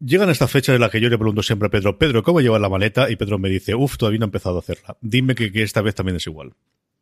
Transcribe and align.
Llegan 0.00 0.30
esta 0.30 0.46
fecha 0.46 0.72
en 0.74 0.80
la 0.80 0.90
que 0.90 1.00
yo 1.00 1.08
le 1.08 1.18
pregunto 1.18 1.42
siempre 1.42 1.66
a 1.66 1.70
Pedro, 1.70 1.98
Pedro, 1.98 2.22
¿cómo 2.22 2.40
lleva 2.40 2.58
la 2.60 2.68
maleta? 2.68 3.10
Y 3.10 3.16
Pedro 3.16 3.38
me 3.38 3.48
dice, 3.48 3.74
uff, 3.74 3.96
todavía 3.96 4.20
no 4.20 4.26
he 4.26 4.28
empezado 4.28 4.56
a 4.56 4.60
hacerla. 4.60 4.96
Dime 5.00 5.34
que, 5.34 5.50
esta 5.54 5.82
vez 5.82 5.96
también 5.96 6.16
es 6.16 6.26
igual. 6.26 6.52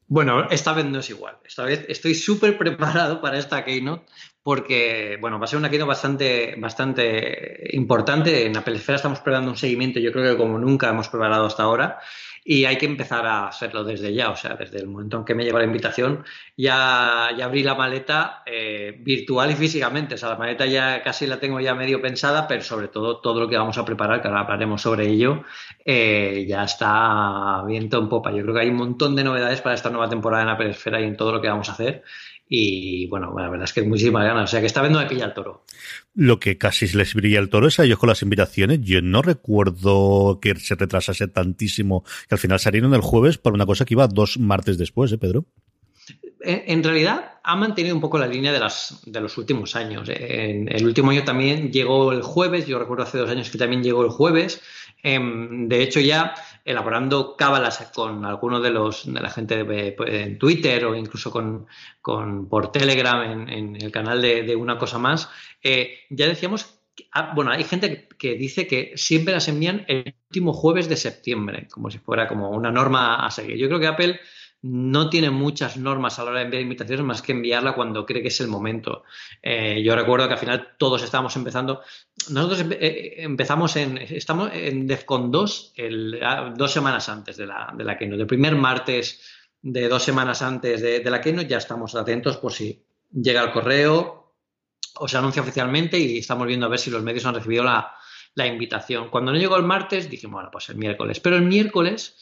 Bueno, 0.08 0.48
esta 0.50 0.72
vez 0.72 0.86
no 0.86 1.00
es 1.00 1.10
igual. 1.10 1.36
Esta 1.44 1.64
vez 1.64 1.84
estoy 1.88 2.14
súper 2.14 2.56
preparado 2.56 3.20
para 3.20 3.38
esta 3.38 3.64
keynote 3.64 4.06
porque, 4.42 5.18
bueno, 5.20 5.38
va 5.38 5.44
a 5.44 5.48
ser 5.48 5.58
una 5.58 5.68
keynote 5.68 5.88
bastante, 5.88 6.54
bastante 6.56 7.68
importante. 7.72 8.46
En 8.46 8.56
Apple 8.56 8.76
Esfera 8.76 8.96
estamos 8.96 9.18
preparando 9.18 9.50
un 9.50 9.56
seguimiento, 9.56 10.00
yo 10.00 10.12
creo 10.12 10.32
que 10.32 10.38
como 10.38 10.58
nunca 10.58 10.88
hemos 10.88 11.08
preparado 11.08 11.46
hasta 11.46 11.64
ahora 11.64 11.98
y 12.48 12.64
hay 12.64 12.78
que 12.78 12.86
empezar 12.86 13.26
a 13.26 13.48
hacerlo 13.48 13.82
desde 13.82 14.14
ya, 14.14 14.30
o 14.30 14.36
sea, 14.36 14.54
desde 14.54 14.78
el 14.78 14.86
momento 14.86 15.16
en 15.16 15.24
que 15.24 15.34
me 15.34 15.42
llegó 15.42 15.58
la 15.58 15.64
invitación, 15.64 16.24
ya, 16.56 17.30
ya 17.36 17.44
abrí 17.46 17.64
la 17.64 17.74
maleta 17.74 18.44
eh, 18.46 18.96
virtual 19.00 19.50
y 19.50 19.56
físicamente, 19.56 20.14
o 20.14 20.18
sea, 20.18 20.28
la 20.28 20.36
maleta 20.36 20.64
ya 20.64 21.02
casi 21.02 21.26
la 21.26 21.40
tengo 21.40 21.58
ya 21.58 21.74
medio 21.74 22.00
pensada, 22.00 22.46
pero 22.46 22.62
sobre 22.62 22.86
todo 22.86 23.16
todo 23.18 23.40
lo 23.40 23.48
que 23.48 23.56
vamos 23.56 23.76
a 23.78 23.84
preparar, 23.84 24.22
que 24.22 24.28
ahora 24.28 24.42
hablaremos 24.42 24.80
sobre 24.80 25.08
ello, 25.08 25.42
eh, 25.84 26.46
ya 26.48 26.62
está 26.62 27.64
viento 27.66 27.98
en 27.98 28.08
popa. 28.08 28.30
Yo 28.30 28.42
creo 28.42 28.54
que 28.54 28.60
hay 28.60 28.68
un 28.68 28.76
montón 28.76 29.16
de 29.16 29.24
novedades 29.24 29.60
para 29.60 29.74
esta 29.74 29.90
nueva 29.90 30.08
temporada 30.08 30.44
en 30.44 30.48
Apple 30.50 30.70
Esfera 30.70 31.00
y 31.00 31.04
en 31.04 31.16
todo 31.16 31.32
lo 31.32 31.40
que 31.40 31.48
vamos 31.48 31.68
a 31.68 31.72
hacer 31.72 32.04
y 32.48 33.08
bueno, 33.08 33.34
la 33.36 33.48
verdad 33.48 33.64
es 33.64 33.72
que 33.72 33.82
muchísimas 33.82 34.24
ganas. 34.24 34.44
O 34.44 34.46
sea 34.50 34.60
que 34.60 34.66
esta 34.66 34.82
vez 34.82 34.90
no 34.90 35.00
me 35.00 35.06
pilla 35.06 35.24
el 35.24 35.34
toro. 35.34 35.64
Lo 36.14 36.38
que 36.38 36.58
casi 36.58 36.86
les 36.88 37.14
brilla 37.14 37.40
el 37.40 37.48
toro 37.48 37.66
es 37.66 37.80
a 37.80 37.84
ellos 37.84 37.98
con 37.98 38.08
las 38.08 38.22
invitaciones. 38.22 38.80
Yo 38.82 39.02
no 39.02 39.22
recuerdo 39.22 40.38
que 40.40 40.54
se 40.56 40.76
retrasase 40.76 41.26
tantísimo 41.28 42.04
que 42.28 42.34
al 42.34 42.38
final 42.38 42.60
salieron 42.60 42.94
el 42.94 43.00
jueves 43.00 43.38
para 43.38 43.54
una 43.54 43.66
cosa 43.66 43.84
que 43.84 43.94
iba 43.94 44.06
dos 44.06 44.38
martes 44.38 44.78
después, 44.78 45.12
¿eh, 45.12 45.18
Pedro? 45.18 45.44
En 46.40 46.84
realidad 46.84 47.32
ha 47.42 47.56
mantenido 47.56 47.94
un 47.96 48.00
poco 48.00 48.18
la 48.18 48.28
línea 48.28 48.52
de, 48.52 48.60
las, 48.60 49.02
de 49.04 49.20
los 49.20 49.36
últimos 49.36 49.74
años. 49.74 50.08
En 50.08 50.72
el 50.72 50.86
último 50.86 51.10
año 51.10 51.24
también 51.24 51.72
llegó 51.72 52.12
el 52.12 52.22
jueves, 52.22 52.66
yo 52.68 52.78
recuerdo 52.78 53.02
hace 53.02 53.18
dos 53.18 53.28
años 53.28 53.50
que 53.50 53.58
también 53.58 53.82
llegó 53.82 54.04
el 54.04 54.10
jueves. 54.10 54.60
Em, 55.08 55.68
de 55.68 55.84
hecho, 55.84 56.00
ya 56.00 56.34
elaborando 56.64 57.36
cábalas 57.36 57.92
con 57.94 58.24
algunos 58.24 58.60
de 58.60 58.70
los 58.70 59.06
de 59.06 59.20
la 59.20 59.30
gente 59.30 59.60
en 59.60 60.36
Twitter 60.36 60.84
o 60.84 60.96
incluso 60.96 61.30
con, 61.30 61.68
por 62.48 62.72
Telegram 62.72 63.48
en, 63.48 63.76
el 63.76 63.92
canal 63.92 64.20
de, 64.20 64.56
Una 64.56 64.78
Cosa 64.78 64.98
Más, 64.98 65.30
eh, 65.62 66.00
ya 66.10 66.26
decíamos, 66.26 66.80
ah, 67.12 67.30
bueno, 67.36 67.52
hay 67.52 67.62
gente 67.62 68.08
que 68.18 68.34
dice 68.34 68.66
que 68.66 68.94
siempre 68.96 69.32
las 69.32 69.46
envían 69.46 69.84
el 69.86 70.12
último 70.28 70.52
jueves 70.52 70.88
de 70.88 70.96
septiembre, 70.96 71.68
como 71.70 71.88
si 71.88 71.98
fuera 71.98 72.26
como 72.26 72.50
una 72.50 72.72
norma 72.72 73.24
a 73.24 73.30
seguir. 73.30 73.58
Yo 73.58 73.68
creo 73.68 73.78
que 73.78 73.86
Apple 73.86 74.20
no 74.62 75.10
tiene 75.10 75.30
muchas 75.30 75.76
normas 75.76 76.18
a 76.18 76.24
la 76.24 76.30
hora 76.30 76.38
de 76.40 76.46
enviar 76.46 76.62
invitaciones 76.62 77.04
más 77.04 77.22
que 77.22 77.32
enviarla 77.32 77.74
cuando 77.74 78.04
cree 78.04 78.22
que 78.22 78.28
es 78.28 78.40
el 78.40 78.48
momento. 78.48 79.04
Eh, 79.42 79.82
yo 79.82 79.94
recuerdo 79.94 80.26
que 80.26 80.34
al 80.34 80.40
final 80.40 80.74
todos 80.78 81.02
estábamos 81.02 81.36
empezando. 81.36 81.82
Nosotros 82.30 82.64
eh, 82.72 83.16
empezamos 83.18 83.76
en. 83.76 83.98
Estamos 83.98 84.50
en 84.52 84.86
DEFCON 84.86 85.30
2 85.30 85.74
ah, 86.22 86.52
dos 86.56 86.72
semanas 86.72 87.08
antes 87.08 87.36
de 87.36 87.46
la, 87.46 87.72
de 87.76 87.84
la 87.84 87.96
Keynote. 87.96 88.22
El 88.22 88.26
primer 88.26 88.56
martes 88.56 89.20
de 89.62 89.88
dos 89.88 90.02
semanas 90.02 90.42
antes 90.42 90.80
de, 90.80 91.02
la 91.04 91.20
Keynote 91.20 91.48
ya 91.48 91.58
estamos 91.58 91.94
atentos 91.94 92.36
por 92.38 92.52
si 92.52 92.84
llega 93.12 93.42
el 93.42 93.52
correo 93.52 94.34
o 94.98 95.08
se 95.08 95.18
anuncia 95.18 95.42
oficialmente 95.42 95.98
y 95.98 96.18
estamos 96.18 96.46
viendo 96.46 96.66
a 96.66 96.68
ver 96.70 96.78
si 96.78 96.90
los 96.90 97.02
medios 97.02 97.26
han 97.26 97.34
recibido 97.34 97.64
la, 97.64 97.92
la 98.34 98.46
invitación. 98.46 99.10
Cuando 99.10 99.32
no 99.32 99.38
llegó 99.38 99.56
el 99.56 99.64
martes, 99.64 100.08
dijimos, 100.08 100.34
bueno, 100.34 100.50
pues 100.50 100.68
el 100.68 100.76
miércoles. 100.76 101.20
Pero 101.20 101.36
el 101.36 101.42
miércoles 101.42 102.16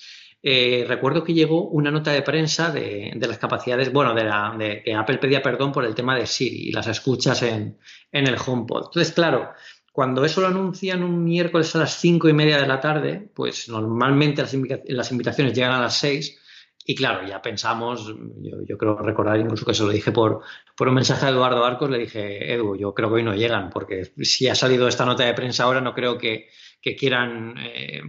eh, 0.46 0.84
recuerdo 0.86 1.24
que 1.24 1.32
llegó 1.32 1.68
una 1.68 1.90
nota 1.90 2.12
de 2.12 2.20
prensa 2.20 2.70
de, 2.70 3.16
las 3.18 3.38
capacidades, 3.38 3.90
bueno, 3.90 4.12
de, 4.12 4.24
la, 4.24 4.54
de, 4.58 4.82
que 4.82 4.92
Apple 4.92 5.16
pedía 5.16 5.40
perdón 5.40 5.72
por 5.72 5.86
el 5.86 5.94
tema 5.94 6.14
de 6.14 6.26
Siri 6.26 6.68
y 6.68 6.72
las 6.72 6.86
escuchas 6.86 7.42
en, 7.42 7.78
el 8.12 8.36
HomePod. 8.36 8.88
Entonces, 8.88 9.14
claro, 9.14 9.52
cuando 9.90 10.22
eso 10.22 10.42
lo 10.42 10.48
anuncian 10.48 11.02
un 11.02 11.24
miércoles 11.24 11.74
a 11.74 11.78
las 11.78 11.94
cinco 11.94 12.28
y 12.28 12.34
media 12.34 12.58
de 12.58 12.66
la 12.66 12.78
tarde, 12.78 13.26
pues 13.34 13.70
normalmente 13.70 14.42
las, 14.42 15.10
invitaciones 15.12 15.54
llegan 15.54 15.72
a 15.72 15.80
las 15.80 15.96
seis. 15.96 16.38
Y 16.84 16.94
claro, 16.94 17.26
ya 17.26 17.40
pensamos, 17.40 18.14
yo, 18.42 18.76
creo 18.76 18.98
recordar 18.98 19.40
incluso 19.40 19.64
que 19.64 19.72
se 19.72 19.82
lo 19.82 19.88
dije 19.88 20.12
por, 20.12 20.42
por 20.76 20.88
un 20.88 20.94
mensaje 20.94 21.24
a 21.24 21.30
Eduardo 21.30 21.64
Arcos, 21.64 21.88
le 21.88 21.96
dije, 21.96 22.52
Edu, 22.52 22.76
yo 22.76 22.92
creo 22.92 23.08
que 23.08 23.14
hoy 23.14 23.22
no 23.22 23.34
llegan, 23.34 23.70
porque 23.70 24.12
si 24.20 24.46
ha 24.48 24.54
salido 24.54 24.88
esta 24.88 25.06
nota 25.06 25.24
de 25.24 25.32
prensa 25.32 25.64
ahora, 25.64 25.80
no 25.80 25.94
creo 25.94 26.18
que, 26.18 26.50
que 26.84 26.94
quieran 26.94 27.54
eh, 27.56 28.02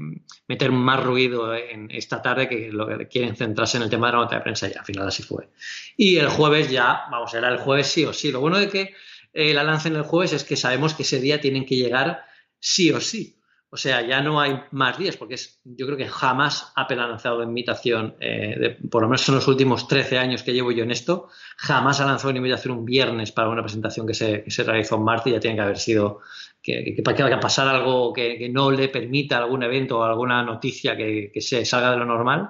meter 0.49 0.69
más 0.69 1.01
ruido 1.01 1.55
en 1.55 1.89
esta 1.91 2.21
tarde 2.21 2.49
que 2.49 2.69
lo 2.73 2.85
que 2.85 3.07
quieren 3.07 3.33
centrarse 3.33 3.77
en 3.77 3.83
el 3.83 3.89
tema 3.89 4.07
de 4.07 4.13
la 4.13 4.19
nota 4.19 4.35
de 4.35 4.41
prensa 4.41 4.67
y 4.67 4.73
al 4.77 4.83
final 4.83 5.07
así 5.07 5.23
fue. 5.23 5.47
Y 5.95 6.17
el 6.17 6.27
jueves 6.27 6.69
ya, 6.69 7.03
vamos, 7.09 7.33
era 7.33 7.47
el 7.47 7.57
jueves 7.57 7.87
sí 7.87 8.03
o 8.03 8.11
sí. 8.11 8.33
Lo 8.33 8.41
bueno 8.41 8.57
de 8.57 8.67
que 8.67 8.93
eh, 9.31 9.53
la 9.53 9.63
lancen 9.63 9.95
el 9.95 10.01
jueves 10.01 10.33
es 10.33 10.43
que 10.43 10.57
sabemos 10.57 10.93
que 10.93 11.03
ese 11.03 11.21
día 11.21 11.39
tienen 11.39 11.65
que 11.65 11.77
llegar 11.77 12.25
sí 12.59 12.91
o 12.91 12.99
sí. 12.99 13.39
O 13.69 13.77
sea, 13.77 14.05
ya 14.05 14.21
no 14.21 14.41
hay 14.41 14.59
más 14.71 14.97
días, 14.97 15.15
porque 15.15 15.35
es, 15.35 15.61
yo 15.63 15.85
creo 15.85 15.97
que 15.97 16.07
jamás 16.07 16.73
Apple 16.75 17.01
ha 17.01 17.07
lanzado 17.07 17.43
invitación, 17.43 18.15
eh, 18.19 18.77
por 18.91 19.01
lo 19.01 19.07
menos 19.07 19.27
en 19.29 19.35
los 19.35 19.47
últimos 19.47 19.87
13 19.87 20.17
años 20.17 20.43
que 20.43 20.53
llevo 20.53 20.73
yo 20.73 20.83
en 20.83 20.91
esto, 20.91 21.29
jamás 21.57 22.01
ha 22.01 22.05
lanzado 22.05 22.29
una 22.29 22.39
invitación 22.39 22.77
un 22.77 22.85
viernes 22.85 23.31
para 23.31 23.49
una 23.49 23.63
presentación 23.63 24.05
que 24.05 24.13
se, 24.13 24.43
que 24.43 24.51
se 24.51 24.63
realizó 24.63 24.95
en 24.95 25.03
martes, 25.03 25.31
ya 25.31 25.39
tiene 25.39 25.55
que 25.55 25.61
haber 25.61 25.77
sido 25.77 26.19
que, 26.65 26.95
que 26.95 27.23
a 27.23 27.39
pasar 27.39 27.67
algo 27.67 28.11
que, 28.11 28.49
no 28.49 28.71
le 28.71 28.89
permita 28.89 29.37
algún 29.37 29.61
evento 29.63 29.99
o 29.99 30.03
alguna 30.03 30.43
noticia 30.43 30.97
que, 30.97 31.31
se 31.39 31.63
salga 31.63 31.91
de 31.91 31.97
lo 31.97 32.05
normal. 32.05 32.49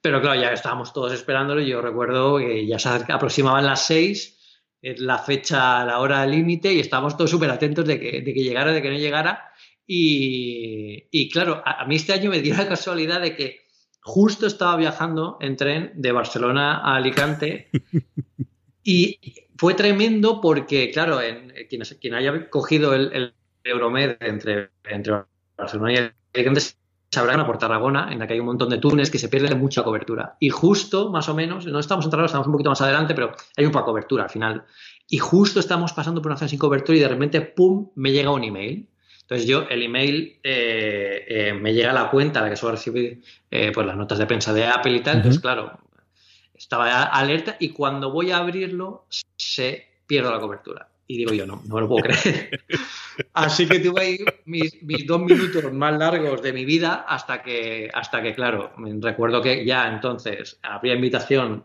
Pero 0.00 0.20
claro, 0.20 0.40
ya 0.40 0.52
estábamos 0.52 0.92
todos 0.92 1.12
esperándolo. 1.12 1.60
Yo 1.60 1.82
recuerdo 1.82 2.38
que 2.38 2.66
ya 2.66 2.78
se 2.78 2.88
aproximaban 2.88 3.66
las 3.66 3.84
seis, 3.84 4.38
la 4.80 5.18
fecha, 5.18 5.84
la 5.84 5.98
hora 5.98 6.24
límite, 6.24 6.72
y 6.72 6.78
estábamos 6.78 7.16
todos 7.16 7.30
súper 7.30 7.50
atentos 7.50 7.84
de 7.84 7.98
que, 7.98 8.22
de 8.22 8.32
que 8.32 8.44
llegara, 8.44 8.72
de 8.72 8.80
que 8.80 8.90
no 8.90 8.96
llegara. 8.96 9.50
Y, 9.84 11.28
claro, 11.30 11.62
a, 11.64 11.82
a, 11.82 11.86
mí 11.86 11.96
este 11.96 12.12
año 12.12 12.30
me 12.30 12.40
dio 12.40 12.54
la 12.56 12.68
casualidad 12.68 13.20
de 13.20 13.34
que 13.34 13.62
justo 14.02 14.46
estaba 14.46 14.76
viajando 14.76 15.38
en 15.40 15.56
tren 15.56 15.92
de 15.96 16.12
Barcelona 16.12 16.78
a 16.78 16.96
Alicante 16.96 17.70
y 18.84 19.18
fue 19.58 19.74
tremendo 19.74 20.40
porque, 20.40 20.90
claro, 20.90 21.20
en, 21.20 21.52
quien, 21.68 21.82
quien, 22.00 22.14
haya 22.14 22.48
cogido 22.48 22.94
el, 22.94 23.34
Euromed 23.68 24.16
entre, 24.20 24.70
entre 24.84 25.24
Barcelona 25.56 25.92
y 25.92 26.10
Alicante 26.34 26.60
sabrán 27.10 27.44
por 27.46 27.58
Tarragona, 27.58 28.12
en 28.12 28.18
la 28.18 28.26
que 28.26 28.34
hay 28.34 28.40
un 28.40 28.46
montón 28.46 28.68
de 28.68 28.78
túneles 28.78 29.10
que 29.10 29.18
se 29.18 29.28
pierde 29.28 29.54
mucha 29.54 29.82
cobertura. 29.82 30.36
Y 30.40 30.50
justo, 30.50 31.10
más 31.10 31.28
o 31.28 31.34
menos, 31.34 31.66
no 31.66 31.78
estamos 31.78 32.04
en 32.04 32.24
estamos 32.24 32.46
un 32.46 32.52
poquito 32.52 32.70
más 32.70 32.80
adelante, 32.80 33.14
pero 33.14 33.32
hay 33.56 33.64
un 33.64 33.72
poco 33.72 33.86
de 33.86 33.90
cobertura 33.92 34.24
al 34.24 34.30
final. 34.30 34.64
Y 35.08 35.18
justo 35.18 35.60
estamos 35.60 35.92
pasando 35.92 36.20
por 36.20 36.30
una 36.30 36.38
zona 36.38 36.48
sin 36.48 36.58
cobertura 36.58 36.98
y 36.98 37.00
de 37.00 37.08
repente, 37.08 37.40
¡pum!, 37.40 37.90
me 37.94 38.12
llega 38.12 38.30
un 38.30 38.44
email. 38.44 38.88
Entonces 39.22 39.46
yo, 39.46 39.62
el 39.68 39.82
email 39.82 40.38
eh, 40.42 41.24
eh, 41.28 41.52
me 41.54 41.72
llega 41.72 41.90
a 41.90 41.94
la 41.94 42.10
cuenta 42.10 42.40
a 42.40 42.42
la 42.42 42.50
que 42.50 42.56
suelo 42.56 42.76
recibir 42.76 43.22
eh, 43.50 43.72
pues 43.72 43.86
las 43.86 43.96
notas 43.96 44.18
de 44.18 44.26
prensa 44.26 44.52
de 44.52 44.66
Apple 44.66 44.96
y 44.96 45.00
tal. 45.00 45.16
Entonces, 45.16 45.40
claro, 45.40 45.78
estaba 46.54 47.02
alerta 47.04 47.56
y 47.58 47.70
cuando 47.70 48.10
voy 48.10 48.30
a 48.30 48.38
abrirlo 48.38 49.06
se 49.36 49.86
pierde 50.06 50.30
la 50.30 50.40
cobertura. 50.40 50.88
Y 51.10 51.16
digo 51.16 51.32
yo, 51.32 51.46
no, 51.46 51.62
no 51.66 51.80
lo 51.80 51.88
puedo 51.88 52.04
creer. 52.04 52.60
Así 53.32 53.66
que 53.66 53.80
tuve 53.80 54.00
ahí 54.00 54.18
mis, 54.44 55.06
dos 55.06 55.22
minutos 55.22 55.72
más 55.72 55.98
largos 55.98 56.42
de 56.42 56.52
mi 56.52 56.66
vida 56.66 57.06
hasta 57.08 57.42
que, 57.42 57.90
hasta 57.92 58.22
que, 58.22 58.34
claro, 58.34 58.72
recuerdo 59.00 59.40
que 59.40 59.64
ya 59.64 59.88
entonces 59.88 60.60
había 60.62 60.94
invitación 60.94 61.64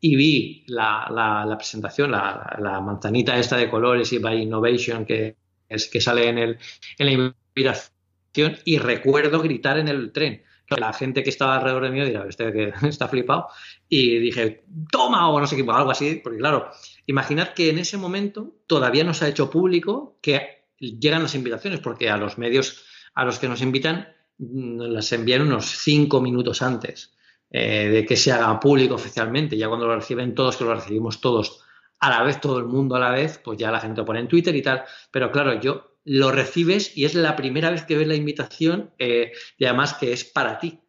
y 0.00 0.16
vi 0.16 0.64
la, 0.66 1.06
la, 1.08 1.56
presentación, 1.56 2.10
la, 2.10 2.58
la, 2.58 2.80
manzanita 2.80 3.38
esta 3.38 3.56
de 3.56 3.70
colores 3.70 4.12
y 4.12 4.18
by 4.18 4.42
Innovation 4.42 5.04
que, 5.04 5.36
que 5.68 6.00
sale 6.00 6.28
en, 6.28 6.38
el, 6.38 6.58
en 6.98 7.06
la 7.06 7.12
invitación 7.12 8.58
y 8.64 8.78
recuerdo 8.78 9.40
gritar 9.40 9.78
en 9.78 9.86
el 9.86 10.10
tren. 10.10 10.42
La 10.68 10.92
gente 10.92 11.24
que 11.24 11.30
estaba 11.30 11.56
alrededor 11.56 11.82
de 11.84 11.90
mí 11.90 12.04
dirá, 12.04 12.26
este 12.28 12.52
que 12.52 12.72
está 12.88 13.08
flipado. 13.08 13.48
Y 13.88 14.18
dije, 14.18 14.64
toma, 14.90 15.28
o 15.28 15.40
no 15.40 15.46
sé 15.46 15.56
qué, 15.56 15.62
algo 15.68 15.90
así, 15.90 16.20
porque 16.22 16.38
claro, 16.38 16.70
imaginad 17.06 17.54
que 17.54 17.70
en 17.70 17.78
ese 17.78 17.96
momento 17.96 18.56
todavía 18.66 19.04
no 19.04 19.14
se 19.14 19.24
ha 19.24 19.28
hecho 19.28 19.50
público 19.50 20.18
que 20.20 20.66
llegan 20.78 21.22
las 21.22 21.34
invitaciones, 21.34 21.80
porque 21.80 22.10
a 22.10 22.16
los 22.16 22.38
medios 22.38 22.84
a 23.14 23.24
los 23.24 23.38
que 23.38 23.48
nos 23.48 23.60
invitan 23.60 24.08
nos 24.38 24.88
las 24.88 25.12
envían 25.12 25.42
unos 25.42 25.66
cinco 25.66 26.20
minutos 26.20 26.62
antes 26.62 27.12
eh, 27.50 27.88
de 27.88 28.06
que 28.06 28.16
se 28.16 28.32
haga 28.32 28.58
público 28.58 28.94
oficialmente. 28.94 29.56
Ya 29.56 29.68
cuando 29.68 29.86
lo 29.86 29.96
reciben 29.96 30.34
todos, 30.34 30.56
que 30.56 30.64
lo 30.64 30.74
recibimos 30.74 31.20
todos 31.20 31.62
a 31.98 32.08
la 32.08 32.22
vez, 32.22 32.40
todo 32.40 32.58
el 32.58 32.66
mundo 32.66 32.96
a 32.96 33.00
la 33.00 33.10
vez, 33.10 33.38
pues 33.44 33.58
ya 33.58 33.70
la 33.70 33.80
gente 33.80 34.00
lo 34.00 34.06
pone 34.06 34.20
en 34.20 34.28
Twitter 34.28 34.54
y 34.56 34.62
tal. 34.62 34.84
Pero 35.10 35.30
claro, 35.30 35.60
yo 35.60 35.98
lo 36.04 36.32
recibes 36.32 36.96
y 36.96 37.04
es 37.04 37.14
la 37.14 37.36
primera 37.36 37.70
vez 37.70 37.84
que 37.84 37.96
ves 37.96 38.08
la 38.08 38.14
invitación 38.14 38.94
eh, 38.98 39.32
y 39.58 39.64
además 39.66 39.94
que 39.94 40.12
es 40.12 40.24
para 40.24 40.58
ti. 40.58 40.80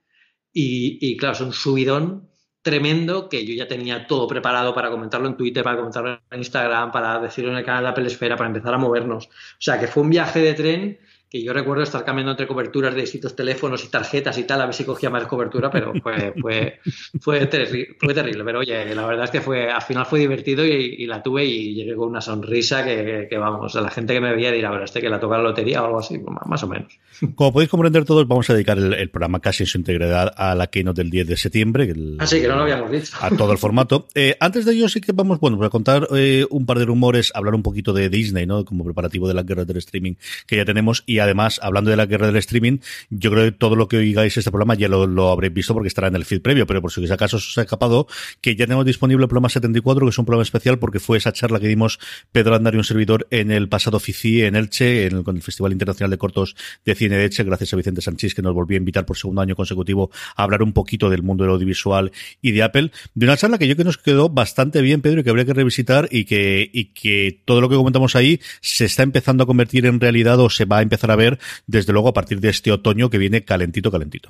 Y, 0.53 0.97
y, 1.01 1.17
claro, 1.17 1.35
es 1.35 1.41
un 1.41 1.53
subidón 1.53 2.30
tremendo 2.61 3.29
que 3.29 3.45
yo 3.45 3.53
ya 3.53 3.67
tenía 3.67 4.07
todo 4.07 4.27
preparado 4.27 4.73
para 4.73 4.89
comentarlo 4.89 5.27
en 5.27 5.37
Twitter, 5.37 5.63
para 5.63 5.77
comentarlo 5.77 6.19
en 6.29 6.39
Instagram, 6.39 6.91
para 6.91 7.19
decirlo 7.19 7.51
en 7.51 7.57
el 7.57 7.65
canal 7.65 7.83
de 7.83 7.89
Apple 7.89 8.07
Esfera, 8.07 8.35
para 8.37 8.47
empezar 8.47 8.73
a 8.73 8.77
movernos. 8.77 9.27
O 9.27 9.29
sea, 9.59 9.79
que 9.79 9.87
fue 9.87 10.03
un 10.03 10.09
viaje 10.09 10.39
de 10.39 10.53
tren 10.53 10.99
que 11.31 11.41
yo 11.41 11.53
recuerdo 11.53 11.83
estar 11.83 12.03
cambiando 12.03 12.31
entre 12.31 12.45
coberturas 12.45 12.93
de 12.93 12.99
distintos 12.99 13.37
teléfonos 13.37 13.85
y 13.85 13.87
tarjetas 13.87 14.37
y 14.37 14.43
tal, 14.43 14.59
a 14.59 14.65
ver 14.65 14.75
si 14.75 14.83
cogía 14.83 15.09
más 15.09 15.23
cobertura, 15.27 15.71
pero 15.71 15.93
fue, 16.03 16.33
fue, 16.41 16.79
fue, 17.21 17.45
terrible. 17.45 18.43
Pero 18.43 18.59
oye, 18.59 18.93
la 18.93 19.05
verdad 19.05 19.23
es 19.23 19.31
que 19.31 19.39
fue, 19.39 19.71
al 19.71 19.81
final 19.81 20.05
fue 20.05 20.19
divertido 20.19 20.65
y, 20.65 21.05
la 21.05 21.23
tuve 21.23 21.45
y 21.45 21.73
llegué 21.73 21.95
con 21.95 22.09
una 22.09 22.19
sonrisa 22.19 22.83
que, 22.83 23.37
vamos, 23.39 23.73
a 23.77 23.81
la 23.81 23.89
gente 23.89 24.13
que 24.13 24.19
me 24.19 24.35
veía 24.35 24.51
dirá, 24.51 24.71
bueno, 24.71 24.83
este 24.83 24.99
que 24.99 25.07
la 25.07 25.21
toca 25.21 25.37
la 25.37 25.43
lotería 25.43 25.81
o 25.81 25.85
algo 25.85 25.99
así, 25.99 26.19
más 26.45 26.63
o 26.63 26.67
menos. 26.67 26.99
Como 27.35 27.53
podéis 27.53 27.69
comprender 27.69 28.03
todos, 28.03 28.27
vamos 28.27 28.49
a 28.49 28.53
dedicar 28.53 28.77
el, 28.77 29.09
programa 29.09 29.39
casi 29.39 29.63
en 29.63 29.67
su 29.67 29.77
integridad 29.77 30.33
a 30.35 30.53
la 30.53 30.67
keynote 30.67 31.01
del 31.01 31.11
10 31.11 31.27
de 31.27 31.37
septiembre. 31.37 31.93
Así 32.19 32.37
ah, 32.37 32.41
que 32.41 32.47
no 32.49 32.57
lo 32.57 32.63
habíamos 32.63 32.91
dicho. 32.91 33.15
A 33.21 33.29
todo 33.29 33.53
el 33.53 33.57
formato. 33.57 34.07
Eh, 34.15 34.35
antes 34.41 34.65
de 34.65 34.73
ello 34.73 34.89
sí 34.89 34.99
que 34.99 35.13
vamos, 35.13 35.39
bueno, 35.39 35.55
voy 35.55 35.67
a 35.67 35.69
contar 35.69 36.09
eh, 36.13 36.45
un 36.49 36.65
par 36.65 36.77
de 36.77 36.85
rumores, 36.85 37.31
hablar 37.33 37.55
un 37.55 37.63
poquito 37.63 37.93
de 37.93 38.09
Disney, 38.09 38.45
¿no? 38.45 38.65
Como 38.65 38.83
preparativo 38.83 39.29
de 39.29 39.33
la 39.33 39.43
guerra 39.43 39.63
del 39.63 39.77
streaming 39.77 40.15
que 40.45 40.57
ya 40.57 40.65
tenemos 40.65 41.03
y 41.05 41.20
además, 41.21 41.59
hablando 41.63 41.91
de 41.91 41.97
la 41.97 42.05
guerra 42.05 42.27
del 42.27 42.37
streaming, 42.37 42.79
yo 43.09 43.31
creo 43.31 43.45
que 43.45 43.51
todo 43.51 43.75
lo 43.75 43.87
que 43.87 43.97
oigáis 43.97 44.37
este 44.37 44.51
programa 44.51 44.75
ya 44.75 44.87
lo, 44.87 45.29
habréis 45.29 45.53
visto 45.53 45.73
porque 45.73 45.87
estará 45.87 46.07
en 46.07 46.15
el 46.15 46.25
feed 46.25 46.41
previo, 46.41 46.67
pero 46.67 46.81
por 46.81 46.91
si 46.91 47.11
acaso 47.11 47.37
os 47.37 47.57
ha 47.57 47.61
escapado, 47.61 48.07
que 48.41 48.55
ya 48.55 48.65
tenemos 48.65 48.85
disponible 48.85 49.23
el 49.23 49.29
programa 49.29 49.49
74, 49.49 50.05
que 50.05 50.09
es 50.09 50.17
un 50.17 50.25
programa 50.25 50.43
especial 50.43 50.79
porque 50.79 50.99
fue 50.99 51.17
esa 51.17 51.31
charla 51.31 51.59
que 51.59 51.67
dimos 51.67 51.99
Pedro 52.31 52.55
Andar 52.55 52.73
y 52.75 52.77
un 52.77 52.83
servidor 52.83 53.27
en 53.31 53.51
el 53.51 53.69
pasado 53.69 53.99
FICI 53.99 54.43
en 54.43 54.55
Elche, 54.55 55.05
en 55.05 55.17
el, 55.17 55.23
con 55.23 55.35
el 55.35 55.41
Festival 55.41 55.71
Internacional 55.71 56.11
de 56.11 56.17
Cortos 56.17 56.55
de 56.85 56.95
Cine 56.95 57.17
de 57.17 57.25
Elche, 57.25 57.43
gracias 57.43 57.73
a 57.73 57.77
Vicente 57.77 58.01
Sánchez 58.01 58.33
que 58.33 58.41
nos 58.41 58.53
volvió 58.53 58.75
a 58.75 58.79
invitar 58.79 59.05
por 59.05 59.17
segundo 59.17 59.41
año 59.41 59.55
consecutivo 59.55 60.11
a 60.35 60.43
hablar 60.43 60.63
un 60.63 60.73
poquito 60.73 61.09
del 61.09 61.23
mundo 61.23 61.43
del 61.43 61.53
audiovisual 61.53 62.11
y 62.41 62.51
de 62.51 62.63
Apple, 62.63 62.91
de 63.13 63.25
una 63.25 63.37
charla 63.37 63.57
que 63.57 63.67
yo 63.67 63.75
creo 63.75 63.83
que 63.83 63.85
nos 63.85 63.97
quedó 63.97 64.29
bastante 64.29 64.81
bien, 64.81 65.01
Pedro, 65.01 65.21
y 65.21 65.23
que 65.23 65.29
habría 65.29 65.45
que 65.45 65.53
revisitar 65.53 66.07
y 66.11 66.25
que, 66.25 66.69
y 66.71 66.85
que 66.85 67.41
todo 67.45 67.61
lo 67.61 67.69
que 67.69 67.75
comentamos 67.75 68.15
ahí 68.15 68.39
se 68.61 68.85
está 68.85 69.03
empezando 69.03 69.43
a 69.43 69.47
convertir 69.47 69.85
en 69.85 69.99
realidad 69.99 70.39
o 70.39 70.49
se 70.49 70.65
va 70.65 70.79
a 70.79 70.81
empezar 70.81 71.10
ver 71.15 71.39
desde 71.67 71.93
luego 71.93 72.09
a 72.09 72.13
partir 72.13 72.39
de 72.39 72.49
este 72.49 72.71
otoño 72.71 73.09
que 73.09 73.17
viene 73.17 73.43
calentito, 73.45 73.91
calentito. 73.91 74.29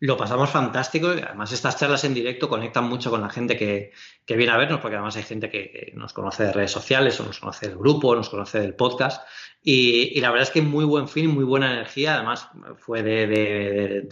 Lo 0.00 0.16
pasamos 0.16 0.50
fantástico 0.50 1.14
y 1.14 1.20
además 1.20 1.52
estas 1.52 1.76
charlas 1.78 2.02
en 2.02 2.12
directo 2.12 2.48
conectan 2.48 2.88
mucho 2.88 3.08
con 3.08 3.20
la 3.20 3.30
gente 3.30 3.56
que, 3.56 3.92
viene 4.26 4.50
a 4.50 4.56
vernos, 4.56 4.80
porque 4.80 4.96
además 4.96 5.16
hay 5.16 5.22
gente 5.22 5.48
que 5.48 5.92
nos 5.94 6.12
conoce 6.12 6.42
de 6.42 6.52
redes 6.52 6.72
sociales 6.72 7.20
o 7.20 7.24
nos 7.24 7.38
conoce 7.38 7.68
del 7.68 7.78
grupo, 7.78 8.16
nos 8.16 8.28
conoce 8.28 8.58
del 8.58 8.74
podcast 8.74 9.22
y, 9.64 10.20
la 10.20 10.30
verdad 10.30 10.48
es 10.48 10.50
que 10.50 10.60
muy 10.60 10.84
buen 10.84 11.06
film, 11.06 11.34
muy 11.34 11.44
buena 11.44 11.72
energía. 11.72 12.16
Además, 12.16 12.48
fue 12.78 13.02
de, 13.04 14.08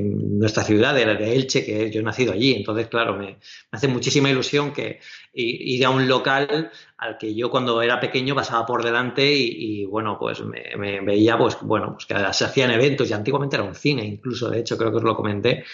nuestra 0.00 0.64
ciudad, 0.64 0.94
de, 0.94 1.34
Elche, 1.34 1.66
que 1.66 1.90
yo 1.90 2.00
he 2.00 2.02
nacido 2.02 2.32
allí. 2.32 2.54
Entonces, 2.54 2.86
claro, 2.86 3.14
me, 3.14 3.38
hace 3.72 3.88
muchísima 3.88 4.30
ilusión 4.30 4.72
que 4.72 5.00
ir 5.34 5.84
a 5.84 5.90
un 5.90 6.08
local 6.08 6.70
al 6.96 7.18
que 7.18 7.34
yo 7.34 7.50
cuando 7.50 7.82
era 7.82 8.00
pequeño 8.00 8.34
pasaba 8.34 8.64
por 8.64 8.82
delante 8.82 9.30
y, 9.34 9.84
bueno, 9.84 10.18
pues 10.18 10.40
me, 10.40 11.00
veía, 11.02 11.36
pues 11.36 11.58
bueno, 11.60 11.92
pues 11.92 12.06
que 12.06 12.14
se 12.32 12.44
hacían 12.46 12.70
eventos 12.70 13.10
y 13.10 13.12
antiguamente 13.12 13.56
era 13.56 13.64
un 13.64 13.74
cine, 13.74 14.02
incluso, 14.02 14.48
de 14.48 14.60
hecho, 14.60 14.78
creo 14.78 14.90
que 14.90 14.96
os 14.96 15.04
lo 15.04 15.14
comenté. 15.14 15.64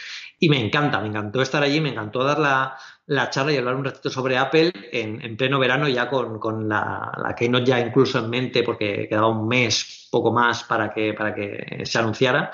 Y 0.41 0.49
me 0.49 0.59
encanta, 0.59 1.01
me 1.01 1.07
encantó 1.07 1.41
estar 1.41 1.63
allí, 1.63 1.81
me 1.81 1.91
encantó 1.91 2.25
dar 2.25 2.41
la, 2.41 2.77
la 3.07 3.31
charla 3.31 3.53
y 3.53 3.57
hablar 3.57 3.77
un 3.77 3.85
ratito 3.85 4.11
sobre 4.11 4.39
Apple 4.39 4.73
en, 4.93 5.37
pleno 5.37 5.59
verano, 5.59 5.89
ya 5.89 6.09
con, 6.09 6.69
la, 6.69 7.13
la, 7.23 7.35
Keynote 7.35 7.67
ya 7.67 7.81
incluso 7.81 8.19
en 8.19 8.31
mente, 8.31 8.63
porque 8.63 9.07
quedaba 9.09 9.29
un 9.29 9.49
mes, 9.49 10.09
poco 10.11 10.33
más, 10.33 10.65
para 10.65 10.93
que, 10.93 11.15
para 11.15 11.35
que 11.35 11.83
se 11.85 11.99
anunciara. 11.99 12.53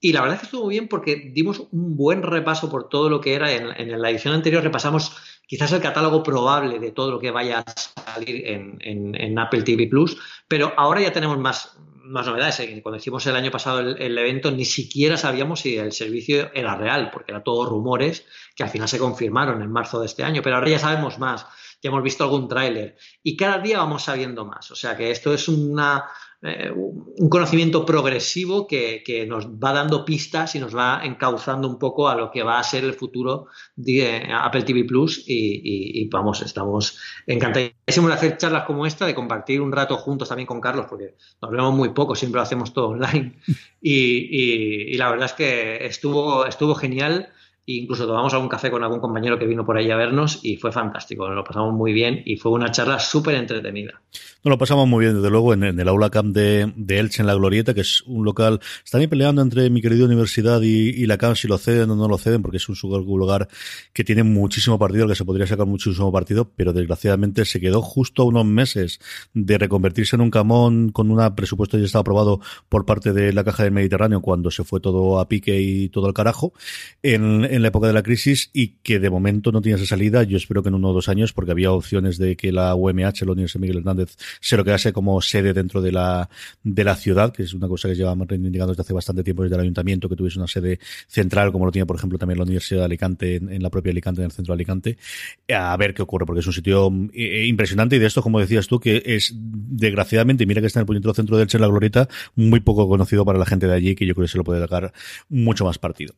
Y 0.00 0.12
la 0.12 0.20
verdad 0.20 0.34
es 0.34 0.40
que 0.40 0.46
estuvo 0.46 0.68
bien 0.68 0.88
porque 0.88 1.30
dimos 1.32 1.60
un 1.70 1.96
buen 1.96 2.22
repaso 2.22 2.68
por 2.68 2.88
todo 2.88 3.08
lo 3.08 3.20
que 3.20 3.34
era. 3.34 3.52
En, 3.52 3.68
en 3.76 4.00
la 4.00 4.10
edición 4.10 4.34
anterior 4.34 4.62
repasamos 4.62 5.16
quizás 5.46 5.72
el 5.72 5.80
catálogo 5.80 6.22
probable 6.22 6.78
de 6.78 6.90
todo 6.90 7.10
lo 7.10 7.20
que 7.20 7.30
vaya 7.30 7.60
a 7.60 8.10
salir 8.12 8.46
en, 8.46 8.78
en 8.80 9.38
Apple 9.38 9.62
TV 9.62 9.86
Plus, 9.86 10.18
pero 10.48 10.72
ahora 10.76 11.00
ya 11.00 11.12
tenemos 11.12 11.38
más, 11.38 11.76
más 12.04 12.26
novedades. 12.26 12.60
¿eh? 12.60 12.80
Cuando 12.82 12.98
hicimos 12.98 13.26
el 13.26 13.36
año 13.36 13.50
pasado 13.50 13.80
el, 13.80 14.18
evento, 14.18 14.50
ni 14.50 14.64
siquiera 14.64 15.16
sabíamos 15.16 15.60
si 15.60 15.76
el 15.76 15.92
servicio 15.92 16.50
era 16.54 16.76
real, 16.76 17.10
porque 17.12 17.32
era 17.32 17.42
todo 17.42 17.66
rumores 17.66 18.26
que 18.54 18.62
al 18.62 18.70
final 18.70 18.88
se 18.88 18.98
confirmaron 18.98 19.62
en 19.62 19.70
marzo 19.70 20.00
de 20.00 20.06
este 20.06 20.22
año. 20.22 20.42
Pero 20.42 20.56
ahora 20.56 20.68
ya 20.68 20.78
sabemos 20.78 21.18
más, 21.18 21.46
ya 21.82 21.90
hemos 21.90 22.02
visto 22.02 22.24
algún 22.24 22.48
tráiler 22.48 22.96
y 23.22 23.36
cada 23.36 23.58
día 23.58 23.78
vamos 23.78 24.04
sabiendo 24.04 24.44
más. 24.44 24.70
O 24.70 24.76
sea 24.76 24.96
que 24.96 25.10
esto 25.10 25.32
es 25.32 25.48
una, 25.48 26.04
eh, 26.42 26.70
un 26.70 27.28
conocimiento 27.28 27.86
progresivo 27.86 28.66
que, 28.66 29.26
nos 29.28 29.46
va 29.46 29.72
dando 29.72 30.04
pistas 30.04 30.54
y 30.54 30.58
nos 30.58 30.76
va 30.76 31.00
encauzando 31.04 31.68
un 31.68 31.78
poco 31.78 32.08
a 32.08 32.14
lo 32.14 32.30
que 32.30 32.42
va 32.42 32.58
a 32.58 32.64
ser 32.64 32.84
el 32.84 32.94
futuro 32.94 33.46
de 33.76 34.28
Apple 34.30 34.62
TV 34.62 34.84
Plus 34.84 35.24
y, 35.26 36.08
vamos, 36.08 36.42
estamos 36.42 36.98
encantadísimos 37.26 38.10
de 38.10 38.14
hacer 38.14 38.36
charlas 38.36 38.64
como 38.64 38.86
esta, 38.86 39.06
de 39.06 39.14
compartir 39.14 39.60
un 39.60 39.72
rato 39.72 39.96
juntos 39.96 40.28
también 40.28 40.46
con 40.46 40.60
Carlos, 40.60 40.86
porque 40.88 41.14
nos 41.40 41.50
vemos 41.50 41.74
muy 41.74 41.90
poco, 41.90 42.14
siempre 42.14 42.38
lo 42.38 42.42
hacemos 42.42 42.72
todo 42.72 42.88
online 42.88 43.38
y, 43.80 44.92
y 44.92 44.96
la 44.96 45.10
verdad 45.10 45.26
es 45.26 45.32
que 45.32 45.86
estuvo, 45.86 46.46
estuvo 46.46 46.74
genial 46.74 47.30
incluso 47.66 48.06
tomamos 48.06 48.32
algún 48.34 48.48
café 48.48 48.70
con 48.70 48.82
algún 48.82 49.00
compañero 49.00 49.38
que 49.38 49.46
vino 49.46 49.64
por 49.64 49.76
ahí 49.76 49.90
a 49.90 49.96
vernos 49.96 50.40
y 50.42 50.56
fue 50.56 50.72
fantástico, 50.72 51.26
nos 51.26 51.36
lo 51.36 51.44
pasamos 51.44 51.72
muy 51.72 51.92
bien 51.92 52.22
y 52.24 52.36
fue 52.36 52.52
una 52.52 52.70
charla 52.70 52.98
súper 52.98 53.36
entretenida. 53.36 54.00
Nos 54.44 54.50
lo 54.50 54.58
pasamos 54.58 54.86
muy 54.86 55.06
bien, 55.06 55.16
desde 55.16 55.30
luego, 55.30 55.54
en, 55.54 55.64
el 55.64 55.88
aula 55.88 56.10
camp 56.10 56.34
de, 56.34 56.70
de, 56.76 56.98
Elche, 56.98 57.22
en 57.22 57.26
la 57.26 57.34
Glorieta, 57.34 57.72
que 57.72 57.80
es 57.80 58.02
un 58.02 58.26
local, 58.26 58.60
están 58.84 59.00
ahí 59.00 59.06
peleando 59.06 59.40
entre 59.40 59.70
mi 59.70 59.80
querida 59.80 60.04
universidad 60.04 60.60
y, 60.60 61.06
la 61.06 61.16
camp 61.16 61.34
si 61.36 61.48
lo 61.48 61.56
ceden 61.56 61.90
o 61.92 61.96
no 61.96 62.08
lo 62.08 62.18
ceden, 62.18 62.42
porque 62.42 62.58
es 62.58 62.68
un, 62.68 62.76
lugar 62.82 63.48
que 63.94 64.04
tiene 64.04 64.22
muchísimo 64.22 64.78
partido, 64.78 65.08
que 65.08 65.14
se 65.14 65.24
podría 65.24 65.46
sacar 65.46 65.64
muchísimo 65.66 66.12
partido, 66.12 66.52
pero 66.56 66.74
desgraciadamente 66.74 67.46
se 67.46 67.58
quedó 67.58 67.80
justo 67.80 68.26
unos 68.26 68.44
meses 68.44 69.00
de 69.32 69.56
reconvertirse 69.56 70.16
en 70.16 70.20
un 70.20 70.30
camón 70.30 70.90
con 70.90 71.10
un 71.10 71.34
presupuesto 71.34 71.78
ya 71.78 71.86
estaba 71.86 72.02
aprobado 72.02 72.42
por 72.68 72.84
parte 72.84 73.14
de 73.14 73.32
la 73.32 73.44
Caja 73.44 73.62
del 73.62 73.72
Mediterráneo 73.72 74.20
cuando 74.20 74.50
se 74.50 74.62
fue 74.62 74.78
todo 74.78 75.20
a 75.20 75.26
pique 75.26 75.58
y 75.58 75.88
todo 75.88 76.06
al 76.06 76.12
carajo. 76.12 76.52
En, 77.02 77.46
en 77.46 77.62
la 77.62 77.68
época 77.68 77.86
de 77.86 77.94
la 77.94 78.02
crisis 78.02 78.50
y 78.52 78.74
que 78.82 78.98
de 78.98 79.08
momento 79.08 79.52
no 79.52 79.62
tiene 79.62 79.78
esa 79.78 79.86
salida. 79.86 80.22
Yo 80.22 80.36
espero 80.36 80.62
que 80.62 80.68
en 80.68 80.74
uno 80.74 80.90
o 80.90 80.92
dos 80.92 81.08
años, 81.08 81.32
porque 81.32 81.52
había 81.52 81.72
opciones 81.72 82.18
de 82.18 82.36
que 82.36 82.52
la 82.52 82.74
UMH, 82.74 83.22
la 83.24 83.32
Universidad 83.32 83.60
Miguel 83.62 83.78
Hernández, 83.78 84.16
se 84.40 84.56
lo 84.56 84.64
quedase 84.64 84.92
como 84.92 85.20
sede 85.20 85.52
dentro 85.52 85.80
de 85.80 85.92
la, 85.92 86.28
de 86.62 86.84
la 86.84 86.96
ciudad, 86.96 87.32
que 87.32 87.42
es 87.42 87.54
una 87.54 87.68
cosa 87.68 87.88
que 87.88 87.94
llevamos 87.94 88.28
reivindicando 88.28 88.72
desde 88.72 88.82
hace 88.82 88.92
bastante 88.92 89.22
tiempo 89.22 89.42
desde 89.42 89.56
el 89.56 89.62
ayuntamiento, 89.62 90.08
que 90.08 90.16
tuviese 90.16 90.38
una 90.38 90.48
sede 90.48 90.78
central, 91.06 91.52
como 91.52 91.66
lo 91.66 91.72
tiene, 91.72 91.86
por 91.86 91.96
ejemplo, 91.96 92.18
también 92.18 92.38
la 92.38 92.44
Universidad 92.44 92.80
de 92.80 92.84
Alicante, 92.86 93.36
en, 93.36 93.62
la 93.62 93.70
propia 93.70 93.92
Alicante, 93.92 94.20
en 94.20 94.26
el 94.26 94.32
centro 94.32 94.52
de 94.52 94.56
Alicante, 94.56 94.98
a 95.54 95.76
ver 95.76 95.94
qué 95.94 96.02
ocurre, 96.02 96.26
porque 96.26 96.40
es 96.40 96.46
un 96.46 96.52
sitio 96.52 96.92
eh, 97.12 97.46
impresionante 97.46 97.96
y 97.96 97.98
de 97.98 98.06
esto, 98.06 98.22
como 98.22 98.40
decías 98.40 98.66
tú, 98.66 98.80
que 98.80 99.02
es 99.04 99.32
desgraciadamente, 99.34 100.46
mira 100.46 100.60
que 100.60 100.66
está 100.66 100.80
en 100.80 100.82
el 100.82 100.86
puñetero 100.86 101.14
centro 101.14 101.36
del 101.36 101.46
Che, 101.46 101.58
la 101.58 101.68
Glorieta, 101.68 102.08
muy 102.34 102.60
poco 102.60 102.88
conocido 102.88 103.24
para 103.24 103.38
la 103.38 103.46
gente 103.46 103.66
de 103.66 103.74
allí, 103.74 103.94
que 103.94 104.06
yo 104.06 104.14
creo 104.14 104.26
que 104.26 104.32
se 104.32 104.38
lo 104.38 104.44
puede 104.44 104.60
sacar 104.60 104.92
mucho 105.28 105.64
más 105.64 105.78
partido. 105.78 106.14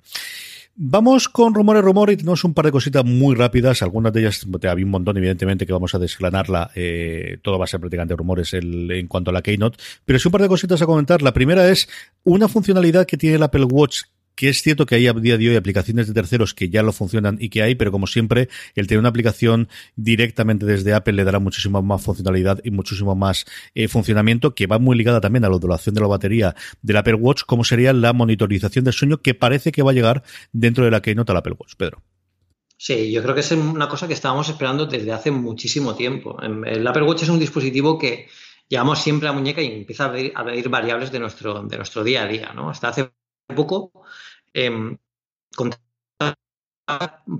Vamos 0.78 1.30
con 1.30 1.54
rumores, 1.54 1.82
rumores 1.82 2.14
y 2.14 2.16
tenemos 2.18 2.44
un 2.44 2.52
par 2.52 2.66
de 2.66 2.72
cositas 2.72 3.02
muy 3.02 3.34
rápidas. 3.34 3.80
Algunas 3.80 4.12
de 4.12 4.20
ellas, 4.20 4.46
había 4.68 4.84
un 4.84 4.90
montón, 4.90 5.16
evidentemente, 5.16 5.64
que 5.64 5.72
vamos 5.72 5.94
a 5.94 5.98
desgranarla. 5.98 6.70
Eh, 6.74 7.38
todo 7.40 7.58
va 7.58 7.64
a 7.64 7.66
ser 7.66 7.80
prácticamente 7.80 8.14
rumores 8.14 8.52
en 8.52 9.06
cuanto 9.08 9.30
a 9.30 9.32
la 9.32 9.40
Keynote. 9.40 9.78
Pero 10.04 10.18
sí 10.18 10.28
un 10.28 10.32
par 10.32 10.42
de 10.42 10.48
cositas 10.48 10.82
a 10.82 10.86
comentar. 10.86 11.22
La 11.22 11.32
primera 11.32 11.66
es 11.70 11.88
una 12.24 12.46
funcionalidad 12.46 13.06
que 13.06 13.16
tiene 13.16 13.36
el 13.36 13.42
Apple 13.42 13.64
Watch 13.64 14.02
que 14.36 14.50
es 14.50 14.62
cierto 14.62 14.86
que 14.86 14.94
hay 14.94 15.08
a 15.08 15.12
día 15.14 15.38
de 15.38 15.48
hoy 15.48 15.56
aplicaciones 15.56 16.06
de 16.06 16.14
terceros 16.14 16.54
que 16.54 16.68
ya 16.68 16.82
lo 16.82 16.92
funcionan 16.92 17.38
y 17.40 17.48
que 17.48 17.62
hay, 17.62 17.74
pero 17.74 17.90
como 17.90 18.06
siempre, 18.06 18.48
el 18.74 18.86
tener 18.86 19.00
una 19.00 19.08
aplicación 19.08 19.68
directamente 19.96 20.66
desde 20.66 20.94
Apple 20.94 21.14
le 21.14 21.24
dará 21.24 21.40
muchísima 21.40 21.80
más 21.82 22.02
funcionalidad 22.02 22.60
y 22.62 22.70
muchísimo 22.70 23.16
más 23.16 23.46
eh, 23.74 23.88
funcionamiento, 23.88 24.54
que 24.54 24.66
va 24.66 24.78
muy 24.78 24.96
ligada 24.96 25.20
también 25.20 25.44
a 25.44 25.48
la 25.48 25.58
duración 25.58 25.94
de 25.94 26.02
la 26.02 26.06
batería 26.06 26.54
del 26.82 26.98
Apple 26.98 27.14
Watch, 27.14 27.42
como 27.44 27.64
sería 27.64 27.92
la 27.92 28.12
monitorización 28.12 28.84
del 28.84 28.94
sueño, 28.94 29.18
que 29.22 29.34
parece 29.34 29.72
que 29.72 29.82
va 29.82 29.90
a 29.90 29.94
llegar 29.94 30.22
dentro 30.52 30.84
de 30.84 30.90
la 30.90 31.00
que 31.00 31.14
nota 31.14 31.32
el 31.32 31.38
Apple 31.38 31.54
Watch. 31.58 31.74
Pedro. 31.76 32.02
Sí, 32.76 33.10
yo 33.10 33.22
creo 33.22 33.34
que 33.34 33.40
es 33.40 33.50
una 33.52 33.88
cosa 33.88 34.06
que 34.06 34.12
estábamos 34.12 34.50
esperando 34.50 34.84
desde 34.84 35.10
hace 35.12 35.30
muchísimo 35.30 35.94
tiempo. 35.94 36.38
El 36.42 36.86
Apple 36.86 37.04
Watch 37.04 37.22
es 37.22 37.30
un 37.30 37.38
dispositivo 37.38 37.98
que 37.98 38.28
llevamos 38.68 38.98
siempre 38.98 39.28
la 39.28 39.32
muñeca 39.32 39.62
y 39.62 39.72
empieza 39.72 40.04
a 40.04 40.08
ver, 40.08 40.32
a 40.34 40.68
variables 40.68 41.10
de 41.10 41.18
nuestro, 41.18 41.62
de 41.62 41.76
nuestro 41.78 42.04
día 42.04 42.24
a 42.24 42.26
día, 42.26 42.52
¿no? 42.54 42.68
Hasta 42.68 42.88
hace 42.88 43.10
poco, 43.54 43.92
eh, 44.56 44.96
con 45.54 45.70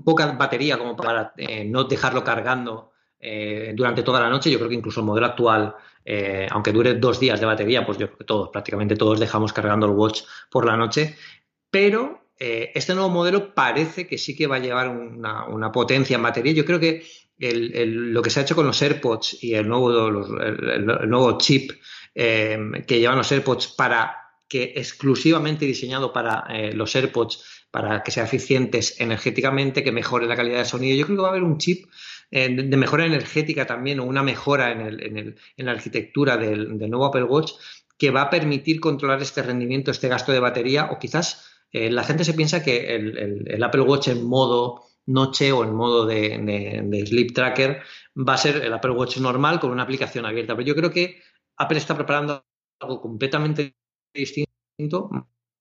poca 0.03 0.31
batería 0.33 0.77
como 0.77 0.95
para 0.95 1.33
eh, 1.37 1.63
no 1.65 1.85
dejarlo 1.85 2.23
cargando 2.23 2.91
eh, 3.19 3.71
durante 3.75 4.03
toda 4.03 4.19
la 4.19 4.29
noche. 4.29 4.51
Yo 4.51 4.57
creo 4.57 4.69
que 4.69 4.75
incluso 4.75 4.99
el 4.99 5.05
modelo 5.05 5.27
actual, 5.27 5.75
eh, 6.03 6.47
aunque 6.51 6.71
dure 6.71 6.95
dos 6.95 7.19
días 7.19 7.39
de 7.39 7.45
batería, 7.45 7.85
pues 7.85 7.97
yo 7.97 8.07
creo 8.07 8.17
que 8.17 8.25
todos, 8.25 8.49
prácticamente 8.49 8.95
todos 8.95 9.19
dejamos 9.19 9.53
cargando 9.53 9.85
el 9.85 9.93
watch 9.93 10.21
por 10.49 10.65
la 10.65 10.77
noche. 10.77 11.15
Pero 11.69 12.27
este 12.39 12.93
nuevo 12.93 13.09
modelo 13.09 13.55
parece 13.55 14.05
que 14.05 14.19
sí 14.19 14.35
que 14.35 14.45
va 14.45 14.57
a 14.57 14.59
llevar 14.59 14.89
una, 14.89 15.71
potencia 15.71 16.17
en 16.17 16.21
batería. 16.21 16.53
Yo 16.53 16.65
creo 16.65 16.79
que 16.79 17.03
lo 17.39 18.21
que 18.21 18.29
se 18.29 18.39
ha 18.39 18.43
hecho 18.43 18.55
con 18.55 18.67
los 18.67 18.79
AirPods 18.79 19.43
y 19.43 19.55
el 19.55 19.67
nuevo, 19.67 20.07
el, 20.07 21.09
nuevo 21.09 21.37
chip 21.39 21.71
que 22.13 22.85
llevan 22.87 23.17
los 23.17 23.31
AirPods 23.31 23.69
para 23.69 24.26
que 24.47 24.73
exclusivamente 24.75 25.65
diseñado 25.65 26.13
para 26.13 26.45
los 26.73 26.95
AirPods 26.95 27.43
para 27.71 28.01
que 28.01 28.11
sea 28.11 28.23
eficientes 28.23 28.99
energéticamente, 28.99 29.83
que 29.83 29.91
mejore 29.91 30.25
la 30.25 30.35
calidad 30.35 30.59
de 30.59 30.65
sonido. 30.65 30.95
Yo 30.95 31.05
creo 31.05 31.17
que 31.17 31.21
va 31.21 31.27
a 31.27 31.31
haber 31.31 31.43
un 31.43 31.57
chip 31.57 31.85
eh, 32.31 32.49
de 32.49 32.77
mejora 32.77 33.05
energética 33.05 33.65
también 33.65 33.99
o 33.99 34.03
una 34.05 34.23
mejora 34.23 34.71
en, 34.71 35.35
la 35.57 35.71
arquitectura 35.71 36.37
del, 36.37 36.77
nuevo 36.77 37.05
Apple 37.05 37.23
Watch 37.23 37.53
que 37.97 38.11
va 38.11 38.23
a 38.23 38.29
permitir 38.29 38.79
controlar 38.79 39.21
este 39.21 39.41
rendimiento, 39.43 39.91
este 39.91 40.07
gasto 40.07 40.31
de 40.31 40.39
batería 40.39 40.89
o 40.91 40.99
quizás 40.99 41.49
eh, 41.71 41.89
la 41.89 42.03
gente 42.03 42.23
se 42.25 42.33
piensa 42.33 42.63
que 42.63 42.95
el, 42.95 43.63
Apple 43.63 43.81
Watch 43.81 44.09
en 44.09 44.25
modo 44.25 44.83
noche 45.05 45.51
o 45.51 45.63
en 45.63 45.73
modo 45.73 46.05
de, 46.05 47.05
sleep 47.07 47.33
tracker 47.33 47.81
va 48.17 48.33
a 48.33 48.37
ser 48.37 48.57
el 48.57 48.73
Apple 48.73 48.91
Watch 48.91 49.17
normal 49.17 49.59
con 49.59 49.71
una 49.71 49.83
aplicación 49.83 50.25
abierta. 50.25 50.55
Pero 50.55 50.67
yo 50.67 50.75
creo 50.75 50.91
que 50.91 51.21
Apple 51.57 51.77
está 51.77 51.95
preparando 51.95 52.45
algo 52.79 53.01
completamente 53.01 53.75
distinto. 54.21 55.09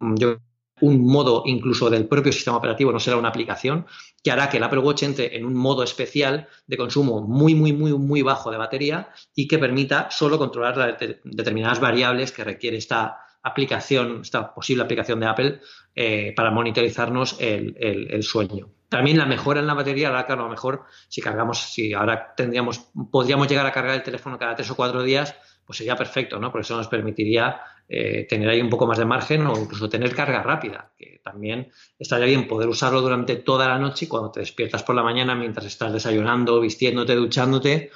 Yo 0.01 0.39
un 0.81 1.07
modo 1.07 1.43
incluso 1.47 1.89
del 1.89 2.07
propio 2.07 2.33
sistema 2.33 2.59
operativo, 2.59 2.93
no 2.93 3.01
será 3.01 3.17
una 3.17 3.29
aplicación, 3.29 3.87
que 4.23 4.31
hará 4.31 4.49
que 4.49 4.59
el 4.59 4.63
Apple 4.63 4.81
Watch 4.81 5.05
entre 5.05 5.37
en 5.37 5.47
un 5.47 5.55
modo 5.55 5.83
especial 5.83 6.49
de 6.67 6.77
consumo 6.77 7.23
muy, 7.23 7.55
muy, 7.55 7.73
muy, 7.73 7.93
muy 7.95 8.23
bajo 8.23 8.51
de 8.51 8.59
batería 8.59 9.09
y 9.35 9.49
que 9.49 9.59
permita 9.59 10.11
solo 10.11 10.39
controlar 10.39 10.99
determinadas 11.25 11.81
variables 11.81 12.33
que 12.33 12.45
requiere 12.45 12.77
esta 12.77 13.21
aplicación, 13.43 14.21
esta 14.23 14.53
posible 14.53 14.83
aplicación 14.83 15.21
de 15.21 15.27
Apple 15.27 15.61
eh, 15.95 16.35
para 16.37 16.51
monitorizarnos 16.51 17.37
el, 17.39 18.23
sueño. 18.23 18.69
También 18.89 19.19
la 19.19 19.27
mejora 19.27 19.61
en 19.61 19.67
la 19.67 19.75
batería 19.75 20.09
hará 20.09 20.27
que 20.27 20.33
a 20.33 20.37
lo 20.37 20.49
mejor 20.49 20.83
si 21.09 21.21
cargamos, 21.21 21.59
si 21.59 21.93
ahora 21.93 22.35
tendríamos, 22.37 22.91
podríamos 23.11 23.49
llegar 23.49 23.67
a 23.67 23.73
cargar 23.73 23.95
el 23.95 24.03
teléfono 24.03 24.39
cada 24.39 24.57
tres 24.57 24.71
o 24.71 24.77
cuatro 24.77 25.03
días, 25.03 25.35
pues 25.67 25.79
sería 25.79 25.97
perfecto, 25.97 26.39
¿no? 26.39 26.53
Porque 26.53 26.65
eso 26.65 26.77
nos 26.77 26.89
permitiría 26.89 27.61
eh, 27.89 28.27
tener 28.29 28.49
ahí 28.49 28.61
un 28.61 28.71
poco 28.71 28.87
más 28.87 28.99
de 28.99 29.05
margen 29.05 29.47
o 29.47 29.59
incluso 29.59 29.89
tener 29.89 30.15
carga 30.15 30.43
rápida, 30.43 30.93
que 30.97 31.21
también 31.23 31.71
estaría 31.99 32.27
bien 32.27 32.49
poder 32.49 32.69
usarlo 32.69 33.01
durante 33.01 33.37
toda 33.37 33.69
la 33.69 33.79
noche 33.79 34.05
y 34.05 34.09
cuando 34.09 34.31
te 34.31 34.41
despiertas 34.41 34.83
por 34.83 34.95
la 34.95 35.03
mañana 35.03 35.35
mientras 35.35 35.67
estás 35.67 35.93
desayunando, 35.93 36.61
vistiéndote, 36.61 37.15
duchándote, 37.15 37.91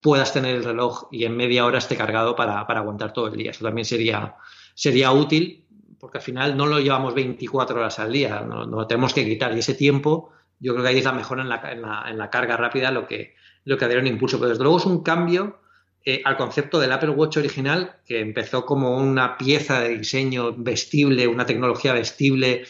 puedas 0.00 0.32
tener 0.32 0.56
el 0.56 0.64
reloj 0.64 1.08
y 1.12 1.24
en 1.24 1.36
media 1.36 1.64
hora 1.64 1.78
esté 1.78 1.96
cargado 1.96 2.34
para, 2.34 2.60
aguantar 2.60 3.12
todo 3.12 3.28
el 3.28 3.36
día. 3.36 3.52
Eso 3.52 3.64
también 3.64 3.84
sería, 3.84 4.36
sería 4.74 5.12
útil 5.12 5.66
porque 5.98 6.18
al 6.18 6.24
final 6.24 6.56
no 6.56 6.66
lo 6.66 6.80
llevamos 6.80 7.14
24 7.14 7.78
horas 7.78 7.98
al 8.00 8.10
día, 8.10 8.40
no, 8.40 8.66
lo 8.66 8.86
tenemos 8.88 9.14
que 9.14 9.24
quitar 9.24 9.54
y 9.54 9.60
ese 9.60 9.74
tiempo 9.74 10.32
yo 10.58 10.72
creo 10.72 10.82
que 10.82 10.90
ahí 10.90 10.98
es 10.98 11.04
la 11.04 11.12
mejora 11.12 11.42
en 11.42 11.48
la, 11.48 12.06
en 12.10 12.18
la, 12.18 12.28
carga 12.28 12.56
rápida 12.56 12.90
lo 12.90 13.06
que, 13.06 13.34
lo 13.64 13.78
que 13.78 13.84
daría 13.86 14.00
un 14.00 14.08
impulso, 14.08 14.38
pero 14.38 14.50
desde 14.50 14.64
luego 14.64 14.78
es 14.78 14.86
un 14.86 15.02
cambio 15.04 15.61
eh, 16.04 16.20
al 16.24 16.36
concepto 16.36 16.80
del 16.80 16.90
Apple 16.90 17.10
Watch 17.10 17.36
original, 17.36 18.00
que 18.04 18.18
empezó 18.18 18.66
como 18.66 18.96
una 18.96 19.38
pieza 19.38 19.80
de 19.80 19.98
diseño 19.98 20.52
vestible, 20.56 21.28
una 21.28 21.46
tecnología 21.46 21.92
vestible, 21.92 22.64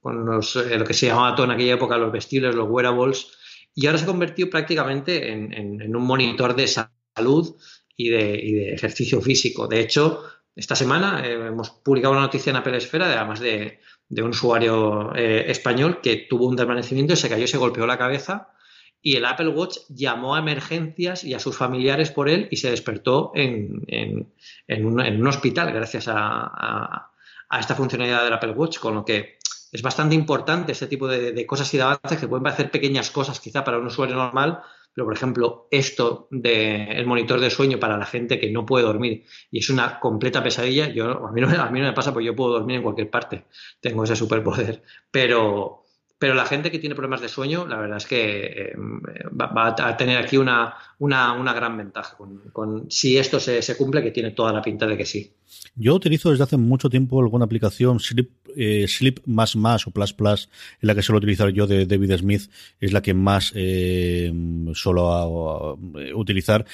con 0.00 0.26
eh, 0.26 0.78
lo 0.78 0.84
que 0.84 0.94
se 0.94 1.06
llamaba 1.06 1.36
en 1.44 1.50
aquella 1.50 1.74
época 1.74 1.98
los 1.98 2.10
vestibles, 2.10 2.54
los 2.54 2.68
wearables, 2.68 3.30
y 3.74 3.86
ahora 3.86 3.98
se 3.98 4.04
ha 4.04 4.06
convertido 4.06 4.48
prácticamente 4.48 5.32
en, 5.32 5.94
un 5.94 6.02
monitor 6.02 6.56
de 6.56 6.66
salud 6.66 7.56
y 7.94 8.08
de, 8.08 8.72
ejercicio 8.72 9.20
físico. 9.20 9.68
De 9.68 9.80
hecho, 9.80 10.24
esta 10.56 10.74
semana 10.74 11.22
eh, 11.26 11.32
hemos 11.32 11.70
publicado 11.70 12.12
una 12.12 12.22
noticia 12.22 12.50
en 12.50 12.56
Apple 12.56 12.76
Esfera, 12.78 13.06
además 13.06 13.40
de, 13.40 13.80
un 14.10 14.30
usuario 14.30 15.14
español 15.14 16.00
que 16.02 16.26
tuvo 16.28 16.46
un 16.46 16.56
desvanecimiento, 16.56 17.14
se 17.14 17.28
cayó, 17.28 17.46
se 17.46 17.58
golpeó 17.58 17.86
la 17.86 17.98
cabeza 17.98 18.48
y 19.00 19.16
el 19.16 19.24
Apple 19.24 19.48
Watch 19.48 19.78
llamó 19.88 20.34
a 20.34 20.40
emergencias 20.40 21.24
y 21.24 21.34
a 21.34 21.38
sus 21.38 21.56
familiares 21.56 22.10
por 22.10 22.28
él 22.28 22.48
y 22.50 22.56
se 22.56 22.70
despertó 22.70 23.32
en, 23.34 23.84
un, 24.68 25.26
hospital 25.26 25.72
gracias 25.72 26.06
a, 26.08 27.10
esta 27.58 27.74
funcionalidad 27.74 28.24
del 28.24 28.32
Apple 28.32 28.52
Watch, 28.52 28.78
con 28.78 28.94
lo 28.94 29.04
que 29.04 29.38
es 29.70 29.82
bastante 29.82 30.14
importante 30.14 30.72
este 30.72 30.86
tipo 30.86 31.06
de, 31.06 31.46
cosas 31.46 31.72
y 31.74 31.76
de 31.76 31.84
avances 31.84 32.18
que 32.18 32.28
pueden 32.28 32.42
parecer 32.42 32.70
pequeñas 32.70 33.10
cosas 33.10 33.40
quizá 33.40 33.64
para 33.64 33.78
un 33.78 33.86
usuario 33.86 34.16
normal, 34.16 34.60
pero 34.92 35.06
por 35.06 35.14
ejemplo 35.14 35.68
esto 35.70 36.26
del 36.30 37.06
monitor 37.06 37.38
de 37.38 37.50
sueño 37.50 37.78
para 37.78 37.96
la 37.96 38.06
gente 38.06 38.40
que 38.40 38.50
no 38.50 38.66
puede 38.66 38.84
dormir 38.84 39.24
y 39.50 39.60
es 39.60 39.70
una 39.70 40.00
completa 40.00 40.42
pesadilla, 40.42 40.88
yo, 40.88 41.26
a, 41.26 41.32
mí 41.32 41.40
no, 41.40 41.48
a 41.48 41.70
mí 41.70 41.80
no 41.80 41.86
me 41.86 41.92
pasa 41.92 42.12
porque 42.12 42.26
yo 42.26 42.34
puedo 42.34 42.54
dormir 42.54 42.76
en 42.76 42.82
cualquier 42.82 43.10
parte, 43.10 43.44
tengo 43.80 44.04
ese 44.04 44.16
superpoder, 44.16 44.82
pero 45.10 45.87
pero 46.18 46.34
la 46.34 46.46
gente 46.46 46.70
que 46.70 46.78
tiene 46.78 46.94
problemas 46.94 47.20
de 47.20 47.28
sueño, 47.28 47.66
la 47.66 47.76
verdad 47.76 47.98
es 47.98 48.06
que 48.06 48.46
eh, 48.46 48.72
va, 48.76 49.68
a 49.68 49.96
tener 49.96 50.18
aquí 50.18 50.36
una, 50.36 50.74
una, 50.98 51.52
gran 51.54 51.76
ventaja 51.76 52.16
con, 52.16 52.90
si 52.90 53.16
esto 53.16 53.38
se, 53.38 53.62
se, 53.62 53.76
cumple, 53.76 54.02
que 54.02 54.10
tiene 54.10 54.32
toda 54.32 54.52
la 54.52 54.60
pinta 54.60 54.86
de 54.86 54.96
que 54.96 55.06
sí. 55.06 55.32
Yo 55.76 55.94
utilizo 55.94 56.30
desde 56.30 56.44
hace 56.44 56.56
mucho 56.56 56.90
tiempo 56.90 57.20
alguna 57.20 57.44
aplicación 57.44 58.00
Sleep, 58.00 58.30
eh, 58.56 58.86
Sleep 58.88 59.20
más 59.26 59.54
más 59.54 59.86
o 59.86 59.92
Plus 59.92 60.12
Plus, 60.12 60.48
en 60.82 60.86
la 60.88 60.94
que 60.94 61.02
suelo 61.02 61.18
utilizar 61.18 61.50
yo 61.50 61.68
de 61.68 61.86
David 61.86 62.16
Smith, 62.16 62.50
es 62.80 62.92
la 62.92 63.00
que 63.00 63.14
más 63.14 63.52
eh, 63.54 64.32
suelo 64.74 65.78
utilizar. 66.14 66.66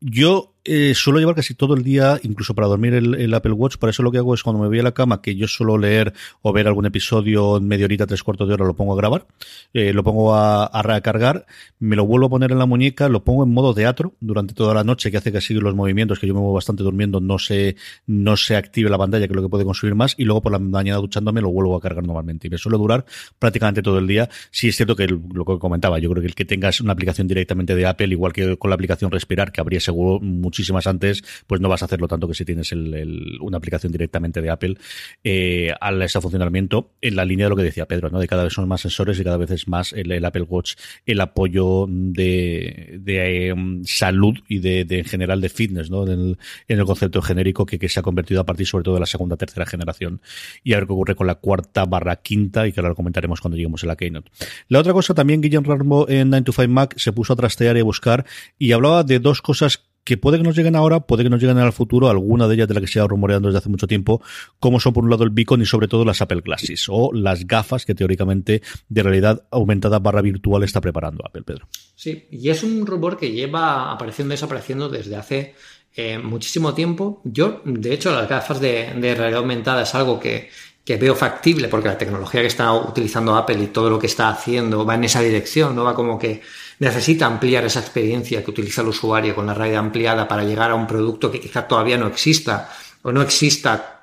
Yo 0.00 0.54
eh, 0.64 0.94
suelo 0.94 1.18
llevar 1.18 1.34
casi 1.34 1.54
todo 1.54 1.74
el 1.74 1.82
día, 1.82 2.18
incluso 2.22 2.54
para 2.54 2.68
dormir 2.68 2.94
el, 2.94 3.34
Apple 3.34 3.52
Watch. 3.52 3.76
Por 3.76 3.88
eso 3.88 4.02
lo 4.02 4.10
que 4.10 4.18
hago 4.18 4.34
es 4.34 4.42
cuando 4.42 4.60
me 4.60 4.68
voy 4.68 4.78
a 4.78 4.82
la 4.82 4.92
cama, 4.92 5.22
que 5.22 5.34
yo 5.36 5.48
suelo 5.48 5.78
leer 5.78 6.12
o 6.42 6.52
ver 6.52 6.66
algún 6.66 6.86
episodio 6.86 7.56
en 7.56 7.66
media 7.66 7.86
horita, 7.86 8.06
tres 8.06 8.22
cuartos 8.22 8.48
de 8.48 8.54
hora, 8.54 8.64
lo 8.66 8.74
pongo 8.74 8.92
a 8.92 8.96
grabar, 8.96 9.26
eh, 9.72 9.92
lo 9.92 10.04
pongo 10.04 10.34
a, 10.34 10.66
a, 10.66 10.82
recargar, 10.82 11.46
me 11.78 11.96
lo 11.96 12.04
vuelvo 12.06 12.26
a 12.26 12.30
poner 12.30 12.52
en 12.52 12.58
la 12.58 12.66
muñeca, 12.66 13.08
lo 13.08 13.24
pongo 13.24 13.44
en 13.44 13.50
modo 13.52 13.74
teatro 13.74 14.14
durante 14.20 14.54
toda 14.54 14.74
la 14.74 14.84
noche, 14.84 15.10
que 15.10 15.16
hace 15.16 15.32
que 15.32 15.38
así 15.38 15.54
los 15.54 15.74
movimientos, 15.74 16.18
que 16.18 16.26
yo 16.26 16.34
me 16.34 16.40
muevo 16.40 16.54
bastante 16.54 16.82
durmiendo, 16.82 17.20
no 17.20 17.38
se, 17.38 17.76
no 18.06 18.36
se 18.36 18.56
active 18.56 18.90
la 18.90 18.98
pantalla, 18.98 19.26
que 19.26 19.32
es 19.32 19.36
lo 19.36 19.42
que 19.42 19.48
puede 19.48 19.64
consumir 19.64 19.94
más, 19.94 20.14
y 20.18 20.24
luego 20.24 20.42
por 20.42 20.52
la 20.52 20.58
mañana 20.58 20.98
duchándome 20.98 21.40
lo 21.40 21.50
vuelvo 21.50 21.76
a 21.76 21.80
cargar 21.80 22.04
normalmente. 22.04 22.48
Y 22.48 22.50
me 22.50 22.58
suele 22.58 22.78
durar 22.78 23.04
prácticamente 23.38 23.82
todo 23.82 23.98
el 23.98 24.06
día. 24.06 24.28
Sí 24.50 24.68
es 24.68 24.76
cierto 24.76 24.96
que 24.96 25.06
lo 25.06 25.44
que 25.44 25.58
comentaba, 25.58 25.98
yo 25.98 26.10
creo 26.10 26.22
que 26.22 26.28
el 26.28 26.34
que 26.34 26.44
tengas 26.44 26.80
una 26.80 26.92
aplicación 26.92 27.26
directamente 27.26 27.74
de 27.74 27.86
Apple, 27.86 28.08
igual 28.08 28.32
que 28.32 28.56
con 28.56 28.70
la 28.70 28.74
aplicación 28.74 29.10
Respirar, 29.10 29.52
que 29.52 29.60
habría 29.60 29.80
seguro 29.80 30.20
muchísimas 30.50 30.86
antes, 30.88 31.22
pues 31.46 31.60
no 31.60 31.68
vas 31.68 31.82
a 31.82 31.84
hacerlo 31.84 32.08
tanto 32.08 32.26
que 32.26 32.34
si 32.34 32.44
tienes 32.44 32.72
una 32.72 33.56
aplicación 33.56 33.92
directamente 33.92 34.42
de 34.42 34.50
Apple 34.50 34.76
eh, 35.22 35.72
a 35.80 35.92
ese 36.04 36.20
funcionamiento 36.20 36.92
en 37.00 37.14
la 37.14 37.24
línea 37.24 37.46
de 37.46 37.50
lo 37.50 37.56
que 37.56 37.62
decía 37.62 37.86
Pedro, 37.86 38.10
¿no? 38.10 38.18
De 38.18 38.26
cada 38.26 38.42
vez 38.42 38.52
son 38.52 38.66
más 38.66 38.80
sensores 38.80 39.18
y 39.20 39.24
cada 39.24 39.36
vez 39.36 39.50
es 39.52 39.68
más 39.68 39.92
el, 39.92 40.24
Apple 40.24 40.42
Watch 40.42 40.74
el 41.06 41.20
apoyo 41.20 41.86
de, 41.88 43.00
em, 43.06 43.84
salud 43.84 44.34
y 44.48 44.58
de, 44.58 44.80
en 44.88 45.04
general 45.04 45.40
de 45.40 45.48
fitness, 45.48 45.90
¿no? 45.90 46.06
En 46.06 46.36
el, 46.68 46.84
concepto 46.84 47.22
genérico 47.22 47.64
que, 47.64 47.88
se 47.88 48.00
ha 48.00 48.02
convertido 48.02 48.40
a 48.40 48.44
partir 48.44 48.66
sobre 48.66 48.84
todo 48.84 48.94
de 48.94 49.00
la 49.00 49.06
segunda 49.06 49.36
tercera 49.36 49.66
generación 49.66 50.20
y 50.64 50.72
a 50.72 50.76
ver 50.76 50.86
qué 50.86 50.92
ocurre 50.92 51.14
con 51.14 51.26
la 51.26 51.36
cuarta 51.36 51.84
barra 51.84 52.16
quinta 52.16 52.66
y 52.66 52.72
que 52.72 52.80
ahora 52.80 52.90
lo 52.90 52.96
comentaremos 52.96 53.40
cuando 53.40 53.56
lleguemos 53.56 53.84
a 53.84 53.86
la 53.86 53.96
Keynote. 53.96 54.30
La 54.68 54.80
otra 54.80 54.92
cosa 54.92 55.14
también, 55.14 55.40
Guillermo 55.40 55.76
Rambo 55.76 56.08
en 56.08 56.30
9 56.30 56.44
to 56.44 56.52
5 56.52 56.68
Mac 56.68 56.94
se 56.96 57.12
puso 57.12 57.34
a 57.34 57.36
trastear 57.36 57.76
y 57.76 57.80
a 57.80 57.84
buscar 57.84 58.26
y 58.58 58.72
hablaba 58.72 59.04
de 59.04 59.20
dos 59.20 59.42
cosas 59.42 59.89
que 60.10 60.16
puede 60.16 60.38
que 60.38 60.42
nos 60.42 60.56
lleguen 60.56 60.74
ahora, 60.74 60.98
puede 60.98 61.22
que 61.22 61.30
nos 61.30 61.40
lleguen 61.40 61.58
en 61.58 61.66
el 61.66 61.72
futuro, 61.72 62.08
alguna 62.08 62.48
de 62.48 62.56
ellas 62.56 62.66
de 62.66 62.74
las 62.74 62.80
que 62.80 62.88
se 62.88 62.98
ha 62.98 63.06
rumoreando 63.06 63.46
desde 63.46 63.58
hace 63.58 63.68
mucho 63.68 63.86
tiempo, 63.86 64.20
como 64.58 64.80
son 64.80 64.92
por 64.92 65.04
un 65.04 65.10
lado 65.10 65.22
el 65.22 65.30
beacon 65.30 65.62
y 65.62 65.66
sobre 65.66 65.86
todo 65.86 66.04
las 66.04 66.20
Apple 66.20 66.40
Glasses 66.44 66.86
o 66.88 67.12
las 67.12 67.46
gafas 67.46 67.86
que 67.86 67.94
teóricamente 67.94 68.60
de 68.88 69.02
realidad 69.04 69.44
aumentada 69.52 70.00
barra 70.00 70.20
virtual 70.20 70.64
está 70.64 70.80
preparando 70.80 71.24
Apple, 71.24 71.42
Pedro. 71.42 71.68
Sí, 71.94 72.26
y 72.28 72.48
es 72.48 72.64
un 72.64 72.84
rumor 72.86 73.16
que 73.16 73.30
lleva 73.30 73.92
apareciendo 73.92 74.32
y 74.32 74.34
desapareciendo 74.34 74.88
desde 74.88 75.14
hace 75.14 75.54
eh, 75.94 76.18
muchísimo 76.18 76.74
tiempo. 76.74 77.20
Yo, 77.22 77.62
de 77.64 77.94
hecho, 77.94 78.10
las 78.10 78.28
gafas 78.28 78.60
de, 78.60 78.92
de 78.96 79.14
realidad 79.14 79.42
aumentada 79.42 79.82
es 79.82 79.94
algo 79.94 80.18
que, 80.18 80.48
que 80.84 80.96
veo 80.96 81.14
factible 81.14 81.68
porque 81.68 81.86
la 81.86 81.96
tecnología 81.96 82.40
que 82.40 82.48
está 82.48 82.72
utilizando 82.72 83.36
Apple 83.36 83.62
y 83.62 83.66
todo 83.68 83.88
lo 83.88 83.98
que 84.00 84.08
está 84.08 84.28
haciendo 84.28 84.84
va 84.84 84.96
en 84.96 85.04
esa 85.04 85.20
dirección, 85.20 85.76
no 85.76 85.84
va 85.84 85.94
como 85.94 86.18
que 86.18 86.42
necesita 86.80 87.26
ampliar 87.26 87.64
esa 87.64 87.80
experiencia 87.80 88.42
que 88.42 88.50
utiliza 88.50 88.82
el 88.82 88.88
usuario 88.88 89.34
con 89.34 89.46
la 89.46 89.54
realidad 89.54 89.80
ampliada 89.80 90.26
para 90.26 90.42
llegar 90.42 90.70
a 90.70 90.74
un 90.74 90.86
producto 90.86 91.30
que 91.30 91.40
quizá 91.40 91.68
todavía 91.68 91.96
no 91.96 92.08
exista 92.08 92.72
o 93.02 93.12
no 93.12 93.22
exista 93.22 94.02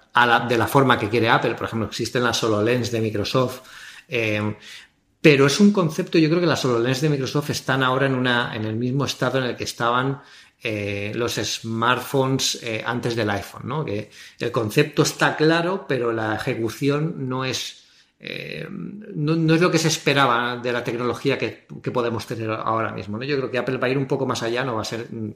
de 0.49 0.57
la 0.57 0.67
forma 0.67 0.97
que 0.97 1.09
quiere 1.09 1.29
Apple. 1.29 1.55
Por 1.55 1.67
ejemplo, 1.67 1.87
existen 1.87 2.23
las 2.23 2.43
HoloLens 2.43 2.91
de 2.91 3.01
Microsoft. 3.01 3.61
Eh, 4.07 4.55
pero 5.21 5.47
es 5.47 5.59
un 5.59 5.71
concepto, 5.71 6.17
yo 6.17 6.29
creo 6.29 6.39
que 6.39 6.47
las 6.47 6.63
HoloLens 6.63 7.01
de 7.01 7.09
Microsoft 7.09 7.49
están 7.49 7.83
ahora 7.83 8.05
en, 8.05 8.15
una, 8.15 8.55
en 8.55 8.65
el 8.65 8.75
mismo 8.75 9.05
estado 9.05 9.39
en 9.39 9.45
el 9.45 9.55
que 9.55 9.65
estaban 9.65 10.21
eh, 10.63 11.11
los 11.15 11.35
smartphones 11.35 12.59
eh, 12.63 12.83
antes 12.85 13.15
del 13.15 13.29
iPhone, 13.29 13.63
¿no? 13.65 13.85
Que 13.85 14.09
el 14.39 14.51
concepto 14.51 15.03
está 15.03 15.35
claro, 15.35 15.85
pero 15.87 16.11
la 16.11 16.35
ejecución 16.35 17.27
no 17.27 17.45
es, 17.45 17.86
eh, 18.19 18.67
no, 18.69 19.53
es 19.53 19.61
lo 19.61 19.69
que 19.69 19.77
se 19.77 19.89
esperaba 19.89 20.57
de 20.57 20.71
la 20.71 20.83
tecnología 20.83 21.37
que, 21.37 21.67
podemos 21.93 22.25
tener 22.25 22.49
ahora 22.49 22.91
mismo. 22.91 23.17
¿no? 23.17 23.23
Yo 23.23 23.37
creo 23.37 23.51
que 23.51 23.57
Apple 23.57 23.77
va 23.77 23.87
a 23.87 23.89
ir 23.89 23.97
un 23.97 24.07
poco 24.07 24.25
más 24.25 24.41
allá, 24.43 24.63
no 24.63 24.75
va 24.75 24.81
a 24.81 24.85
ser, 24.85 25.07
mm, 25.11 25.33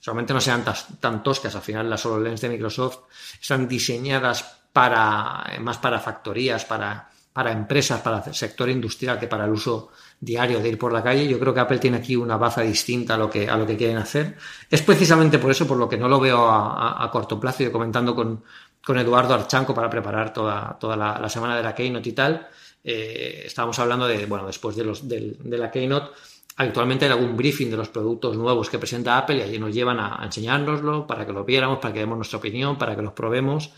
solamente 0.00 0.34
no 0.34 0.40
sean 0.40 0.64
tan, 1.00 1.22
toscas, 1.22 1.54
al 1.54 1.62
final 1.62 1.88
las 1.88 2.04
HoloLens 2.04 2.40
de 2.40 2.48
Microsoft 2.48 2.98
están 3.40 3.68
diseñadas 3.68 4.42
para, 4.72 5.44
más 5.60 5.78
para 5.78 6.00
factorías, 6.00 6.64
para, 6.64 7.08
para 7.32 7.52
empresas, 7.52 8.00
para 8.00 8.22
el 8.24 8.34
sector 8.34 8.68
industrial 8.68 9.18
que 9.18 9.28
para 9.28 9.44
el 9.44 9.52
uso 9.52 9.90
diario 10.20 10.60
de 10.60 10.68
ir 10.68 10.78
por 10.78 10.92
la 10.92 11.02
calle. 11.02 11.28
Yo 11.28 11.38
creo 11.38 11.54
que 11.54 11.60
Apple 11.60 11.78
tiene 11.78 11.98
aquí 11.98 12.16
una 12.16 12.36
baza 12.36 12.62
distinta 12.62 13.14
a 13.14 13.18
lo 13.18 13.30
que, 13.30 13.48
a 13.48 13.56
lo 13.56 13.66
que 13.66 13.76
quieren 13.76 13.98
hacer. 13.98 14.36
Es 14.70 14.82
precisamente 14.82 15.38
por 15.38 15.50
eso 15.50 15.66
por 15.66 15.76
lo 15.76 15.88
que 15.88 15.96
no 15.96 16.08
lo 16.08 16.18
veo 16.18 16.48
a, 16.48 17.08
corto 17.12 17.38
plazo. 17.38 17.62
Yo 17.62 17.72
comentando 17.72 18.14
con, 18.14 18.42
con, 18.84 18.98
Eduardo 18.98 19.34
Archanco 19.34 19.74
para 19.74 19.90
preparar 19.90 20.32
toda, 20.32 20.76
toda 20.78 20.96
la, 20.96 21.28
semana 21.28 21.56
de 21.56 21.62
la 21.62 21.74
Keynote 21.74 22.08
y 22.08 22.12
tal. 22.12 22.48
Eh, 22.82 23.42
estábamos 23.46 23.78
hablando 23.78 24.06
de, 24.06 24.26
bueno, 24.26 24.46
después 24.46 24.76
de, 24.76 24.84
los, 24.84 25.08
de, 25.08 25.36
la 25.42 25.70
Keynote, 25.70 26.10
actualmente 26.56 27.06
hay 27.06 27.12
algún 27.12 27.36
briefing 27.36 27.70
de 27.70 27.76
los 27.76 27.88
productos 27.88 28.36
nuevos 28.36 28.68
que 28.68 28.78
presenta 28.78 29.18
Apple 29.18 29.38
y 29.38 29.42
allí 29.42 29.58
nos 29.58 29.74
llevan 29.74 29.98
a, 29.98 30.22
a 30.22 30.24
enseñárnoslo 30.24 31.06
para 31.06 31.26
que 31.26 31.32
lo 31.32 31.44
viéramos, 31.44 31.78
para 31.78 31.94
que 31.94 32.00
demos 32.00 32.16
nuestra 32.16 32.38
opinión, 32.38 32.76
para 32.76 32.94
que 32.94 33.02
los 33.02 33.12
probemos. 33.12 33.70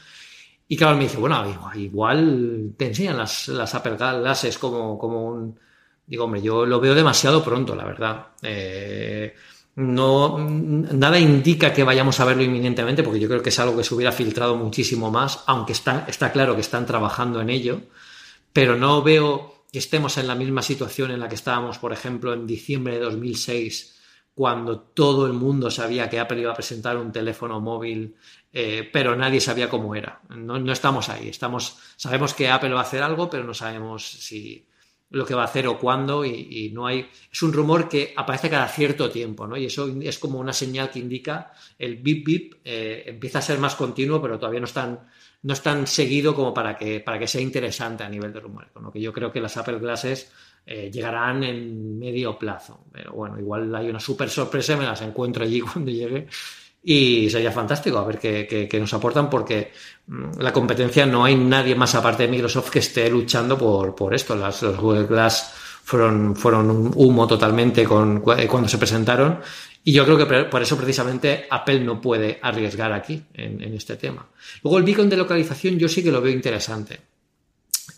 Y 0.68 0.76
claro, 0.76 0.96
me 0.96 1.04
dice, 1.04 1.18
bueno, 1.18 1.44
igual 1.76 2.72
te 2.76 2.86
enseñan 2.86 3.16
las, 3.16 3.48
las 3.48 3.75
Apple 3.75 3.96
Glasses 3.96 4.58
como, 4.58 4.98
como 4.98 5.26
un, 5.26 5.58
Digo, 6.06 6.25
hombre, 6.25 6.40
yo 6.40 6.64
lo 6.64 6.80
veo 6.80 6.94
demasiado 6.94 7.42
pronto, 7.42 7.75
la 7.75 7.84
verdad. 7.84 8.26
Eh, 8.40 9.34
no, 9.76 10.38
nada 10.38 11.18
indica 11.18 11.73
que 11.73 11.85
vayamos 11.85 12.18
a 12.18 12.25
verlo 12.25 12.42
inminentemente, 12.42 13.02
porque 13.02 13.21
yo 13.21 13.28
creo 13.28 13.42
que 13.42 13.50
es 13.50 13.59
algo 13.59 13.76
que 13.76 13.85
se 13.85 13.95
hubiera 13.95 14.11
filtrado 14.11 14.56
muchísimo 14.56 15.11
más, 15.11 15.45
aunque 15.47 15.73
está, 15.73 16.06
está 16.09 16.33
claro 16.33 16.54
que 16.54 16.62
están 16.62 16.87
trabajando 16.87 17.42
en 17.42 17.50
ello, 17.50 17.83
pero 18.54 18.76
no 18.76 19.02
veo 19.02 19.64
que 19.71 19.78
estemos 19.78 20.16
en 20.16 20.28
la 20.28 20.35
misma 20.35 20.62
situación 20.62 21.11
en 21.11 21.21
la 21.21 21.28
que 21.28 21.35
estábamos, 21.35 21.76
por 21.76 21.92
ejemplo, 21.92 22.33
en 22.33 22.47
diciembre 22.47 22.95
de 22.95 23.00
2006, 23.00 23.97
cuando 24.35 24.80
todo 24.80 25.26
el 25.26 25.35
mundo 25.35 25.71
sabía 25.71 26.09
que 26.09 26.21
Apple 26.21 26.40
iba 26.40 26.52
a 26.52 26.56
presentar 26.56 26.97
un 26.97 27.12
teléfono 27.12 27.61
móvil, 27.61 28.16
eh, 28.52 28.88
pero 28.90 29.14
nadie 29.14 29.40
sabía 29.40 29.68
cómo 29.68 29.95
era. 29.95 30.23
No, 30.30 30.59
no 30.59 30.73
estamos 30.73 31.11
ahí. 31.11 31.28
Estamos, 31.28 31.78
sabemos 31.97 32.33
que 32.33 32.49
Apple 32.49 32.73
va 32.73 32.80
a 32.80 32.85
hacer 32.85 33.02
algo, 33.02 33.28
pero 33.28 33.45
no 33.45 33.52
sabemos 33.52 34.06
si, 34.06 34.65
lo 35.10 35.25
que 35.25 35.34
va 35.34 35.42
a 35.42 35.46
hacer 35.46 35.66
o 35.68 35.78
cuándo 35.78 36.25
y, 36.25 36.70
no 36.72 36.86
hay 36.86 37.08
es 37.30 37.42
un 37.42 37.52
rumor 37.52 37.88
que 37.88 38.12
aparece 38.16 38.50
cada 38.50 38.66
cierto 38.68 39.08
tiempo 39.10 39.46
¿no? 39.46 39.56
y 39.56 39.66
eso 39.66 39.88
es 40.02 40.18
como 40.18 40.38
una 40.38 40.52
señal 40.52 40.90
que 40.90 40.98
indica 40.98 41.52
el 41.78 41.96
bip 41.96 42.26
bip 42.26 42.54
eh, 42.64 43.04
empieza 43.06 43.38
a 43.38 43.42
ser 43.42 43.58
más 43.58 43.76
continuo 43.76 44.20
pero 44.20 44.38
todavía 44.38 44.60
no 44.60 44.66
es 44.66 44.72
tan 44.72 45.00
no 45.42 45.52
es 45.52 45.62
tan 45.62 45.86
seguido 45.86 46.34
como 46.34 46.52
para 46.52 46.76
que 46.76 47.00
para 47.00 47.18
que 47.18 47.28
sea 47.28 47.40
interesante 47.40 48.02
a 48.02 48.08
nivel 48.08 48.32
de 48.32 48.40
rumores 48.40 48.70
con 48.72 48.82
lo 48.82 48.90
que 48.90 49.00
yo 49.00 49.12
creo 49.12 49.30
que 49.30 49.40
las 49.40 49.56
Apple 49.56 49.78
Glasses 49.78 50.32
eh, 50.66 50.90
llegarán 50.92 51.44
en 51.44 51.98
medio 51.98 52.36
plazo 52.36 52.86
pero 52.92 53.12
bueno 53.12 53.38
igual 53.38 53.72
hay 53.75 53.88
una 53.88 54.00
super 54.00 54.28
sorpresa 54.28 54.76
me 54.76 54.84
las 54.84 55.02
encuentro 55.02 55.44
allí 55.44 55.60
cuando 55.72 55.92
llegue 55.92 56.26
y 56.88 57.28
sería 57.28 57.50
fantástico 57.50 57.98
a 57.98 58.04
ver 58.04 58.20
qué, 58.20 58.78
nos 58.78 58.94
aportan 58.94 59.28
porque 59.28 59.72
mm, 60.06 60.38
la 60.38 60.52
competencia 60.52 61.04
no 61.04 61.24
hay 61.24 61.34
nadie 61.34 61.74
más 61.74 61.96
aparte 61.96 62.22
de 62.22 62.28
Microsoft 62.28 62.70
que 62.70 62.78
esté 62.78 63.10
luchando 63.10 63.58
por, 63.58 63.96
por 63.96 64.14
esto. 64.14 64.36
Las, 64.36 64.62
los 64.62 64.76
Google 64.76 65.06
Glass 65.06 65.52
fueron, 65.82 66.36
fueron 66.36 66.70
un 66.70 66.92
humo 66.94 67.26
totalmente 67.26 67.82
con, 67.82 68.22
eh, 68.38 68.46
cuando 68.46 68.68
se 68.68 68.78
presentaron 68.78 69.40
y 69.82 69.92
yo 69.92 70.04
creo 70.04 70.16
que 70.16 70.44
por 70.44 70.62
eso 70.62 70.76
precisamente 70.76 71.48
Apple 71.50 71.80
no 71.80 72.00
puede 72.00 72.38
arriesgar 72.40 72.92
aquí 72.92 73.20
en, 73.34 73.74
este 73.74 73.96
tema. 73.96 74.24
Luego 74.62 74.78
el 74.78 74.84
beacon 74.84 75.08
de 75.08 75.16
localización 75.16 75.78
yo 75.80 75.88
sí 75.88 76.04
que 76.04 76.12
lo 76.12 76.20
veo 76.20 76.32
interesante. 76.32 77.00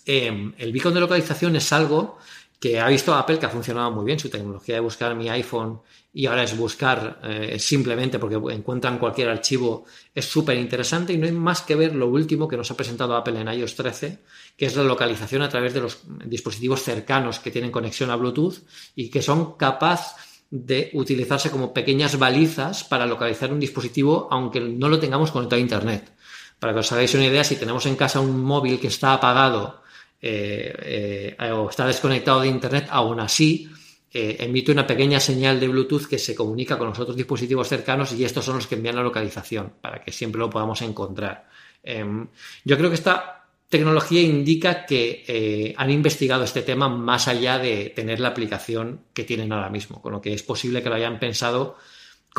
Em, 0.07 0.55
el 0.57 0.73
beacon 0.73 0.95
de 0.95 1.01
localización 1.01 1.57
es 1.57 1.71
algo 1.75 2.17
que 2.59 2.81
ha 2.81 2.89
visto 2.89 3.15
Apple 3.15 3.39
que 3.39 3.47
ha 3.47 3.51
funcionado 3.51 3.91
muy 3.91 4.07
bien, 4.07 4.19
su 4.19 4.31
tecnología 4.31 4.77
de 4.77 4.81
buscar 4.81 5.15
mi 5.15 5.29
iPhone 5.29 5.81
y 6.19 6.27
ahora 6.27 6.43
es 6.43 6.57
buscar 6.57 7.21
eh, 7.23 7.61
simplemente 7.61 8.19
porque 8.19 8.35
encuentran 8.53 8.99
cualquier 8.99 9.29
archivo 9.29 9.85
es 10.13 10.25
súper 10.25 10.59
interesante 10.59 11.13
y 11.13 11.17
no 11.17 11.27
hay 11.27 11.33
más 11.33 11.63
que 11.63 11.77
ver 11.77 11.95
lo 11.95 12.09
último 12.09 12.49
que 12.49 12.57
nos 12.57 12.69
ha 12.73 12.77
presentado 12.77 13.15
Apple 13.15 13.41
en 13.41 13.47
iOS 13.47 13.77
13, 13.77 14.19
que 14.57 14.67
es 14.67 14.75
la 14.75 14.83
localización 14.83 15.43
a 15.43 15.49
través 15.49 15.75
de 15.75 15.81
los 15.81 16.01
dispositivos 16.27 16.83
cercanos 16.83 17.39
que 17.39 17.53
tienen 17.53 17.71
conexión 17.71 18.11
a 18.11 18.17
Bluetooth 18.17 18.57
y 18.97 19.11
que 19.11 19.23
son 19.23 19.57
capaces 19.57 20.43
de 20.51 20.91
utilizarse 20.95 21.53
como 21.53 21.73
pequeñas 21.73 22.19
balizas 22.19 22.83
para 22.83 23.07
localizar 23.07 23.53
un 23.53 23.61
dispositivo 23.61 24.27
aunque 24.29 24.59
no 24.59 24.89
lo 24.89 24.99
tengamos 24.99 25.31
conectado 25.31 25.61
a 25.61 25.63
Internet. 25.63 26.11
Para 26.59 26.73
que 26.73 26.81
os 26.81 26.91
hagáis 26.91 27.15
una 27.15 27.27
idea, 27.27 27.45
si 27.45 27.55
tenemos 27.55 27.87
en 27.87 27.95
casa 27.95 28.19
un 28.19 28.43
móvil 28.43 28.81
que 28.81 28.89
está 28.89 29.13
apagado 29.13 29.83
eh, 30.21 31.37
eh, 31.39 31.53
o 31.53 31.71
está 31.71 31.87
desconectado 31.87 32.41
de 32.41 32.49
Internet, 32.49 32.89
aún 32.91 33.21
así 33.21 33.71
eh, 34.13 34.37
emite 34.41 34.73
una 34.73 34.87
pequeña 34.87 35.21
señal 35.21 35.61
de 35.61 35.69
Bluetooth 35.69 36.07
que 36.07 36.19
se 36.19 36.35
comunica 36.35 36.79
con 36.79 36.89
los 36.89 36.99
otros 36.99 37.17
dispositivos 37.17 37.69
cercanos 37.69 38.13
y 38.13 38.25
estos 38.25 38.45
son 38.45 38.57
los 38.57 38.67
que 38.67 38.75
envían 38.75 38.97
la 38.97 39.03
localización 39.03 39.73
para 39.81 40.03
que 40.03 40.13
siempre 40.13 40.39
lo 40.39 40.51
podamos 40.51 40.81
encontrar. 40.83 41.49
Em, 41.83 42.27
yo 42.65 42.77
creo 42.77 42.91
que 42.91 42.97
esta 42.97 43.47
tecnología 43.69 44.23
indica 44.23 44.87
que 44.87 45.75
han 45.77 45.91
investigado 45.91 46.45
este 46.45 46.63
tema 46.63 46.89
más 46.89 47.29
allá 47.29 47.59
de 47.59 47.93
tener 47.95 48.19
la 48.19 48.29
aplicación 48.29 49.03
que 49.13 49.25
tienen 49.25 49.53
ahora 49.53 49.69
mismo, 49.69 50.01
con 50.01 50.13
lo 50.13 50.23
que 50.23 50.33
es 50.33 50.43
posible 50.43 50.83
que 50.83 50.89
lo 50.89 50.95
hayan 50.95 51.19
pensado 51.19 51.77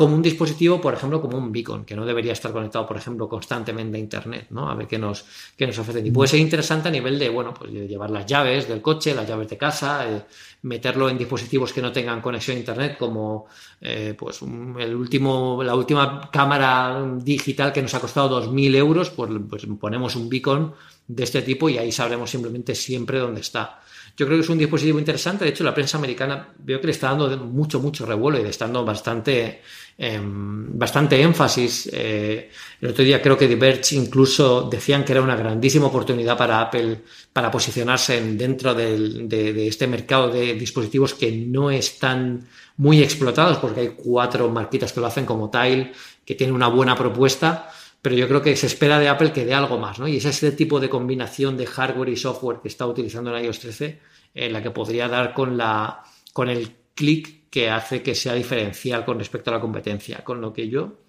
como 0.00 0.14
un 0.14 0.22
dispositivo, 0.22 0.80
por 0.80 0.94
ejemplo, 0.94 1.20
como 1.20 1.36
un 1.36 1.52
beacon, 1.52 1.84
que 1.84 1.94
no 1.94 2.06
debería 2.06 2.32
estar 2.32 2.52
conectado, 2.52 2.86
por 2.86 2.96
ejemplo, 2.96 3.28
constantemente 3.28 3.98
a 3.98 4.00
Internet, 4.00 4.46
¿no? 4.48 4.70
A 4.70 4.74
ver 4.74 4.86
qué 4.86 4.96
nos, 4.96 5.26
qué 5.58 5.66
nos 5.66 5.78
ofrecen. 5.78 6.06
Y 6.06 6.10
puede 6.10 6.26
ser 6.26 6.40
interesante 6.40 6.88
a 6.88 6.90
nivel 6.90 7.18
de, 7.18 7.28
bueno, 7.28 7.52
pues 7.52 7.70
llevar 7.70 8.08
las 8.08 8.24
llaves 8.24 8.66
del 8.66 8.80
coche, 8.80 9.14
las 9.14 9.28
llaves 9.28 9.50
de 9.50 9.58
casa, 9.58 10.10
eh, 10.10 10.22
meterlo 10.62 11.10
en 11.10 11.18
dispositivos 11.18 11.74
que 11.74 11.82
no 11.82 11.92
tengan 11.92 12.22
conexión 12.22 12.56
a 12.56 12.60
Internet, 12.60 12.96
como 12.98 13.48
eh, 13.82 14.14
pues 14.18 14.40
el 14.40 14.94
último, 14.94 15.62
la 15.62 15.74
última 15.74 16.30
cámara 16.30 17.04
digital 17.22 17.70
que 17.70 17.82
nos 17.82 17.92
ha 17.92 18.00
costado 18.00 18.42
2.000 18.42 18.76
euros, 18.76 19.10
pues, 19.10 19.30
pues 19.50 19.66
ponemos 19.78 20.16
un 20.16 20.30
beacon 20.30 20.72
de 21.08 21.24
este 21.24 21.42
tipo 21.42 21.68
y 21.68 21.76
ahí 21.76 21.92
sabremos 21.92 22.30
simplemente 22.30 22.74
siempre 22.74 23.18
dónde 23.18 23.42
está. 23.42 23.82
Yo 24.20 24.26
creo 24.26 24.36
que 24.36 24.44
es 24.44 24.50
un 24.50 24.58
dispositivo 24.58 24.98
interesante. 24.98 25.46
De 25.46 25.50
hecho, 25.50 25.64
la 25.64 25.72
prensa 25.72 25.96
americana 25.96 26.52
veo 26.58 26.78
que 26.78 26.88
le 26.88 26.92
está 26.92 27.08
dando 27.08 27.38
mucho, 27.38 27.80
mucho 27.80 28.04
revuelo 28.04 28.38
y 28.38 28.42
le 28.42 28.50
está 28.50 28.66
dando 28.66 28.84
bastante, 28.84 29.62
em, 29.96 30.78
bastante 30.78 31.22
énfasis. 31.22 31.88
Eh, 31.90 32.50
el 32.82 32.90
otro 32.90 33.02
día 33.02 33.22
creo 33.22 33.38
que 33.38 33.48
Diverge 33.48 33.96
incluso 33.96 34.68
decían 34.70 35.06
que 35.06 35.12
era 35.12 35.22
una 35.22 35.36
grandísima 35.36 35.86
oportunidad 35.86 36.36
para 36.36 36.60
Apple 36.60 37.00
para 37.32 37.50
posicionarse 37.50 38.20
dentro 38.34 38.74
de, 38.74 39.66
este 39.66 39.86
mercado 39.86 40.28
de 40.28 40.52
dispositivos 40.52 41.14
que 41.14 41.32
no 41.32 41.70
están 41.70 42.46
muy 42.76 43.02
explotados 43.02 43.56
porque 43.56 43.80
hay 43.80 43.88
cuatro 43.96 44.50
marquitas 44.50 44.92
que 44.92 45.00
lo 45.00 45.06
hacen 45.06 45.24
como 45.24 45.48
Tile, 45.48 45.92
que 46.26 46.34
tienen 46.34 46.54
una 46.54 46.68
buena 46.68 46.94
propuesta 46.94 47.70
pero 48.02 48.16
yo 48.16 48.26
creo 48.28 48.40
que 48.40 48.56
se 48.56 48.66
espera 48.66 48.98
de 48.98 49.08
Apple 49.08 49.30
que 49.30 49.44
dé 49.44 49.52
algo 49.52 49.76
más, 49.76 49.98
¿no? 49.98 50.08
Y 50.08 50.16
es 50.16 50.24
ese 50.24 50.52
tipo 50.52 50.80
de 50.80 50.88
combinación 50.88 51.58
de 51.58 51.66
hardware 51.66 52.08
y 52.08 52.16
software 52.16 52.60
que 52.62 52.68
está 52.68 52.86
utilizando 52.86 53.36
en 53.36 53.44
iOS 53.44 53.58
13 53.60 54.09
en 54.34 54.52
la 54.52 54.62
que 54.62 54.70
podría 54.70 55.08
dar 55.08 55.32
con, 55.32 55.56
la, 55.56 56.02
con 56.32 56.48
el 56.48 56.70
clic 56.94 57.48
que 57.50 57.68
hace 57.68 58.02
que 58.02 58.14
sea 58.14 58.34
diferencial 58.34 59.04
con 59.04 59.18
respecto 59.18 59.50
a 59.50 59.54
la 59.54 59.60
competencia. 59.60 60.18
Con 60.24 60.40
lo 60.40 60.52
que 60.52 60.68
yo, 60.68 61.00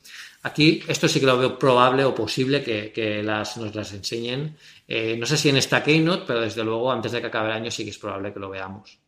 aquí, 0.44 0.82
esto 0.88 1.08
sí 1.08 1.20
que 1.20 1.26
lo 1.26 1.38
veo 1.38 1.58
probable 1.60 2.04
o 2.04 2.16
posible 2.16 2.64
que, 2.64 3.22
las, 3.24 3.58
nos 3.58 3.76
las 3.76 3.94
enseñen. 3.94 4.58
Eh, 4.88 5.16
no 5.18 5.26
sé 5.26 5.38
si 5.38 5.50
en 5.50 5.58
esta 5.58 5.84
Keynote, 5.84 6.24
pero 6.26 6.42
desde 6.42 6.64
luego 6.64 6.92
antes 6.92 7.12
de 7.12 7.22
que 7.22 7.28
acabe 7.28 7.50
el 7.50 7.56
año 7.56 7.72
sí 7.72 7.84
que 7.84 7.92
es 7.92 7.98
probable 7.98 8.34
que 8.34 8.40
lo 8.40 8.50
veamos. 8.50 9.01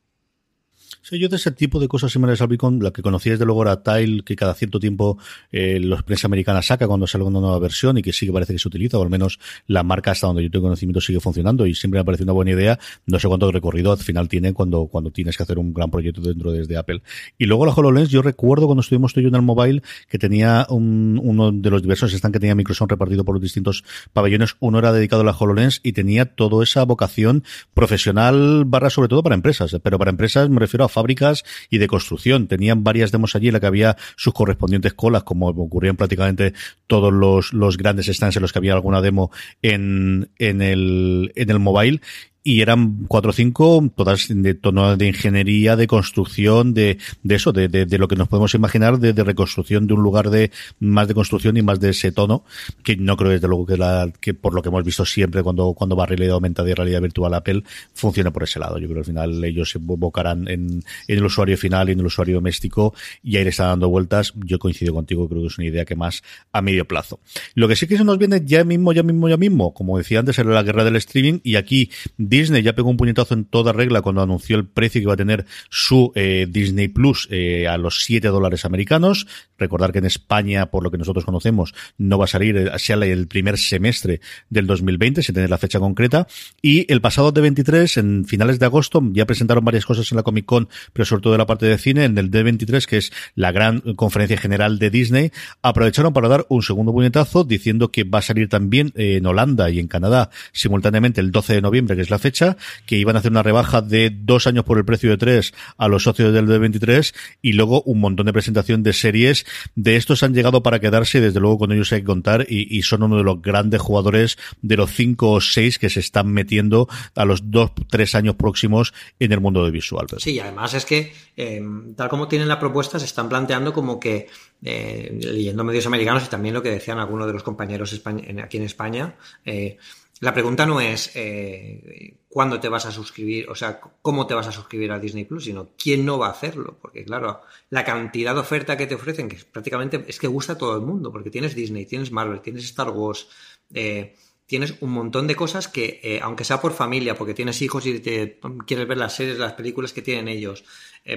Sí, 1.06 1.20
yo 1.20 1.28
de 1.28 1.36
ese 1.36 1.52
tipo 1.52 1.82
de 1.82 1.90
cosas 1.90 2.14
similares 2.14 2.42
al 2.42 2.48
Beacon, 2.48 2.80
la 2.82 2.92
que 2.92 3.02
conocí 3.02 3.30
desde 3.30 3.44
luego 3.44 3.64
era 3.64 3.84
Tile, 3.84 4.24
que 4.24 4.38
cada 4.38 4.54
cierto 4.54 4.80
tiempo 4.80 5.18
eh, 5.52 5.78
los 5.82 6.02
prensa 6.04 6.28
americana 6.28 6.62
saca 6.62 6.88
cuando 6.88 7.08
sale 7.08 7.26
una 7.26 7.42
nueva 7.42 7.60
versión 7.60 7.98
y 7.98 8.02
que 8.02 8.14
sí 8.14 8.26
que 8.26 8.32
parece 8.32 8.54
que 8.54 8.60
se 8.60 8.70
utiliza, 8.70 8.98
o 8.98 9.04
al 9.04 9.10
menos 9.10 9.38
la 9.68 9.84
marca 9.84 10.12
hasta 10.12 10.28
donde 10.28 10.44
yo 10.44 10.50
tengo 10.50 10.64
conocimiento 10.64 11.02
sigue 11.02 11.20
funcionando 11.20 11.68
y 11.68 11.76
siempre 11.76 12.00
me 12.00 12.06
parece 12.06 12.24
una 12.24 12.32
buena 12.32 12.52
idea. 12.52 12.80
No 13.06 13.20
sé 13.20 13.28
cuánto 13.28 13.52
recorrido 13.52 13.92
al 13.92 13.98
final 13.98 14.30
tiene 14.30 14.54
cuando, 14.54 14.86
cuando 14.86 15.12
tienes 15.12 15.36
que 15.36 15.44
hacer 15.44 15.60
un 15.60 15.74
gran 15.74 15.92
proyecto 15.92 16.22
dentro 16.22 16.54
desde 16.54 16.78
Apple. 16.78 17.02
Y 17.38 17.48
luego 17.48 17.66
la 17.66 17.74
HoloLens, 17.74 18.08
yo 18.08 18.22
recuerdo 18.22 18.68
cuando 18.68 18.80
estuvimos 18.80 19.14
tú 19.14 19.20
y 19.20 19.24
yo 19.24 19.30
en 19.30 19.36
el 19.36 19.42
mobile 19.42 19.84
que 20.08 20.18
tenía 20.18 20.66
un, 20.70 21.20
uno 21.22 21.52
de 21.52 21.70
los 21.70 21.82
diversos 21.82 22.14
stands 22.14 22.32
que 22.32 22.40
tenía 22.40 22.56
Microsoft 22.56 22.92
repartido 22.92 23.26
por 23.26 23.36
los 23.36 23.42
distintos 23.42 23.84
pabellones, 24.14 24.56
uno 24.62 24.80
era 24.80 24.94
dedicado 24.94 25.24
a 25.24 25.26
la 25.26 25.36
HoloLens 25.38 25.82
y 25.84 25.92
tenía 25.92 26.34
toda 26.34 26.64
esa 26.64 26.86
vocación 26.86 27.44
profesional 27.74 28.64
barra 28.66 28.90
sobre 28.90 29.10
todo 29.10 29.22
para 29.22 29.36
empresas, 29.36 29.76
pero 29.84 30.00
para 30.00 30.10
empresas 30.10 30.50
me 30.50 30.62
refiero 30.62 30.86
a 30.86 30.93
fábricas 30.94 31.44
y 31.70 31.80
de 31.80 31.88
construcción. 31.88 32.48
Tenían 32.48 32.84
varias 32.84 33.12
demos 33.12 33.36
allí 33.36 33.48
en 33.48 33.54
la 33.54 33.60
que 33.60 33.68
había 33.68 33.98
sus 34.16 34.34
correspondientes 34.34 34.94
colas, 34.94 35.24
como 35.24 35.48
ocurrían 35.50 35.98
prácticamente 35.98 36.54
todos 36.88 37.12
los, 37.12 37.54
los 37.54 37.78
grandes 37.78 38.08
stands 38.08 38.36
en 38.36 38.42
los 38.42 38.54
que 38.54 38.60
había 38.60 38.74
alguna 38.74 39.02
demo 39.02 39.32
en, 39.62 40.30
en 40.38 40.62
el, 40.62 41.32
en 41.36 41.50
el 41.50 41.60
mobile 41.60 42.02
y 42.44 42.62
eran 42.62 43.06
cuatro 43.08 43.30
o 43.30 43.34
cinco, 43.34 43.90
todas 43.96 44.28
de 44.30 44.54
tono 44.54 44.98
de 44.98 45.08
ingeniería, 45.08 45.76
de 45.78 45.88
construcción, 45.88 46.74
de, 46.74 46.98
de 47.24 47.36
eso, 47.36 47.54
de, 47.54 47.70
de, 47.70 47.98
lo 47.98 48.08
que 48.10 48.18
nos 48.18 48.28
podemos 48.28 48.54
imaginar 48.54 49.00
de, 49.00 49.14
reconstrucción 49.24 49.88
de 49.88 49.94
un 49.94 50.04
lugar 50.04 50.30
de 50.30 50.52
más 50.80 51.08
de 51.08 51.14
construcción 51.14 51.56
y 51.56 51.62
más 51.62 51.80
de 51.80 51.92
ese 51.92 52.12
tono, 52.12 52.44
que 52.84 52.98
no 52.98 53.16
creo 53.16 53.32
desde 53.32 53.48
luego 53.48 53.66
que, 53.66 53.78
la, 53.78 54.12
que 54.20 54.34
por 54.34 54.54
lo 54.54 54.62
que 54.62 54.68
hemos 54.68 54.84
visto 54.84 55.06
siempre 55.06 55.42
cuando, 55.42 55.74
cuando 55.74 55.96
va 55.96 56.06
realidad 56.06 56.34
aumentada 56.34 56.70
y 56.70 56.74
realidad 56.74 57.02
virtual 57.02 57.34
Apple, 57.34 57.64
funcione 57.94 58.32
por 58.32 58.44
ese 58.44 58.60
lado. 58.60 58.78
Yo 58.78 58.88
creo 58.88 58.96
que 58.96 59.00
al 59.00 59.06
final 59.06 59.44
ellos 59.46 59.72
se 59.72 59.80
invocarán 59.80 60.48
en, 60.50 60.84
en 61.08 61.18
el 61.18 61.24
usuario 61.24 61.58
final 61.58 61.88
y 61.88 61.94
en 61.94 62.00
el 62.00 62.06
usuario 62.06 62.36
doméstico 62.36 62.94
y 63.24 63.38
ahí 63.38 63.46
le 63.46 63.52
está 63.52 63.68
dando 63.68 63.88
vueltas. 63.88 64.34
Yo 64.36 64.60
coincido 64.60 64.94
contigo, 64.94 65.30
creo 65.30 65.42
que 65.42 65.48
es 65.48 65.58
una 65.58 65.68
idea 65.68 65.86
que 65.86 65.96
más 65.96 66.24
a 66.52 66.62
medio 66.62 66.86
plazo. 66.86 67.22
Lo 67.56 67.70
que 67.70 67.78
sí 67.78 67.88
que 67.88 67.98
se 67.98 68.04
nos 68.04 68.18
viene 68.18 68.42
ya 68.44 68.66
mismo, 68.66 68.92
ya 68.92 69.04
mismo, 69.04 69.30
ya 69.30 69.38
mismo, 69.38 69.74
como 69.74 69.98
decía 69.98 70.20
antes, 70.20 70.38
era 70.38 70.50
la 70.50 70.64
guerra 70.64 70.84
del 70.84 70.98
streaming 70.98 71.40
y 71.44 71.56
aquí 71.56 71.90
Disney 72.34 72.64
ya 72.64 72.74
pegó 72.74 72.90
un 72.90 72.98
puñetazo 72.98 73.36
en 73.36 73.46
toda 73.46 73.74
regla 73.74 74.02
cuando 74.02 74.24
anunció 74.24 74.56
el 74.56 74.66
precio 74.66 75.00
que 75.00 75.04
iba 75.04 75.14
a 75.14 75.18
tener 75.18 75.46
su 75.70 76.12
eh, 76.16 76.48
Disney 76.50 76.88
Plus 76.88 77.28
eh, 77.30 77.68
a 77.68 77.78
los 77.78 78.04
7 78.06 78.28
dólares 78.30 78.66
americanos. 78.66 79.28
Recordar 79.60 79.92
que 79.92 80.00
en 80.00 80.06
España, 80.06 80.66
por 80.72 80.84
lo 80.84 80.90
que 80.90 80.98
nosotros 80.98 81.26
conocemos, 81.26 81.76
no 82.00 82.18
va 82.18 82.26
a 82.26 82.28
salir 82.28 82.58
eh, 82.58 82.70
hacia 82.74 82.96
el 82.96 83.28
primer 83.28 83.60
semestre 83.60 84.20
del 84.50 84.66
2020, 84.66 85.22
sin 85.22 85.36
tener 85.36 85.52
la 85.52 85.60
fecha 85.60 85.80
concreta. 85.80 86.26
Y 86.60 86.92
el 86.92 87.02
pasado 87.02 87.32
de 87.32 87.42
23, 87.42 87.98
en 87.98 88.26
finales 88.26 88.58
de 88.58 88.66
agosto, 88.66 89.00
ya 89.12 89.28
presentaron 89.28 89.64
varias 89.64 89.86
cosas 89.86 90.12
en 90.12 90.16
la 90.16 90.24
Comic 90.24 90.46
Con, 90.46 90.70
pero 90.92 91.06
sobre 91.06 91.22
todo 91.22 91.36
en 91.36 91.38
la 91.38 91.46
parte 91.46 91.68
de 91.68 91.78
cine, 91.78 92.06
en 92.06 92.18
el 92.18 92.32
D23, 92.32 92.88
que 92.88 92.98
es 92.98 93.14
la 93.36 93.52
gran 93.52 93.82
conferencia 93.96 94.38
general 94.38 94.80
de 94.80 94.90
Disney, 94.90 95.32
aprovecharon 95.62 96.14
para 96.14 96.30
dar 96.30 96.48
un 96.50 96.64
segundo 96.64 96.94
puñetazo 96.94 97.44
diciendo 97.44 97.92
que 97.92 98.06
va 98.06 98.20
a 98.20 98.24
salir 98.24 98.50
también 98.50 98.92
en 98.96 99.24
Holanda 99.24 99.70
y 99.70 99.78
en 99.78 99.88
Canadá 99.88 100.32
simultáneamente 100.52 101.22
el 101.22 101.32
12 101.32 101.54
de 101.54 101.62
noviembre, 101.62 101.96
que 101.96 102.02
es 102.02 102.10
la 102.10 102.23
fecha, 102.24 102.58
que 102.86 102.96
iban 102.96 103.16
a 103.16 103.20
hacer 103.20 103.32
una 103.32 103.44
rebaja 103.44 103.82
de 103.82 104.10
dos 104.10 104.48
años 104.48 104.64
por 104.64 104.78
el 104.78 104.86
precio 104.86 105.10
de 105.10 105.18
tres 105.18 105.54
a 105.78 105.88
los 105.88 106.04
socios 106.04 106.34
del 106.34 106.48
D23 106.48 107.14
y 107.42 107.54
luego 107.54 107.84
un 107.84 108.00
montón 108.00 108.26
de 108.26 108.34
presentación 108.34 108.82
de 108.82 108.94
series. 108.94 109.46
De 109.76 109.98
estos 109.98 110.24
han 110.24 110.34
llegado 110.34 110.64
para 110.64 110.80
quedarse, 110.80 111.20
desde 111.20 111.40
luego 111.42 111.60
con 111.60 111.72
ellos 111.74 111.92
hay 111.92 112.00
que 112.00 112.06
contar 112.06 112.46
y, 112.50 112.82
son 112.84 113.04
uno 113.04 113.18
de 113.18 113.24
los 113.24 113.42
grandes 113.42 113.82
jugadores 113.82 114.38
de 114.62 114.78
los 114.78 114.92
cinco 114.92 115.32
o 115.32 115.42
seis 115.42 115.78
que 115.78 115.90
se 115.90 116.00
están 116.00 116.32
metiendo 116.32 116.88
a 117.16 117.26
los 117.26 117.52
dos, 117.52 117.72
tres 117.90 118.16
años 118.16 118.36
próximos 118.36 118.94
en 119.20 119.32
el 119.32 119.40
mundo 119.40 119.64
de 119.66 119.72
visual. 119.72 120.08
Sí, 120.18 120.40
además 120.40 120.74
es 120.74 120.86
que, 120.86 121.14
eh, 121.38 121.62
tal 121.96 122.10
como 122.10 122.28
tienen 122.28 122.48
la 122.48 122.60
propuesta, 122.60 123.00
se 123.00 123.06
están 123.06 123.30
planteando 123.30 123.74
como 123.74 124.00
que 124.00 124.28
eh, 124.66 125.20
leyendo 125.22 125.66
medios 125.66 125.86
americanos 125.88 126.24
y 126.26 126.30
también 126.30 126.54
lo 126.54 126.64
que 126.64 126.70
decían 126.70 126.98
algunos 126.98 127.28
de 127.28 127.34
los 127.34 127.44
compañeros 127.44 127.94
aquí 128.42 128.58
en 128.58 128.64
España, 128.64 129.16
eh, 129.44 129.78
la 130.24 130.34
pregunta 130.34 130.66
no 130.66 130.80
es 130.80 131.12
eh, 131.16 132.16
cuándo 132.30 132.58
te 132.58 132.70
vas 132.70 132.86
a 132.86 132.94
suscribir, 132.94 133.50
o 133.50 133.56
sea, 133.56 133.82
cómo 134.02 134.26
te 134.26 134.34
vas 134.34 134.48
a 134.48 134.54
suscribir 134.54 134.90
a 134.94 134.98
Disney 134.98 135.26
Plus, 135.26 135.44
sino 135.44 135.72
quién 135.78 136.06
no 136.06 136.18
va 136.18 136.28
a 136.28 136.32
hacerlo. 136.32 136.78
Porque, 136.82 137.04
claro, 137.04 137.42
la 137.70 137.84
cantidad 137.84 138.34
de 138.34 138.40
oferta 138.40 138.78
que 138.78 138.88
te 138.88 138.96
ofrecen, 138.96 139.28
que 139.28 139.36
prácticamente 139.36 140.06
es 140.08 140.20
que 140.20 140.28
gusta 140.28 140.54
a 140.54 140.58
todo 140.58 140.78
el 140.78 140.82
mundo, 140.82 141.12
porque 141.12 141.30
tienes 141.30 141.56
Disney, 141.56 141.86
tienes 141.86 142.14
Marvel, 142.14 142.40
tienes 142.40 142.64
Star 142.64 142.92
Wars, 142.92 143.28
eh, 143.74 144.16
tienes 144.46 144.76
un 144.80 144.92
montón 144.92 145.28
de 145.28 145.36
cosas 145.36 145.68
que, 145.68 146.00
eh, 146.02 146.22
aunque 146.24 146.46
sea 146.46 146.62
por 146.62 146.72
familia, 146.72 147.18
porque 147.18 147.34
tienes 147.34 147.62
hijos 147.62 147.86
y 147.86 148.00
te, 148.00 148.40
quieres 148.66 148.88
ver 148.88 149.00
las 149.00 149.18
series, 149.18 149.38
las 149.38 149.54
películas 149.54 149.92
que 149.92 150.02
tienen 150.02 150.30
ellos, 150.30 150.64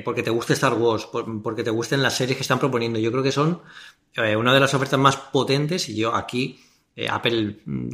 porque 0.05 0.25
te 0.25 0.31
guste 0.31 0.55
Star 0.55 0.75
Wars, 0.75 1.07
porque 1.45 1.63
te 1.63 1.71
gusten 1.71 2.03
las 2.03 2.17
series 2.17 2.37
que 2.37 2.43
están 2.43 2.59
proponiendo, 2.59 2.99
yo 2.99 3.13
creo 3.13 3.23
que 3.23 3.31
son 3.31 3.63
una 4.17 4.53
de 4.53 4.59
las 4.59 4.75
ofertas 4.75 4.99
más 4.99 5.17
potentes 5.17 5.89
y 5.89 5.95
yo 5.95 6.13
aquí 6.13 6.59
eh, 6.97 7.07
Apple 7.09 7.61
mm, 7.65 7.89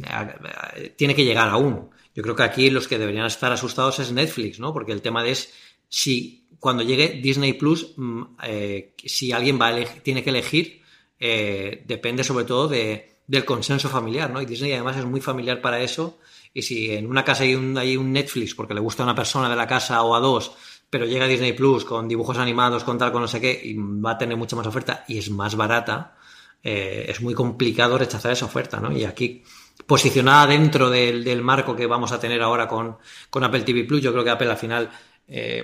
tiene 0.95 1.13
que 1.13 1.25
llegar 1.25 1.49
aún. 1.49 1.89
Yo 2.15 2.23
creo 2.23 2.35
que 2.35 2.43
aquí 2.43 2.69
los 2.69 2.87
que 2.87 2.97
deberían 2.97 3.25
estar 3.25 3.51
asustados 3.51 3.99
es 3.99 4.11
Netflix, 4.11 4.59
¿no? 4.59 4.73
Porque 4.73 4.93
el 4.93 5.01
tema 5.01 5.27
es 5.27 5.53
si 5.89 6.47
cuando 6.59 6.81
llegue 6.81 7.19
Disney 7.21 7.53
Plus, 7.53 7.93
mm, 7.97 8.21
eh, 8.43 8.95
si 9.03 9.33
alguien 9.33 9.59
va 9.59 9.75
tiene 10.01 10.23
que 10.23 10.29
elegir, 10.29 10.81
eh, 11.19 11.83
depende 11.85 12.23
sobre 12.23 12.45
todo 12.45 12.69
de, 12.69 13.17
del 13.27 13.43
consenso 13.43 13.89
familiar, 13.89 14.31
¿no? 14.31 14.41
Y 14.41 14.45
Disney 14.45 14.71
además 14.71 14.97
es 14.97 15.05
muy 15.05 15.19
familiar 15.19 15.61
para 15.61 15.81
eso. 15.81 16.19
Y 16.53 16.61
si 16.61 16.91
en 16.91 17.07
una 17.07 17.25
casa 17.25 17.43
hay 17.43 17.55
un, 17.55 17.77
hay 17.77 17.97
un 17.97 18.13
Netflix 18.13 18.55
porque 18.55 18.73
le 18.73 18.79
gusta 18.79 19.03
a 19.03 19.05
una 19.05 19.15
persona 19.15 19.49
de 19.49 19.55
la 19.55 19.67
casa 19.67 20.01
o 20.03 20.15
a 20.15 20.19
dos, 20.19 20.53
pero 20.89 21.05
llega 21.05 21.27
Disney 21.27 21.53
Plus 21.53 21.83
con 21.83 22.07
dibujos 22.07 22.37
animados, 22.37 22.83
con 22.83 22.97
tal, 22.97 23.11
con 23.11 23.21
no 23.21 23.27
sé 23.27 23.41
qué, 23.41 23.59
y 23.63 23.73
va 23.73 24.11
a 24.11 24.17
tener 24.17 24.37
mucha 24.37 24.55
más 24.55 24.67
oferta 24.67 25.03
y 25.07 25.17
es 25.17 25.29
más 25.31 25.55
barata, 25.55 26.15
eh, 26.63 27.07
es 27.09 27.21
muy 27.21 27.33
complicado 27.33 27.97
rechazar 27.97 28.31
esa 28.31 28.45
oferta, 28.45 28.79
¿no? 28.79 28.91
Y 28.95 29.03
aquí, 29.03 29.43
posicionada 29.85 30.47
dentro 30.47 30.89
del, 30.89 31.41
marco 31.41 31.75
que 31.75 31.85
vamos 31.85 32.13
a 32.13 32.19
tener 32.19 32.41
ahora 32.41 32.67
con, 32.67 32.97
Apple 33.31 33.61
TV 33.61 33.83
Plus, 33.83 34.01
yo 34.01 34.13
creo 34.13 34.23
que 34.23 34.29
Apple 34.29 34.49
al 34.49 34.57
final 34.57 34.89
eh, 35.27 35.61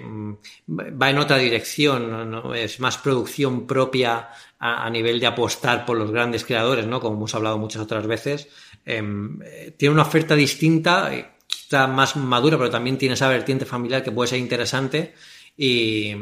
va 0.68 1.10
en 1.10 1.18
otra 1.18 1.38
dirección, 1.38 2.30
¿no? 2.30 2.54
es 2.54 2.80
más 2.82 2.98
producción 2.98 3.66
propia 3.66 4.30
a, 4.60 4.90
nivel 4.90 5.22
de 5.22 5.28
apostar 5.28 5.86
por 5.86 5.98
los 5.98 6.12
grandes 6.12 6.44
creadores, 6.44 6.86
¿no? 6.86 7.00
Como 7.00 7.16
hemos 7.16 7.34
hablado 7.34 7.58
muchas 7.58 7.82
otras 7.82 8.06
veces. 8.06 8.50
Em, 8.86 9.40
tiene 9.78 9.94
una 9.94 10.02
oferta 10.02 10.36
distinta, 10.36 11.12
quizá 11.48 11.88
más 11.88 12.18
madura, 12.18 12.58
pero 12.58 12.70
también 12.70 12.98
tiene 12.98 13.14
esa 13.14 13.30
vertiente 13.30 13.66
familiar 13.66 14.04
que 14.04 14.12
puede 14.12 14.28
ser 14.28 14.40
interesante 14.40 15.14
y, 15.56 16.14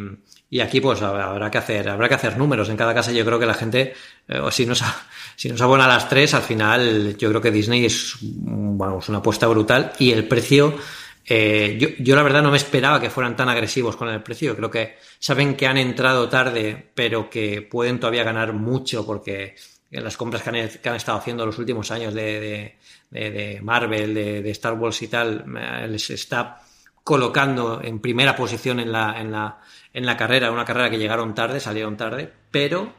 y 0.50 0.60
aquí 0.62 0.80
pues 0.80 1.02
habrá 1.02 1.52
que 1.52 1.58
hacer, 1.58 1.90
habrá 1.90 2.08
que 2.08 2.16
hacer 2.16 2.38
números. 2.38 2.70
En 2.70 2.78
cada 2.78 2.94
casa 2.94 3.12
yo 3.12 3.26
creo 3.26 3.40
que 3.40 3.46
la 3.46 3.54
gente, 3.54 3.94
eh, 4.28 4.42
si 4.52 4.66
nos, 4.66 4.84
si 5.36 5.50
nos 5.50 5.62
abona 5.62 5.86
a 5.86 5.90
las 5.90 6.08
tres, 6.08 6.34
al 6.34 6.44
final 6.44 7.18
yo 7.18 7.30
creo 7.30 7.42
que 7.42 7.52
Disney 7.52 7.86
es, 7.86 8.16
bueno, 8.22 9.00
una 9.08 9.18
apuesta 9.18 9.48
brutal 9.48 9.94
y 10.00 10.12
el 10.12 10.28
precio, 10.28 10.76
eh, 11.26 11.78
yo, 11.80 11.90
yo 12.00 12.16
la 12.16 12.24
verdad 12.24 12.42
no 12.42 12.52
me 12.52 12.58
esperaba 12.58 13.02
que 13.02 13.10
fueran 13.10 13.36
tan 13.36 13.50
agresivos 13.50 13.98
con 13.98 14.08
el 14.08 14.24
precio. 14.24 14.56
Creo 14.56 14.72
que 14.72 14.98
saben 15.20 15.56
que 15.56 15.68
han 15.68 15.78
entrado 15.78 16.30
tarde, 16.30 16.92
pero 16.96 17.30
que 17.30 17.62
pueden 17.62 18.00
todavía 18.00 18.24
ganar 18.24 18.54
mucho 18.54 19.06
porque 19.06 19.56
las 19.92 20.18
compras 20.18 20.44
que 20.44 20.50
han, 20.50 20.70
que 20.70 20.90
han 20.90 20.96
estado 20.96 21.18
haciendo 21.18 21.46
los 21.46 21.58
últimos 21.58 21.92
años 21.92 22.14
de, 22.14 22.78
de, 23.10 23.32
de, 23.32 23.60
Marvel, 23.62 24.14
de, 24.14 24.42
de, 24.42 24.52
Star 24.52 24.74
Wars 24.74 25.02
y 25.02 25.08
tal, 25.08 25.46
eh, 25.58 25.88
les 25.88 26.10
está 26.10 26.62
colocando 27.04 27.82
en 27.82 28.00
primera 28.00 28.36
posición 28.36 28.80
en 28.80 28.92
la, 28.92 29.20
en 29.20 29.32
la 29.32 29.62
en 29.98 30.06
la 30.06 30.16
carrera, 30.16 30.52
una 30.52 30.64
carrera 30.64 30.92
que 30.92 31.00
llegaron 31.00 31.34
tarde, 31.34 31.60
salieron 31.60 31.98
tarde, 31.98 32.32
pero 32.52 32.94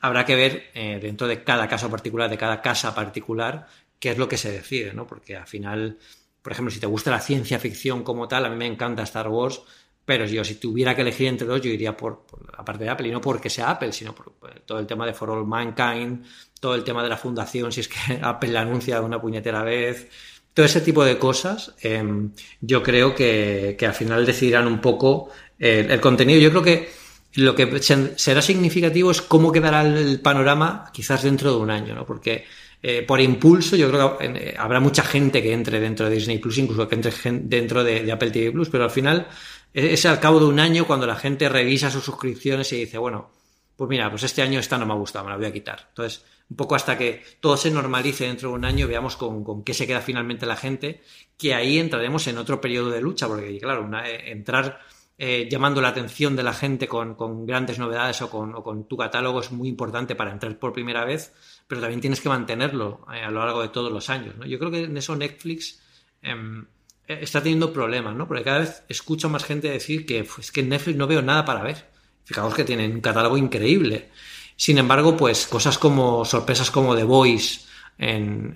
habrá 0.00 0.26
que 0.26 0.34
ver 0.34 0.64
eh, 0.74 0.98
dentro 1.00 1.26
de 1.26 1.42
cada 1.42 1.66
caso 1.66 1.88
particular, 1.88 2.28
de 2.28 2.36
cada 2.36 2.60
casa 2.60 2.94
particular, 2.94 3.68
qué 3.98 4.10
es 4.10 4.18
lo 4.18 4.28
que 4.28 4.36
se 4.36 4.52
decide, 4.52 4.92
¿no? 4.92 5.06
Porque 5.06 5.34
al 5.34 5.46
final, 5.46 5.96
por 6.42 6.52
ejemplo, 6.52 6.70
si 6.70 6.78
te 6.78 6.86
gusta 6.86 7.10
la 7.10 7.20
ciencia 7.20 7.58
ficción 7.58 8.02
como 8.02 8.28
tal, 8.28 8.44
a 8.44 8.50
mí 8.50 8.56
me 8.56 8.66
encanta 8.66 9.02
Star 9.04 9.28
Wars, 9.28 9.62
pero 10.04 10.26
yo 10.26 10.44
si 10.44 10.56
tuviera 10.56 10.94
que 10.94 11.00
elegir 11.00 11.28
entre 11.28 11.46
dos, 11.46 11.62
yo 11.62 11.70
iría 11.70 11.96
por, 11.96 12.26
la 12.54 12.62
parte 12.62 12.84
de 12.84 12.90
Apple, 12.90 13.08
y 13.08 13.12
no 13.12 13.22
porque 13.22 13.48
sea 13.48 13.70
Apple, 13.70 13.90
sino 13.90 14.14
por, 14.14 14.34
todo 14.66 14.78
el 14.78 14.86
tema 14.86 15.06
de 15.06 15.14
For 15.14 15.30
All 15.30 15.46
Mankind, 15.46 16.22
todo 16.60 16.74
el 16.74 16.84
tema 16.84 17.02
de 17.02 17.08
la 17.08 17.16
fundación, 17.16 17.72
si 17.72 17.80
es 17.80 17.88
que 17.88 18.18
Apple 18.22 18.50
la 18.50 18.60
anuncia 18.60 19.00
una 19.00 19.18
puñetera 19.18 19.62
vez, 19.62 20.10
todo 20.52 20.66
ese 20.66 20.82
tipo 20.82 21.02
de 21.02 21.18
cosas, 21.18 21.74
em, 21.80 22.30
yo 22.60 22.82
creo 22.82 23.14
que, 23.14 23.74
que, 23.78 23.86
al 23.86 23.94
final 23.94 24.26
decidirán 24.26 24.66
un 24.66 24.82
poco 24.82 25.30
el, 25.62 26.00
contenido. 26.00 26.40
Yo 26.40 26.50
creo 26.50 26.62
que 26.62 26.90
lo 27.34 27.54
que 27.54 27.80
será 27.80 28.42
significativo 28.42 29.10
es 29.10 29.22
cómo 29.22 29.52
quedará 29.52 29.82
el 29.82 30.20
panorama 30.20 30.90
quizás 30.92 31.22
dentro 31.22 31.52
de 31.52 31.56
un 31.58 31.70
año, 31.70 31.94
¿no? 31.94 32.04
Porque 32.04 32.44
eh, 32.82 33.02
por 33.02 33.20
impulso 33.20 33.76
yo 33.76 33.88
creo 33.88 34.18
que 34.18 34.26
eh, 34.26 34.54
habrá 34.58 34.80
mucha 34.80 35.04
gente 35.04 35.40
que 35.40 35.52
entre 35.52 35.78
dentro 35.78 36.08
de 36.08 36.16
Disney 36.16 36.38
Plus, 36.38 36.58
incluso 36.58 36.88
que 36.88 36.96
entre 36.96 37.12
dentro 37.42 37.84
de, 37.84 38.10
Apple 38.10 38.30
TV 38.32 38.50
Plus, 38.50 38.68
pero 38.68 38.84
al 38.84 38.90
final 38.90 39.28
e-, 39.72 39.92
es 39.92 40.04
al 40.04 40.18
cabo 40.18 40.40
de 40.40 40.46
un 40.46 40.58
año 40.58 40.86
cuando 40.86 41.06
la 41.06 41.16
gente 41.16 41.48
revisa 41.48 41.90
sus 41.90 42.04
suscripciones 42.04 42.72
y 42.72 42.80
dice, 42.80 42.98
bueno, 42.98 43.30
pues 43.76 43.88
mira, 43.88 44.10
pues 44.10 44.24
este 44.24 44.42
año 44.42 44.58
esta 44.58 44.76
no 44.78 44.84
me 44.84 44.92
ha 44.92 44.96
gustado, 44.96 45.24
me 45.24 45.30
la 45.30 45.36
voy 45.36 45.46
a 45.46 45.52
quitar. 45.52 45.86
Entonces, 45.88 46.24
un 46.50 46.56
poco 46.56 46.74
hasta 46.74 46.98
que 46.98 47.22
todo 47.40 47.56
se 47.56 47.70
normalice 47.70 48.26
dentro 48.26 48.50
de 48.50 48.56
un 48.56 48.64
año, 48.64 48.86
veamos 48.86 49.16
con, 49.16 49.62
qué 49.64 49.72
se 49.72 49.86
queda 49.86 50.00
finalmente 50.00 50.44
la 50.44 50.56
gente, 50.56 51.02
que 51.38 51.54
ahí 51.54 51.78
entraremos 51.78 52.26
en 52.26 52.36
otro 52.36 52.60
periodo 52.60 52.90
de 52.90 53.00
lucha, 53.00 53.26
porque 53.28 53.58
claro, 53.58 53.88
eh, 54.04 54.24
entrar 54.26 54.80
eh, 55.24 55.46
llamando 55.48 55.80
la 55.80 55.86
atención 55.86 56.34
de 56.34 56.42
la 56.42 56.52
gente 56.52 56.88
con, 56.88 57.46
grandes 57.46 57.78
novedades 57.78 58.20
o 58.22 58.28
con, 58.28 58.88
tu 58.88 58.96
catálogo 58.96 59.38
es 59.38 59.52
muy 59.52 59.68
importante 59.68 60.16
para 60.16 60.32
entrar 60.32 60.58
por 60.58 60.72
primera 60.72 61.04
vez, 61.04 61.32
pero 61.68 61.80
también 61.80 62.00
tienes 62.00 62.20
que 62.20 62.28
mantenerlo 62.28 63.06
eh, 63.14 63.22
a 63.22 63.30
lo 63.30 63.38
largo 63.38 63.62
de 63.62 63.68
todos 63.68 63.92
los 63.92 64.10
años. 64.10 64.34
Yo 64.48 64.58
creo 64.58 64.72
que 64.72 64.82
en 64.82 64.96
eso 64.96 65.14
Netflix 65.14 65.80
em, 66.22 66.66
eh, 67.06 67.20
está 67.22 67.40
teniendo 67.40 67.72
problemas, 67.72 68.16
¿no? 68.16 68.26
porque 68.26 68.42
cada 68.42 68.58
vez 68.58 68.82
escucho 68.88 69.28
más 69.28 69.44
gente 69.44 69.70
decir 69.70 70.06
que 70.06 70.18
es 70.40 70.50
que 70.50 70.58
en 70.58 70.70
Netflix 70.70 70.96
no 70.96 71.06
veo 71.06 71.22
nada 71.22 71.44
para 71.44 71.62
ver. 71.62 71.86
Fijaos 72.24 72.52
que 72.52 72.64
tienen 72.64 72.92
un 72.92 73.00
catálogo 73.00 73.36
increíble. 73.36 74.10
Sin 74.56 74.76
embargo, 74.76 75.16
pues 75.16 75.46
cosas 75.46 75.78
como 75.78 76.24
sorpresas 76.24 76.72
como 76.72 76.96
The 76.96 77.04
Voice, 77.04 77.60
en, 77.98 78.52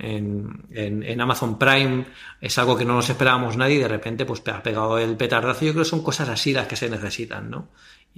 en, 0.70 1.20
Amazon 1.20 1.58
Prime 1.58 2.06
es 2.40 2.58
algo 2.58 2.76
que 2.76 2.84
no 2.84 2.94
nos 2.94 3.08
esperábamos 3.08 3.56
nadie 3.56 3.76
y 3.76 3.78
de 3.78 3.88
repente 3.88 4.24
pues 4.24 4.42
ha 4.48 4.62
pegado 4.62 4.98
el 4.98 5.16
petardazo. 5.16 5.64
Yo 5.64 5.72
creo 5.72 5.84
que 5.84 5.90
son 5.90 6.02
cosas 6.02 6.28
así 6.28 6.52
las 6.52 6.66
que 6.66 6.76
se 6.76 6.90
necesitan, 6.90 7.50
¿no? 7.50 7.68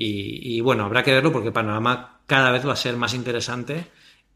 Y, 0.01 0.61
bueno, 0.61 0.85
habrá 0.85 1.03
que 1.03 1.13
verlo 1.13 1.33
porque 1.33 1.51
panorama 1.51 2.21
cada 2.27 2.53
vez 2.53 2.67
va 2.67 2.75
a 2.75 2.77
ser 2.77 2.97
más 2.97 3.15
interesante 3.15 3.87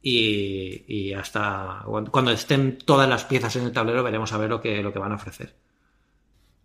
y, 0.03 1.13
hasta 1.13 1.85
cuando 2.11 2.33
estén 2.33 2.79
todas 2.79 3.09
las 3.09 3.25
piezas 3.25 3.55
en 3.57 3.65
el 3.67 3.73
tablero 3.73 4.03
veremos 4.03 4.33
a 4.33 4.39
ver 4.39 4.51
lo 4.51 4.61
que, 4.61 4.83
lo 4.83 4.93
que 4.93 4.99
van 4.99 5.13
a 5.13 5.17
ofrecer. 5.17 5.55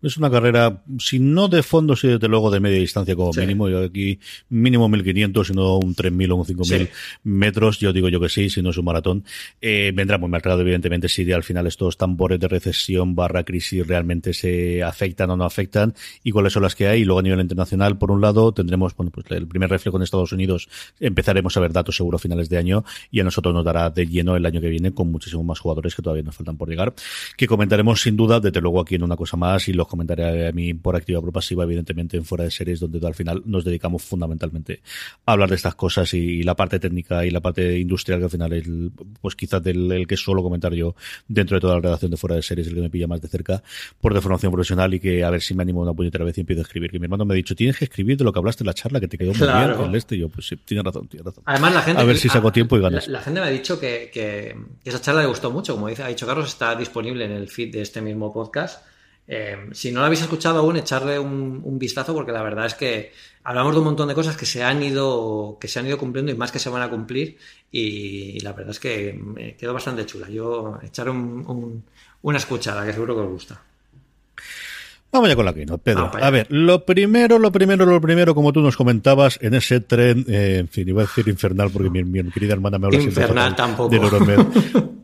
Es 0.00 0.16
una 0.16 0.30
carrera, 0.30 0.84
si 1.00 1.18
no 1.18 1.48
de 1.48 1.64
fondo, 1.64 1.96
sí 1.96 2.06
desde 2.06 2.28
luego 2.28 2.52
de 2.52 2.60
media 2.60 2.78
distancia 2.78 3.16
como 3.16 3.32
mínimo. 3.32 3.68
Yo 3.68 3.82
aquí 3.82 4.20
mínimo 4.48 4.88
1500, 4.88 5.46
si 5.48 5.52
no 5.52 5.78
un 5.78 5.92
3000 5.92 6.30
o 6.30 6.36
un 6.36 6.44
5000 6.44 6.88
metros. 7.24 7.80
Yo 7.80 7.92
digo 7.92 8.08
yo 8.08 8.20
que 8.20 8.28
sí, 8.28 8.48
si 8.48 8.62
no 8.62 8.70
es 8.70 8.76
un 8.76 8.84
maratón. 8.84 9.24
Eh, 9.60 9.90
vendrá 9.92 10.16
muy 10.16 10.28
marcado, 10.28 10.60
evidentemente, 10.60 11.08
si 11.08 11.30
al 11.32 11.42
final 11.42 11.66
estos 11.66 11.96
tambores 11.96 12.38
de 12.38 12.46
recesión 12.46 13.16
barra 13.16 13.42
crisis 13.42 13.84
realmente 13.84 14.34
se 14.34 14.84
afectan 14.84 15.30
o 15.30 15.36
no 15.36 15.44
afectan 15.44 15.94
y 16.22 16.30
cuáles 16.30 16.52
son 16.52 16.62
las 16.62 16.76
que 16.76 16.86
hay. 16.86 17.00
Y 17.00 17.04
luego 17.04 17.18
a 17.18 17.22
nivel 17.22 17.40
internacional, 17.40 17.98
por 17.98 18.12
un 18.12 18.20
lado, 18.20 18.52
tendremos 18.52 18.94
bueno, 18.94 19.10
pues 19.10 19.26
el 19.30 19.48
primer 19.48 19.68
reflejo 19.68 19.96
en 19.96 20.04
Estados 20.04 20.30
Unidos. 20.30 20.68
Empezaremos 21.00 21.56
a 21.56 21.60
ver 21.60 21.72
datos 21.72 21.96
seguro 21.96 22.16
a 22.16 22.20
finales 22.20 22.48
de 22.48 22.56
año 22.56 22.84
y 23.10 23.18
a 23.18 23.24
nosotros 23.24 23.52
nos 23.52 23.64
dará 23.64 23.90
de 23.90 24.06
lleno 24.06 24.36
el 24.36 24.46
año 24.46 24.60
que 24.60 24.68
viene 24.68 24.92
con 24.92 25.10
muchísimos 25.10 25.44
más 25.44 25.58
jugadores 25.58 25.96
que 25.96 26.02
todavía 26.02 26.22
nos 26.22 26.36
faltan 26.36 26.56
por 26.56 26.68
llegar. 26.68 26.94
Que 27.36 27.48
comentaremos 27.48 28.00
sin 28.00 28.16
duda, 28.16 28.38
desde 28.38 28.60
luego 28.60 28.80
aquí 28.80 28.94
en 28.94 29.02
una 29.02 29.16
cosa 29.16 29.36
más 29.36 29.66
y 29.66 29.72
los 29.88 29.90
comentaré 29.90 30.48
a 30.48 30.52
mí 30.52 30.74
por 30.74 30.96
activa 30.96 31.18
o 31.18 31.22
por 31.22 31.32
pasiva, 31.32 31.64
evidentemente 31.64 32.16
en 32.16 32.24
fuera 32.24 32.44
de 32.44 32.50
series, 32.50 32.80
donde 32.80 33.04
al 33.06 33.14
final 33.14 33.42
nos 33.46 33.64
dedicamos 33.64 34.02
fundamentalmente 34.02 34.82
a 35.26 35.32
hablar 35.32 35.48
de 35.48 35.56
estas 35.56 35.74
cosas 35.74 36.12
y, 36.14 36.42
la 36.42 36.54
parte 36.54 36.78
técnica 36.78 37.24
y 37.24 37.30
la 37.30 37.40
parte 37.40 37.78
industrial, 37.78 38.20
que 38.20 38.24
al 38.24 38.30
final 38.30 38.52
es, 38.52 38.64
pues 39.20 39.34
quizás 39.34 39.62
del 39.62 39.90
el 39.92 40.06
que 40.06 40.16
suelo 40.16 40.42
comentar 40.42 40.72
yo 40.72 40.94
dentro 41.26 41.56
de 41.56 41.60
toda 41.60 41.74
la 41.74 41.80
redacción 41.80 42.10
de 42.10 42.16
fuera 42.16 42.36
de 42.36 42.42
series, 42.42 42.68
el 42.68 42.74
que 42.74 42.80
me 42.80 42.90
pilla 42.90 43.06
más 43.06 43.20
de 43.20 43.28
cerca 43.28 43.62
por 44.00 44.14
de 44.14 44.20
formación 44.20 44.52
profesional 44.52 44.92
y 44.94 45.00
que 45.00 45.24
a 45.24 45.30
ver 45.30 45.42
si 45.42 45.54
me 45.54 45.62
animo 45.62 45.80
una 45.80 45.92
puñetera 45.92 46.24
vez 46.24 46.36
y 46.38 46.42
empiezo 46.42 46.60
a 46.60 46.64
escribir. 46.64 46.90
Que 46.90 46.98
mi 46.98 47.04
hermano 47.04 47.24
me 47.24 47.34
ha 47.34 47.36
dicho, 47.36 47.54
tienes 47.54 47.76
que 47.76 47.84
escribir 47.84 48.16
de 48.16 48.24
lo 48.24 48.32
que 48.32 48.38
hablaste 48.38 48.62
en 48.62 48.66
la 48.66 48.74
charla, 48.74 49.00
que 49.00 49.08
te 49.08 49.18
quedó 49.18 49.32
muy 49.32 49.46
bien 49.46 49.90
el 49.90 49.94
este. 49.94 50.16
Y 50.16 50.20
yo, 50.20 50.28
pues 50.28 50.46
sí, 50.46 50.56
tienes 50.56 50.84
razón, 50.84 51.08
tienes 51.08 51.26
razón. 51.26 51.42
Además, 51.46 51.74
la 51.74 51.82
gente. 51.82 52.02
A 52.02 52.04
ver 52.04 52.16
si 52.16 52.28
saco 52.28 52.52
tiempo 52.52 52.76
y 52.76 52.80
ganas. 52.80 53.08
La, 53.08 53.20
gente 53.20 53.40
me 53.40 53.46
ha 53.46 53.50
dicho 53.50 53.78
que, 53.78 54.10
que, 54.12 54.56
esa 54.84 55.00
charla 55.00 55.22
le 55.22 55.28
gustó 55.28 55.50
mucho. 55.50 55.74
Como 55.74 55.88
dice, 55.88 56.02
ha 56.02 56.08
dicho 56.08 56.26
Carlos, 56.26 56.48
está 56.48 56.74
disponible 56.74 57.24
en 57.24 57.32
el 57.32 57.48
feed 57.48 57.72
de 57.72 57.82
este 57.82 58.00
mismo 58.00 58.32
podcast. 58.32 58.82
Eh, 59.30 59.68
si 59.72 59.92
no 59.92 60.00
lo 60.00 60.06
habéis 60.06 60.22
escuchado 60.22 60.60
aún, 60.60 60.78
echarle 60.78 61.18
un, 61.18 61.78
vistazo 61.78 62.14
porque 62.14 62.32
la 62.32 62.42
verdad 62.42 62.64
es 62.64 62.74
que 62.74 63.12
hablamos 63.44 63.74
de 63.74 63.78
un 63.80 63.84
montón 63.84 64.08
de 64.08 64.14
cosas 64.14 64.38
que 64.38 64.46
se 64.46 64.64
han 64.64 64.82
ido, 64.82 65.58
que 65.60 65.68
se 65.68 65.78
han 65.78 65.86
ido 65.86 65.98
cumpliendo 65.98 66.32
y 66.32 66.34
más 66.34 66.50
que 66.50 66.58
se 66.58 66.70
van 66.70 66.80
a 66.80 66.88
cumplir 66.88 67.36
y, 67.70 68.40
la 68.40 68.54
verdad 68.54 68.70
es 68.70 68.80
que 68.80 69.12
me 69.12 69.54
quedó 69.54 69.74
bastante 69.74 70.06
chula. 70.06 70.30
Yo 70.30 70.78
echaré 70.82 71.10
una 71.10 72.38
escuchada 72.38 72.86
que 72.86 72.94
seguro 72.94 73.14
que 73.14 73.20
os 73.20 73.28
gusta. 73.28 73.62
Vamos 75.12 75.28
ya 75.28 75.36
con 75.36 75.44
la 75.44 75.54
Keynote, 75.54 75.82
Pedro. 75.82 76.10
a 76.14 76.30
ver, 76.30 76.46
lo 76.50 76.84
primero, 76.84 77.38
lo 77.38 77.50
primero, 77.52 77.86
lo 77.86 78.00
primero, 78.00 78.34
como 78.34 78.52
tú 78.52 78.60
nos 78.60 78.76
comentabas, 78.76 79.38
en 79.42 79.54
ese 79.54 79.80
tren, 79.80 80.24
eh, 80.28 80.58
en 80.60 80.68
fin, 80.68 80.88
iba 80.88 81.02
a 81.02 81.06
decir 81.06 81.28
infernal 81.28 81.70
porque 81.70 81.88
mi, 81.88 82.04
mi 82.04 82.30
querida 82.30 82.54
hermana 82.54 82.78
me 82.78 82.86
habla 82.86 83.00
infernal 83.00 83.54
tampoco. 83.56 83.90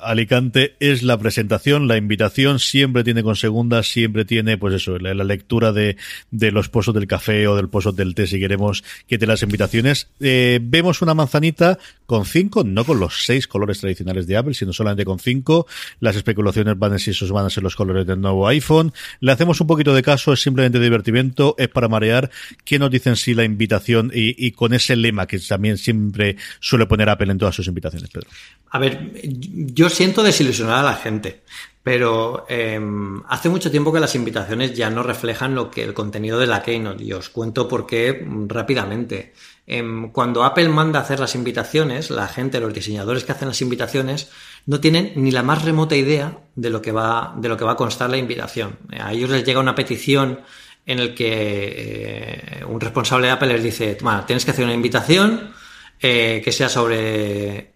Alicante, 0.00 0.76
es 0.80 1.02
la 1.02 1.18
presentación, 1.18 1.88
la 1.88 1.96
invitación, 1.96 2.58
siempre 2.58 3.04
tiene 3.04 3.22
con 3.22 3.36
segunda, 3.36 3.82
siempre 3.82 4.24
tiene, 4.24 4.58
pues 4.58 4.74
eso, 4.74 4.98
la, 4.98 5.14
lectura 5.24 5.72
de, 5.72 5.96
de, 6.30 6.52
los 6.52 6.68
pozos 6.68 6.94
del 6.94 7.06
café 7.06 7.46
o 7.48 7.56
del 7.56 7.68
pozo 7.68 7.92
del 7.92 8.14
té, 8.14 8.26
si 8.26 8.38
queremos, 8.38 8.84
que 9.06 9.18
te 9.18 9.26
las 9.26 9.42
invitaciones. 9.42 10.08
Eh, 10.20 10.60
vemos 10.62 11.02
una 11.02 11.14
manzanita 11.14 11.78
con 12.06 12.24
cinco, 12.24 12.62
no 12.64 12.84
con 12.84 13.00
los 13.00 13.24
seis 13.24 13.46
colores 13.46 13.80
tradicionales 13.80 14.26
de 14.26 14.36
Apple, 14.36 14.54
sino 14.54 14.72
solamente 14.72 15.04
con 15.04 15.18
cinco. 15.18 15.66
Las 16.00 16.16
especulaciones 16.16 16.78
van 16.78 16.92
a 16.92 16.98
si 16.98 17.10
esos 17.10 17.32
van 17.32 17.46
a 17.46 17.50
ser 17.50 17.62
los 17.62 17.76
colores 17.76 18.06
del 18.06 18.20
nuevo 18.20 18.46
iPhone. 18.48 18.92
Le 19.20 19.32
hacemos 19.32 19.60
un 19.60 19.66
poquito 19.66 19.94
de 19.94 20.02
caso, 20.02 20.32
es 20.32 20.40
simplemente 20.40 20.78
divertimento, 20.78 21.54
es 21.58 21.68
para 21.68 21.88
marear. 21.88 22.30
¿Qué 22.64 22.78
nos 22.78 22.90
dicen 22.90 23.16
si 23.16 23.34
la 23.34 23.44
invitación 23.44 24.10
y, 24.14 24.46
y 24.46 24.52
con 24.52 24.72
ese 24.72 24.96
lema 24.96 25.26
que 25.26 25.38
también 25.38 25.78
siempre 25.78 26.36
suele 26.60 26.86
poner 26.86 27.08
Apple 27.08 27.30
en 27.30 27.38
todas 27.38 27.54
sus 27.54 27.66
invitaciones, 27.66 28.08
Pedro? 28.10 28.28
A 28.70 28.78
ver, 28.78 29.15
yo 29.22 29.88
siento 29.88 30.22
desilusionar 30.22 30.78
a 30.78 30.90
la 30.90 30.94
gente, 30.94 31.42
pero 31.86 32.46
em, 32.48 33.22
hace 33.28 33.48
mucho 33.48 33.70
tiempo 33.70 33.92
que 33.92 34.00
las 34.00 34.16
invitaciones 34.16 34.74
ya 34.74 34.90
no 34.90 35.04
reflejan 35.04 35.54
lo 35.54 35.70
que 35.70 35.84
el 35.84 35.94
contenido 35.94 36.36
de 36.36 36.48
la 36.48 36.60
Keynote 36.60 37.04
y 37.04 37.12
os 37.12 37.28
cuento 37.28 37.68
por 37.68 37.86
qué 37.86 38.26
rápidamente. 38.48 39.32
Em, 39.68 40.10
cuando 40.10 40.42
Apple 40.42 40.68
manda 40.68 40.98
a 40.98 41.02
hacer 41.02 41.20
las 41.20 41.36
invitaciones, 41.36 42.10
la 42.10 42.26
gente, 42.26 42.58
los 42.58 42.74
diseñadores 42.74 43.22
que 43.22 43.30
hacen 43.30 43.46
las 43.46 43.62
invitaciones, 43.62 44.32
no 44.66 44.80
tienen 44.80 45.12
ni 45.14 45.30
la 45.30 45.44
más 45.44 45.64
remota 45.64 45.94
idea 45.94 46.36
de 46.56 46.70
lo 46.70 46.82
que 46.82 46.90
va, 46.90 47.32
de 47.36 47.48
lo 47.48 47.56
que 47.56 47.64
va 47.64 47.72
a 47.74 47.76
constar 47.76 48.10
la 48.10 48.16
invitación. 48.16 48.80
A 48.98 49.12
ellos 49.12 49.30
les 49.30 49.44
llega 49.44 49.60
una 49.60 49.76
petición 49.76 50.40
en 50.86 50.98
el 50.98 51.14
que 51.14 52.62
eh, 52.62 52.64
un 52.64 52.80
responsable 52.80 53.28
de 53.28 53.32
Apple 53.34 53.52
les 53.52 53.62
dice, 53.62 53.96
bueno, 54.02 54.24
tienes 54.24 54.44
que 54.44 54.50
hacer 54.50 54.64
una 54.64 54.74
invitación 54.74 55.52
eh, 56.00 56.42
que 56.44 56.50
sea 56.50 56.68
sobre 56.68 57.74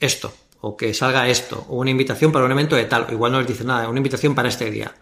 esto 0.00 0.32
o 0.62 0.76
que 0.76 0.94
salga 0.94 1.28
esto, 1.28 1.66
o 1.68 1.76
una 1.76 1.90
invitación 1.90 2.30
para 2.30 2.44
un 2.44 2.52
evento 2.52 2.76
de 2.76 2.84
tal, 2.84 3.06
igual 3.10 3.32
no 3.32 3.38
les 3.38 3.48
dice 3.48 3.64
nada, 3.64 3.88
una 3.88 3.98
invitación 3.98 4.34
para 4.34 4.48
este 4.48 4.70
día, 4.70 4.94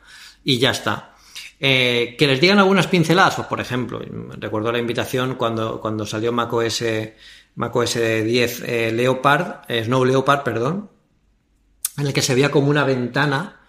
y 0.43 0.59
ya 0.59 0.71
está. 0.71 1.15
Eh, 1.61 2.17
que 2.19 2.27
les 2.27 2.41
digan 2.41 2.59
algunas 2.59 2.87
pinceladas, 2.87 3.35
pues 3.35 3.47
por 3.47 3.61
ejemplo, 3.61 4.01
recuerdo 4.39 4.73
la 4.73 4.79
invitación 4.79 5.35
cuando, 5.35 5.79
cuando 5.79 6.07
salió 6.07 6.33
macOS, 6.33 6.83
macOS 7.57 7.95
10 7.97 8.63
eh, 8.67 8.93
Leopard, 8.93 9.65
eh, 9.69 9.85
Snow 9.85 10.07
Leopard, 10.07 10.43
perdón, 10.43 10.89
en 11.99 12.07
el 12.07 12.15
que 12.15 12.23
se 12.23 12.35
veía 12.35 12.51
como 12.51 12.71
una 12.71 12.85
ventana 12.85 13.61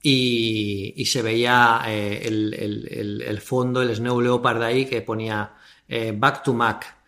y, 0.00 0.94
y 0.96 1.06
se 1.06 1.20
veía 1.20 1.82
el, 1.84 2.54
el, 2.54 3.22
el, 3.26 3.40
fondo, 3.40 3.82
el 3.82 3.96
Snow 3.96 4.20
Leopard 4.20 4.62
ahí 4.62 4.86
que 4.86 5.02
ponía 5.02 5.54
Back 6.14 6.44
to 6.44 6.54
Mac 6.54 6.99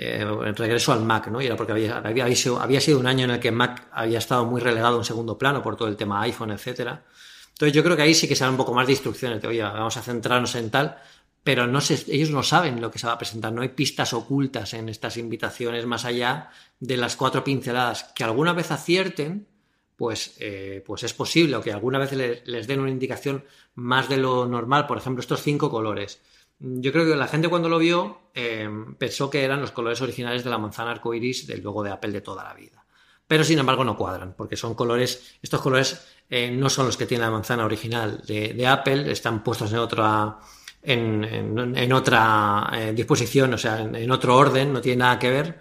eh, 0.00 0.52
regreso 0.52 0.92
al 0.92 1.02
Mac, 1.02 1.26
¿no? 1.26 1.42
Y 1.42 1.46
era 1.46 1.56
porque 1.56 1.72
había, 1.72 2.36
sido, 2.36 2.60
había, 2.60 2.80
sido, 2.80 3.00
un 3.00 3.06
año 3.08 3.24
en 3.24 3.32
el 3.32 3.40
que 3.40 3.50
Mac 3.50 3.88
había 3.90 4.18
estado 4.18 4.44
muy 4.46 4.60
relegado 4.60 4.96
en 4.96 5.04
segundo 5.04 5.36
plano 5.36 5.60
por 5.60 5.76
todo 5.76 5.88
el 5.88 5.96
tema 5.96 6.22
iPhone, 6.22 6.52
etcétera. 6.52 7.02
Entonces 7.48 7.72
yo 7.72 7.82
creo 7.82 7.96
que 7.96 8.02
ahí 8.02 8.14
sí 8.14 8.28
que 8.28 8.36
se 8.36 8.44
dan 8.44 8.52
un 8.52 8.58
poco 8.58 8.72
más 8.72 8.86
de 8.86 8.92
instrucciones 8.92 9.42
de, 9.42 9.48
oye, 9.48 9.60
vamos 9.60 9.96
a 9.96 10.02
centrarnos 10.02 10.54
en 10.54 10.70
tal, 10.70 10.98
pero 11.42 11.66
no 11.66 11.80
ellos 12.06 12.30
no 12.30 12.44
saben 12.44 12.80
lo 12.80 12.92
que 12.92 13.00
se 13.00 13.08
va 13.08 13.14
a 13.14 13.18
presentar, 13.18 13.52
no 13.52 13.62
hay 13.62 13.70
pistas 13.70 14.12
ocultas 14.12 14.72
en 14.74 14.88
estas 14.88 15.16
invitaciones 15.16 15.84
más 15.84 16.04
allá 16.04 16.50
de 16.78 16.96
las 16.96 17.16
cuatro 17.16 17.42
pinceladas 17.42 18.04
que 18.14 18.22
alguna 18.22 18.52
vez 18.52 18.70
acierten, 18.70 19.48
pues, 19.96 20.36
eh, 20.38 20.84
pues 20.86 21.02
es 21.02 21.12
posible, 21.12 21.56
o 21.56 21.60
que 21.60 21.72
alguna 21.72 21.98
vez 21.98 22.12
les 22.12 22.66
den 22.68 22.78
una 22.78 22.90
indicación 22.90 23.44
más 23.74 24.08
de 24.08 24.18
lo 24.18 24.46
normal, 24.46 24.86
por 24.86 24.98
ejemplo, 24.98 25.20
estos 25.20 25.42
cinco 25.42 25.70
colores 25.70 26.20
yo 26.60 26.92
creo 26.92 27.06
que 27.06 27.16
la 27.16 27.28
gente 27.28 27.48
cuando 27.48 27.68
lo 27.68 27.78
vio 27.78 28.18
eh, 28.34 28.68
pensó 28.98 29.30
que 29.30 29.44
eran 29.44 29.60
los 29.60 29.70
colores 29.70 30.00
originales 30.00 30.44
de 30.44 30.50
la 30.50 30.58
manzana 30.58 30.90
arcoiris 30.90 31.46
del 31.46 31.62
logo 31.62 31.82
de 31.82 31.90
Apple 31.90 32.10
de 32.10 32.20
toda 32.20 32.44
la 32.44 32.54
vida. 32.54 32.84
Pero 33.26 33.44
sin 33.44 33.58
embargo 33.58 33.84
no 33.84 33.96
cuadran, 33.96 34.34
porque 34.36 34.56
son 34.56 34.74
colores, 34.74 35.36
estos 35.42 35.60
colores 35.60 36.06
eh, 36.30 36.50
no 36.50 36.70
son 36.70 36.86
los 36.86 36.96
que 36.96 37.06
tiene 37.06 37.24
la 37.24 37.30
manzana 37.30 37.64
original 37.64 38.22
de, 38.26 38.66
Apple, 38.66 39.12
están 39.12 39.44
puestos 39.44 39.70
en 39.70 39.78
otra, 39.78 40.38
en, 40.82 41.92
otra 41.92 42.70
eh, 42.72 42.92
disposición, 42.94 43.52
o 43.54 43.58
sea, 43.58 43.80
en, 43.80 44.10
otro 44.10 44.34
orden, 44.34 44.72
no 44.72 44.80
tiene 44.80 45.00
nada 45.00 45.18
que 45.18 45.30
ver. 45.30 45.60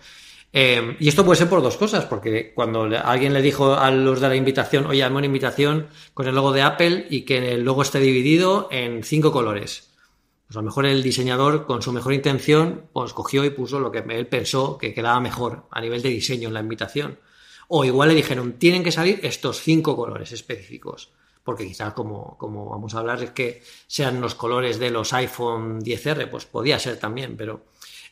y 0.99 1.07
esto 1.07 1.25
puede 1.25 1.37
ser 1.37 1.49
por 1.49 1.61
dos 1.61 1.75
cosas, 1.75 2.05
porque 2.05 2.53
cuando 2.55 2.83
alguien 3.03 3.33
le 3.33 3.41
dijo 3.41 3.75
a 3.75 3.91
los 3.91 4.21
de 4.21 4.29
la 4.29 4.35
invitación, 4.35 4.85
oye, 4.85 5.03
hazme 5.03 5.17
una 5.17 5.25
invitación 5.25 5.87
con 6.13 6.25
el 6.25 6.35
logo 6.35 6.53
de 6.53 6.61
Apple 6.61 7.07
y 7.09 7.23
que 7.23 7.53
el 7.53 7.63
logo 7.63 7.81
esté 7.81 7.99
dividido 7.99 8.69
en 8.71 9.03
cinco 9.03 9.33
colores 9.33 9.87
pues 10.47 10.55
a 10.55 10.61
lo 10.61 10.65
mejor 10.65 10.85
el 10.85 11.03
diseñador, 11.03 11.65
con 11.65 11.81
su 11.81 11.91
mejor 11.91 12.13
intención, 12.13 12.85
pues 12.93 13.11
cogió 13.11 13.43
y 13.43 13.49
puso 13.49 13.79
lo 13.79 13.91
que 13.91 13.99
él 13.99 14.27
pensó 14.27 14.77
que 14.77 14.93
quedaba 14.93 15.19
mejor 15.19 15.65
a 15.71 15.81
nivel 15.81 16.01
de 16.01 16.09
diseño 16.09 16.47
en 16.47 16.53
la 16.53 16.61
invitación. 16.61 17.19
O 17.67 17.83
igual 17.83 18.09
le 18.09 18.15
dijeron, 18.15 18.53
tienen 18.53 18.81
que 18.81 18.93
salir 18.93 19.19
estos 19.23 19.59
cinco 19.59 19.97
colores 19.97 20.31
específicos. 20.31 21.11
Porque 21.43 21.67
quizás, 21.67 21.93
como, 21.93 22.37
como 22.37 22.69
vamos 22.69 22.95
a 22.95 22.99
hablar, 22.99 23.21
es 23.23 23.31
que 23.31 23.61
sean 23.87 24.21
los 24.21 24.35
colores 24.35 24.79
de 24.79 24.89
los 24.89 25.11
iPhone 25.13 25.81
10R, 25.81 26.29
pues 26.29 26.45
podía 26.45 26.79
ser 26.79 26.97
también, 26.97 27.35
pero 27.35 27.65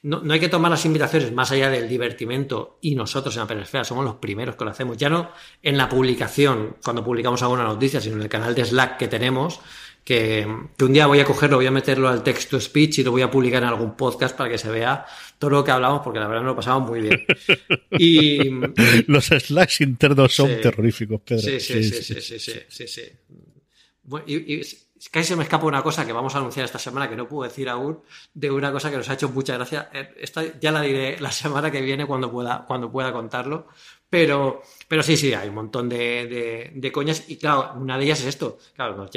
no, 0.06 0.22
hay 0.32 0.40
que 0.40 0.50
tomar 0.50 0.70
las 0.70 0.86
invitaciones 0.86 1.32
más 1.32 1.52
allá 1.52 1.70
del 1.72 1.90
divertimento 1.90 2.78
y 2.80 2.94
nosotros 2.94 3.36
en 3.36 3.42
la 3.42 3.48
Peresfera 3.48 3.84
somos 3.84 4.06
los 4.06 4.16
primeros 4.16 4.56
que 4.56 4.64
lo 4.64 4.70
hacemos. 4.70 4.98
Ya 4.98 5.10
no 5.10 5.32
en 5.64 5.78
la 5.78 5.90
publicación, 5.90 6.78
cuando 6.84 7.04
publicamos 7.04 7.42
alguna 7.42 7.64
noticia, 7.64 8.00
sino 8.00 8.18
en 8.18 8.22
el 8.22 8.30
canal 8.30 8.54
de 8.54 8.66
Slack 8.66 8.98
que 8.98 9.08
tenemos, 9.08 9.62
que, 10.06 10.46
un 10.46 10.94
día 10.94 11.08
voy 11.08 11.20
a 11.20 11.26
cogerlo, 11.26 11.58
voy 11.58 11.66
a 11.66 11.72
meterlo 11.72 12.08
al 12.08 12.22
text 12.22 12.52
to 12.52 12.62
speech 12.62 13.00
y 13.00 13.04
lo 13.04 13.12
voy 13.12 13.24
a 13.24 13.32
publicar 13.32 13.64
en 13.64 13.70
algún 13.70 13.98
podcast 13.98 14.38
para 14.38 14.52
que 14.52 14.60
se 14.60 14.70
vea 14.70 15.04
todo 15.40 15.50
lo 15.50 15.64
que 15.64 15.72
hablamos, 15.72 16.02
porque 16.04 16.20
la 16.20 16.28
verdad 16.28 16.44
nos 16.44 16.52
lo 16.52 16.56
pasamos 16.56 16.88
muy 16.88 17.02
bien. 17.02 17.26
Y, 17.98 18.52
Los 19.08 19.26
slacks 19.26 19.82
internos 19.82 20.36
son 20.36 20.62
terroríficos, 20.62 21.22
Pedro. 21.22 21.42
Sí, 21.42 21.60
sí, 21.60 21.84
sí, 21.84 22.04
sí, 22.04 22.22
sí, 22.22 22.40
sí, 22.40 22.54
sí, 22.68 22.88
sí. 22.88 23.02
y, 24.28 24.62
casi 25.12 25.30
se 25.30 25.36
me 25.36 25.44
escapa 25.44 25.66
una 25.66 25.82
cosa 25.82 26.06
que 26.06 26.14
vamos 26.14 26.36
a 26.36 26.38
anunciar 26.38 26.66
esta 26.66 26.78
semana 26.78 27.10
que 27.10 27.16
no 27.16 27.28
puedo 27.28 27.50
decir 27.50 27.68
aún, 27.68 28.02
de 28.34 28.52
una 28.52 28.72
cosa 28.72 28.92
que 28.92 28.98
nos 28.98 29.10
ha 29.10 29.14
hecho 29.14 29.30
mucha 29.30 29.56
gracia. 29.56 29.90
Eh, 29.92 30.14
esta 30.20 30.60
ya 30.60 30.72
la 30.72 30.82
diré 30.82 31.20
la 31.20 31.32
semana 31.32 31.72
que 31.72 31.82
viene 31.82 32.06
cuando 32.06 32.32
pueda, 32.32 32.64
cuando 32.68 32.92
pueda 32.92 33.12
contarlo, 33.12 33.68
pero, 34.10 34.62
pero 34.88 35.04
sí, 35.04 35.18
sí, 35.18 35.34
hay 35.34 35.50
un 35.50 35.56
montón 35.56 35.90
de, 35.90 36.72
de, 36.74 36.92
coñas. 36.92 37.30
Y 37.30 37.38
claro, 37.38 37.74
una 37.76 37.98
de 37.98 38.06
ellas 38.06 38.20
es 38.20 38.28
esto. 38.28 38.58
Claro, 38.76 39.08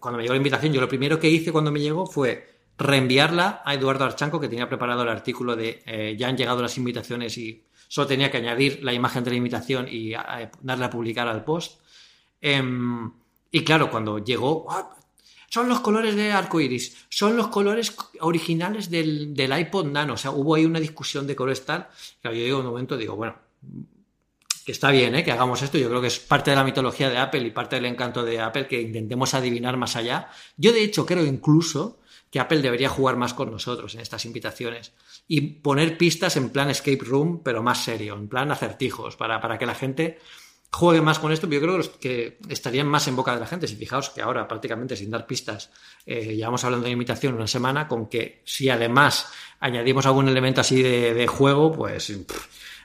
cuando 0.00 0.16
me 0.16 0.22
llegó 0.22 0.34
la 0.34 0.38
invitación, 0.38 0.72
yo 0.72 0.80
lo 0.80 0.88
primero 0.88 1.18
que 1.20 1.28
hice 1.28 1.52
cuando 1.52 1.70
me 1.70 1.80
llegó 1.80 2.06
fue 2.06 2.52
reenviarla 2.78 3.62
a 3.64 3.74
Eduardo 3.74 4.04
Archanco, 4.04 4.40
que 4.40 4.48
tenía 4.48 4.68
preparado 4.68 5.02
el 5.02 5.08
artículo 5.08 5.54
de 5.54 5.82
eh, 5.86 6.16
ya 6.18 6.28
han 6.28 6.36
llegado 6.36 6.62
las 6.62 6.76
invitaciones 6.78 7.38
y 7.38 7.64
solo 7.86 8.08
tenía 8.08 8.30
que 8.30 8.38
añadir 8.38 8.82
la 8.82 8.92
imagen 8.92 9.22
de 9.22 9.30
la 9.30 9.36
invitación 9.36 9.86
y 9.88 10.12
darle 10.62 10.84
a 10.84 10.90
publicar 10.90 11.28
al 11.28 11.44
post. 11.44 11.80
Em, 12.40 13.12
y 13.50 13.62
claro, 13.62 13.90
cuando 13.90 14.18
llegó, 14.18 14.66
son 15.48 15.68
los 15.68 15.80
colores 15.80 16.16
de 16.16 16.32
arcoiris, 16.32 17.06
son 17.10 17.36
los 17.36 17.48
colores 17.48 17.94
originales 18.20 18.90
del, 18.90 19.36
iPod 19.36 19.86
Nano. 19.86 20.14
O 20.14 20.16
sea, 20.16 20.30
hubo 20.30 20.54
ahí 20.54 20.64
una 20.64 20.80
discusión 20.80 21.26
de 21.26 21.36
colores 21.36 21.64
tal. 21.64 21.88
Claro, 22.22 22.34
yo 22.34 22.42
digo 22.42 22.58
un 22.60 22.66
momento, 22.66 22.96
digo, 22.96 23.14
bueno, 23.14 23.36
que 24.64 24.72
está 24.72 24.90
bien 24.90 25.14
¿eh? 25.14 25.24
que 25.24 25.32
hagamos 25.32 25.62
esto. 25.62 25.78
Yo 25.78 25.88
creo 25.88 26.00
que 26.00 26.06
es 26.08 26.18
parte 26.18 26.50
de 26.50 26.56
la 26.56 26.64
mitología 26.64 27.10
de 27.10 27.18
Apple 27.18 27.40
y 27.40 27.50
parte 27.50 27.76
del 27.76 27.86
encanto 27.86 28.22
de 28.22 28.40
Apple 28.40 28.66
que 28.66 28.80
intentemos 28.80 29.34
adivinar 29.34 29.76
más 29.76 29.96
allá. 29.96 30.30
Yo, 30.56 30.72
de 30.72 30.82
hecho, 30.82 31.06
creo 31.06 31.24
incluso 31.24 32.00
que 32.30 32.40
Apple 32.40 32.62
debería 32.62 32.88
jugar 32.88 33.16
más 33.16 33.34
con 33.34 33.50
nosotros 33.50 33.94
en 33.94 34.00
estas 34.00 34.24
invitaciones 34.24 34.92
y 35.28 35.40
poner 35.40 35.98
pistas 35.98 36.36
en 36.36 36.50
plan 36.50 36.70
escape 36.70 37.04
room, 37.04 37.42
pero 37.42 37.62
más 37.62 37.84
serio, 37.84 38.14
en 38.14 38.28
plan 38.28 38.50
acertijos, 38.50 39.16
para, 39.16 39.40
para 39.40 39.58
que 39.58 39.66
la 39.66 39.74
gente 39.74 40.18
juegue 40.74 41.02
más 41.02 41.18
con 41.18 41.30
esto, 41.32 41.46
yo 41.48 41.60
creo 41.60 41.78
que 42.00 42.38
estarían 42.48 42.86
más 42.86 43.06
en 43.06 43.14
boca 43.14 43.34
de 43.34 43.40
la 43.40 43.46
gente. 43.46 43.68
Si 43.68 43.76
fijaos 43.76 44.08
que 44.10 44.22
ahora 44.22 44.48
prácticamente 44.48 44.96
sin 44.96 45.10
dar 45.10 45.26
pistas, 45.26 45.70
eh, 46.06 46.34
llevamos 46.34 46.64
hablando 46.64 46.86
de 46.86 46.92
imitación 46.92 47.34
una 47.34 47.46
semana, 47.46 47.86
con 47.86 48.08
que 48.08 48.42
si 48.44 48.70
además 48.70 49.30
añadimos 49.60 50.06
algún 50.06 50.28
elemento 50.28 50.62
así 50.62 50.82
de, 50.82 51.26
juego, 51.26 51.72
pues 51.72 52.12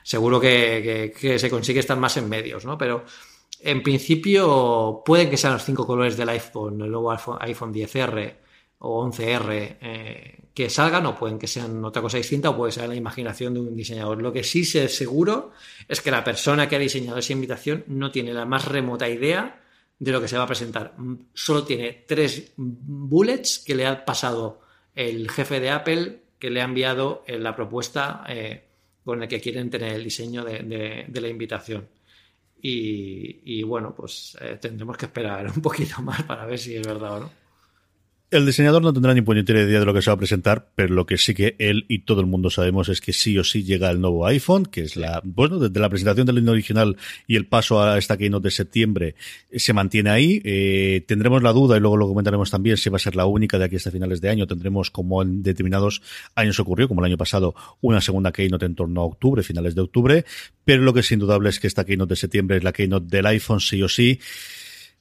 seguro 0.08 0.40
que, 0.40 1.12
se 1.38 1.50
consigue 1.50 1.80
estar 1.80 1.98
más 1.98 2.16
en 2.16 2.30
medios, 2.30 2.64
¿no? 2.64 2.78
Pero 2.78 3.04
en 3.60 3.82
principio 3.82 5.02
pueden 5.04 5.28
que 5.28 5.36
sean 5.36 5.52
los 5.52 5.64
cinco 5.64 5.86
colores 5.86 6.16
del 6.16 6.30
iPhone, 6.30 6.80
el 6.80 6.90
nuevo 6.90 7.12
iPhone, 7.12 7.36
iPhone 7.42 7.74
10R 7.74 8.34
o 8.78 9.04
11R 9.04 9.76
eh, 9.82 10.38
que 10.54 10.70
salgan 10.70 11.04
o 11.04 11.14
pueden 11.14 11.38
que 11.38 11.46
sean 11.46 11.84
otra 11.84 12.00
cosa 12.00 12.16
distinta 12.16 12.48
o 12.48 12.56
puede 12.56 12.72
ser 12.72 12.88
la 12.88 12.94
imaginación 12.94 13.52
de 13.52 13.60
un 13.60 13.76
diseñador. 13.76 14.22
Lo 14.22 14.32
que 14.32 14.44
sí 14.44 14.64
sé 14.64 14.88
seguro 14.88 15.52
es 15.86 16.00
que 16.00 16.10
la 16.10 16.24
persona 16.24 16.70
que 16.70 16.76
ha 16.76 16.78
diseñado 16.78 17.18
esa 17.18 17.34
invitación 17.34 17.84
no 17.88 18.10
tiene 18.10 18.32
la 18.32 18.46
más 18.46 18.64
remota 18.64 19.10
idea 19.10 19.60
de 19.98 20.10
lo 20.10 20.22
que 20.22 20.28
se 20.28 20.38
va 20.38 20.44
a 20.44 20.46
presentar. 20.46 20.94
Solo 21.34 21.64
tiene 21.64 22.06
tres 22.08 22.54
bullets 22.56 23.58
que 23.58 23.74
le 23.74 23.86
ha 23.86 24.06
pasado 24.06 24.62
el 24.94 25.30
jefe 25.30 25.60
de 25.60 25.68
Apple 25.68 26.22
que 26.38 26.48
le 26.48 26.62
ha 26.62 26.64
enviado 26.64 27.24
en 27.26 27.42
la 27.42 27.54
propuesta 27.54 28.24
eh, 28.26 28.67
con 29.08 29.20
la 29.20 29.26
que 29.26 29.40
quieren 29.40 29.70
tener 29.70 29.94
el 29.94 30.04
diseño 30.04 30.44
de, 30.44 31.06
la 31.10 31.28
invitación. 31.28 31.88
Y, 32.60 33.62
bueno, 33.62 33.94
pues 33.94 34.36
eh, 34.38 34.58
tendremos 34.60 34.98
que 34.98 35.06
esperar 35.06 35.46
un 35.46 35.62
poquito 35.62 36.02
más 36.02 36.24
para 36.24 36.44
ver 36.44 36.58
si 36.58 36.76
es 36.76 36.86
verdad 36.86 37.16
o 37.16 37.20
no. 37.20 37.30
El 38.30 38.44
diseñador 38.44 38.82
no 38.82 38.92
tendrá 38.92 39.14
ni 39.14 39.22
puñetera 39.22 39.62
idea 39.62 39.80
de 39.80 39.86
lo 39.86 39.94
que 39.94 40.02
se 40.02 40.10
va 40.10 40.14
a 40.14 40.18
presentar, 40.18 40.68
pero 40.74 40.92
lo 40.92 41.06
que 41.06 41.16
sí 41.16 41.32
que 41.32 41.56
él 41.58 41.86
y 41.88 42.00
todo 42.00 42.20
el 42.20 42.26
mundo 42.26 42.50
sabemos 42.50 42.90
es 42.90 43.00
que 43.00 43.14
sí 43.14 43.38
o 43.38 43.42
sí 43.42 43.64
llega 43.64 43.88
el 43.88 44.02
nuevo 44.02 44.26
iPhone, 44.26 44.66
que 44.66 44.82
es 44.82 44.96
la, 44.96 45.22
bueno, 45.24 45.58
desde 45.58 45.80
la 45.80 45.88
presentación 45.88 46.26
del 46.26 46.36
línea 46.36 46.52
original 46.52 46.98
y 47.26 47.36
el 47.36 47.46
paso 47.46 47.82
a 47.82 47.96
esta 47.96 48.18
keynote 48.18 48.48
de 48.48 48.50
septiembre 48.50 49.14
eh, 49.50 49.58
se 49.58 49.72
mantiene 49.72 50.10
ahí. 50.10 50.42
Eh, 50.44 51.04
tendremos 51.08 51.42
la 51.42 51.54
duda 51.54 51.78
y 51.78 51.80
luego 51.80 51.96
lo 51.96 52.06
comentaremos 52.06 52.50
también 52.50 52.76
si 52.76 52.90
va 52.90 52.96
a 52.96 52.98
ser 52.98 53.16
la 53.16 53.24
única 53.24 53.58
de 53.58 53.64
aquí 53.64 53.76
hasta 53.76 53.90
finales 53.90 54.20
de 54.20 54.28
año. 54.28 54.46
Tendremos, 54.46 54.90
como 54.90 55.22
en 55.22 55.42
determinados 55.42 56.02
años 56.34 56.60
ocurrió, 56.60 56.86
como 56.86 57.00
el 57.00 57.06
año 57.06 57.16
pasado, 57.16 57.54
una 57.80 58.02
segunda 58.02 58.30
keynote 58.30 58.66
en 58.66 58.74
torno 58.74 59.00
a 59.00 59.04
octubre, 59.04 59.42
finales 59.42 59.74
de 59.74 59.80
octubre, 59.80 60.26
pero 60.66 60.82
lo 60.82 60.92
que 60.92 61.00
es 61.00 61.10
indudable 61.10 61.48
es 61.48 61.58
que 61.58 61.66
esta 61.66 61.86
keynote 61.86 62.10
de 62.10 62.16
septiembre 62.16 62.58
es 62.58 62.62
la 62.62 62.74
keynote 62.74 63.06
del 63.08 63.24
iPhone 63.24 63.60
sí 63.60 63.82
o 63.82 63.88
sí. 63.88 64.20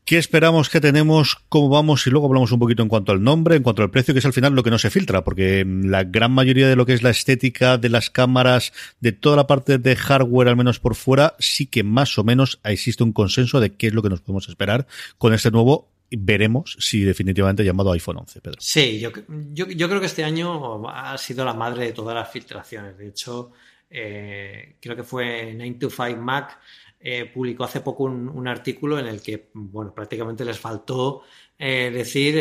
¿Qué 0.08 0.17
esperamos? 0.17 0.70
¿Qué 0.70 0.80
tenemos? 0.80 1.36
¿Cómo 1.50 1.67
vamos? 1.67 2.08
Y 2.08 2.12
luego 2.12 2.28
hablamos 2.28 2.54
un 2.54 2.60
poquito 2.60 2.82
en 2.82 2.88
cuanto 2.88 3.12
al 3.12 3.22
nombre, 3.22 3.58
en 3.58 3.62
cuanto 3.62 3.84
al 3.84 3.91
precio, 3.91 4.13
que 4.13 4.20
es 4.20 4.26
al 4.26 4.32
final 4.32 4.56
lo 4.56 4.63
que 4.63 4.70
no 4.70 4.80
se 4.80 4.89
filtra, 4.89 5.26
porque 5.26 5.65
la 5.67 6.06
gran 6.06 6.32
mayoría 6.32 6.70
de 6.70 6.78
lo 6.78 6.86
que 6.86 6.93
es 6.93 7.04
la 7.04 7.10
estética 7.10 7.78
de 7.78 7.89
las 7.89 8.10
cámaras, 8.10 8.72
de 9.02 9.12
toda 9.12 9.36
la 9.36 9.48
parte 9.48 9.80
de 9.80 9.98
hardware, 9.98 10.48
al 10.48 10.56
menos 10.56 10.80
por 10.80 10.96
fuera, 10.96 11.36
sí 11.39 11.65
que 11.65 11.84
más 11.84 12.17
o 12.17 12.24
menos 12.24 12.62
existe 12.63 13.04
un 13.04 13.12
consenso 13.12 13.60
de 13.60 13.76
qué 13.76 13.88
es 13.88 13.93
lo 13.93 14.02
que 14.02 14.08
nos 14.08 14.22
podemos 14.22 14.48
esperar 14.48 14.88
con 15.17 15.34
este 15.34 15.52
nuevo 15.52 15.89
veremos 16.10 16.78
si 16.80 17.02
definitivamente 17.02 17.65
llamado 17.65 17.91
iPhone 17.91 18.20
11, 18.20 18.39
Pedro. 18.39 18.62
Sí, 18.62 19.02
yo, 19.02 19.12
yo, 19.52 19.89
creo 19.89 20.00
que 20.00 20.06
este 20.06 20.24
año 20.24 20.88
ha 20.88 21.17
sido 21.17 21.43
la 21.43 21.54
madre 21.54 21.84
de 21.84 21.91
todas 21.91 22.15
las 22.15 22.32
filtraciones. 22.32 22.98
De 22.98 23.10
hecho, 23.10 23.52
eh, 23.89 24.78
creo 24.80 24.96
que 24.96 25.04
fue 25.04 25.54
9 25.54 25.76
to 25.82 25.89
5 25.89 26.15
Mac 26.22 26.62
eh, 26.99 27.25
publicó 27.25 27.63
hace 27.63 27.81
poco 27.81 28.05
un, 28.05 28.47
artículo 28.47 28.97
en 28.97 29.07
el 29.07 29.21
que, 29.21 29.49
bueno, 29.53 29.93
prácticamente 29.93 30.43
les 30.43 30.60
faltó 30.60 31.21
eh, 31.57 31.91
decir 31.93 32.36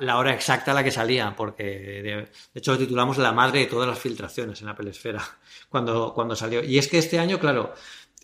la 0.00 0.18
hora 0.18 0.34
exacta 0.34 0.72
a 0.72 0.74
la 0.74 0.82
que 0.82 0.90
salía, 0.90 1.34
porque 1.36 1.64
de, 1.64 2.28
hecho 2.54 2.72
lo 2.72 2.78
titulamos 2.78 3.18
La 3.18 3.32
madre 3.32 3.60
de 3.60 3.66
todas 3.66 3.88
las 3.88 3.98
filtraciones 3.98 4.60
en 4.62 4.68
Apple 4.68 4.90
Esfera 4.90 5.22
cuando, 5.68 6.12
cuando 6.12 6.34
salió. 6.34 6.62
Y 6.62 6.78
es 6.78 6.88
que 6.88 6.98
este 6.98 7.18
año, 7.18 7.38
claro, 7.38 7.72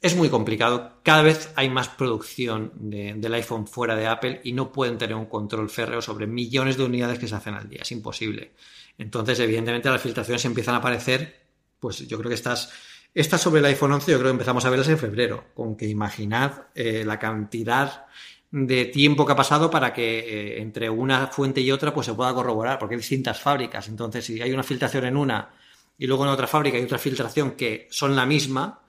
es 0.01 0.17
muy 0.17 0.29
complicado. 0.29 1.01
Cada 1.03 1.23
vez 1.23 1.53
hay 1.57 1.71
más 1.71 1.89
producción 1.89 2.73
del 2.75 3.35
iPhone 3.35 3.67
fuera 3.67 3.97
de 3.97 4.07
Apple 4.07 4.41
y 4.45 4.53
no 4.53 4.73
pueden 4.73 4.99
tener 4.99 5.17
un 5.17 5.27
control 5.27 5.71
férreo 5.71 6.03
sobre 6.03 6.27
millones 6.27 6.77
de 6.77 6.85
unidades 6.85 7.19
que 7.19 7.29
se 7.29 7.35
hacen 7.35 7.55
al 7.55 7.69
día. 7.69 7.83
Es 7.83 7.93
imposible. 7.93 8.53
Entonces, 8.97 9.39
evidentemente, 9.41 9.89
las 9.89 10.03
filtraciones 10.03 10.45
empiezan 10.45 10.75
a 10.75 10.79
aparecer. 10.79 11.47
Pues 11.81 12.07
yo 12.09 12.19
creo 12.19 12.29
que 12.29 12.35
estás 12.35 12.73
esta 13.21 13.37
sobre 13.37 13.59
el 13.59 13.65
iPhone 13.67 13.93
11 13.93 14.13
yo 14.13 14.19
creo 14.19 14.31
que 14.31 14.35
empezamos 14.35 14.65
a 14.65 14.71
verlas 14.71 14.89
en 14.89 14.97
febrero, 14.97 15.47
con 15.53 15.77
que 15.77 15.89
imaginad 15.89 16.69
eh, 16.73 17.03
la 17.05 17.19
cantidad 17.19 18.07
de 18.51 18.85
tiempo 18.85 19.27
que 19.27 19.33
ha 19.33 19.37
pasado 19.37 19.69
para 19.71 19.93
que 19.93 20.21
eh, 20.21 20.63
entre 20.63 20.89
una 20.89 21.27
fuente 21.27 21.61
y 21.61 21.73
otra 21.73 21.93
pues 21.93 22.07
se 22.07 22.15
pueda 22.15 22.33
corroborar, 22.33 22.79
porque 22.79 22.95
hay 22.95 23.01
distintas 23.01 23.41
fábricas. 23.41 23.89
Entonces, 23.89 24.25
si 24.25 24.41
hay 24.41 24.53
una 24.53 24.63
filtración 24.63 25.05
en 25.05 25.17
una 25.17 25.51
y 25.99 26.07
luego 26.07 26.25
en 26.25 26.31
otra 26.31 26.47
fábrica 26.47 26.77
hay 26.77 26.85
otra 26.85 26.99
filtración 26.99 27.53
que 27.53 27.89
son 27.91 28.15
la 28.15 28.25
misma, 28.25 28.83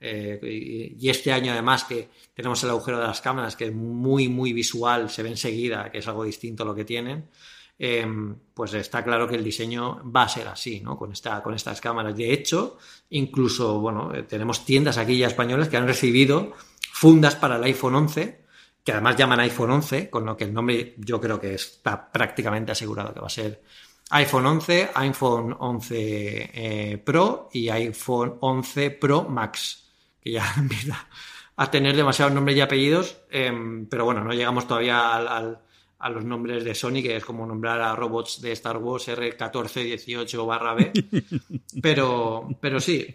eh, 0.00 0.96
y, 0.98 1.08
este 1.10 1.30
año 1.30 1.52
además 1.52 1.84
que 1.84 2.08
tenemos 2.32 2.64
el 2.64 2.70
agujero 2.70 2.98
de 2.98 3.06
las 3.06 3.20
cámaras 3.20 3.54
que 3.54 3.66
es 3.66 3.72
muy, 3.74 4.28
muy 4.28 4.54
visual, 4.54 5.10
se 5.10 5.22
ve 5.22 5.28
enseguida 5.28 5.90
que 5.90 5.98
es 5.98 6.08
algo 6.08 6.24
distinto 6.24 6.62
a 6.62 6.66
lo 6.66 6.74
que 6.74 6.86
tienen, 6.86 7.28
Em, 7.78 8.36
pues 8.54 8.72
está 8.74 9.02
claro 9.02 9.26
que 9.26 9.34
el 9.34 9.42
diseño 9.42 10.00
va 10.10 10.22
a 10.22 10.28
ser 10.28 10.46
así, 10.46 10.80
¿no? 10.80 10.96
Con, 10.96 11.12
esta, 11.12 11.42
con 11.42 11.54
estas 11.54 11.80
cámaras. 11.80 12.16
De 12.16 12.32
hecho, 12.32 12.78
incluso, 13.10 13.80
bueno, 13.80 14.14
eh, 14.14 14.22
tenemos 14.22 14.64
tiendas 14.64 14.96
aquí 14.96 15.18
ya 15.18 15.26
españolas 15.26 15.68
que 15.68 15.76
han 15.76 15.86
recibido 15.86 16.52
fundas 16.92 17.34
para 17.34 17.56
el 17.56 17.64
iPhone 17.64 17.96
11, 17.96 18.44
que 18.84 18.92
además 18.92 19.16
llaman 19.16 19.40
iPhone 19.40 19.72
11, 19.72 20.08
con 20.08 20.24
lo 20.24 20.36
que 20.36 20.44
el 20.44 20.54
nombre 20.54 20.94
yo 20.98 21.20
creo 21.20 21.40
que 21.40 21.54
está 21.54 22.12
prácticamente 22.12 22.72
asegurado 22.72 23.12
que 23.12 23.20
va 23.20 23.26
a 23.26 23.30
ser 23.30 23.62
iPhone 24.10 24.46
11, 24.46 24.90
iPhone 24.94 25.56
11 25.58 26.50
eh, 26.54 26.98
Pro 26.98 27.48
y 27.52 27.68
iPhone 27.70 28.36
11 28.40 28.90
Pro 28.92 29.24
Max, 29.24 29.90
que 30.20 30.32
ya 30.32 30.54
empieza 30.56 31.08
a 31.56 31.70
tener 31.70 31.96
demasiados 31.96 32.34
nombres 32.34 32.56
y 32.56 32.60
apellidos, 32.60 33.16
em, 33.30 33.86
pero 33.86 34.04
bueno, 34.04 34.22
no 34.22 34.32
llegamos 34.32 34.66
todavía 34.68 35.16
al 35.16 35.58
a 35.98 36.10
los 36.10 36.24
nombres 36.24 36.64
de 36.64 36.74
Sony, 36.74 37.02
que 37.02 37.16
es 37.16 37.24
como 37.24 37.46
nombrar 37.46 37.80
a 37.80 37.94
robots 37.94 38.40
de 38.40 38.52
Star 38.52 38.76
Wars 38.78 39.08
R1418 39.08 40.46
barra 40.46 40.74
B. 40.74 40.92
Pero, 41.82 42.48
pero 42.60 42.80
sí, 42.80 43.06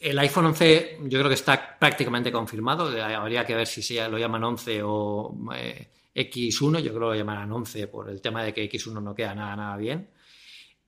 el 0.00 0.18
iPhone 0.18 0.46
11 0.46 0.98
yo 1.04 1.18
creo 1.18 1.28
que 1.28 1.34
está 1.34 1.78
prácticamente 1.78 2.32
confirmado. 2.32 2.88
Habría 3.02 3.44
que 3.44 3.54
ver 3.54 3.66
si 3.66 3.82
se 3.82 4.08
lo 4.08 4.18
llaman 4.18 4.44
11 4.44 4.80
o 4.84 5.34
eh, 5.54 5.88
X1. 6.14 6.80
Yo 6.80 6.92
creo 6.92 6.92
que 6.92 6.98
lo 6.98 7.14
llamarán 7.14 7.52
11 7.52 7.86
por 7.86 8.10
el 8.10 8.20
tema 8.20 8.42
de 8.42 8.52
que 8.52 8.68
X1 8.70 9.02
no 9.02 9.14
queda 9.14 9.34
nada, 9.34 9.56
nada 9.56 9.76
bien. 9.76 10.10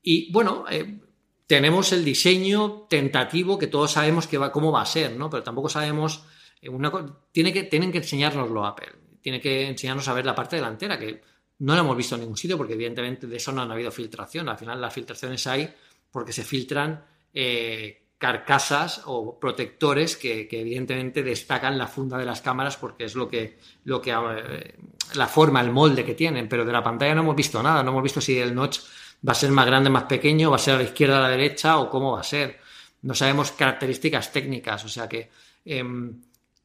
Y 0.03 0.31
bueno, 0.33 0.64
eh, 0.69 1.01
tenemos 1.47 1.93
el 1.93 2.05
diseño 2.05 2.87
tentativo 2.88 3.59
que 3.59 3.69
todos 3.69 3.93
sabemos 3.93 4.27
que 4.27 4.38
va, 4.38 4.51
cómo 4.51 4.73
va 4.73 4.83
a 4.83 4.87
ser, 4.87 5.17
¿no? 5.17 5.31
Pero 5.31 5.43
tampoco 5.43 5.69
sabemos. 5.69 6.25
Eh, 6.61 6.69
una, 6.69 6.93
tiene 7.33 7.53
que, 7.53 7.64
tienen 7.64 7.93
que 7.93 7.99
enseñárnoslo 7.99 8.67
Apple 8.67 9.04
tiene 9.25 9.41
que 9.41 9.67
enseñarnos 9.67 10.07
a 10.09 10.13
ver 10.13 10.27
la 10.27 10.35
parte 10.35 10.57
delantera, 10.57 10.99
que 10.99 11.23
no 11.61 11.73
la 11.73 11.81
hemos 11.81 11.97
visto 11.97 12.15
en 12.15 12.21
ningún 12.21 12.37
sitio 12.37 12.59
porque 12.59 12.75
evidentemente 12.75 13.27
de 13.27 13.37
eso 13.39 13.53
no 13.53 13.63
han 13.63 13.71
habido 13.71 13.91
filtración. 13.91 14.51
Al 14.51 14.59
final 14.59 14.79
las 14.79 14.93
filtraciones 14.93 15.47
hay 15.47 15.73
porque 16.11 16.31
se 16.31 16.45
filtran 16.45 17.03
eh, 17.33 18.09
carcasas 18.19 19.01
o 19.07 19.41
protectores 19.41 20.19
que, 20.19 20.47
evidentemente 20.51 21.23
destacan 21.23 21.79
la 21.79 21.87
funda 21.87 22.19
de 22.19 22.27
las 22.27 22.43
cámaras 22.43 22.77
porque 22.77 23.05
es 23.05 23.15
lo 23.15 23.27
que, 23.27 23.59
lo 23.85 24.03
que 24.03 24.11
eh, 24.11 24.75
la 25.15 25.27
forma, 25.27 25.63
el 25.63 25.71
molde 25.71 26.05
que 26.05 26.13
tienen. 26.13 26.47
Pero 26.47 26.67
de 26.67 26.73
la 26.73 26.83
pantalla 26.83 27.15
no 27.15 27.23
hemos 27.23 27.37
visto 27.37 27.63
nada, 27.63 27.83
no 27.83 27.93
hemos 27.93 28.03
visto 28.03 28.21
si 28.21 28.39
el 28.39 28.55
notch 28.55 28.81
va 29.27 29.33
a 29.33 29.35
ser 29.35 29.51
más 29.53 29.65
grande, 29.65 29.89
más 29.89 30.05
pequeño, 30.05 30.51
va 30.51 30.57
a 30.57 30.59
ser 30.59 30.75
a 30.75 30.79
la 30.79 30.85
izquierda, 30.85 31.17
a 31.17 31.23
la 31.23 31.31
derecha 31.31 31.79
o 31.79 31.89
cómo 31.89 32.13
va 32.13 32.21
a 32.21 32.25
ser. 32.25 32.61
No 33.01 33.15
sabemos 33.15 33.53
características 33.53 34.31
técnicas, 34.31 34.85
o 34.85 34.88
sea 34.90 35.09
que 35.09 35.31
em, 35.65 36.21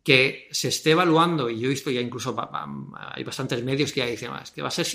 que 0.10 0.48
se 0.50 0.70
esté 0.70 0.90
evaluando, 0.90 1.52
y 1.52 1.60
yo 1.60 1.68
he 1.68 1.70
visto 1.70 1.92
ya 1.92 2.02
incluso 2.02 2.36
hay 3.14 3.24
bastantes 3.24 3.64
medios 3.64 3.92
que 3.94 4.00
ya 4.00 4.08
dicen, 4.08 4.32
es 4.42 4.50
que 4.50 4.64
va 4.64 4.70
a 4.70 4.72
ser 4.72 4.88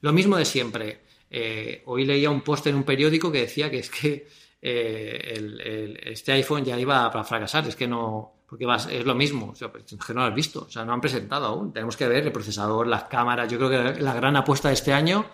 lo, 0.00 0.12
mismo 0.14 0.38
de 0.38 0.46
siempre. 0.46 1.00
Eh, 1.30 1.82
hoy 1.84 2.06
leía 2.06 2.30
un 2.30 2.40
post 2.40 2.68
en 2.68 2.76
un 2.76 2.82
periódico 2.82 3.30
que 3.30 3.40
decía 3.40 3.70
que 3.70 3.80
es 3.80 3.90
que 3.90 4.26
eh, 4.62 6.00
este 6.04 6.32
iPhone 6.32 6.64
ya 6.64 6.80
iba 6.80 7.04
a 7.04 7.24
fracasar, 7.24 7.68
es 7.68 7.76
que 7.76 7.86
no, 7.86 8.36
porque 8.48 8.66
es 8.90 9.04
lo 9.04 9.14
mismo, 9.14 9.50
o 9.50 9.54
sea, 9.54 9.70
pues, 9.70 9.84
que 9.84 10.14
no 10.14 10.20
lo 10.22 10.28
has 10.28 10.34
visto, 10.34 10.64
o 10.66 10.70
sea, 10.70 10.82
no 10.82 10.94
han 10.94 11.00
presentado 11.02 11.44
aún, 11.44 11.70
tenemos 11.70 11.98
que 11.98 12.08
ver 12.08 12.24
el 12.24 12.32
procesador, 12.32 12.86
las 12.86 13.04
cámaras, 13.04 13.52
yo 13.52 13.58
creo 13.58 13.68
que 13.68 14.00
la 14.00 14.14
gran 14.14 14.34
apuesta 14.34 14.68
de 14.68 14.74
este 14.74 14.94
año 14.94 15.26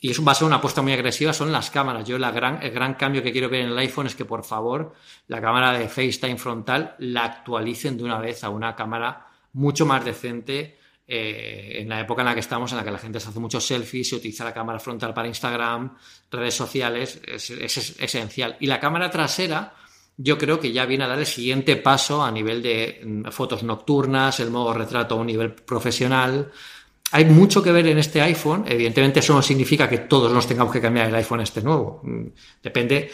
y 0.00 0.10
eso 0.10 0.22
va 0.22 0.32
a 0.32 0.34
ser 0.34 0.46
una 0.46 0.56
apuesta 0.56 0.82
muy 0.82 0.92
agresiva, 0.92 1.32
son 1.32 1.50
las 1.50 1.70
cámaras. 1.70 2.06
Yo 2.06 2.18
la 2.18 2.30
gran, 2.30 2.62
el 2.62 2.70
gran 2.70 2.94
cambio 2.94 3.22
que 3.22 3.32
quiero 3.32 3.48
ver 3.48 3.62
en 3.62 3.68
el 3.68 3.78
iPhone 3.78 4.06
es 4.06 4.14
que 4.14 4.24
por 4.24 4.44
favor 4.44 4.94
la 5.28 5.40
cámara 5.40 5.72
de 5.72 5.88
FaceTime 5.88 6.36
frontal 6.36 6.94
la 6.98 7.24
actualicen 7.24 7.96
de 7.96 8.04
una 8.04 8.18
vez 8.18 8.44
a 8.44 8.50
una 8.50 8.76
cámara 8.76 9.26
mucho 9.54 9.86
más 9.86 10.04
decente 10.04 10.78
eh, 11.08 11.78
en 11.80 11.88
la 11.88 12.00
época 12.00 12.22
en 12.22 12.26
la 12.26 12.34
que 12.34 12.40
estamos, 12.40 12.72
en 12.72 12.78
la 12.78 12.84
que 12.84 12.90
la 12.90 12.98
gente 12.98 13.20
se 13.20 13.28
hace 13.28 13.38
muchos 13.38 13.64
selfies, 13.64 14.08
se 14.08 14.16
utiliza 14.16 14.44
la 14.44 14.52
cámara 14.52 14.80
frontal 14.80 15.14
para 15.14 15.28
Instagram, 15.28 15.96
redes 16.30 16.54
sociales, 16.54 17.20
es, 17.26 17.50
esencial. 17.50 18.56
Y 18.60 18.66
la 18.66 18.80
cámara 18.80 19.08
trasera, 19.08 19.72
yo 20.16 20.36
creo 20.36 20.58
que 20.58 20.72
ya 20.72 20.84
viene 20.84 21.04
a 21.04 21.08
dar 21.08 21.18
el 21.18 21.26
siguiente 21.26 21.76
paso 21.76 22.24
a 22.24 22.30
nivel 22.30 22.60
de 22.60 23.00
mm, 23.04 23.30
fotos 23.30 23.62
nocturnas, 23.62 24.40
el 24.40 24.50
modo 24.50 24.74
retrato 24.74 25.14
a 25.14 25.18
un 25.18 25.28
nivel 25.28 25.54
profesional. 25.54 26.50
Hay 27.12 27.24
mucho 27.24 27.62
que 27.62 27.70
ver 27.72 27.86
en 27.86 27.98
este 27.98 28.20
iPhone. 28.20 28.64
Evidentemente, 28.66 29.20
eso 29.20 29.32
no 29.32 29.42
significa 29.42 29.88
que 29.88 29.98
todos 29.98 30.32
nos 30.32 30.46
tengamos 30.46 30.72
que 30.72 30.80
cambiar 30.80 31.08
el 31.08 31.14
iPhone 31.14 31.40
este 31.40 31.62
nuevo. 31.62 32.00
Mm, 32.02 32.26
depende, 32.62 33.10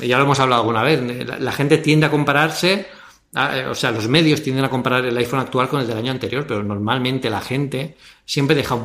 ya 0.00 0.16
lo 0.16 0.24
hemos 0.24 0.38
hablado 0.38 0.62
alguna 0.62 0.82
vez. 0.82 1.00
la 1.40 1.52
gente 1.52 1.78
tiende 1.78 2.06
a 2.06 2.10
compararse 2.10 2.86
o 3.34 3.74
sea, 3.74 3.90
los 3.90 4.08
medios 4.08 4.42
tienden 4.42 4.64
a 4.66 4.68
comparar 4.68 5.06
el 5.06 5.16
iPhone 5.16 5.40
actual 5.40 5.66
con 5.66 5.80
el 5.80 5.86
del 5.86 5.96
año 5.96 6.12
anterior, 6.12 6.46
pero 6.46 6.62
normalmente 6.62 7.30
la 7.30 7.40
gente 7.40 7.96
siempre 8.26 8.54
deja 8.54 8.78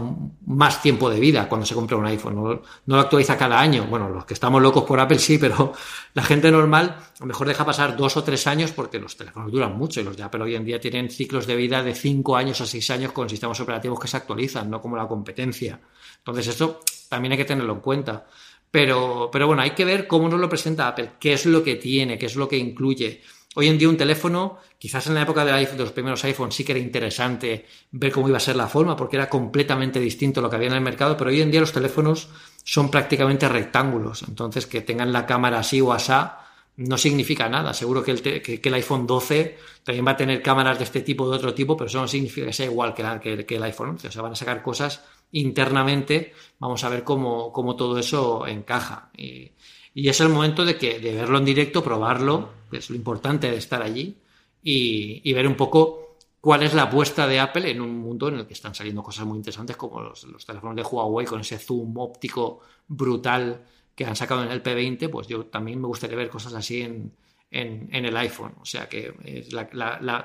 más 0.46 0.82
tiempo 0.82 1.10
de 1.10 1.20
vida 1.20 1.50
cuando 1.50 1.66
se 1.66 1.76
compra 1.76 1.98
un 1.98 2.06
iPhone. 2.06 2.36
No, 2.36 2.62
lo 2.86 3.00
actualiza 3.00 3.38
cada 3.38 3.60
año. 3.60 3.88
Bueno, 3.88 4.08
los 4.08 4.24
que 4.24 4.34
estamos 4.34 4.62
locos 4.62 4.86
por 4.86 5.02
Apple 5.02 5.20
sí, 5.20 5.38
pero 5.38 5.74
la 6.14 6.24
gente 6.24 6.50
normal 6.50 6.96
a 6.98 7.20
lo 7.20 7.26
mejor 7.26 7.48
deja 7.48 7.66
pasar 7.66 7.98
dos 7.98 8.16
o 8.16 8.24
tres 8.24 8.48
años 8.48 8.72
porque 8.72 9.00
los 9.00 9.18
teléfonos 9.18 9.52
duran 9.52 9.78
mucho 9.78 10.00
y 10.00 10.06
los 10.06 10.16
de 10.16 10.24
Apple 10.24 10.42
hoy 10.42 10.56
en 10.56 10.64
día 10.64 10.80
tienen 10.80 11.10
ciclos 11.10 11.46
de 11.46 11.58
vida 11.58 11.84
de 11.84 11.94
cinco 11.94 12.38
años 12.38 12.62
a 12.62 12.66
seis 12.66 12.90
años 12.90 13.12
con 13.12 13.30
sistemas 13.30 13.60
operativos 13.60 14.00
que 14.00 14.08
se 14.08 14.16
actualizan, 14.16 14.70
no 14.70 14.82
como 14.82 14.96
la 14.96 15.10
competencia. 15.10 15.78
Entonces, 16.20 16.48
eso 16.48 16.80
también 17.10 17.34
hay 17.34 17.38
que 17.38 17.46
tenerlo 17.46 17.74
en 17.74 17.80
cuenta. 17.82 18.26
Pero, 18.72 19.30
pero 19.32 19.48
bueno, 19.48 19.62
hay 19.62 19.72
que 19.72 19.86
ver 19.86 20.08
cómo 20.08 20.28
nos 20.30 20.40
lo 20.40 20.50
presenta 20.50 20.88
Apple, 20.88 21.12
qué 21.20 21.34
es 21.34 21.46
lo 21.46 21.64
que 21.64 21.76
tiene, 21.76 22.18
qué 22.18 22.26
es 22.26 22.36
lo 22.36 22.48
que 22.48 22.58
incluye. 22.58 23.22
Hoy 23.56 23.70
en 23.70 23.78
día 23.78 23.90
un 23.90 23.98
teléfono, 23.98 24.60
quizás 24.78 25.08
en 25.08 25.16
la 25.16 25.24
época 25.24 25.44
de, 25.44 25.68
los 25.78 25.92
primeros 25.92 26.24
iPhones 26.26 26.54
sí 26.54 26.64
que 26.64 26.74
era 26.74 26.80
interesante 26.80 27.66
ver 27.92 28.12
cómo 28.12 28.28
iba 28.28 28.38
a 28.38 28.42
ser 28.42 28.56
la 28.56 28.68
forma, 28.68 28.96
porque 28.96 29.16
era 29.16 29.30
completamente 29.30 30.00
distinto 30.00 30.42
a 30.42 30.44
lo 30.44 30.50
que 30.50 30.58
había 30.58 30.68
en 30.68 30.76
el 30.76 30.82
mercado, 30.82 31.18
pero 31.18 31.32
hoy 31.32 31.42
en 31.42 31.50
día 31.50 31.60
los 31.60 31.74
teléfonos 31.74 32.30
son 32.64 32.92
prácticamente 32.92 33.50
rectángulos. 33.50 34.24
Entonces, 34.28 34.68
que 34.68 34.82
tengan 34.82 35.12
la 35.12 35.26
cámara 35.26 35.60
así 35.60 35.82
o 35.82 35.92
asá 35.92 36.48
no 36.78 36.98
significa 36.98 37.50
nada. 37.50 37.74
Seguro 37.74 38.04
que 38.04 38.12
el, 38.12 38.60
el, 38.64 38.74
iPhone 38.76 39.08
12 39.08 39.58
también 39.84 40.06
va 40.06 40.12
a 40.12 40.18
tener 40.18 40.44
cámaras 40.44 40.78
de 40.78 40.84
este 40.84 41.02
tipo 41.02 41.24
o 41.24 41.32
de 41.32 41.38
otro 41.38 41.54
tipo, 41.54 41.76
pero 41.76 41.88
eso 41.88 42.00
no 42.00 42.08
significa 42.08 42.46
que 42.46 42.54
sea 42.54 42.68
igual 42.68 42.94
que, 42.94 43.46
que, 43.46 43.56
el 43.56 43.64
iPhone 43.64 43.90
11. 43.90 44.08
O 44.08 44.12
sea, 44.12 44.22
van 44.22 44.34
a 44.34 44.36
sacar 44.36 44.62
cosas 44.62 45.04
internamente. 45.32 46.34
Vamos 46.60 46.84
a 46.84 46.90
ver 46.90 47.04
cómo, 47.04 47.52
cómo 47.52 47.76
todo 47.76 47.98
eso 47.98 48.48
encaja. 48.48 49.12
Y, 49.16 49.52
es 49.94 50.20
el 50.22 50.30
momento 50.30 50.64
de, 50.64 50.78
que, 50.78 51.00
de 51.00 51.16
verlo 51.16 51.40
en 51.40 51.46
directo, 51.46 51.84
probarlo, 51.84 52.52
que 52.70 52.78
es 52.78 52.90
lo 52.90 52.96
importante 52.96 53.50
de 53.50 53.58
estar 53.58 53.82
allí, 53.82 54.16
y, 54.62 55.34
ver 55.34 55.48
un 55.48 55.56
poco 55.56 56.18
cuál 56.40 56.64
es 56.64 56.74
la 56.74 56.84
apuesta 56.84 57.26
de 57.26 57.40
Apple 57.40 57.70
en 57.72 57.82
un 57.82 57.98
mundo 57.98 58.28
en 58.28 58.36
el 58.36 58.48
que 58.48 58.54
están 58.54 58.76
saliendo 58.76 59.02
cosas 59.02 59.26
muy 59.26 59.38
interesantes 59.38 59.76
como 59.76 60.02
los, 60.02 60.46
teléfonos 60.46 60.76
de 60.76 60.84
Huawei 60.84 61.26
con 61.26 61.42
ese 61.42 61.58
zoom 61.58 61.98
óptico 61.98 62.60
brutal 62.88 63.66
que 63.96 64.06
han 64.06 64.16
sacado 64.16 64.44
en 64.44 64.52
el 64.52 64.62
P20, 64.62 65.10
pues 65.10 65.28
yo 65.28 65.46
también 65.48 65.82
me 65.82 65.88
gustaría 65.88 66.16
ver 66.16 66.30
cosas 66.30 66.54
así 66.54 66.82
en, 66.82 67.12
el 67.50 68.18
iPhone. 68.18 68.54
O 68.62 68.66
sea 68.66 68.88
que 68.88 69.14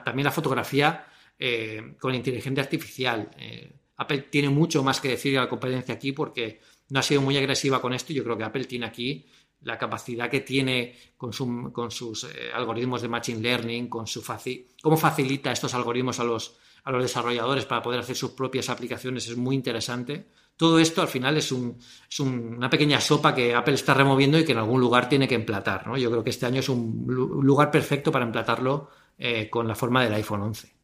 también 0.05 0.25
la 0.25 0.33
fotografía 0.33 1.07
eh, 1.39 1.95
con 1.99 2.15
inteligencia 2.15 2.63
artificial. 2.63 3.31
Eh, 3.39 3.73
Apple 3.97 4.23
tiene 4.31 4.49
mucho 4.49 4.83
más 4.83 5.01
que 5.01 5.09
decir 5.09 5.39
a 5.39 5.43
la 5.43 5.49
competencia 5.49 5.95
aquí 5.95 6.13
porque 6.13 6.61
no 6.89 7.01
ha 7.01 7.03
sido 7.03 7.21
muy 7.21 7.37
agresiva 7.37 7.81
con 7.81 7.93
esto. 7.93 8.13
Yo 8.13 8.25
creo 8.25 8.37
que 8.37 8.45
Apple 8.45 8.65
tiene 8.65 8.87
aquí 8.87 9.27
la 9.63 9.79
capacidad 9.79 10.29
que 10.29 10.41
tiene 10.41 10.97
con, 11.17 11.33
sus 11.33 12.25
eh, 12.25 12.51
algoritmos 12.53 13.03
de 13.03 13.09
Machine 13.09 13.41
Learning, 13.41 13.89
con 13.89 14.07
su 14.07 14.25
cómo 14.83 14.97
facilita 14.97 15.53
estos 15.53 15.75
algoritmos 15.75 16.19
a 16.21 16.25
los, 16.25 16.57
a 16.85 16.91
los 16.91 17.03
desarrolladores 17.03 17.65
para 17.65 17.83
poder 17.83 18.01
hacer 18.01 18.17
sus 18.17 18.33
propias 18.33 18.69
aplicaciones 18.69 19.29
es 19.29 19.37
muy 19.37 19.55
interesante. 19.55 20.27
Todo 20.57 20.79
esto 20.79 21.01
al 21.01 21.09
final 21.09 21.37
es, 21.37 21.51
una 21.53 22.69
pequeña 22.69 23.01
sopa 23.01 23.35
que 23.35 23.55
Apple 23.55 23.75
está 23.75 23.95
removiendo 23.95 24.39
y 24.39 24.45
que 24.45 24.53
en 24.53 24.59
algún 24.59 24.81
lugar 24.81 25.09
tiene 25.09 25.27
que 25.27 25.35
emplatar. 25.35 25.85
Yo 25.97 26.11
creo 26.11 26.23
que 26.25 26.31
este 26.31 26.47
año 26.47 26.61
es 26.61 26.69
un 26.69 27.05
lugar 27.07 27.71
perfecto 27.71 28.13
para 28.13 28.25
emplatarlo 28.25 28.91
eh, 29.19 29.49
con 29.49 29.67
la 29.67 29.75
forma 29.75 30.05
del 30.05 30.15
iPhone 30.15 30.43
11. 30.43 30.82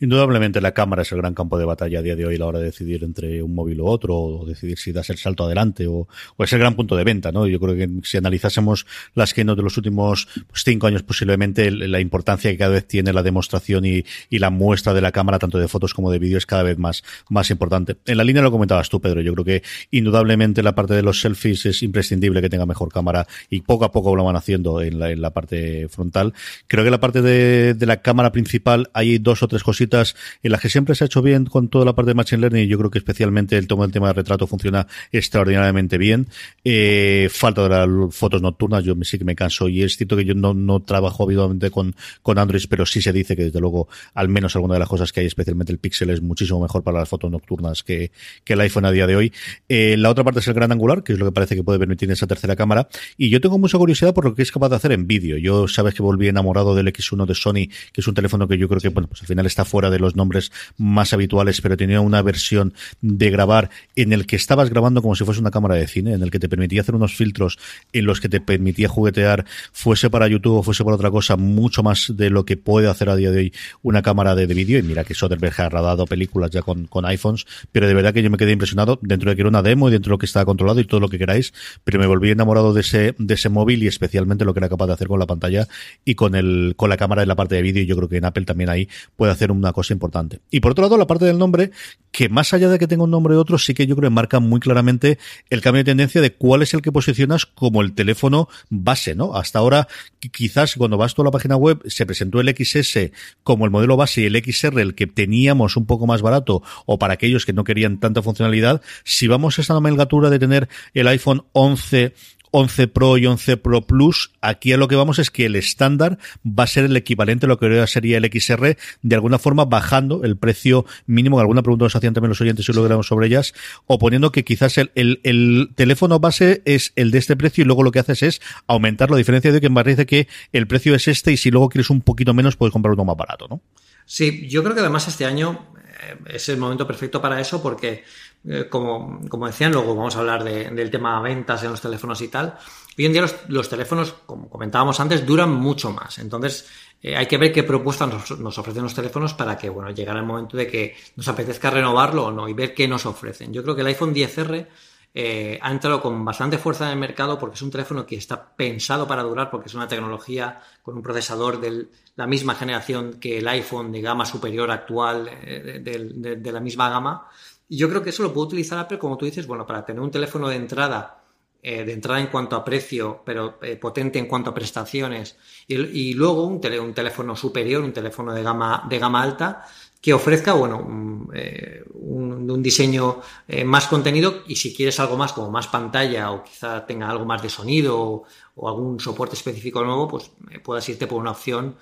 Indudablemente 0.00 0.60
la 0.60 0.72
cámara 0.72 1.02
es 1.02 1.12
el 1.12 1.18
gran 1.18 1.34
campo 1.34 1.56
de 1.56 1.64
batalla 1.64 2.00
a 2.00 2.02
día 2.02 2.16
de 2.16 2.26
hoy 2.26 2.34
a 2.34 2.38
la 2.38 2.46
hora 2.46 2.58
de 2.58 2.64
decidir 2.66 3.04
entre 3.04 3.42
un 3.42 3.54
móvil 3.54 3.80
u 3.80 3.86
otro, 3.86 4.16
o 4.16 4.44
decidir 4.44 4.76
si 4.76 4.92
das 4.92 5.08
el 5.10 5.18
salto 5.18 5.44
adelante, 5.44 5.86
o, 5.86 6.08
es 6.38 6.52
el 6.52 6.58
gran 6.58 6.74
punto 6.74 6.96
de 6.96 7.04
venta, 7.04 7.30
¿no? 7.30 7.46
Yo 7.46 7.60
creo 7.60 7.76
que 7.76 7.88
si 8.02 8.16
analizásemos 8.16 8.86
las 9.14 9.32
que 9.32 9.44
no 9.44 9.54
de 9.54 9.62
los 9.62 9.76
últimos 9.76 10.26
pues, 10.48 10.64
cinco 10.64 10.88
años 10.88 11.04
posiblemente, 11.04 11.70
la 11.70 12.00
importancia 12.00 12.50
que 12.50 12.58
cada 12.58 12.72
vez 12.72 12.88
tiene 12.88 13.12
la 13.12 13.22
demostración 13.22 13.84
y, 13.84 14.04
la 14.30 14.50
muestra 14.50 14.92
de 14.92 15.00
la 15.00 15.12
cámara, 15.12 15.38
tanto 15.38 15.58
de 15.58 15.68
fotos 15.68 15.94
como 15.94 16.10
de 16.10 16.18
vídeo, 16.18 16.36
es 16.36 16.44
cada 16.44 16.64
vez 16.64 16.76
más, 16.76 17.04
más 17.30 17.50
importante. 17.50 17.96
En 18.04 18.16
la 18.16 18.24
línea 18.24 18.42
lo 18.42 18.50
comentabas 18.50 18.90
tú, 18.90 19.00
Pedro, 19.00 19.20
yo 19.20 19.32
creo 19.32 19.44
que 19.44 19.62
indudablemente 19.92 20.62
la 20.62 20.74
parte 20.74 20.92
de 20.92 21.02
los 21.02 21.20
selfies 21.20 21.64
es 21.66 21.82
imprescindible 21.82 22.42
que 22.42 22.50
tenga 22.50 22.66
mejor 22.66 22.92
cámara 22.92 23.26
y 23.48 23.60
poco 23.60 23.84
a 23.84 23.92
poco 23.92 24.16
lo 24.16 24.24
van 24.24 24.36
haciendo 24.36 24.82
en 24.82 24.98
la, 24.98 25.10
en 25.12 25.22
la 25.22 25.30
parte 25.30 25.88
frontal. 25.88 26.34
Creo 26.66 26.84
que 26.84 26.90
la 26.90 27.00
parte 27.00 27.22
de, 27.22 27.74
de 27.74 27.86
la 27.86 28.02
cámara 28.02 28.32
principal 28.32 28.90
hay 28.92 29.18
dos 29.18 29.42
o 29.42 29.48
tres 29.48 29.62
cositas 29.62 29.83
en 29.92 30.52
las 30.52 30.60
que 30.60 30.68
siempre 30.68 30.94
se 30.94 31.04
ha 31.04 31.06
hecho 31.06 31.22
bien 31.22 31.44
con 31.46 31.68
toda 31.68 31.84
la 31.84 31.94
parte 31.94 32.10
de 32.10 32.14
Machine 32.14 32.40
Learning 32.40 32.64
y 32.64 32.68
yo 32.68 32.78
creo 32.78 32.90
que 32.90 32.98
especialmente 32.98 33.56
el, 33.56 33.66
tema, 33.66 33.84
el 33.84 33.92
tema 33.92 34.08
de 34.08 34.14
retrato 34.14 34.46
funciona 34.46 34.86
extraordinariamente 35.12 35.98
bien. 35.98 36.28
Eh, 36.64 37.28
falta 37.30 37.62
de 37.62 37.68
las 37.68 38.14
fotos 38.14 38.42
nocturnas, 38.42 38.84
yo 38.84 38.94
sí 39.02 39.18
que 39.18 39.24
me 39.24 39.34
canso 39.34 39.68
y 39.68 39.82
es 39.82 39.96
cierto 39.96 40.16
que 40.16 40.24
yo 40.24 40.34
no, 40.34 40.54
no 40.54 40.80
trabajo 40.80 41.24
habitualmente 41.24 41.70
con, 41.70 41.94
con 42.22 42.38
Android, 42.38 42.62
pero 42.68 42.86
sí 42.86 43.02
se 43.02 43.12
dice 43.12 43.36
que 43.36 43.44
desde 43.44 43.60
luego 43.60 43.88
al 44.14 44.28
menos 44.28 44.54
alguna 44.56 44.74
de 44.74 44.80
las 44.80 44.88
cosas 44.88 45.12
que 45.12 45.20
hay, 45.20 45.26
especialmente 45.26 45.72
el 45.72 45.78
Pixel, 45.78 46.10
es 46.10 46.22
muchísimo 46.22 46.60
mejor 46.60 46.82
para 46.82 46.98
las 46.98 47.08
fotos 47.08 47.30
nocturnas 47.30 47.82
que, 47.82 48.10
que 48.44 48.52
el 48.54 48.60
iPhone 48.60 48.84
a 48.84 48.90
día 48.90 49.06
de 49.06 49.16
hoy. 49.16 49.32
Eh, 49.68 49.96
la 49.98 50.10
otra 50.10 50.24
parte 50.24 50.40
es 50.40 50.48
el 50.48 50.54
gran 50.54 50.72
angular, 50.72 51.02
que 51.02 51.12
es 51.12 51.18
lo 51.18 51.26
que 51.26 51.32
parece 51.32 51.54
que 51.54 51.62
puede 51.62 51.78
permitir 51.78 52.10
esa 52.10 52.26
tercera 52.26 52.56
cámara. 52.56 52.88
Y 53.16 53.30
yo 53.30 53.40
tengo 53.40 53.58
mucha 53.58 53.78
curiosidad 53.78 54.14
por 54.14 54.24
lo 54.24 54.34
que 54.34 54.42
es 54.42 54.50
capaz 54.50 54.68
de 54.68 54.76
hacer 54.76 54.92
en 54.92 55.06
vídeo. 55.06 55.36
Yo 55.38 55.68
sabes 55.68 55.94
que 55.94 56.02
volví 56.02 56.28
enamorado 56.28 56.74
del 56.74 56.86
X1 56.86 57.26
de 57.26 57.34
Sony, 57.34 57.68
que 57.92 58.00
es 58.00 58.08
un 58.08 58.14
teléfono 58.14 58.48
que 58.48 58.58
yo 58.58 58.68
creo 58.68 58.80
que, 58.80 58.88
bueno, 58.88 59.08
pues 59.08 59.20
al 59.22 59.28
final 59.28 59.46
está 59.46 59.64
fuera 59.74 59.90
de 59.90 59.98
los 59.98 60.14
nombres 60.14 60.52
más 60.78 61.12
habituales, 61.14 61.60
pero 61.60 61.76
tenía 61.76 62.00
una 62.00 62.22
versión 62.22 62.74
de 63.00 63.28
grabar 63.28 63.70
en 63.96 64.12
el 64.12 64.24
que 64.24 64.36
estabas 64.36 64.70
grabando 64.70 65.02
como 65.02 65.16
si 65.16 65.24
fuese 65.24 65.40
una 65.40 65.50
cámara 65.50 65.74
de 65.74 65.88
cine, 65.88 66.12
en 66.12 66.22
el 66.22 66.30
que 66.30 66.38
te 66.38 66.48
permitía 66.48 66.82
hacer 66.82 66.94
unos 66.94 67.16
filtros 67.16 67.58
en 67.92 68.04
los 68.04 68.20
que 68.20 68.28
te 68.28 68.40
permitía 68.40 68.86
juguetear, 68.86 69.46
fuese 69.72 70.10
para 70.10 70.28
YouTube 70.28 70.58
o 70.58 70.62
fuese 70.62 70.84
para 70.84 70.94
otra 70.94 71.10
cosa, 71.10 71.36
mucho 71.36 71.82
más 71.82 72.12
de 72.16 72.30
lo 72.30 72.44
que 72.44 72.56
puede 72.56 72.88
hacer 72.88 73.08
a 73.08 73.16
día 73.16 73.32
de 73.32 73.38
hoy 73.38 73.52
una 73.82 74.00
cámara 74.00 74.36
de, 74.36 74.46
vídeo. 74.46 74.78
Y 74.78 74.84
mira 74.84 75.02
que 75.02 75.14
Soderbergh 75.14 75.60
ha 75.60 75.68
rodado 75.70 76.06
películas 76.06 76.52
ya 76.52 76.62
con, 76.62 76.86
iPhones, 77.04 77.46
pero 77.72 77.88
de 77.88 77.94
verdad 77.94 78.14
que 78.14 78.22
yo 78.22 78.30
me 78.30 78.36
quedé 78.36 78.52
impresionado 78.52 79.00
dentro 79.02 79.28
de 79.28 79.34
que 79.34 79.42
era 79.42 79.48
una 79.48 79.62
demo 79.62 79.88
y 79.88 79.90
dentro 79.90 80.10
de 80.10 80.14
lo 80.14 80.18
que 80.18 80.26
estaba 80.26 80.44
controlado 80.44 80.78
y 80.78 80.84
todo 80.84 81.00
lo 81.00 81.08
que 81.08 81.18
queráis, 81.18 81.52
pero 81.82 81.98
me 81.98 82.06
volví 82.06 82.30
enamorado 82.30 82.72
de 82.74 82.82
ese, 82.82 83.16
de 83.18 83.34
ese 83.34 83.48
móvil 83.48 83.82
y 83.82 83.88
especialmente 83.88 84.44
lo 84.44 84.54
que 84.54 84.60
era 84.60 84.68
capaz 84.68 84.86
de 84.86 84.92
hacer 84.92 85.08
con 85.08 85.18
la 85.18 85.26
pantalla 85.26 85.66
y 86.04 86.14
con 86.14 86.36
el, 86.36 86.74
con 86.76 86.90
la 86.90 86.96
cámara 86.96 87.22
de 87.22 87.26
la 87.26 87.34
parte 87.34 87.56
de 87.56 87.62
vídeo. 87.62 87.82
Yo 87.82 87.96
creo 87.96 88.08
que 88.08 88.18
en 88.18 88.24
Apple 88.24 88.44
también 88.44 88.70
ahí 88.70 88.88
puede 89.16 89.32
hacer 89.32 89.50
una 89.64 89.72
cosa 89.72 89.92
importante 89.92 90.40
y 90.50 90.60
por 90.60 90.72
otro 90.72 90.82
lado, 90.82 90.96
la 90.96 91.06
parte 91.06 91.24
del 91.24 91.38
nombre, 91.38 91.70
que 92.10 92.28
más 92.28 92.52
allá 92.54 92.68
de 92.68 92.78
que 92.78 92.86
tenga 92.86 93.04
un 93.04 93.10
nombre 93.10 93.34
u 93.34 93.38
otro, 93.38 93.58
sí 93.58 93.74
que 93.74 93.86
yo 93.86 93.96
creo 93.96 94.10
que 94.10 94.14
marca 94.14 94.40
muy 94.40 94.60
claramente 94.60 95.18
el 95.50 95.60
cambio 95.60 95.80
de 95.80 95.84
tendencia 95.84 96.20
de 96.20 96.32
cuál 96.32 96.62
es 96.62 96.74
el 96.74 96.82
que 96.82 96.92
posicionas 96.92 97.46
como 97.46 97.82
el 97.82 97.94
teléfono 97.94 98.48
base, 98.70 99.14
¿no? 99.14 99.34
Hasta 99.34 99.58
ahora, 99.58 99.88
quizás 100.32 100.74
cuando 100.76 100.96
vas 100.96 101.14
a 101.18 101.22
la 101.22 101.30
página 101.30 101.56
web, 101.56 101.82
se 101.86 102.06
presentó 102.06 102.40
el 102.40 102.54
XS 102.54 103.10
como 103.42 103.64
el 103.64 103.70
modelo 103.70 103.96
base 103.96 104.22
y 104.22 104.26
el 104.26 104.42
XR 104.42 104.80
el 104.80 104.94
que 104.94 105.06
teníamos 105.06 105.76
un 105.76 105.86
poco 105.86 106.06
más 106.06 106.22
barato, 106.22 106.62
o 106.86 106.98
para 106.98 107.14
aquellos 107.14 107.46
que 107.46 107.52
no 107.52 107.64
querían 107.64 107.98
tanta 107.98 108.22
funcionalidad. 108.22 108.82
Si 109.04 109.26
vamos 109.26 109.58
a 109.58 109.62
esta 109.62 109.74
nomenclatura 109.74 110.30
de 110.30 110.38
tener 110.38 110.68
el 110.92 111.08
iPhone 111.08 111.44
11 111.52 112.14
11 112.56 112.86
Pro 112.86 113.18
y 113.18 113.26
11 113.26 113.56
Pro 113.56 113.82
Plus, 113.82 114.30
aquí 114.40 114.72
a 114.72 114.76
lo 114.76 114.86
que 114.86 114.94
vamos 114.94 115.18
es 115.18 115.32
que 115.32 115.46
el 115.46 115.56
estándar 115.56 116.18
va 116.46 116.62
a 116.62 116.66
ser 116.68 116.84
el 116.84 116.96
equivalente 116.96 117.46
a 117.46 117.48
lo 117.48 117.58
que 117.58 117.66
ahora 117.66 117.88
sería 117.88 118.16
el 118.16 118.30
XR, 118.32 118.76
de 119.02 119.14
alguna 119.16 119.40
forma 119.40 119.64
bajando 119.64 120.22
el 120.22 120.36
precio 120.36 120.86
mínimo, 121.06 121.40
alguna 121.40 121.62
pregunta 121.62 121.86
nos 121.86 121.96
hacían 121.96 122.14
también 122.14 122.28
los 122.28 122.40
oyentes 122.40 122.68
y 122.68 122.72
lo 122.72 122.84
grabamos 122.84 123.08
sobre 123.08 123.26
ellas, 123.26 123.54
o 123.88 123.98
poniendo 123.98 124.30
que 124.30 124.44
quizás 124.44 124.78
el, 124.78 124.92
el, 124.94 125.70
teléfono 125.74 126.20
base 126.20 126.62
es 126.64 126.92
el 126.94 127.10
de 127.10 127.18
este 127.18 127.34
precio 127.34 127.62
y 127.62 127.64
luego 127.64 127.82
lo 127.82 127.90
que 127.90 127.98
haces 127.98 128.22
es 128.22 128.40
aumentar 128.68 129.10
la 129.10 129.16
diferencia 129.16 129.50
de 129.50 129.60
que 129.60 129.68
me 129.68 129.74
parece 129.74 130.06
que 130.06 130.28
el 130.52 130.68
precio 130.68 130.94
es 130.94 131.08
este 131.08 131.32
y 131.32 131.36
si 131.36 131.50
luego 131.50 131.68
quieres 131.68 131.90
un 131.90 132.02
poquito 132.02 132.34
menos 132.34 132.54
puedes 132.54 132.72
comprar 132.72 132.94
uno 132.94 133.04
más 133.04 133.16
barato, 133.16 133.48
¿no? 133.48 133.62
Sí, 134.06 134.46
yo 134.48 134.62
creo 134.62 134.76
que 134.76 134.80
además 134.80 135.08
este 135.08 135.24
año 135.24 135.66
eh, 136.04 136.34
es 136.34 136.48
el 136.48 136.58
momento 136.58 136.86
perfecto 136.86 137.20
para 137.20 137.40
eso 137.40 137.60
porque 137.60 138.04
eh, 138.46 138.68
como, 138.68 139.20
como, 139.28 139.46
decían, 139.46 139.72
luego 139.72 139.94
vamos 139.94 140.16
a 140.16 140.20
hablar 140.20 140.44
del 140.44 140.90
tema 140.90 141.20
ventas 141.22 141.62
en 141.62 141.70
los 141.70 141.80
teléfonos 141.80 142.20
y 142.20 142.28
tal. 142.28 142.58
Hoy 142.96 143.06
en 143.06 143.12
día 143.12 143.24
los, 143.48 143.68
teléfonos, 143.68 144.14
como 144.26 144.50
comentábamos 144.50 145.00
antes, 145.00 145.24
duran 145.24 145.50
mucho 145.50 145.90
más. 145.90 146.18
Entonces, 146.18 146.68
eh, 147.02 147.16
hay 147.16 147.26
que 147.26 147.38
ver 147.38 147.52
qué 147.52 147.62
propuestas 147.62 148.38
nos, 148.38 148.58
ofrecen 148.58 148.82
los 148.82 148.94
teléfonos 148.94 149.32
para 149.32 149.56
que, 149.56 149.70
bueno, 149.70 149.90
llegara 149.90 150.20
el 150.20 150.26
momento 150.26 150.56
de 150.56 150.66
que 150.66 150.94
nos 151.16 151.26
apetezca 151.26 151.70
renovarlo 151.70 152.26
o 152.26 152.32
no 152.32 152.46
y 152.48 152.52
ver 152.52 152.74
qué 152.74 152.86
nos 152.86 153.06
ofrecen. 153.06 153.52
Yo 153.52 153.62
creo 153.62 153.74
que 153.74 153.80
el 153.80 153.86
iPhone 153.88 154.14
10R 154.14 154.66
eh, 155.14 155.58
ha 155.62 155.70
entrado 155.70 156.02
con 156.02 156.24
bastante 156.24 156.58
fuerza 156.58 156.84
en 156.84 156.92
el 156.92 156.98
mercado 156.98 157.38
porque 157.38 157.54
es 157.54 157.62
un 157.62 157.70
teléfono 157.70 158.04
que 158.04 158.16
está 158.16 158.54
pensado 158.54 159.08
para 159.08 159.22
durar, 159.22 159.50
porque 159.50 159.68
es 159.68 159.74
una 159.74 159.88
tecnología 159.88 160.60
con 160.82 160.96
un 160.96 161.02
procesador 161.02 161.60
de 161.60 161.88
la 162.14 162.26
misma 162.26 162.54
generación 162.54 163.14
que 163.14 163.38
el 163.38 163.48
iPhone 163.48 163.90
de 163.90 164.02
gama 164.02 164.26
superior 164.26 164.70
actual 164.70 165.24
de, 165.24 166.52
la 166.52 166.60
misma 166.60 166.90
gama. 166.90 167.28
Y 167.68 167.76
yo 167.78 167.88
creo 167.88 168.02
que 168.02 168.10
eso 168.10 168.22
lo 168.22 168.32
puede 168.32 168.48
utilizar 168.48 168.78
Apple, 168.78 168.98
como 168.98 169.16
tú 169.16 169.24
dices, 169.24 169.46
bueno, 169.46 169.66
para 169.66 169.84
tener 169.84 170.00
un 170.02 170.10
teléfono 170.10 170.48
de 170.48 170.56
entrada 170.56 171.20
eh, 171.66 171.82
de 171.82 171.94
entrada 171.94 172.20
en 172.20 172.26
cuanto 172.26 172.56
a 172.56 172.64
precio, 172.64 173.22
pero 173.24 173.58
potente 173.80 174.18
en 174.18 174.26
cuanto 174.26 174.50
a 174.50 174.54
prestaciones, 174.54 175.38
y, 175.66 176.12
luego 176.12 176.44
un, 176.46 176.60
un, 176.62 176.92
teléfono 176.92 177.34
superior, 177.34 177.82
un 177.82 177.92
teléfono 177.94 178.34
de 178.34 178.42
gama, 178.42 178.86
de 178.86 178.98
gama 178.98 179.22
alta, 179.22 179.64
que 180.04 180.12
ofrezca, 180.12 180.52
bueno, 180.52 181.26
eh, 181.32 181.82
un, 181.94 182.62
diseño 182.62 183.22
eh, 183.48 183.64
más 183.64 183.86
contenido 183.86 184.42
y 184.46 184.56
si 184.56 184.74
quieres 184.74 185.00
algo 185.00 185.16
más 185.16 185.32
como 185.32 185.50
más 185.50 185.68
pantalla 185.68 186.30
o 186.30 186.44
quizá 186.44 186.84
tenga 186.84 187.08
algo 187.08 187.24
más 187.24 187.42
de 187.42 187.48
sonido 187.48 188.26
o, 188.54 188.68
algún 188.68 189.00
soporte 189.00 189.34
específico 189.34 189.82
nuevo, 189.82 190.06
pues 190.06 190.30
eh, 190.50 190.58
puedas 190.58 190.86
irte 190.90 191.06
por 191.06 191.18
una 191.18 191.30
opción 191.30 191.78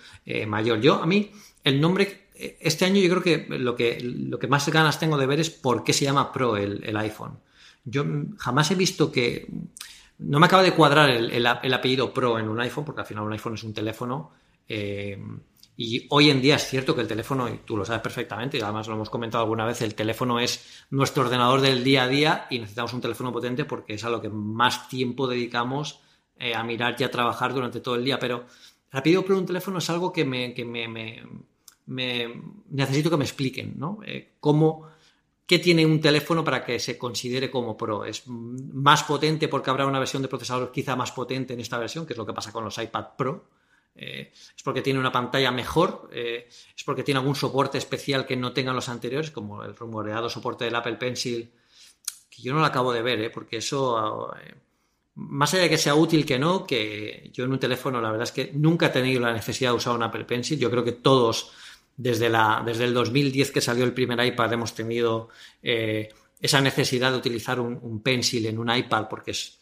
mayor. 0.46 0.80
Yo, 0.80 1.02
a 1.02 1.06
mí, 1.06 1.32
el 1.64 1.80
nombre, 1.80 2.21
este 2.60 2.84
año 2.84 3.00
yo 3.00 3.10
creo 3.10 3.22
que 3.22 3.58
lo, 3.58 3.74
que 3.74 4.00
lo 4.00 4.38
que 4.38 4.46
más 4.46 4.68
ganas 4.68 4.98
tengo 4.98 5.16
de 5.16 5.26
ver 5.26 5.40
es 5.40 5.50
por 5.50 5.84
qué 5.84 5.92
se 5.92 6.04
llama 6.04 6.32
Pro 6.32 6.56
el, 6.56 6.96
iPhone. 6.96 7.38
Yo 7.84 8.04
jamás 8.38 8.70
he 8.70 8.74
visto 8.74 9.10
que... 9.10 9.48
No 10.18 10.38
me 10.38 10.46
acaba 10.46 10.62
de 10.62 10.72
cuadrar 10.72 11.10
el, 11.10 11.46
apellido 11.46 12.14
Pro 12.14 12.38
en 12.38 12.48
un 12.48 12.60
iPhone, 12.60 12.84
porque 12.84 13.00
al 13.00 13.06
final 13.06 13.24
un 13.24 13.32
iPhone 13.32 13.54
es 13.54 13.64
un 13.64 13.74
teléfono. 13.74 14.30
Y 15.76 16.06
hoy 16.10 16.30
en 16.30 16.40
día 16.42 16.56
es 16.56 16.68
cierto 16.68 16.94
que 16.94 17.00
el 17.00 17.08
teléfono, 17.08 17.48
y 17.48 17.58
tú 17.64 17.76
lo 17.76 17.84
sabes 17.84 18.02
perfectamente, 18.02 18.58
y 18.58 18.60
además 18.60 18.88
lo 18.88 18.94
hemos 18.94 19.08
comentado 19.08 19.42
alguna 19.42 19.64
vez, 19.64 19.80
el 19.80 19.94
teléfono 19.94 20.38
es 20.38 20.84
nuestro 20.90 21.24
ordenador 21.24 21.60
del 21.60 21.82
día 21.82 22.04
a 22.04 22.08
día 22.08 22.46
y 22.50 22.58
necesitamos 22.58 22.92
un 22.92 23.00
teléfono 23.00 23.32
potente 23.32 23.64
porque 23.64 23.94
es 23.94 24.04
a 24.04 24.10
lo 24.10 24.20
que 24.20 24.28
más 24.28 24.88
tiempo 24.88 25.26
dedicamos 25.26 26.00
eh, 26.38 26.54
a 26.54 26.62
mirar 26.62 26.96
y 26.98 27.04
a 27.04 27.10
trabajar 27.10 27.54
durante 27.54 27.80
todo 27.80 27.94
el 27.94 28.04
día. 28.04 28.18
Pero 28.18 28.44
rápido 28.90 29.24
por 29.24 29.36
un 29.36 29.46
teléfono 29.46 29.78
es 29.78 29.88
algo 29.88 30.12
que 30.12 30.26
me, 30.26 30.52
que 30.52 30.64
me, 30.64 31.22
necesito 31.86 33.10
que 33.10 33.16
me 33.16 33.24
expliquen, 33.24 33.74
¿no? 33.76 34.00
Eh, 34.04 34.34
¿Cómo, 34.40 34.88
¿Qué 35.46 35.58
tiene 35.58 35.84
un 35.84 36.00
teléfono 36.00 36.42
para 36.42 36.64
que 36.64 36.78
se 36.78 36.96
considere 36.96 37.50
como 37.50 37.76
pro? 37.76 38.04
¿Es 38.04 38.26
más 38.26 39.02
potente 39.02 39.48
porque 39.48 39.70
habrá 39.70 39.86
una 39.86 39.98
versión 39.98 40.22
de 40.22 40.28
procesador 40.28 40.72
quizá 40.72 40.96
más 40.96 41.12
potente 41.12 41.52
en 41.52 41.60
esta 41.60 41.78
versión, 41.78 42.06
que 42.06 42.14
es 42.14 42.16
lo 42.16 42.24
que 42.24 42.32
pasa 42.32 42.52
con 42.52 42.64
los 42.64 42.78
iPad 42.78 43.08
Pro? 43.18 43.48
Eh, 43.94 44.32
es 44.32 44.62
porque 44.62 44.80
tiene 44.80 44.98
una 44.98 45.12
pantalla 45.12 45.50
mejor, 45.50 46.08
eh, 46.12 46.48
es 46.48 46.84
porque 46.84 47.02
tiene 47.02 47.18
algún 47.18 47.34
soporte 47.34 47.76
especial 47.76 48.24
que 48.24 48.36
no 48.36 48.52
tengan 48.52 48.74
los 48.74 48.88
anteriores, 48.88 49.30
como 49.30 49.62
el 49.62 49.76
rumoreado 49.76 50.30
soporte 50.30 50.64
del 50.64 50.74
Apple 50.74 50.96
Pencil, 50.96 51.52
que 52.30 52.42
yo 52.42 52.54
no 52.54 52.60
lo 52.60 52.66
acabo 52.66 52.92
de 52.92 53.02
ver, 53.02 53.20
eh, 53.20 53.28
porque 53.28 53.58
eso, 53.58 54.32
más 55.16 55.52
allá 55.52 55.64
de 55.64 55.70
que 55.70 55.76
sea 55.76 55.94
útil 55.94 56.24
que 56.24 56.38
no, 56.38 56.66
que 56.66 57.30
yo 57.34 57.44
en 57.44 57.52
un 57.52 57.58
teléfono 57.58 58.00
la 58.00 58.10
verdad 58.10 58.24
es 58.24 58.32
que 58.32 58.52
nunca 58.54 58.86
he 58.86 58.90
tenido 58.90 59.20
la 59.20 59.34
necesidad 59.34 59.72
de 59.72 59.76
usar 59.76 59.94
un 59.94 60.02
Apple 60.02 60.24
Pencil, 60.24 60.58
yo 60.58 60.70
creo 60.70 60.84
que 60.84 60.92
todos 60.92 61.52
desde, 61.96 62.28
la, 62.28 62.62
desde 62.64 62.84
el 62.84 62.94
2010 62.94 63.50
que 63.50 63.60
salió 63.60 63.84
el 63.84 63.92
primer 63.92 64.24
iPad 64.24 64.52
hemos 64.52 64.74
tenido 64.74 65.28
esa 65.62 66.60
necesidad 66.60 67.12
de 67.12 67.18
utilizar 67.18 67.60
un, 67.60 67.78
un, 67.82 68.02
pencil 68.02 68.46
en 68.46 68.58
un 68.58 68.74
iPad 68.74 69.08
porque 69.08 69.32
es, 69.32 69.58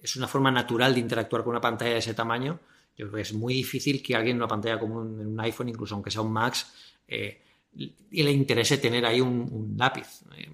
es 0.00 0.16
una 0.16 0.28
forma 0.28 0.50
natural 0.50 0.94
de 0.94 1.00
interactuar 1.00 1.42
con 1.42 1.50
una 1.50 1.60
pantalla 1.60 1.92
de 1.92 1.98
ese 1.98 2.14
tamaño 2.14 2.60
yo 2.96 3.06
creo 3.06 3.16
que 3.16 3.22
es 3.22 3.32
muy 3.32 3.54
difícil 3.54 4.02
que 4.02 4.14
alguien 4.14 4.36
en 4.36 4.42
una 4.42 4.48
pantalla 4.48 4.78
como 4.78 5.00
un, 5.00 5.18
un 5.18 5.40
iPhone, 5.40 5.68
incluso 5.68 5.94
aunque 5.94 6.10
sea 6.10 6.22
un 6.22 6.32
Max, 6.32 6.72
eh, 7.08 7.40
y 7.74 8.22
le 8.22 8.30
interese 8.30 8.76
tener 8.78 9.06
ahí 9.06 9.20
un, 9.20 9.74
lápiz. 9.78 10.22
Eh, 10.36 10.50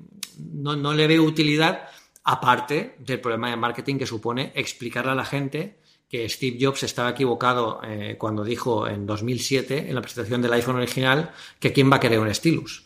no, 0.55 0.77
no, 0.77 0.95
le 0.95 1.07
veo 1.09 1.25
utilidad, 1.25 1.89
aparte 2.25 2.97
del 2.99 3.21
problema 3.21 3.51
de 3.51 3.57
marketing 3.57 3.97
que 3.99 4.07
supone 4.07 4.53
explicarle 4.55 5.13
a 5.13 5.15
la 5.15 5.25
gente 5.25 5.79
que 6.09 6.29
Steve 6.29 6.59
Jobs 6.61 6.83
estaba 6.83 7.11
equivocado 7.11 7.81
eh, 7.85 8.17
cuando 8.19 8.43
dijo 8.43 8.89
en 8.89 9.07
2007, 9.07 9.89
en 9.89 9.95
la 9.95 10.01
presentación 10.01 10.41
del 10.41 10.53
iPhone 10.55 10.77
original, 10.77 11.33
que 11.61 11.73
quién 11.73 11.93
va 11.93 11.97
a 11.97 12.01
querer 12.01 12.19
un 12.19 12.35
stylus. 12.35 12.85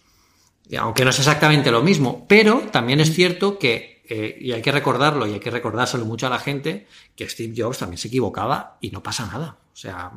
aunque 0.79 1.05
no 1.05 1.11
es 1.11 1.19
exactamente 1.19 1.71
lo 1.71 1.83
mismo, 1.83 2.27
pero 2.29 2.63
también 2.73 3.01
es 3.01 3.15
cierto 3.15 3.59
que 3.59 3.93
eh, 4.15 4.37
y 4.41 4.53
hay 4.53 4.61
que 4.61 4.73
recordarlo 4.73 5.27
y 5.27 5.35
hay 5.35 5.41
que 5.41 5.51
recordárselo 5.51 6.05
mucho 6.05 6.27
a 6.27 6.31
la 6.31 6.39
gente, 6.39 6.87
que 7.15 7.29
Steve 7.29 7.55
Jobs 7.57 7.79
también 7.79 7.99
se 7.99 8.09
equivocaba 8.09 8.77
y 8.81 8.91
no 8.91 9.03
pasa 9.03 9.27
nada. 9.27 9.57
O 9.73 9.77
sea, 9.77 10.13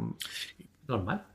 normal. 0.88 1.26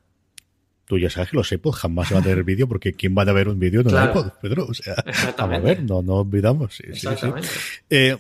Tú 0.91 0.99
ya 0.99 1.09
sabes 1.09 1.31
que 1.31 1.37
los 1.37 1.53
iPods 1.53 1.79
jamás 1.79 2.09
se 2.09 2.15
va 2.15 2.21
a 2.21 2.23
tener 2.25 2.43
vídeo 2.43 2.67
porque 2.67 2.95
¿quién 2.95 3.15
va 3.17 3.23
a 3.23 3.33
ver 3.33 3.47
un 3.47 3.61
vídeo 3.61 3.83
en 3.83 3.95
un 3.95 4.03
iPod, 4.03 4.27
Pedro? 4.43 4.67
O 4.67 4.75
sea, 4.75 4.97
vamos 5.39 5.59
a 5.59 5.61
ver, 5.61 5.85
no, 5.85 6.03
no 6.03 6.15
olvidamos. 6.15 6.75
Sí, 6.75 6.83
Exactamente. 6.89 7.47
Sí, 7.47 7.79
eh, 7.91 8.17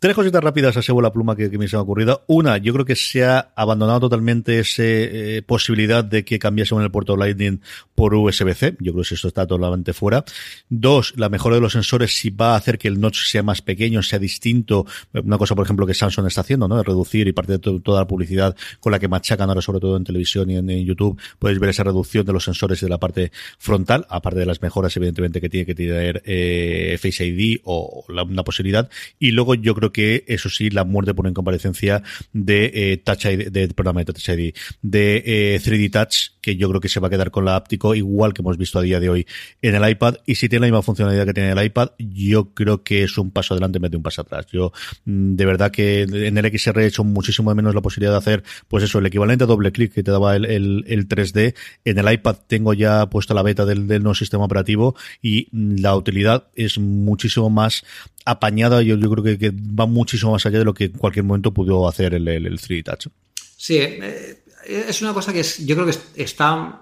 Tres 0.00 0.14
cositas 0.14 0.44
rápidas 0.44 0.76
a 0.76 0.92
la 1.02 1.12
pluma 1.12 1.34
que, 1.34 1.50
me 1.58 1.66
se 1.66 1.74
ha 1.74 1.80
ocurrido. 1.80 2.22
Una, 2.28 2.56
yo 2.58 2.72
creo 2.72 2.84
que 2.84 2.94
se 2.94 3.24
ha 3.24 3.50
abandonado 3.56 3.98
totalmente 3.98 4.60
esa 4.60 4.84
eh, 4.84 5.42
posibilidad 5.44 6.04
de 6.04 6.24
que 6.24 6.38
cambiásemos 6.38 6.84
el 6.84 6.90
puerto 6.92 7.16
Lightning 7.16 7.60
por 7.96 8.14
USB-C. 8.14 8.76
Yo 8.78 8.92
creo 8.92 9.04
que 9.04 9.14
eso 9.14 9.26
está 9.26 9.44
totalmente 9.44 9.92
fuera. 9.92 10.24
Dos, 10.68 11.14
la 11.16 11.28
mejora 11.28 11.56
de 11.56 11.62
los 11.62 11.72
sensores 11.72 12.16
si 12.16 12.30
va 12.30 12.52
a 12.54 12.56
hacer 12.56 12.78
que 12.78 12.86
el 12.86 13.00
notch 13.00 13.24
sea 13.24 13.42
más 13.42 13.60
pequeño, 13.60 14.04
sea 14.04 14.20
distinto. 14.20 14.86
Una 15.12 15.36
cosa, 15.36 15.56
por 15.56 15.64
ejemplo, 15.64 15.84
que 15.84 15.94
Samsung 15.94 16.28
está 16.28 16.42
haciendo, 16.42 16.68
¿no? 16.68 16.76
De 16.76 16.84
reducir 16.84 17.26
y 17.26 17.32
parte 17.32 17.58
de 17.58 17.58
toda 17.58 17.98
la 17.98 18.06
publicidad 18.06 18.54
con 18.78 18.92
la 18.92 19.00
que 19.00 19.08
machacan 19.08 19.48
ahora, 19.48 19.62
sobre 19.62 19.80
todo 19.80 19.96
en 19.96 20.04
televisión 20.04 20.48
y 20.48 20.58
en, 20.58 20.68
YouTube, 20.84 21.20
puedes 21.40 21.58
ver 21.58 21.70
esa 21.70 21.82
reducción 21.82 22.24
de 22.24 22.32
los 22.32 22.44
sensores 22.44 22.80
de 22.80 22.88
la 22.88 22.98
parte 22.98 23.32
frontal, 23.58 24.06
aparte 24.10 24.38
de 24.38 24.46
las 24.46 24.62
mejoras, 24.62 24.96
evidentemente, 24.96 25.40
que 25.40 25.48
tiene 25.48 25.66
que 25.66 25.74
tener 25.74 26.22
eh, 26.24 26.96
Face 27.02 27.26
ID 27.26 27.62
o 27.64 28.04
la, 28.08 28.22
una 28.22 28.44
posibilidad. 28.44 28.88
Y 29.18 29.32
luego 29.32 29.56
yo 29.56 29.74
creo 29.74 29.87
que, 29.92 30.24
eso 30.26 30.48
sí, 30.48 30.70
la 30.70 30.84
muerte 30.84 31.14
por 31.14 31.26
incomparecencia 31.26 32.02
de 32.32 32.70
eh, 32.74 32.96
Touch 32.98 33.26
ID, 33.26 33.50
de, 33.50 33.68
perdón, 33.68 33.96
de 33.96 34.04
Touch 34.04 34.28
ID, 34.28 34.54
de 34.82 35.60
3D 35.62 35.84
eh, 35.84 35.90
Touch, 35.90 36.16
que 36.40 36.56
yo 36.56 36.68
creo 36.68 36.80
que 36.80 36.88
se 36.88 37.00
va 37.00 37.08
a 37.08 37.10
quedar 37.10 37.30
con 37.30 37.44
la 37.44 37.56
áptico, 37.56 37.94
igual 37.94 38.32
que 38.32 38.42
hemos 38.42 38.56
visto 38.56 38.78
a 38.78 38.82
día 38.82 39.00
de 39.00 39.10
hoy 39.10 39.26
en 39.62 39.74
el 39.74 39.88
iPad. 39.88 40.16
Y 40.26 40.36
si 40.36 40.48
tiene 40.48 40.66
la 40.66 40.72
misma 40.72 40.82
funcionalidad 40.82 41.26
que 41.26 41.34
tiene 41.34 41.50
el 41.50 41.64
iPad, 41.64 41.90
yo 41.98 42.54
creo 42.54 42.82
que 42.82 43.02
es 43.02 43.18
un 43.18 43.30
paso 43.30 43.54
adelante 43.54 43.78
en 43.78 43.82
vez 43.82 43.90
de 43.90 43.96
un 43.96 44.02
paso 44.02 44.22
atrás. 44.22 44.46
Yo, 44.52 44.72
mm, 45.04 45.34
de 45.34 45.46
verdad 45.46 45.70
que 45.70 46.02
en 46.02 46.38
el 46.38 46.58
XR 46.58 46.80
he 46.82 46.86
hecho 46.86 47.04
muchísimo 47.04 47.50
de 47.50 47.56
menos 47.56 47.74
la 47.74 47.82
posibilidad 47.82 48.12
de 48.12 48.18
hacer, 48.18 48.44
pues 48.68 48.84
eso, 48.84 48.98
el 48.98 49.06
equivalente 49.06 49.44
a 49.44 49.46
doble 49.46 49.72
clic 49.72 49.92
que 49.92 50.02
te 50.02 50.10
daba 50.10 50.36
el, 50.36 50.44
el, 50.44 51.08
3D. 51.08 51.54
En 51.84 51.98
el 51.98 52.12
iPad 52.12 52.36
tengo 52.46 52.74
ya 52.74 53.08
puesta 53.10 53.34
la 53.34 53.42
beta 53.42 53.64
del, 53.64 53.86
nuevo 53.86 54.14
sistema 54.14 54.44
operativo 54.44 54.96
y 55.22 55.48
la 55.52 55.94
utilidad 55.96 56.48
es 56.54 56.78
muchísimo 56.78 57.50
más 57.50 57.84
apañada, 58.24 58.82
yo, 58.82 58.96
yo 58.96 59.10
creo 59.10 59.38
que, 59.38 59.50
va 59.78 59.86
muchísimo 59.86 60.32
más 60.32 60.44
allá 60.46 60.58
de 60.58 60.64
lo 60.64 60.74
que 60.74 60.84
en 60.84 60.92
cualquier 60.92 61.24
momento 61.24 61.52
pudo 61.52 61.88
hacer 61.88 62.14
el, 62.14 62.26
el, 62.28 62.58
3D 62.58 62.84
Touch. 62.84 63.08
Sí, 63.56 63.76
eh, 63.78 64.42
es 64.66 65.02
una 65.02 65.12
cosa 65.12 65.32
que 65.32 65.42
yo 65.42 65.74
creo 65.74 65.86
que 65.86 66.22
está 66.22 66.80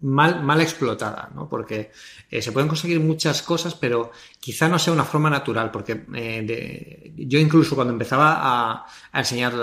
mal, 0.00 0.42
mal 0.42 0.60
explotada, 0.60 1.30
¿no? 1.34 1.48
Porque 1.48 1.90
eh, 2.30 2.42
se 2.42 2.52
pueden 2.52 2.68
conseguir 2.68 3.00
muchas 3.00 3.42
cosas, 3.42 3.74
pero 3.74 4.12
quizá 4.38 4.68
no 4.68 4.78
sea 4.78 4.92
una 4.92 5.04
forma 5.04 5.28
natural, 5.30 5.70
porque 5.70 6.04
eh, 6.14 7.12
yo 7.16 7.38
incluso 7.38 7.74
cuando 7.74 7.92
empezaba 7.92 8.38
a, 8.40 8.86
enseñar 9.12 9.54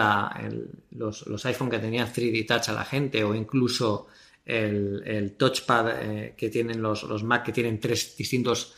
los, 0.92 1.26
los, 1.28 1.46
iPhone 1.46 1.70
que 1.70 1.80
tenían 1.80 2.12
3D 2.12 2.46
Touch 2.48 2.70
a 2.70 2.74
la 2.74 2.86
gente, 2.86 3.24
o 3.24 3.34
incluso 3.34 4.08
el, 4.46 5.36
touchpad 5.38 6.34
que 6.36 6.50
tienen 6.50 6.82
los, 6.82 7.04
los 7.04 7.24
Mac, 7.24 7.46
que 7.46 7.52
tienen 7.52 7.80
tres 7.80 8.16
distintos 8.18 8.76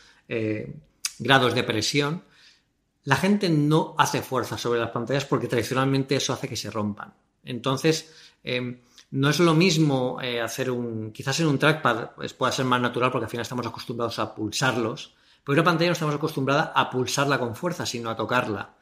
grados 1.18 1.54
de 1.54 1.64
presión, 1.64 2.22
la 3.08 3.16
gente 3.16 3.48
no 3.48 3.94
hace 3.96 4.20
fuerza 4.20 4.58
sobre 4.58 4.80
las 4.80 4.90
pantallas 4.90 5.24
porque 5.24 5.48
tradicionalmente 5.48 6.14
eso 6.14 6.34
hace 6.34 6.46
que 6.46 6.56
se 6.56 6.70
rompan. 6.70 7.14
Entonces, 7.42 8.14
em, 8.44 8.80
no 9.12 9.30
es 9.30 9.40
lo 9.40 9.54
mismo 9.54 10.20
eh, 10.20 10.42
hacer 10.42 10.70
un, 10.70 11.10
quizás 11.10 11.40
en 11.40 11.46
un 11.46 11.58
trackpad 11.58 12.10
pues, 12.16 12.34
pueda 12.34 12.52
ser 12.52 12.66
más 12.66 12.82
natural 12.82 13.10
porque 13.10 13.24
al 13.24 13.30
final 13.30 13.44
estamos 13.44 13.66
acostumbrados 13.66 14.18
a 14.18 14.34
pulsarlos, 14.34 15.14
pero 15.42 15.54
en 15.54 15.60
una 15.60 15.70
pantalla 15.70 15.88
no 15.88 15.92
estamos 15.94 16.16
acostumbrados 16.16 16.68
a 16.74 16.90
pulsarla 16.90 17.38
con 17.38 17.56
fuerza, 17.56 17.86
sino 17.86 18.10
a 18.10 18.16
tocarla. 18.16 18.74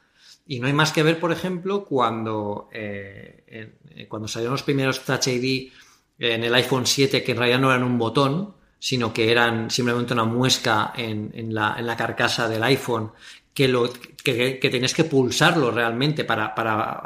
Y 0.45 0.59
no 0.59 0.67
hay 0.67 0.73
más 0.73 0.91
que 0.91 1.05
ver, 1.05 1.21
por 1.21 1.31
ejemplo, 1.31 1.85
cuando, 1.85 2.69
eh, 2.73 3.45
eh, 3.47 4.09
cuando 4.09 4.27
salieron 4.27 4.55
los 4.55 4.65
primeros 4.65 5.05
Touch 5.05 5.29
ID 5.29 5.71
en 6.19 6.43
el 6.43 6.53
iPhone 6.53 6.85
7, 6.85 7.23
que 7.23 7.31
en 7.31 7.39
realidad 7.39 7.61
no 7.61 7.71
eran 7.71 7.85
un 7.85 7.97
botón, 7.97 8.57
sino 8.81 9.13
que 9.13 9.31
eran 9.31 9.71
simplemente 9.71 10.15
una 10.15 10.25
muesca 10.25 10.93
en, 10.97 11.55
la, 11.55 11.97
carcasa 11.97 12.49
del 12.49 12.63
iPhone 12.65 13.13
que, 13.57 13.69
lo, 13.69 13.91
que, 14.23 14.59
tenías 14.61 14.93
que 14.93 15.05
pulsarlo 15.05 15.71
realmente 15.71 16.25
para, 16.25 16.53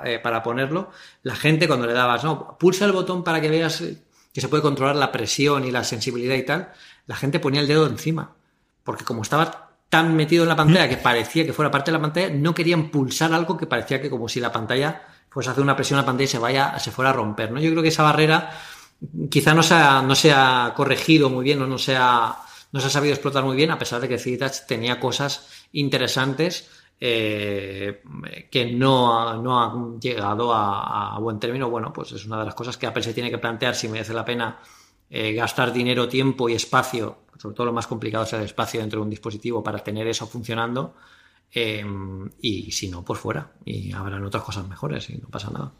eh, 0.05 0.19
para, 0.19 0.43
ponerlo, 0.43 0.91
la 1.23 1.37
gente 1.37 1.69
cuando 1.69 1.87
le 1.87 1.93
dabas, 1.93 2.25
no, 2.25 2.59
pulsa 2.59 2.87
el 2.87 2.93
botón 2.93 3.23
para 3.23 3.41
que 3.41 3.49
veas 3.49 3.85
que 4.35 4.41
se 4.41 4.49
puede 4.49 4.61
controlar 4.61 4.97
la 4.97 5.13
presión 5.13 5.65
y 5.65 5.71
la 5.71 5.85
sensibilidad 5.85 6.35
y 6.35 6.45
tal, 6.45 6.73
la 7.07 7.15
gente 7.15 7.39
ponía 7.39 7.61
el 7.61 7.69
dedo 7.69 7.87
encima, 7.87 8.35
porque 8.83 9.05
como 9.05 9.23
estaba 9.23 9.77
tan 9.89 10.17
metido 10.17 10.43
en 10.43 10.49
la 10.49 10.57
pantalla 10.57 10.89
que 10.89 10.97
parecía 10.97 11.47
que 11.47 11.53
fuera 11.53 11.71
parte 11.71 11.93
de 11.93 11.99
la 11.99 12.03
pantalla, 12.03 12.31
no 12.31 12.53
querían 12.53 12.91
pulsar 12.91 13.33
algo 13.33 13.57
que 13.57 13.69
parecía 13.69 14.03
que 14.03 14.11
como 14.11 14.29
si 14.29 14.41
la 14.41 14.51
pantalla 14.51 15.03
pues 15.33 15.47
hace 15.47 15.61
una 15.61 15.77
presión 15.77 16.01
a 16.01 16.03
la 16.03 16.07
pantalla 16.07 16.25
y 16.25 16.29
se 16.29 16.39
vaya, 16.39 16.77
se 16.81 16.91
fuera 16.91 17.11
a 17.11 17.13
romper, 17.13 17.53
¿no? 17.53 17.61
Yo 17.61 17.71
creo 17.71 17.83
que 17.85 17.91
esa 17.91 18.03
barrera 18.03 18.51
quizá 19.31 19.55
no 19.55 19.63
se 19.63 19.75
ha, 19.75 20.03
no 20.03 20.17
se 20.17 20.35
corregido 20.75 21.31
muy 21.31 21.45
bien 21.45 21.63
o 21.63 21.67
no 21.69 21.79
se 21.79 21.97
ha, 21.97 22.39
no 22.73 22.81
sabido 22.81 23.15
explotar 23.15 23.45
muy 23.45 23.57
bien, 23.57 23.71
a 23.71 23.79
pesar 23.79 24.01
de 24.01 24.09
que 24.09 24.37
Touch 24.37 24.67
tenía 24.67 24.99
cosas 24.99 25.47
interesantes 25.73 26.69
eh, 27.03 28.03
que 28.51 28.73
no, 28.73 29.43
no 29.43 29.63
han 29.63 30.01
llegado 30.01 30.53
a, 30.53 31.19
buen 31.19 31.39
término, 31.39 31.71
bueno, 31.71 31.93
pues 31.93 32.13
es 32.13 32.27
una 32.27 32.39
de 32.39 32.45
las 32.45 32.55
cosas 32.55 32.77
que 32.77 32.87
Apple 32.87 33.03
se 33.03 33.15
tiene 33.15 33.31
que 33.31 33.39
plantear 33.39 33.75
si 33.75 33.89
merece 33.89 34.13
la 34.13 34.25
pena 34.25 34.59
eh, 35.09 35.33
gastar 35.33 35.73
dinero, 35.73 36.09
tiempo 36.09 36.49
y 36.49 36.55
espacio, 36.55 37.21
sobre 37.39 37.57
todo 37.57 37.67
lo 37.67 37.73
más 37.73 37.87
complicado 37.87 38.25
es 38.25 38.33
el 38.35 38.43
espacio 38.43 38.81
dentro 38.81 39.01
de 39.01 39.05
un 39.05 39.11
dispositivo 39.11 39.63
para 39.63 39.79
tener 39.79 40.07
eso 40.07 40.27
funcionando. 40.27 40.95
Eh, 41.53 41.85
y 42.41 42.71
si 42.71 42.89
no, 42.89 43.05
pues 43.05 43.19
fuera. 43.19 43.51
Y 43.65 43.93
habrán 43.93 44.25
otras 44.25 44.45
cosas 44.45 44.69
mejores 44.69 45.11
y 45.11 45.17
no 45.17 45.29
pasa 45.29 45.51
nada. 45.51 45.73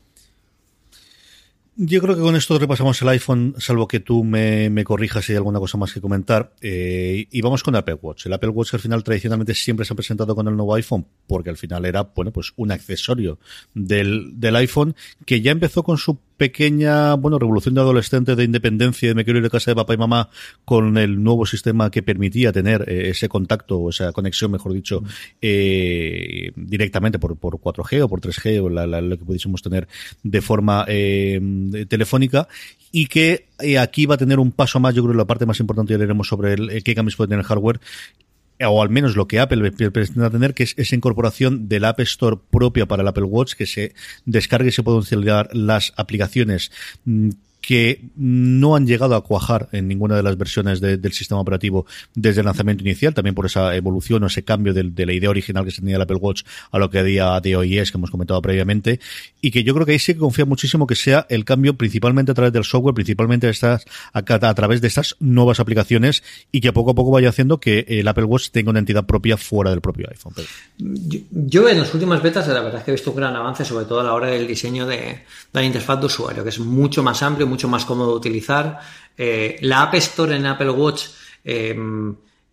Yo 1.77 2.03
creo 2.03 2.17
que 2.17 2.21
con 2.21 2.37
esto 2.37 2.59
repasamos 2.59 3.01
el 3.01 3.09
iPhone, 3.09 3.55
salvo 3.59 3.89
que 3.89 4.01
tú 4.01 4.25
me, 4.25 4.69
me 4.71 4.85
corrijas 4.85 5.25
si 5.25 5.33
hay 5.33 5.37
alguna 5.37 5.61
cosa 5.61 5.79
más 5.79 5.93
que 5.93 6.01
comentar. 6.01 6.53
Eh, 6.61 7.27
y 7.31 7.41
vamos 7.41 7.63
con 7.63 7.77
Apple 7.77 7.99
Watch. 8.03 8.27
El 8.27 8.33
Apple 8.33 8.51
Watch 8.51 8.75
al 8.75 8.81
final 8.81 9.03
tradicionalmente 9.05 9.55
siempre 9.55 9.87
se 9.87 9.93
ha 9.93 9.97
presentado 9.97 10.35
con 10.35 10.47
el 10.49 10.57
nuevo 10.57 10.75
iPhone, 10.75 11.07
porque 11.27 11.49
al 11.49 11.57
final 11.57 11.85
era, 11.85 12.03
bueno, 12.03 12.33
pues 12.33 12.53
un 12.57 12.73
accesorio 12.73 13.39
del, 13.73 14.33
del 14.39 14.57
iPhone 14.57 14.95
que 15.25 15.41
ya 15.41 15.53
empezó 15.53 15.83
con 15.83 15.97
su 15.97 16.19
pequeña, 16.41 17.17
bueno, 17.17 17.39
revolución 17.39 17.75
de 17.75 17.83
adolescente 17.83 18.35
de 18.35 18.45
independencia, 18.45 19.11
de 19.11 19.15
me 19.15 19.27
quiero 19.27 19.41
ir 19.41 19.45
a 19.45 19.51
casa 19.51 19.73
de 19.73 19.75
papá 19.75 19.93
y 19.93 19.99
mamá 19.99 20.31
con 20.65 20.97
el 20.97 21.23
nuevo 21.23 21.45
sistema 21.45 21.91
que 21.91 22.03
permitía 22.03 22.51
tener 22.51 22.89
eh, 22.89 23.11
ese 23.11 23.29
contacto, 23.29 23.79
o 23.79 23.91
esa 23.91 24.11
conexión, 24.13 24.51
mejor 24.51 24.73
dicho, 24.73 25.03
eh, 25.43 26.51
directamente 26.57 27.19
por, 27.19 27.37
por 27.37 27.59
4G 27.59 28.05
o 28.05 28.09
por 28.09 28.23
3G 28.23 28.65
o 28.65 28.71
la, 28.71 28.87
lo 28.87 29.19
que 29.19 29.25
pudiésemos 29.27 29.61
tener 29.61 29.87
de 30.23 30.41
forma 30.41 30.87
eh, 30.89 31.39
telefónica 31.91 32.49
y 32.91 33.05
que 33.05 33.45
aquí 33.79 34.07
va 34.07 34.15
a 34.15 34.19
tener 34.19 34.39
un 34.39 34.51
paso 34.51 34.81
más, 34.81 34.95
yo 34.95 35.03
creo 35.03 35.13
que 35.13 35.19
la 35.19 35.27
parte 35.27 35.45
más 35.45 35.61
importante 35.61 35.93
ya 35.93 35.99
leeremos 35.99 36.27
sobre 36.27 36.55
el, 36.55 36.83
qué 36.83 36.95
cambios 36.95 37.17
puede 37.17 37.29
tener 37.29 37.41
el 37.41 37.47
hardware 37.47 37.81
o 38.69 38.83
al 38.83 38.91
menos 38.91 39.17
lo 39.17 39.27
que 39.27 39.41
Apple 39.41 39.71
pretende 39.73 40.31
tener, 40.31 40.55
que 40.55 40.65
es 40.65 40.75
esa 40.77 40.95
incorporación 40.95 41.69
del 41.69 41.85
App 41.85 42.01
Store 42.01 42.37
propia 42.51 42.87
para 42.87 43.03
el 43.03 43.09
Apple 43.09 43.25
Watch, 43.25 43.55
que 43.55 43.67
se 43.67 43.95
descargue 44.25 44.69
y 44.69 44.73
se 44.73 44.83
pueden 44.83 45.01
instalar 45.01 45.49
las 45.53 45.93
aplicaciones 45.97 46.71
mm, 47.05 47.31
que 47.61 48.11
no 48.17 48.75
han 48.75 48.87
llegado 48.87 49.15
a 49.15 49.23
cuajar 49.23 49.69
en 49.73 49.89
ninguna 49.89 50.17
de 50.17 50.23
las 50.23 50.37
versiones 50.37 50.81
del 50.81 51.13
sistema 51.13 51.41
operativo 51.41 51.87
desde 52.15 52.41
el 52.41 52.47
lanzamiento 52.47 52.83
inicial, 52.83 53.15
también 53.15 53.35
por 53.35 53.47
esa 53.47 53.75
evolución 53.77 54.23
o 54.23 54.27
ese 54.27 54.45
cambio 54.45 54.73
de, 54.73 55.07
la 55.07 55.13
idea 55.13 55.31
original 55.31 55.65
que 55.65 55.71
se 55.71 55.81
tenía 55.81 55.97
el 55.97 56.03
Apple 56.03 56.17
Watch 56.17 56.43
a 56.71 56.79
lo 56.79 56.91
que 56.91 57.03
día 57.03 57.41
de 57.41 57.57
hoy 57.57 57.79
es, 57.79 57.91
que 57.91 57.99
hemos 57.99 58.11
comentado 58.11 58.41
previamente, 58.43 59.01
y 59.41 59.51
que 59.51 59.65
yo 59.65 59.75
creo 59.75 59.87
que 59.87 59.93
ahí 59.93 59.99
sí 59.99 60.15
que 60.15 60.21
confía 60.21 60.45
muchísimo 60.45 60.87
que 60.87 60.97
sea 60.97 61.27
el 61.29 61.45
cambio 61.45 61.75
principalmente 61.77 62.33
a 62.33 62.35
través 62.35 62.53
del 62.53 62.65
software, 62.65 62.95
principalmente 62.95 63.47
a, 63.47 63.51
estas, 63.51 63.85
a, 64.13 64.23
través 64.23 64.81
de 64.81 64.89
estas 64.89 65.17
nuevas 65.21 65.61
aplicaciones 65.61 66.23
y 66.53 66.61
que 66.61 66.73
poco 66.73 66.93
a 66.93 66.95
poco 66.95 67.11
vaya 67.11 67.29
haciendo 67.29 67.61
que 67.61 67.85
el 67.89 68.07
Apple 68.09 68.25
Watch 68.25 68.51
tenga 68.51 68.71
una 68.71 68.79
entidad 68.79 69.07
propia 69.07 69.37
fuera 69.37 69.71
del 69.71 69.81
propio 69.81 70.09
iPhone. 70.11 70.35
Yo, 70.79 71.69
en 71.69 71.79
las 71.79 71.93
últimas 71.93 72.23
betas 72.23 72.49
la 72.49 72.61
verdad 72.61 72.79
es 72.79 72.85
que 72.85 72.91
he 72.91 72.95
visto 72.95 73.11
un 73.11 73.17
gran 73.17 73.37
avance, 73.37 73.65
sobre 73.65 73.85
todo 73.85 74.01
a 74.01 74.05
la 74.05 74.15
hora 74.15 74.29
del 74.29 74.47
diseño 74.47 74.87
de 74.87 75.25
la 75.53 75.63
interfaz 75.63 76.01
de 76.01 76.07
usuario, 76.07 76.43
que 76.43 76.51
es 76.51 76.59
mucho 76.59 77.03
más 77.03 77.23
amplio, 77.23 77.47
mucho 77.51 77.69
más 77.69 77.85
cómodo 77.85 78.11
de 78.11 78.17
utilizar. 78.17 78.81
Eh, 79.17 79.59
la 79.61 79.83
App 79.83 79.95
Store 79.97 80.35
en 80.35 80.47
Apple 80.47 80.71
Watch 80.71 81.09
eh, 81.45 81.77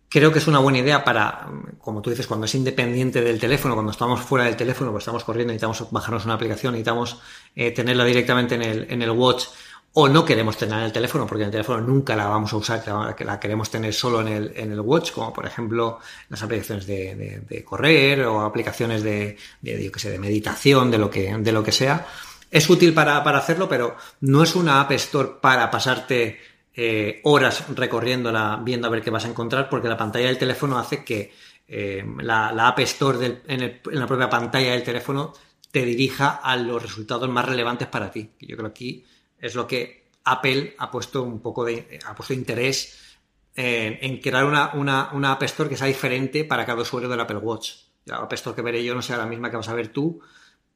creo 0.08 0.32
que 0.32 0.38
es 0.38 0.46
una 0.46 0.58
buena 0.58 0.78
idea 0.78 1.04
para, 1.04 1.48
como 1.80 2.02
tú 2.02 2.10
dices, 2.10 2.26
cuando 2.26 2.46
es 2.46 2.54
independiente 2.54 3.20
del 3.20 3.38
teléfono, 3.38 3.74
cuando 3.74 3.92
estamos 3.92 4.20
fuera 4.20 4.44
del 4.44 4.56
teléfono, 4.56 4.90
pues 4.90 5.02
estamos 5.02 5.24
corriendo, 5.24 5.52
necesitamos 5.52 5.90
bajarnos 5.90 6.24
una 6.24 6.34
aplicación, 6.34 6.72
necesitamos 6.72 7.18
eh, 7.54 7.70
tenerla 7.70 8.04
directamente 8.04 8.54
en 8.54 8.62
el, 8.62 8.86
en 8.90 9.02
el 9.02 9.10
Watch 9.10 9.46
o 9.94 10.08
no 10.08 10.24
queremos 10.24 10.56
tener 10.56 10.78
en 10.78 10.84
el 10.84 10.92
teléfono, 10.92 11.26
porque 11.26 11.42
en 11.42 11.46
el 11.46 11.52
teléfono 11.52 11.80
nunca 11.80 12.14
la 12.14 12.26
vamos 12.26 12.52
a 12.52 12.56
usar, 12.56 12.84
la, 12.86 13.40
queremos 13.40 13.70
tener 13.70 13.92
solo 13.92 14.20
en 14.20 14.28
el, 14.28 14.52
en 14.54 14.70
el 14.70 14.80
watch, 14.80 15.12
como 15.12 15.32
por 15.32 15.46
ejemplo 15.46 15.98
las 16.28 16.42
aplicaciones 16.42 16.86
de, 16.86 17.64
correr 17.64 18.24
o 18.26 18.42
aplicaciones 18.42 19.02
de, 19.02 19.36
de, 19.60 19.84
yo 19.84 19.90
que 19.90 19.98
sé, 19.98 20.10
de 20.10 20.18
meditación, 20.18 20.90
de 20.90 20.98
lo 20.98 21.10
que, 21.10 21.36
de 21.36 21.52
lo 21.52 21.64
que 21.64 21.72
sea. 21.72 22.06
Es 22.50 22.68
útil 22.70 22.94
para, 22.94 23.18
hacerlo, 23.18 23.68
pero 23.68 23.96
no 24.20 24.42
es 24.42 24.54
una 24.54 24.80
App 24.80 24.92
Store 24.92 25.32
para 25.40 25.70
pasarte 25.70 26.40
eh, 26.74 27.20
horas 27.24 27.64
recorriéndola 27.74 28.60
viendo 28.64 28.86
a 28.86 28.90
ver 28.90 29.02
qué 29.02 29.10
vas 29.10 29.26
a 29.26 29.28
encontrar, 29.28 29.68
porque 29.68 29.88
la 29.88 29.96
pantalla 29.96 30.26
del 30.26 30.38
teléfono 30.38 30.78
hace 30.78 31.04
que 31.04 31.32
eh, 31.66 32.04
la, 32.20 32.48
App 32.68 32.78
Store 32.80 33.42
en, 33.46 33.80
la 33.92 34.06
propia 34.06 34.30
pantalla 34.30 34.72
del 34.72 34.82
teléfono 34.82 35.34
te 35.70 35.84
dirija 35.84 36.40
a 36.42 36.56
los 36.56 36.82
resultados 36.82 37.28
más 37.28 37.44
relevantes 37.44 37.88
para 37.88 38.10
ti. 38.10 38.30
Yo 38.40 38.56
creo 38.56 38.68
que 38.68 38.70
aquí 38.70 39.04
es 39.38 39.54
lo 39.54 39.66
que 39.66 40.08
Apple 40.24 40.74
ha 40.78 40.90
puesto 40.90 41.22
un 41.22 41.40
poco 41.40 41.64
de 41.64 41.98
ha 42.06 42.14
puesto 42.14 42.32
interés 42.32 43.18
en, 43.54 44.20
crear 44.20 44.44
una, 44.44 44.72
una, 45.12 45.32
App 45.32 45.42
Store 45.42 45.68
que 45.68 45.76
sea 45.76 45.88
diferente 45.88 46.44
para 46.44 46.64
cada 46.64 46.82
usuario 46.82 47.08
del 47.08 47.20
Apple 47.20 47.38
Watch. 47.38 47.72
La 48.06 48.16
App 48.16 48.32
Store 48.32 48.56
que 48.56 48.62
veré 48.62 48.82
yo 48.82 48.94
no 48.94 49.02
sea 49.02 49.18
la 49.18 49.26
misma 49.26 49.50
que 49.50 49.56
vas 49.56 49.68
a 49.68 49.74
ver 49.74 49.88
tú, 49.88 50.20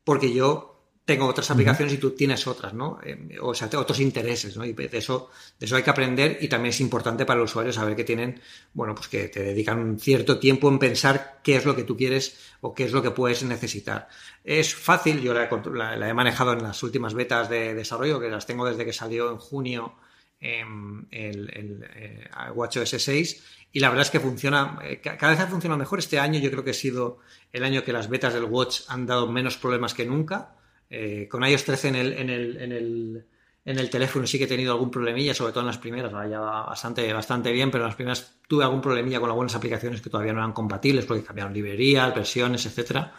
porque 0.04 0.34
yo 0.34 0.71
tengo 1.04 1.26
otras 1.26 1.50
aplicaciones 1.50 1.94
y 1.94 1.98
tú 1.98 2.12
tienes 2.12 2.46
otras, 2.46 2.74
¿no? 2.74 3.00
Eh, 3.04 3.36
o 3.40 3.54
sea, 3.54 3.68
otros 3.76 3.98
intereses, 3.98 4.56
¿no? 4.56 4.64
Y 4.64 4.72
de 4.72 4.88
eso, 4.92 5.30
de 5.58 5.66
eso 5.66 5.74
hay 5.74 5.82
que 5.82 5.90
aprender 5.90 6.38
y 6.40 6.48
también 6.48 6.70
es 6.70 6.80
importante 6.80 7.26
para 7.26 7.40
el 7.40 7.44
usuario 7.44 7.72
saber 7.72 7.96
que 7.96 8.04
tienen, 8.04 8.40
bueno, 8.72 8.94
pues 8.94 9.08
que 9.08 9.28
te 9.28 9.42
dedican 9.42 9.80
un 9.80 9.98
cierto 9.98 10.38
tiempo 10.38 10.68
en 10.68 10.78
pensar 10.78 11.40
qué 11.42 11.56
es 11.56 11.64
lo 11.64 11.74
que 11.74 11.82
tú 11.82 11.96
quieres 11.96 12.38
o 12.60 12.72
qué 12.72 12.84
es 12.84 12.92
lo 12.92 13.02
que 13.02 13.10
puedes 13.10 13.42
necesitar. 13.42 14.08
Es 14.44 14.74
fácil, 14.74 15.20
yo 15.20 15.34
la, 15.34 16.08
he 16.08 16.14
manejado 16.14 16.52
en 16.52 16.62
las 16.62 16.80
últimas 16.84 17.14
betas 17.14 17.48
de 17.48 17.74
desarrollo, 17.74 18.20
que 18.20 18.28
las 18.28 18.46
tengo 18.46 18.64
desde 18.64 18.84
que 18.84 18.92
salió 18.92 19.30
en 19.32 19.38
junio 19.38 19.94
el, 20.40 21.06
el, 21.10 21.88
eh, 21.94 22.28
WatchOS 22.54 22.90
6 22.90 23.44
y 23.72 23.80
la 23.80 23.88
verdad 23.88 24.02
es 24.02 24.10
que 24.10 24.20
funciona, 24.20 24.78
eh, 24.84 25.00
cada 25.00 25.30
vez 25.30 25.40
ha 25.40 25.46
funcionado 25.46 25.78
mejor. 25.78 25.98
Este 25.98 26.18
año 26.20 26.38
yo 26.38 26.50
creo 26.50 26.62
que 26.62 26.70
ha 26.70 26.74
sido 26.74 27.18
el 27.52 27.64
año 27.64 27.82
que 27.82 27.92
las 27.92 28.08
betas 28.08 28.34
del 28.34 28.44
Watch 28.44 28.82
han 28.88 29.06
dado 29.06 29.26
menos 29.26 29.56
problemas 29.56 29.94
que 29.94 30.04
nunca 30.04 30.56
eh, 30.94 31.26
con 31.26 31.42
iOS 31.42 31.64
13 31.64 31.88
en 31.88 31.96
el, 31.96 32.12
en, 32.12 32.28
el, 32.28 32.56
en, 32.60 32.72
el, 32.72 33.26
en 33.64 33.78
el 33.78 33.88
teléfono 33.88 34.26
sí 34.26 34.36
que 34.36 34.44
he 34.44 34.46
tenido 34.46 34.72
algún 34.72 34.90
problemilla, 34.90 35.32
sobre 35.32 35.52
todo 35.52 35.60
en 35.60 35.68
las 35.68 35.78
primeras, 35.78 36.12
ya 36.30 36.38
va 36.38 36.66
bastante, 36.66 37.10
bastante 37.14 37.50
bien, 37.50 37.70
pero 37.70 37.84
en 37.84 37.88
las 37.88 37.96
primeras 37.96 38.34
tuve 38.46 38.64
algún 38.64 38.82
problemilla 38.82 39.18
con 39.18 39.30
algunas 39.30 39.54
aplicaciones 39.54 40.02
que 40.02 40.10
todavía 40.10 40.34
no 40.34 40.40
eran 40.40 40.52
compatibles 40.52 41.06
porque 41.06 41.24
cambiaron 41.24 41.54
librerías, 41.54 42.14
versiones, 42.14 42.66
etcétera. 42.66 43.14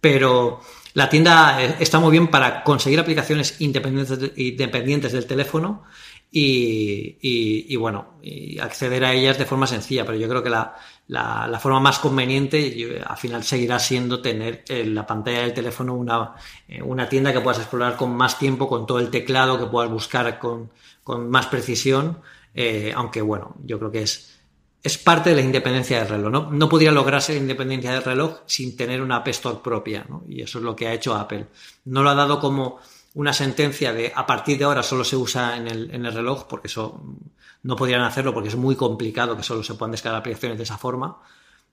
Pero 0.00 0.62
la 0.94 1.08
tienda 1.08 1.62
eh, 1.62 1.76
está 1.78 2.00
muy 2.00 2.10
bien 2.10 2.26
para 2.26 2.64
conseguir 2.64 2.98
aplicaciones 2.98 3.60
independientes, 3.60 4.32
independientes 4.36 5.12
del 5.12 5.26
teléfono 5.26 5.84
y, 6.28 7.18
y, 7.22 7.76
bueno, 7.76 8.18
y 8.20 8.58
acceder 8.58 9.04
a 9.04 9.12
ellas 9.12 9.38
de 9.38 9.44
forma 9.44 9.68
sencilla. 9.68 10.04
Pero 10.04 10.18
yo 10.18 10.28
creo 10.28 10.42
que 10.42 10.50
la, 10.50 10.74
la, 11.08 11.58
forma 11.60 11.80
más 11.80 11.98
conveniente 11.98 13.02
al 13.04 13.16
final 13.16 13.44
seguirá 13.44 13.78
siendo 13.78 14.22
tener 14.22 14.64
en 14.68 14.94
la 14.94 15.06
pantalla 15.06 15.40
del 15.40 15.52
teléfono 15.52 15.94
una, 15.94 16.34
eh, 16.68 16.80
una, 16.80 17.08
tienda 17.08 17.32
que 17.32 17.40
puedas 17.40 17.58
explorar 17.58 17.96
con 17.96 18.14
más 18.14 18.38
tiempo, 18.38 18.68
con 18.68 18.86
todo 18.86 18.98
el 18.98 19.10
teclado, 19.10 19.58
que 19.58 19.66
puedas 19.66 19.90
buscar 19.90 20.38
con, 20.38 20.70
con 21.04 21.28
más 21.28 21.46
precisión. 21.46 22.18
Eh, 22.54 22.92
aunque 22.94 23.20
bueno, 23.20 23.56
yo 23.64 23.78
creo 23.78 23.90
que 23.90 24.02
es, 24.02 24.40
es 24.82 24.98
parte 24.98 25.30
de 25.30 25.36
la 25.36 25.42
independencia 25.42 25.98
del 25.98 26.08
reloj. 26.08 26.30
No, 26.30 26.50
no 26.50 26.68
podría 26.68 26.92
lograrse 26.92 27.32
la 27.34 27.40
independencia 27.40 27.92
del 27.92 28.04
reloj 28.04 28.40
sin 28.46 28.76
tener 28.76 29.02
una 29.02 29.16
App 29.16 29.28
Store 29.28 29.58
propia. 29.62 30.06
¿no? 30.08 30.24
Y 30.28 30.42
eso 30.42 30.58
es 30.58 30.64
lo 30.64 30.74
que 30.76 30.88
ha 30.88 30.94
hecho 30.94 31.14
Apple. 31.14 31.46
No 31.84 32.02
lo 32.02 32.10
ha 32.10 32.14
dado 32.14 32.40
como 32.40 32.78
una 33.14 33.32
sentencia 33.32 33.92
de 33.92 34.12
a 34.14 34.26
partir 34.26 34.58
de 34.58 34.64
ahora 34.64 34.82
solo 34.82 35.04
se 35.04 35.16
usa 35.16 35.56
en 35.56 35.68
el, 35.68 35.94
en 35.94 36.06
el 36.06 36.14
reloj, 36.14 36.46
porque 36.46 36.68
eso 36.68 37.02
no 37.62 37.76
podrían 37.76 38.02
hacerlo 38.02 38.34
porque 38.34 38.48
es 38.48 38.56
muy 38.56 38.76
complicado 38.76 39.36
que 39.36 39.42
solo 39.42 39.62
se 39.62 39.74
puedan 39.74 39.92
descargar 39.92 40.20
aplicaciones 40.20 40.58
de 40.58 40.64
esa 40.64 40.78
forma. 40.78 41.20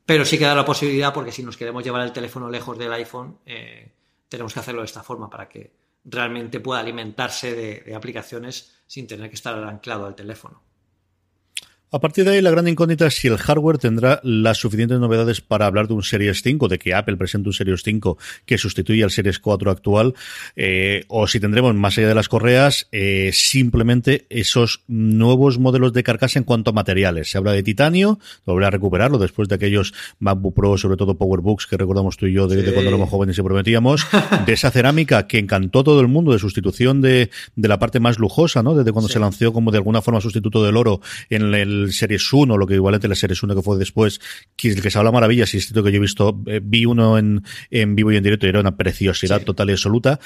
Pero 0.05 0.25
sí 0.25 0.37
que 0.37 0.45
da 0.45 0.55
la 0.55 0.65
posibilidad 0.65 1.13
porque 1.13 1.31
si 1.31 1.43
nos 1.43 1.57
queremos 1.57 1.83
llevar 1.83 2.01
el 2.01 2.11
teléfono 2.11 2.49
lejos 2.49 2.77
del 2.77 2.93
iPhone, 2.93 3.39
eh, 3.45 3.91
tenemos 4.27 4.53
que 4.53 4.59
hacerlo 4.59 4.81
de 4.81 4.85
esta 4.85 5.03
forma 5.03 5.29
para 5.29 5.47
que 5.47 5.71
realmente 6.05 6.59
pueda 6.59 6.79
alimentarse 6.79 7.53
de 7.53 7.95
aplicaciones 7.95 8.75
sin 8.87 9.05
tener 9.05 9.29
que 9.29 9.35
estar 9.35 9.61
anclado 9.63 10.05
al 10.05 10.15
teléfono. 10.15 10.68
A 11.91 11.99
partir 11.99 12.23
de 12.23 12.35
ahí, 12.35 12.41
la 12.41 12.51
gran 12.51 12.67
incógnita 12.67 13.07
es 13.07 13.15
si 13.15 13.27
el 13.27 13.37
hardware 13.37 13.79
tendrá 13.79 14.19
las 14.21 14.59
suficientes 14.59 14.99
novedades 14.99 15.41
para 15.41 15.65
hablar 15.65 15.87
de 15.87 15.95
un 15.95 16.03
Series 16.03 16.43
5, 16.43 16.67
de 16.67 16.77
que 16.77 16.93
Apple 16.93 17.17
presente 17.17 17.49
un 17.49 17.53
Series 17.53 17.81
5 17.81 18.15
que 18.45 18.59
sustituya 18.59 19.05
al 19.05 19.11
Series 19.11 19.39
4 19.39 19.71
actual, 19.71 20.13
eh, 20.55 21.05
o 21.07 21.25
si 21.25 21.39
tendremos, 21.39 21.73
más 21.73 21.97
allá 21.97 22.07
de 22.07 22.13
las 22.13 22.29
correas, 22.29 22.87
eh, 22.91 23.31
simplemente 23.33 24.27
esos 24.29 24.83
nuevos 24.87 25.57
modelos 25.57 25.91
de 25.91 26.03
carcasa 26.03 26.37
en 26.37 26.45
cuanto 26.45 26.69
a 26.69 26.73
materiales. 26.73 27.31
Se 27.31 27.39
habla 27.39 27.53
de 27.53 27.63
titanio, 27.63 28.19
volverá 28.45 28.67
a 28.67 28.71
recuperarlo 28.71 29.17
después 29.17 29.49
de 29.49 29.55
aquellos 29.55 29.95
MacBook 30.19 30.53
Pro, 30.53 30.77
sobre 30.77 30.95
todo 30.95 31.17
PowerBooks, 31.17 31.65
que 31.65 31.75
recordamos 31.75 32.17
tú 32.17 32.27
y 32.27 32.33
yo 32.33 32.47
de, 32.47 32.71
cuando 32.71 32.89
éramos 32.89 33.09
jóvenes 33.09 33.35
y 33.39 33.41
prometíamos, 33.41 34.05
de 34.45 34.53
esa 34.53 34.69
cerámica 34.69 35.25
que 35.25 35.39
encantó 35.39 35.79
a 35.79 35.83
todo 35.85 36.01
el 36.01 36.07
mundo, 36.07 36.33
de 36.33 36.39
sustitución 36.39 37.01
de, 37.01 37.31
de 37.55 37.67
la 37.67 37.79
parte 37.79 37.99
más 37.99 38.19
lujosa, 38.19 38.61
¿no? 38.61 38.75
Desde 38.75 38.91
cuando 38.91 39.09
se 39.09 39.19
lanzó 39.19 39.51
como 39.51 39.71
de 39.71 39.79
alguna 39.79 40.03
forma 40.03 40.21
sustituto 40.21 40.63
del 40.63 40.77
oro 40.77 41.01
en 41.31 41.55
el 41.55 41.78
el 41.83 41.93
Series 41.93 42.31
1, 42.31 42.57
lo 42.57 42.67
que 42.67 42.75
igualmente 42.75 43.07
la 43.07 43.15
Series 43.15 43.41
1 43.41 43.55
que 43.55 43.61
fue 43.61 43.77
después, 43.77 44.19
que, 44.55 44.75
que 44.75 44.91
se 44.91 44.97
habla 44.97 45.11
maravillas, 45.11 45.53
y 45.53 45.57
es 45.57 45.67
cierto 45.67 45.83
que 45.83 45.91
yo 45.91 45.97
he 45.97 46.01
visto, 46.01 46.39
eh, 46.47 46.61
vi 46.63 46.85
uno 46.85 47.17
en, 47.17 47.43
en 47.71 47.95
vivo 47.95 48.11
y 48.11 48.17
en 48.17 48.23
directo 48.23 48.45
y 48.45 48.49
era 48.49 48.59
una 48.59 48.75
preciosidad 48.77 49.41
total 49.43 49.69
y 49.69 49.73
absoluta, 49.73 50.19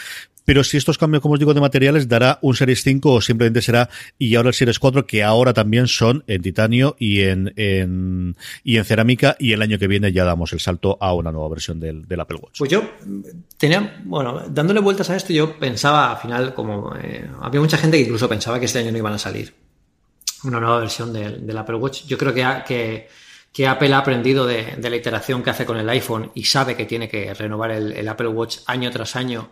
pero 0.46 0.64
si 0.64 0.78
estos 0.78 0.98
cambios, 0.98 1.22
como 1.22 1.36
os 1.36 1.40
digo, 1.40 1.54
de 1.54 1.62
materiales, 1.62 2.08
dará 2.08 2.40
un 2.42 2.56
Series 2.56 2.84
5 2.84 3.12
o 3.12 3.22
simplemente 3.22 3.62
será, 3.62 3.90
y 4.18 4.36
ahora 4.36 4.50
el 4.50 4.54
Series 4.54 4.80
4, 4.80 5.06
que 5.06 5.24
ahora 5.24 5.54
también 5.54 5.88
son 5.88 6.24
en 6.28 6.42
titanio 6.42 6.96
y 7.00 7.22
en, 7.22 7.54
en 7.56 8.36
y 8.64 8.78
en 8.78 8.86
cerámica, 8.86 9.36
y 9.40 9.54
el 9.54 9.62
año 9.62 9.80
que 9.80 9.88
viene 9.88 10.12
ya 10.12 10.26
damos 10.26 10.54
el 10.54 10.60
salto 10.60 10.98
a 11.00 11.14
una 11.14 11.32
nueva 11.32 11.50
versión 11.50 11.80
del, 11.80 12.06
del 12.08 12.20
Apple 12.20 12.38
Watch. 12.42 12.58
Pues 12.60 12.72
yo 12.72 12.84
tenía, 13.58 14.02
bueno, 14.06 14.44
dándole 14.50 14.80
vueltas 14.80 15.10
a 15.10 15.16
esto, 15.16 15.34
yo 15.34 15.58
pensaba 15.58 16.12
al 16.12 16.18
final, 16.18 16.54
como 16.54 16.96
eh, 16.96 17.26
había 17.42 17.62
mucha 17.62 17.78
gente 17.78 17.98
que 17.98 18.04
incluso 18.04 18.28
pensaba 18.28 18.60
que 18.60 18.66
este 18.66 18.80
año 18.80 18.92
no 18.92 18.98
iban 18.98 19.14
a 19.14 19.20
salir 19.20 19.63
una 20.44 20.60
nueva 20.60 20.80
versión 20.80 21.14
del, 21.14 21.58
Apple 21.58 21.76
Watch. 21.76 22.06
Yo 22.06 22.18
creo 22.18 22.34
que, 22.34 23.08
que, 23.52 23.68
Apple 23.68 23.94
ha 23.94 24.00
aprendido 24.00 24.46
de, 24.46 24.76
de, 24.78 24.90
la 24.90 24.96
iteración 24.96 25.44
que 25.44 25.50
hace 25.50 25.66
con 25.66 25.78
el 25.78 25.90
iPhone 25.90 26.32
y 26.34 26.44
sabe 26.44 26.76
que 26.76 26.86
tiene 26.86 27.08
que 27.08 27.34
renovar 27.34 27.72
el 27.72 28.08
Apple 28.08 28.28
Watch 28.28 28.60
año 28.66 28.92
tras 28.92 29.16
año 29.16 29.50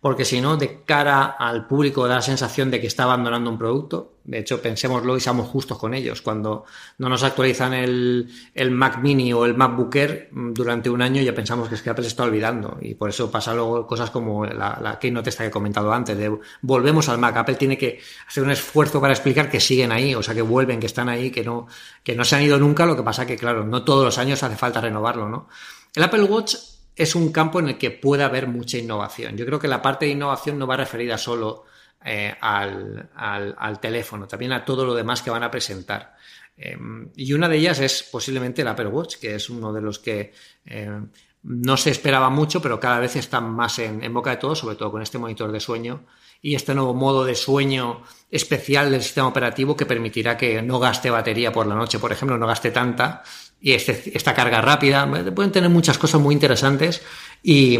porque 0.00 0.24
si 0.24 0.40
no, 0.40 0.56
de 0.56 0.82
cara 0.84 1.26
al 1.26 1.66
público 1.66 2.08
da 2.08 2.16
la 2.16 2.22
sensación 2.22 2.70
de 2.70 2.80
que 2.80 2.86
está 2.86 3.02
abandonando 3.04 3.50
un 3.50 3.58
producto. 3.58 4.14
De 4.24 4.38
hecho, 4.38 4.62
pensémoslo 4.62 5.14
y 5.16 5.20
seamos 5.20 5.48
justos 5.48 5.76
con 5.76 5.92
ellos. 5.92 6.22
Cuando 6.22 6.64
no 6.96 7.10
nos 7.10 7.22
actualizan 7.22 7.74
el, 7.74 8.30
el 8.54 8.70
Mac 8.70 8.98
Mini 9.02 9.32
o 9.34 9.44
el 9.44 9.54
MacBook 9.54 9.94
Air 9.96 10.28
mm, 10.32 10.52
durante 10.54 10.88
un 10.88 11.02
año, 11.02 11.20
ya 11.20 11.34
pensamos 11.34 11.68
que 11.68 11.74
es 11.74 11.82
que 11.82 11.90
Apple 11.90 12.04
se 12.04 12.08
está 12.08 12.22
olvidando. 12.22 12.78
Y 12.80 12.94
por 12.94 13.10
eso 13.10 13.30
pasa 13.30 13.54
luego 13.54 13.86
cosas 13.86 14.10
como 14.10 14.46
la, 14.46 14.78
la 14.82 14.98
Keynote 14.98 15.28
esta 15.28 15.42
que 15.42 15.48
he 15.48 15.52
comentado 15.52 15.92
antes, 15.92 16.16
de 16.16 16.34
volvemos 16.62 17.10
al 17.10 17.18
Mac. 17.18 17.36
Apple 17.36 17.56
tiene 17.56 17.76
que 17.76 18.00
hacer 18.26 18.42
un 18.42 18.50
esfuerzo 18.50 19.02
para 19.02 19.12
explicar 19.12 19.50
que 19.50 19.60
siguen 19.60 19.92
ahí, 19.92 20.14
o 20.14 20.22
sea, 20.22 20.34
que 20.34 20.42
vuelven, 20.42 20.80
que 20.80 20.86
están 20.86 21.10
ahí, 21.10 21.30
que 21.30 21.44
no, 21.44 21.66
que 22.02 22.16
no 22.16 22.24
se 22.24 22.36
han 22.36 22.42
ido 22.42 22.58
nunca. 22.58 22.86
Lo 22.86 22.96
que 22.96 23.02
pasa 23.02 23.26
que, 23.26 23.36
claro, 23.36 23.66
no 23.66 23.84
todos 23.84 24.02
los 24.02 24.16
años 24.16 24.42
hace 24.42 24.56
falta 24.56 24.80
renovarlo, 24.80 25.28
¿no? 25.28 25.48
El 25.94 26.04
Apple 26.04 26.22
Watch 26.22 26.54
es 27.00 27.14
un 27.14 27.32
campo 27.32 27.60
en 27.60 27.68
el 27.68 27.78
que 27.78 27.90
puede 27.90 28.24
haber 28.24 28.46
mucha 28.46 28.76
innovación. 28.76 29.34
Yo 29.34 29.46
creo 29.46 29.58
que 29.58 29.68
la 29.68 29.80
parte 29.80 30.04
de 30.04 30.12
innovación 30.12 30.58
no 30.58 30.66
va 30.66 30.76
referida 30.76 31.16
solo 31.16 31.64
eh, 32.04 32.34
al, 32.38 33.78
teléfono, 33.80 34.28
también 34.28 34.52
a 34.52 34.62
todo 34.62 34.84
lo 34.84 34.94
demás 34.94 35.22
que 35.22 35.30
van 35.30 35.42
a 35.42 35.50
presentar. 35.50 36.14
Eh, 36.58 36.76
y 37.16 37.32
una 37.32 37.48
de 37.48 37.56
ellas 37.56 37.80
es 37.80 38.02
posiblemente 38.02 38.60
el 38.60 38.68
Apple 38.68 38.88
Watch, 38.88 39.16
que 39.16 39.34
es 39.34 39.48
uno 39.48 39.72
de 39.72 39.80
los 39.80 39.98
que 39.98 40.34
eh, 40.66 41.00
no 41.42 41.76
se 41.78 41.90
esperaba 41.90 42.28
mucho, 42.28 42.60
pero 42.60 42.78
cada 42.78 43.00
vez 43.00 43.16
está 43.16 43.40
más 43.40 43.78
en, 43.78 44.04
en, 44.04 44.12
boca 44.12 44.28
de 44.28 44.36
todos, 44.36 44.58
sobre 44.58 44.76
todo 44.76 44.90
con 44.90 45.00
este 45.00 45.16
monitor 45.16 45.50
de 45.50 45.60
sueño 45.60 46.04
y 46.42 46.54
este 46.54 46.74
nuevo 46.74 46.92
modo 46.92 47.24
de 47.24 47.34
sueño 47.34 48.02
especial 48.30 48.90
del 48.90 49.02
sistema 49.02 49.28
operativo 49.28 49.74
que 49.74 49.86
permitirá 49.86 50.36
que 50.36 50.60
no 50.60 50.78
gaste 50.78 51.08
batería 51.08 51.50
por 51.50 51.66
la 51.66 51.74
noche, 51.74 51.98
por 51.98 52.12
ejemplo, 52.12 52.36
no 52.36 52.46
gaste 52.46 52.70
tanta 52.70 53.22
y 53.60 53.72
este, 53.72 54.16
esta 54.16 54.34
carga 54.34 54.60
rápida. 54.60 55.08
Pueden 55.34 55.52
tener 55.52 55.70
muchas 55.70 55.98
cosas 55.98 56.20
muy 56.20 56.34
interesantes 56.34 57.02
y, 57.42 57.78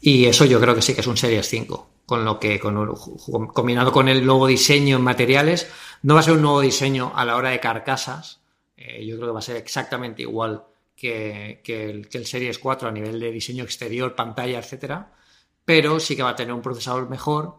y, 0.00 0.26
eso 0.26 0.44
yo 0.44 0.60
creo 0.60 0.74
que 0.74 0.82
sí 0.82 0.94
que 0.94 1.00
es 1.00 1.06
un 1.06 1.16
Series 1.16 1.48
5. 1.48 1.90
Con 2.06 2.24
lo 2.24 2.38
que, 2.38 2.60
con, 2.60 2.94
combinado 3.48 3.90
con 3.90 4.08
el 4.08 4.24
nuevo 4.26 4.46
diseño 4.46 4.96
en 4.96 5.02
materiales, 5.02 5.70
no 6.02 6.14
va 6.14 6.20
a 6.20 6.22
ser 6.22 6.34
un 6.34 6.42
nuevo 6.42 6.60
diseño 6.60 7.12
a 7.14 7.24
la 7.24 7.36
hora 7.36 7.50
de 7.50 7.60
carcasas. 7.60 8.40
Eh, 8.76 9.04
yo 9.06 9.16
creo 9.16 9.28
que 9.28 9.32
va 9.32 9.38
a 9.38 9.42
ser 9.42 9.56
exactamente 9.56 10.22
igual 10.22 10.64
que, 10.94 11.62
que, 11.64 11.88
el, 11.88 12.08
que 12.08 12.18
el 12.18 12.26
Series 12.26 12.58
4 12.58 12.88
a 12.88 12.92
nivel 12.92 13.18
de 13.18 13.32
diseño 13.32 13.64
exterior, 13.64 14.14
pantalla, 14.14 14.58
etcétera. 14.58 15.12
Pero 15.64 15.98
sí 15.98 16.14
que 16.14 16.22
va 16.22 16.30
a 16.30 16.36
tener 16.36 16.52
un 16.52 16.60
procesador 16.60 17.08
mejor. 17.08 17.56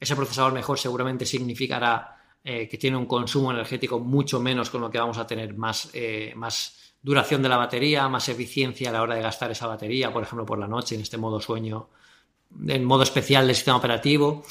Ese 0.00 0.16
procesador 0.16 0.54
mejor 0.54 0.78
seguramente 0.78 1.26
significará 1.26 2.21
eh, 2.44 2.68
que 2.68 2.76
tiene 2.76 2.96
un 2.96 3.06
consumo 3.06 3.52
energético 3.52 4.00
mucho 4.00 4.40
menos 4.40 4.68
con 4.68 4.80
lo 4.80 4.90
que 4.90 4.98
vamos 4.98 5.18
a 5.18 5.26
tener 5.26 5.54
más, 5.54 5.90
eh, 5.92 6.32
más 6.34 6.94
duración 7.00 7.42
de 7.42 7.48
la 7.48 7.56
batería, 7.56 8.08
más 8.08 8.28
eficiencia 8.28 8.90
a 8.90 8.92
la 8.92 9.02
hora 9.02 9.14
de 9.14 9.22
gastar 9.22 9.50
esa 9.50 9.66
batería, 9.66 10.12
por 10.12 10.22
ejemplo, 10.22 10.44
por 10.44 10.58
la 10.58 10.66
noche, 10.66 10.94
en 10.94 11.02
este 11.02 11.18
modo 11.18 11.40
sueño, 11.40 11.88
en 12.66 12.84
modo 12.84 13.04
especial 13.04 13.46
del 13.46 13.54
sistema 13.54 13.76
operativo. 13.76 14.44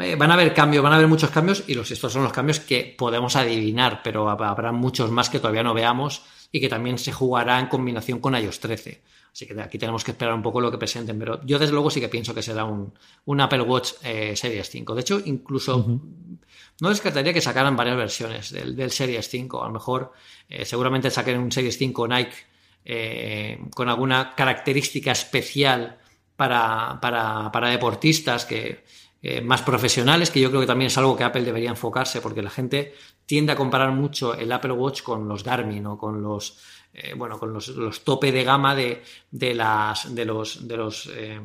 Eh, 0.00 0.14
van 0.16 0.30
a 0.30 0.34
haber 0.34 0.54
cambios, 0.54 0.82
van 0.82 0.92
a 0.92 0.96
haber 0.96 1.08
muchos 1.08 1.30
cambios 1.30 1.64
y 1.66 1.74
los, 1.74 1.90
estos 1.90 2.12
son 2.12 2.22
los 2.22 2.32
cambios 2.32 2.60
que 2.60 2.94
podemos 2.96 3.36
adivinar, 3.36 4.02
pero 4.02 4.30
habrá 4.30 4.72
muchos 4.72 5.10
más 5.10 5.28
que 5.28 5.38
todavía 5.38 5.62
no 5.62 5.74
veamos 5.74 6.22
y 6.50 6.60
que 6.60 6.68
también 6.68 6.96
se 6.98 7.12
jugará 7.12 7.58
en 7.58 7.66
combinación 7.66 8.20
con 8.20 8.36
iOS 8.36 8.60
13. 8.60 9.02
Así 9.32 9.46
que 9.46 9.58
aquí 9.60 9.78
tenemos 9.78 10.04
que 10.04 10.10
esperar 10.10 10.34
un 10.34 10.42
poco 10.42 10.60
lo 10.60 10.70
que 10.70 10.76
presenten, 10.76 11.18
pero 11.18 11.40
yo 11.44 11.58
desde 11.58 11.72
luego 11.72 11.88
sí 11.90 12.00
que 12.00 12.08
pienso 12.08 12.34
que 12.34 12.42
será 12.42 12.64
un, 12.64 12.92
un 13.24 13.40
Apple 13.40 13.62
Watch 13.62 13.92
eh, 14.02 14.36
Series 14.36 14.68
5. 14.68 14.94
De 14.94 15.00
hecho, 15.00 15.22
incluso 15.24 15.78
uh 15.78 15.86
-huh. 15.86 16.38
no 16.80 16.88
descartaría 16.90 17.32
que 17.32 17.40
sacaran 17.40 17.74
varias 17.74 17.96
versiones 17.96 18.50
del, 18.52 18.76
del 18.76 18.90
Series 18.90 19.28
5. 19.28 19.62
A 19.62 19.68
lo 19.68 19.72
mejor 19.72 20.12
eh, 20.48 20.66
seguramente 20.66 21.10
saquen 21.10 21.38
un 21.38 21.50
Series 21.50 21.78
5 21.78 22.08
Nike 22.08 22.36
eh, 22.84 23.58
con 23.74 23.88
alguna 23.88 24.34
característica 24.34 25.12
especial 25.12 25.98
para, 26.36 26.98
para, 27.00 27.50
para 27.50 27.70
deportistas 27.70 28.44
que, 28.44 28.84
eh, 29.24 29.40
más 29.40 29.62
profesionales, 29.62 30.30
que 30.32 30.40
yo 30.40 30.48
creo 30.48 30.62
que 30.62 30.66
también 30.66 30.88
es 30.88 30.98
algo 30.98 31.16
que 31.16 31.22
Apple 31.22 31.44
debería 31.44 31.70
enfocarse, 31.70 32.20
porque 32.20 32.42
la 32.42 32.50
gente 32.50 32.92
tiende 33.24 33.52
a 33.52 33.56
comparar 33.56 33.92
mucho 33.92 34.34
el 34.34 34.50
Apple 34.50 34.72
Watch 34.72 35.02
con 35.02 35.28
los 35.28 35.44
Garmin 35.44 35.86
o 35.86 35.96
con 35.96 36.20
los 36.22 36.58
eh, 36.94 37.14
bueno, 37.16 37.38
con 37.38 37.52
los, 37.52 37.68
los, 37.68 38.04
tope 38.04 38.32
de 38.32 38.44
gama 38.44 38.74
de, 38.74 39.02
de, 39.30 39.54
las, 39.54 40.14
de 40.14 40.24
los, 40.24 40.68
de 40.68 40.76
los, 40.76 41.06
eh, 41.14 41.40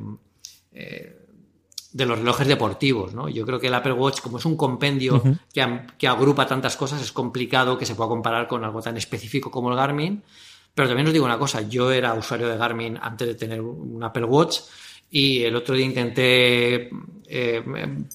eh, 0.73 1.27
de 1.91 2.05
los 2.05 2.19
relojes 2.19 2.47
deportivos, 2.47 3.13
¿no? 3.13 3.29
Yo 3.29 3.45
creo 3.45 3.59
que 3.59 3.67
el 3.67 3.73
Apple 3.73 3.93
Watch, 3.93 4.19
como 4.19 4.39
es 4.39 4.45
un 4.45 4.57
compendio 4.57 5.15
uh 5.15 5.19
-huh. 5.19 5.39
que, 5.53 5.87
que, 5.97 6.07
agrupa 6.07 6.45
tantas 6.45 6.75
cosas, 6.75 7.01
es 7.01 7.11
complicado 7.11 7.77
que 7.77 7.85
se 7.85 7.95
pueda 7.95 8.09
comparar 8.09 8.47
con 8.47 8.63
algo 8.65 8.81
tan 8.81 8.97
específico 8.97 9.49
como 9.49 9.69
el 9.71 9.77
Garmin. 9.77 10.21
Pero 10.75 10.89
también 10.89 11.07
os 11.07 11.13
digo 11.13 11.25
una 11.25 11.39
cosa, 11.39 11.61
yo 11.61 11.91
era 11.91 12.13
usuario 12.13 12.47
de 12.47 12.57
Garmin 12.57 12.99
antes 13.01 13.27
de 13.27 13.35
tener 13.35 13.61
un 13.61 14.03
Apple 14.03 14.25
Watch 14.25 14.59
y 15.09 15.43
el 15.43 15.55
otro 15.55 15.75
día 15.75 15.85
intenté 15.85 16.89
eh, 17.29 17.61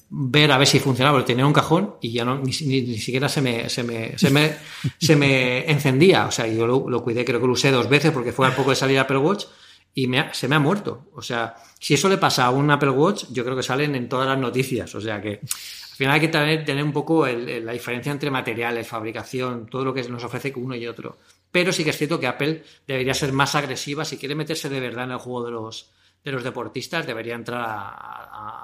ver 0.09 0.51
a 0.51 0.57
ver 0.57 0.67
si 0.67 0.79
funcionaba, 0.79 1.17
pero 1.17 1.25
tenía 1.25 1.45
un 1.45 1.53
cajón 1.53 1.95
y 2.01 2.11
ya 2.11 2.25
no, 2.25 2.39
ni, 2.39 2.51
ni, 2.65 2.81
ni 2.81 2.97
siquiera 2.97 3.29
se 3.29 3.41
me, 3.41 3.69
se, 3.69 3.83
me, 3.83 4.17
se, 4.17 4.29
me, 4.31 4.55
se 4.99 5.15
me 5.15 5.69
encendía. 5.69 6.25
O 6.25 6.31
sea, 6.31 6.47
yo 6.47 6.65
lo, 6.65 6.89
lo, 6.89 7.03
cuidé, 7.03 7.23
creo 7.23 7.39
que 7.39 7.47
lo 7.47 7.53
usé 7.53 7.71
dos 7.71 7.89
veces 7.89 8.11
porque 8.11 8.31
fue 8.31 8.47
al 8.47 8.55
poco 8.55 8.71
de 8.71 8.75
salir 8.75 8.99
Apple 8.99 9.17
Watch 9.17 9.45
y 9.93 10.07
me 10.07 10.19
ha, 10.19 10.33
se 10.33 10.47
me 10.47 10.55
ha 10.55 10.59
muerto. 10.59 11.09
O 11.13 11.21
sea, 11.21 11.55
si 11.79 11.93
eso 11.93 12.09
le 12.09 12.17
pasa 12.17 12.45
a 12.45 12.49
un 12.49 12.69
Apple 12.71 12.89
Watch, 12.89 13.25
yo 13.31 13.43
creo 13.43 13.55
que 13.55 13.63
salen 13.63 13.95
en 13.95 14.09
todas 14.09 14.27
las 14.27 14.39
noticias. 14.39 14.93
O 14.95 15.01
sea 15.01 15.21
que 15.21 15.39
al 15.41 15.97
final 15.97 16.13
hay 16.15 16.21
que 16.21 16.27
tener, 16.29 16.65
tener 16.65 16.83
un 16.83 16.93
poco 16.93 17.27
el, 17.27 17.47
el, 17.47 17.65
la 17.65 17.73
diferencia 17.73 18.11
entre 18.11 18.31
materiales, 18.31 18.87
fabricación, 18.87 19.67
todo 19.67 19.85
lo 19.85 19.93
que 19.93 20.03
nos 20.09 20.23
ofrece 20.23 20.51
uno 20.55 20.75
y 20.75 20.87
otro. 20.87 21.17
Pero 21.51 21.71
sí 21.71 21.83
que 21.83 21.91
es 21.91 21.97
cierto 21.97 22.19
que 22.19 22.25
Apple 22.25 22.63
debería 22.87 23.13
ser 23.13 23.31
más 23.31 23.53
agresiva 23.53 24.03
si 24.05 24.17
quiere 24.17 24.33
meterse 24.33 24.69
de 24.69 24.79
verdad 24.79 25.03
en 25.03 25.11
el 25.11 25.17
juego 25.19 25.45
de 25.45 25.51
los 25.51 25.91
de 26.23 26.31
los 26.31 26.43
deportistas 26.43 27.05
debería 27.05 27.35
entrar 27.35 27.63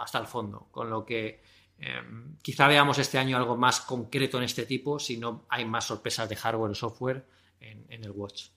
hasta 0.02 0.20
el 0.20 0.28
fondo, 0.28 0.68
con 0.72 0.90
lo 0.90 1.06
que 1.06 1.42
eh, 1.78 2.02
quizá 2.42 2.68
veamos 2.68 2.98
este 3.00 3.18
año 3.18 3.38
algo 3.38 3.58
más 3.58 3.82
concreto 3.82 4.38
en 4.38 4.44
este 4.44 4.66
tipo 4.66 5.00
si 5.00 5.18
no 5.18 5.46
hay 5.50 5.66
más 5.66 5.86
sorpresas 5.86 6.28
de 6.30 6.36
hardware 6.36 6.72
o 6.72 6.76
software 6.76 7.26
en 7.60 8.04
el 8.04 8.12
Watch. 8.12 8.48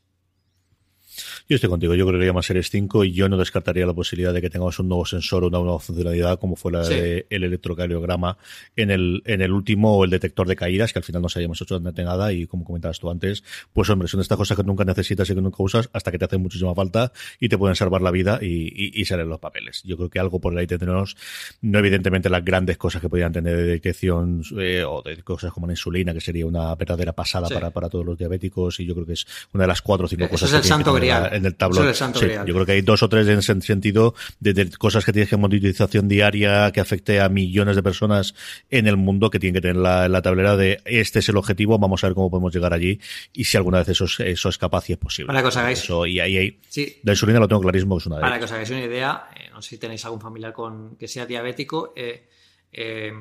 Yo 1.48 1.56
estoy 1.56 1.70
contigo, 1.70 1.94
yo 1.94 2.06
creo 2.06 2.18
que 2.18 2.26
llama 2.26 2.42
Series 2.42 2.70
5 2.70 3.04
y 3.04 3.12
yo 3.12 3.28
no 3.28 3.36
descartaría 3.36 3.86
la 3.86 3.94
posibilidad 3.94 4.32
de 4.32 4.40
que 4.40 4.50
tengamos 4.50 4.78
un 4.78 4.88
nuevo 4.88 5.04
sensor 5.04 5.44
una 5.44 5.58
nueva 5.58 5.78
funcionalidad 5.78 6.38
como 6.38 6.56
fue 6.56 6.72
la 6.72 6.84
sí. 6.84 6.94
del 6.94 7.24
electrocardiograma 7.44 8.38
en 8.76 8.90
el, 8.90 9.22
en 9.26 9.42
el 9.42 9.52
último 9.52 9.96
o 9.96 10.04
el 10.04 10.10
detector 10.10 10.46
de 10.46 10.56
caídas, 10.56 10.92
que 10.92 10.98
al 10.98 11.04
final 11.04 11.22
no 11.22 11.28
sabíamos 11.28 11.60
hecho 11.60 11.80
nada 11.80 12.32
y 12.32 12.46
como 12.46 12.64
comentabas 12.64 12.98
tú 12.98 13.10
antes, 13.10 13.44
pues 13.72 13.90
hombre, 13.90 14.08
son 14.08 14.20
estas 14.20 14.38
cosas 14.38 14.56
que 14.56 14.64
nunca 14.64 14.84
necesitas 14.84 15.28
y 15.30 15.34
que 15.34 15.40
nunca 15.40 15.62
usas 15.62 15.90
hasta 15.92 16.10
que 16.10 16.18
te 16.18 16.24
hacen 16.24 16.40
muchísima 16.40 16.74
falta 16.74 17.12
y 17.38 17.48
te 17.48 17.58
pueden 17.58 17.76
salvar 17.76 18.02
la 18.02 18.10
vida 18.10 18.38
y, 18.40 18.46
y, 18.46 19.00
y 19.00 19.04
salen 19.04 19.28
los 19.28 19.38
papeles. 19.38 19.82
Yo 19.84 19.96
creo 19.96 20.08
que 20.08 20.18
algo 20.18 20.40
por 20.40 20.56
ahí 20.56 20.66
tendremos, 20.66 21.16
no 21.60 21.78
evidentemente 21.78 22.30
las 22.30 22.44
grandes 22.44 22.78
cosas 22.78 23.02
que 23.02 23.08
podrían 23.08 23.32
tener 23.32 23.56
de 23.56 23.64
detección 23.64 24.42
eh, 24.58 24.84
o 24.84 25.02
de 25.02 25.22
cosas 25.22 25.52
como 25.52 25.66
la 25.66 25.72
insulina, 25.72 26.12
que 26.12 26.20
sería 26.20 26.46
una 26.46 26.74
verdadera 26.74 27.12
pasada 27.12 27.48
sí. 27.48 27.54
para, 27.54 27.70
para 27.70 27.88
todos 27.88 28.04
los 28.04 28.18
diabéticos 28.18 28.80
y 28.80 28.86
yo 28.86 28.94
creo 28.94 29.06
que 29.06 29.14
es 29.14 29.26
una 29.52 29.64
de 29.64 29.68
las 29.68 29.82
cuatro 29.82 30.06
o 30.06 30.08
cinco 30.08 30.24
Eso 30.24 30.30
cosas 30.32 30.48
es 30.50 30.54
el 30.54 30.62
que 30.62 30.68
santo 30.68 30.92
grial 30.94 31.31
en 31.32 31.46
el 31.46 31.54
tablón. 31.54 31.94
Sí, 31.94 32.26
yo 32.46 32.54
creo 32.54 32.66
que 32.66 32.72
hay 32.72 32.82
dos 32.82 33.02
o 33.02 33.08
tres 33.08 33.26
en 33.28 33.38
ese 33.38 33.60
sentido 33.62 34.14
de, 34.40 34.52
de, 34.52 34.70
cosas 34.70 35.04
que 35.04 35.12
tienes 35.12 35.28
que 35.28 35.36
monitorización 35.36 36.08
diaria 36.08 36.70
que 36.72 36.80
afecte 36.80 37.20
a 37.20 37.28
millones 37.28 37.76
de 37.76 37.82
personas 37.82 38.34
en 38.70 38.86
el 38.86 38.96
mundo 38.96 39.30
que 39.30 39.38
tienen 39.38 39.54
que 39.54 39.60
tener 39.60 39.76
la, 39.76 40.08
la, 40.08 40.22
tablera 40.22 40.56
de 40.56 40.80
este 40.84 41.18
es 41.18 41.28
el 41.28 41.36
objetivo, 41.36 41.78
vamos 41.78 42.02
a 42.04 42.08
ver 42.08 42.14
cómo 42.14 42.30
podemos 42.30 42.54
llegar 42.54 42.72
allí 42.72 43.00
y 43.32 43.44
si 43.44 43.56
alguna 43.56 43.78
vez 43.78 43.88
eso 43.88 44.04
es, 44.04 44.20
eso 44.20 44.48
es 44.48 44.58
capaz 44.58 44.88
y 44.90 44.92
es 44.92 44.98
posible. 44.98 45.28
Para 45.28 45.42
que 45.42 45.48
os 45.48 45.56
hagáis. 45.56 45.82
Eso, 45.82 46.06
y 46.06 46.20
ahí, 46.20 46.36
ahí 46.36 46.60
sí. 46.68 47.00
la 47.02 47.12
insulina 47.12 47.40
lo 47.40 47.48
tengo 47.48 47.62
clarísimo 47.62 47.96
que 47.96 48.00
es 48.00 48.06
una 48.06 48.16
de 48.16 48.22
Para 48.22 48.38
que 48.38 48.44
os 48.44 48.52
hagáis 48.52 48.70
una 48.70 48.84
idea, 48.84 49.28
eh, 49.36 49.50
no 49.50 49.62
sé 49.62 49.70
si 49.70 49.78
tenéis 49.78 50.04
algún 50.04 50.20
familiar 50.20 50.52
con 50.52 50.96
que 50.96 51.08
sea 51.08 51.26
diabético, 51.26 51.92
eh, 51.96 52.28
eh, 52.72 53.12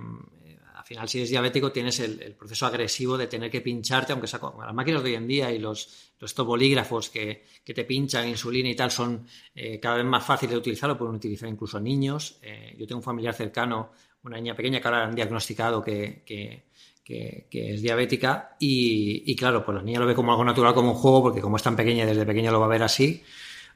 al 0.76 0.86
final 0.86 1.08
si 1.08 1.20
eres 1.20 1.30
diabético 1.30 1.72
tienes 1.72 2.00
el, 2.00 2.22
el, 2.22 2.34
proceso 2.34 2.66
agresivo 2.66 3.18
de 3.18 3.28
tener 3.28 3.52
que 3.52 3.62
pincharte, 3.62 4.14
aunque 4.14 4.28
sea 4.28 4.40
con 4.40 4.54
las 4.66 4.74
máquinas 4.74 5.04
de 5.04 5.10
hoy 5.10 5.16
en 5.16 5.28
día 5.28 5.52
y 5.52 5.60
los, 5.60 6.11
los 6.22 6.36
bolígrafos 6.36 7.10
que, 7.10 7.46
que, 7.64 7.74
te 7.74 7.84
pinchan 7.84 8.30
insulina 8.30 8.70
y 8.70 8.76
tal 8.76 8.92
son 8.92 9.26
eh, 9.56 9.80
cada 9.80 9.98
vez 9.98 10.06
más 10.06 10.24
fáciles 10.24 10.52
de 10.52 10.60
utilizar, 10.60 10.88
lo 10.88 10.98
pueden 10.98 11.16
utilizar 11.16 11.50
incluso 11.50 11.80
niños. 11.80 12.38
Eh, 12.44 12.76
yo 12.78 12.86
tengo 12.86 13.00
un 13.00 13.04
familiar 13.04 13.34
cercano, 13.34 13.92
una 14.24 14.38
niña 14.38 14.56
pequeña 14.56 14.80
que 14.80 14.88
ahora 14.88 15.06
han 15.06 15.16
diagnosticado 15.16 15.82
que, 15.82 16.22
que, 16.24 16.66
que, 17.04 17.48
es 17.74 17.82
diabética 17.82 18.56
y, 18.60 19.36
claro, 19.36 19.66
pues 19.66 19.76
la 19.76 19.84
niña 19.84 20.00
lo 20.00 20.06
ve 20.06 20.16
como 20.16 20.32
algo 20.32 20.46
natural, 20.46 20.74
como 20.74 20.92
un 20.92 20.98
juego, 20.98 21.24
porque 21.24 21.42
como 21.42 21.58
es 21.58 21.64
tan 21.64 21.76
pequeña 21.76 22.06
desde 22.06 22.26
pequeña 22.26 22.52
lo 22.52 22.60
va 22.60 22.68
a 22.68 22.70
ver 22.70 22.84
así, 22.84 23.24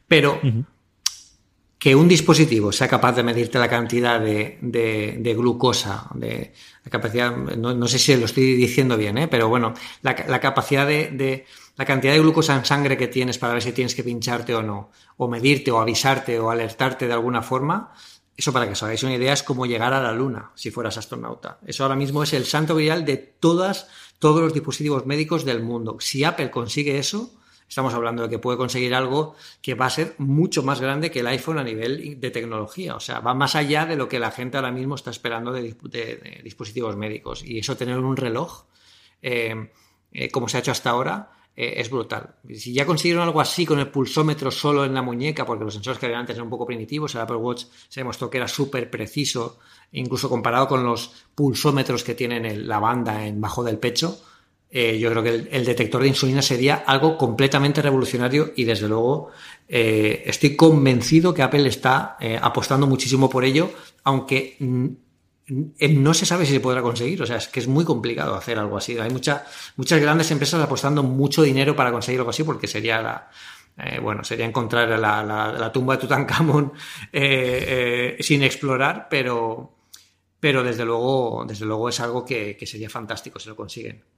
pero 0.07 0.39
que 1.85 1.95
un 1.95 2.07
dispositivo 2.07 2.71
sea 2.71 2.87
capaz 2.87 3.13
de 3.13 3.23
medirte 3.23 3.59
la 3.59 3.69
cantidad 3.69 4.19
de, 4.19 5.35
glucosa, 5.37 6.09
de 6.15 6.53
la 6.83 6.89
capacidad, 6.89 7.35
no, 7.35 7.87
sé 7.87 7.99
si 7.99 8.15
lo 8.15 8.25
estoy 8.25 8.55
diciendo 8.55 8.97
bien, 8.97 9.17
¿eh? 9.17 9.27
pero 9.27 9.49
bueno, 9.49 9.73
la, 10.01 10.39
capacidad 10.39 10.87
de, 10.87 11.45
la 11.75 11.85
cantidad 11.85 12.13
de 12.13 12.19
glucosa 12.19 12.55
en 12.55 12.65
sangre 12.65 12.97
que 12.97 13.07
tienes 13.07 13.37
para 13.37 13.53
ver 13.53 13.61
si 13.61 13.71
tienes 13.71 13.95
que 13.95 14.03
pincharte 14.03 14.55
o 14.55 14.63
no, 14.63 14.91
o 15.17 15.27
medirte 15.27 15.71
o 15.71 15.79
avisarte 15.79 16.39
o 16.39 16.49
alertarte 16.49 17.07
de 17.07 17.13
alguna 17.13 17.41
forma, 17.41 17.93
eso 18.37 18.51
para 18.51 18.65
que 18.65 18.73
os 18.73 18.83
hagáis 18.83 19.03
una 19.03 19.15
idea 19.15 19.33
es 19.33 19.43
como 19.43 19.65
llegar 19.65 19.93
a 19.93 20.01
la 20.01 20.11
luna 20.11 20.51
si 20.55 20.71
fueras 20.71 20.97
astronauta. 20.97 21.59
Eso 21.65 21.83
ahora 21.83 21.95
mismo 21.95 22.23
es 22.23 22.33
el 22.33 22.45
santo 22.45 22.75
grial 22.75 23.05
de 23.05 23.17
todas, 23.17 23.87
todos 24.19 24.41
los 24.41 24.53
dispositivos 24.53 25.05
médicos 25.05 25.45
del 25.45 25.63
mundo. 25.63 25.97
Si 25.99 26.23
Apple 26.23 26.51
consigue 26.51 26.97
eso, 26.97 27.31
Estamos 27.67 27.93
hablando 27.93 28.23
de 28.23 28.29
que 28.29 28.39
puede 28.39 28.57
conseguir 28.57 28.93
algo 28.93 29.35
que 29.61 29.73
va 29.73 29.87
a 29.87 29.89
ser 29.89 30.15
mucho 30.19 30.61
más 30.61 30.79
grande 30.79 31.09
que 31.09 31.21
el 31.21 31.27
iPhone 31.27 31.57
a 31.57 31.63
nivel 31.63 32.19
de 32.19 32.31
tecnología. 32.31 32.95
O 32.95 32.99
sea, 32.99 33.19
va 33.19 33.33
más 33.33 33.55
allá 33.55 33.85
de 33.85 33.95
lo 33.95 34.07
que 34.07 34.19
la 34.19 34.31
gente 34.31 34.57
ahora 34.57 34.71
mismo 34.71 34.95
está 34.95 35.09
esperando 35.09 35.51
de, 35.51 35.63
dispositivos 36.43 36.95
médicos. 36.95 37.43
Y 37.43 37.59
eso 37.59 37.75
tener 37.75 37.97
un 37.97 38.17
reloj, 38.17 38.65
eh, 39.21 39.71
eh, 40.11 40.29
como 40.29 40.47
se 40.47 40.57
ha 40.57 40.59
hecho 40.59 40.71
hasta 40.71 40.91
ahora, 40.91 41.31
eh, 41.55 41.75
es 41.77 41.89
brutal. 41.89 42.35
Si 42.53 42.73
ya 42.73 42.85
consiguieron 42.85 43.23
algo 43.23 43.39
así 43.41 43.65
con 43.65 43.79
el 43.79 43.89
pulsómetro 43.89 44.51
solo 44.51 44.85
en 44.85 44.93
la 44.93 45.01
muñeca, 45.01 45.45
porque 45.45 45.63
los 45.63 45.73
sensores 45.73 45.99
que 45.99 46.05
había 46.05 46.19
antes 46.19 46.35
eran 46.35 46.45
un 46.45 46.49
poco 46.49 46.65
primitivos, 46.65 47.15
el 47.15 47.21
Apple 47.21 47.37
Watch 47.37 47.65
se 47.87 48.01
demostró 48.01 48.29
que 48.29 48.37
era 48.37 48.47
súper 48.47 48.89
preciso, 48.89 49.59
incluso 49.91 50.29
comparado 50.29 50.67
con 50.67 50.83
los 50.83 51.11
pulsómetros 51.33 52.03
que 52.03 52.15
tienen 52.15 52.67
la 52.67 52.79
banda 52.79 53.25
en 53.25 53.39
bajo 53.39 53.63
del 53.63 53.77
pecho 53.77 54.19
eh, 54.77 54.99
yo 54.99 55.09
creo 55.09 55.23
que 55.23 55.47
el, 55.55 55.63
detector 55.63 56.01
de 56.01 56.09
insulina 56.09 56.41
sería 56.41 56.83
algo 56.85 57.17
completamente 57.17 57.81
revolucionario 57.81 58.51
y 58.57 58.65
desde 58.65 58.89
luego 58.89 59.29
eh, 59.69 60.23
estoy 60.25 60.57
convencido 60.57 61.33
que 61.33 61.43
Apple 61.43 61.65
está 61.69 62.17
apostando 62.41 62.85
muchísimo 62.85 63.29
por 63.29 63.45
ello, 63.45 63.69
aunque 64.03 64.57
no 65.47 66.13
se 66.13 66.25
sabe 66.25 66.45
si 66.45 66.53
se 66.53 66.59
podrá 66.59 66.81
conseguir. 66.81 67.21
O 67.21 67.25
sea, 67.25 67.37
es 67.37 67.47
que 67.47 67.59
es 67.59 67.67
muy 67.67 67.85
complicado 67.85 68.35
hacer 68.35 68.57
algo 68.57 68.77
así. 68.77 68.97
Hay 68.97 69.11
muchas 69.11 70.01
grandes 70.01 70.31
empresas 70.31 70.61
apostando 70.61 71.03
mucho 71.03 71.43
dinero 71.43 71.75
para 71.75 71.91
conseguir 71.91 72.19
algo 72.19 72.31
así 72.31 72.43
porque 72.43 72.67
sería 72.67 73.01
la, 73.01 73.29
bueno, 74.01 74.23
sería 74.23 74.45
encontrar 74.45 74.87
la, 74.99 75.71
tumba 75.71 75.95
de 75.95 76.01
Tutankamón 76.01 76.73
sin 77.11 78.43
explorar, 78.43 79.07
pero, 79.09 79.75
pero 80.39 80.63
desde 80.63 80.85
luego, 80.85 81.45
desde 81.47 81.65
luego 81.65 81.89
es 81.89 81.99
algo 81.99 82.25
que 82.25 82.57
sería 82.65 82.89
fantástico 82.89 83.39
si 83.39 83.49
lo 83.49 83.55
consiguen. 83.55 84.14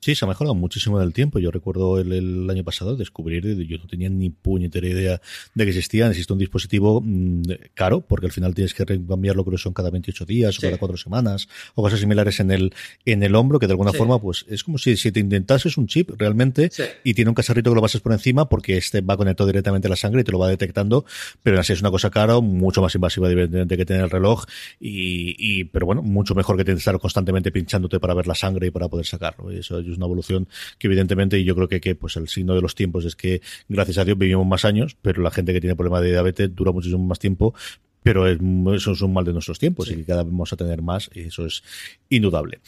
Sí, 0.00 0.14
se 0.14 0.24
ha 0.24 0.28
mejorado 0.28 0.54
muchísimo 0.54 1.00
en 1.00 1.06
el 1.06 1.12
tiempo. 1.12 1.38
Yo 1.38 1.50
recuerdo 1.50 1.98
el, 1.98 2.48
año 2.48 2.64
pasado 2.64 2.96
descubrir, 2.96 3.44
yo 3.66 3.78
no 3.78 3.86
tenía 3.86 4.08
ni 4.08 4.30
puñetera 4.30 4.86
idea 4.86 5.20
de 5.54 5.64
que 5.64 5.70
existía. 5.70 6.08
Existe 6.08 6.32
un 6.32 6.38
dispositivo 6.38 7.02
mm, 7.04 7.42
caro, 7.74 8.00
porque 8.00 8.26
al 8.26 8.32
final 8.32 8.54
tienes 8.54 8.74
que 8.74 8.84
cambiarlo, 8.84 9.44
creo 9.44 9.56
que 9.56 9.62
son 9.62 9.72
cada 9.72 9.90
28 9.90 10.24
días 10.24 10.58
o 10.58 10.60
cada 10.60 10.78
4 10.78 10.96
semanas, 10.96 11.48
o 11.74 11.82
cosas 11.82 12.00
similares 12.00 12.38
en 12.40 12.50
el, 12.50 12.74
en 13.04 13.22
el 13.22 13.34
hombro, 13.34 13.58
que 13.58 13.66
de 13.66 13.72
alguna 13.72 13.92
forma, 13.92 14.20
pues 14.20 14.44
es 14.48 14.62
como 14.62 14.78
si, 14.78 14.96
si 14.96 15.10
te 15.10 15.20
intentases 15.20 15.76
un 15.76 15.86
chip 15.86 16.10
realmente 16.16 16.70
y 17.02 17.14
tiene 17.14 17.30
un 17.30 17.34
casarrito 17.34 17.70
que 17.70 17.74
lo 17.74 17.82
pases 17.82 18.00
por 18.00 18.12
encima, 18.12 18.48
porque 18.48 18.76
este 18.76 19.00
va 19.00 19.16
conectado 19.16 19.48
directamente 19.48 19.88
a 19.88 19.90
la 19.90 19.96
sangre 19.96 20.20
y 20.20 20.24
te 20.24 20.32
lo 20.32 20.38
va 20.38 20.48
detectando, 20.48 21.04
pero 21.42 21.58
así 21.58 21.72
es 21.72 21.80
una 21.80 21.90
cosa 21.90 22.10
cara, 22.10 22.38
mucho 22.40 22.82
más 22.82 22.94
invasiva 22.94 23.28
de 23.28 23.76
que 23.76 23.84
tener 23.84 24.04
el 24.04 24.10
reloj, 24.10 24.44
y, 24.78 25.34
y, 25.38 25.64
pero 25.64 25.86
bueno, 25.86 26.02
mucho 26.02 26.34
mejor 26.34 26.56
que 26.56 26.64
tener 26.64 26.76
que 26.76 26.80
estar 26.80 26.98
constantemente 26.98 27.50
pinchándote 27.50 27.98
para 27.98 28.14
ver 28.14 28.26
la 28.26 28.34
sangre 28.34 28.68
y 28.68 28.70
para 28.70 28.88
poder 28.88 29.06
sacarlo. 29.06 29.52
Y 29.52 29.58
eso 29.58 29.78
es 29.92 29.96
una 29.96 30.06
evolución 30.06 30.48
que 30.78 30.86
evidentemente, 30.86 31.38
y 31.38 31.44
yo 31.44 31.54
creo 31.54 31.68
que, 31.68 31.80
que 31.80 31.94
pues 31.94 32.16
el 32.16 32.28
signo 32.28 32.54
de 32.54 32.60
los 32.60 32.74
tiempos 32.74 33.04
es 33.04 33.16
que 33.16 33.40
gracias 33.68 33.98
a 33.98 34.04
Dios 34.04 34.18
vivimos 34.18 34.46
más 34.46 34.64
años, 34.64 34.96
pero 35.00 35.22
la 35.22 35.30
gente 35.30 35.52
que 35.52 35.60
tiene 35.60 35.76
problemas 35.76 36.02
de 36.02 36.10
diabetes 36.10 36.54
dura 36.54 36.72
muchísimo 36.72 37.04
más 37.04 37.18
tiempo, 37.18 37.54
pero 38.02 38.26
eso 38.26 38.92
es 38.92 39.02
un 39.02 39.12
mal 39.12 39.24
de 39.24 39.32
nuestros 39.32 39.58
tiempos 39.58 39.90
y 39.90 39.96
que 39.96 40.04
cada 40.04 40.22
vez 40.22 40.32
vamos 40.32 40.52
a 40.52 40.56
tener 40.56 40.82
más 40.82 41.10
y 41.14 41.22
eso 41.22 41.44
es 41.46 41.62
indudable. 42.08 42.60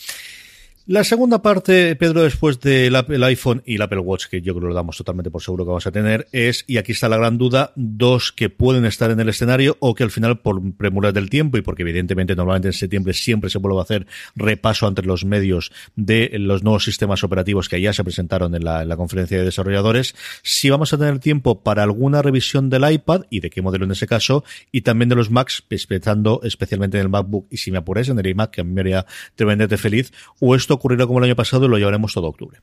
La 0.91 1.05
segunda 1.05 1.41
parte, 1.41 1.95
Pedro, 1.95 2.24
después 2.24 2.59
del 2.59 2.97
iPhone 3.22 3.62
y 3.64 3.76
el 3.76 3.82
Apple 3.82 4.01
Watch, 4.01 4.26
que 4.26 4.43
yo 4.43 4.55
creo 4.55 4.62
que 4.62 4.68
lo 4.70 4.74
damos 4.74 4.97
totalmente 4.97 5.30
por 5.30 5.41
seguro 5.41 5.64
que 5.64 5.68
vamos 5.68 5.86
a 5.86 5.93
tener, 5.93 6.26
es, 6.32 6.64
y 6.66 6.78
aquí 6.78 6.91
está 6.91 7.09
la 7.09 7.16
gran 7.16 7.38
duda, 7.38 7.72
dos 7.76 8.32
que 8.32 8.51
pueden 8.51 8.84
estar 8.84 9.09
en 9.12 9.20
el 9.20 9.28
escenario 9.28 9.76
o 9.78 9.95
que 9.95 10.03
al 10.03 10.11
final, 10.11 10.41
por 10.41 10.61
premuras 10.74 11.14
del 11.14 11.30
tiempo 11.30 11.59
y 11.59 11.62
porque 11.62 11.82
evidentemente 11.82 12.34
normalmente 12.34 12.66
en 12.66 12.72
septiembre 12.72 13.12
siempre 13.12 13.51
se 13.51 13.59
vuelve 13.59 13.78
a 13.78 13.82
hacer 13.82 14.09
repaso 14.34 14.88
entre 14.88 15.07
los 15.07 15.24
medios 15.24 15.70
de 15.95 16.28
los 16.41 16.64
nuevos 16.64 16.82
sistemas 16.82 17.22
operativos 17.22 17.68
que 17.68 17.80
ya 17.80 17.93
se 17.93 18.03
presentaron 18.03 18.57
en 18.57 18.64
la, 18.64 18.97
conferencia 18.97 19.38
de 19.38 19.45
desarrolladores, 19.45 20.16
si 20.43 20.70
vamos 20.70 20.93
a 20.93 20.99
tener 20.99 21.20
tiempo 21.20 21.62
para 21.62 21.84
alguna 21.84 22.20
revisión 22.20 22.68
del 22.68 22.91
iPad 22.91 23.26
y 23.30 23.38
de 23.38 23.51
qué 23.51 23.62
modelo 23.62 23.84
en 23.84 23.93
ese 23.93 24.09
caso, 24.09 24.43
y 24.72 24.80
también 24.80 25.09
de 25.09 25.14
los 25.14 25.30
Macs, 25.30 25.62
pensando 25.62 26.41
especialmente 26.43 26.99
en 26.99 27.03
el 27.03 27.11
MacBook 27.11 27.47
y 27.49 27.59
si 27.59 27.70
me 27.70 27.78
apuráis 27.78 28.09
en 28.09 28.18
el 28.18 28.26
iMac, 28.26 28.51
que 28.51 28.62
a 28.62 28.64
mí 28.64 28.72
me 28.72 28.80
haría 28.80 29.07
tremendamente 29.36 29.76
feliz, 29.76 30.12
o 30.41 30.57
esto 30.57 30.80
ocurrirá 30.81 31.07
como 31.07 31.18
el 31.18 31.26
año 31.26 31.37
pasado 31.37 31.66
y 31.66 31.68
lo 31.68 31.76
llevaremos 31.76 32.14
todo 32.14 32.28
octubre. 32.28 32.59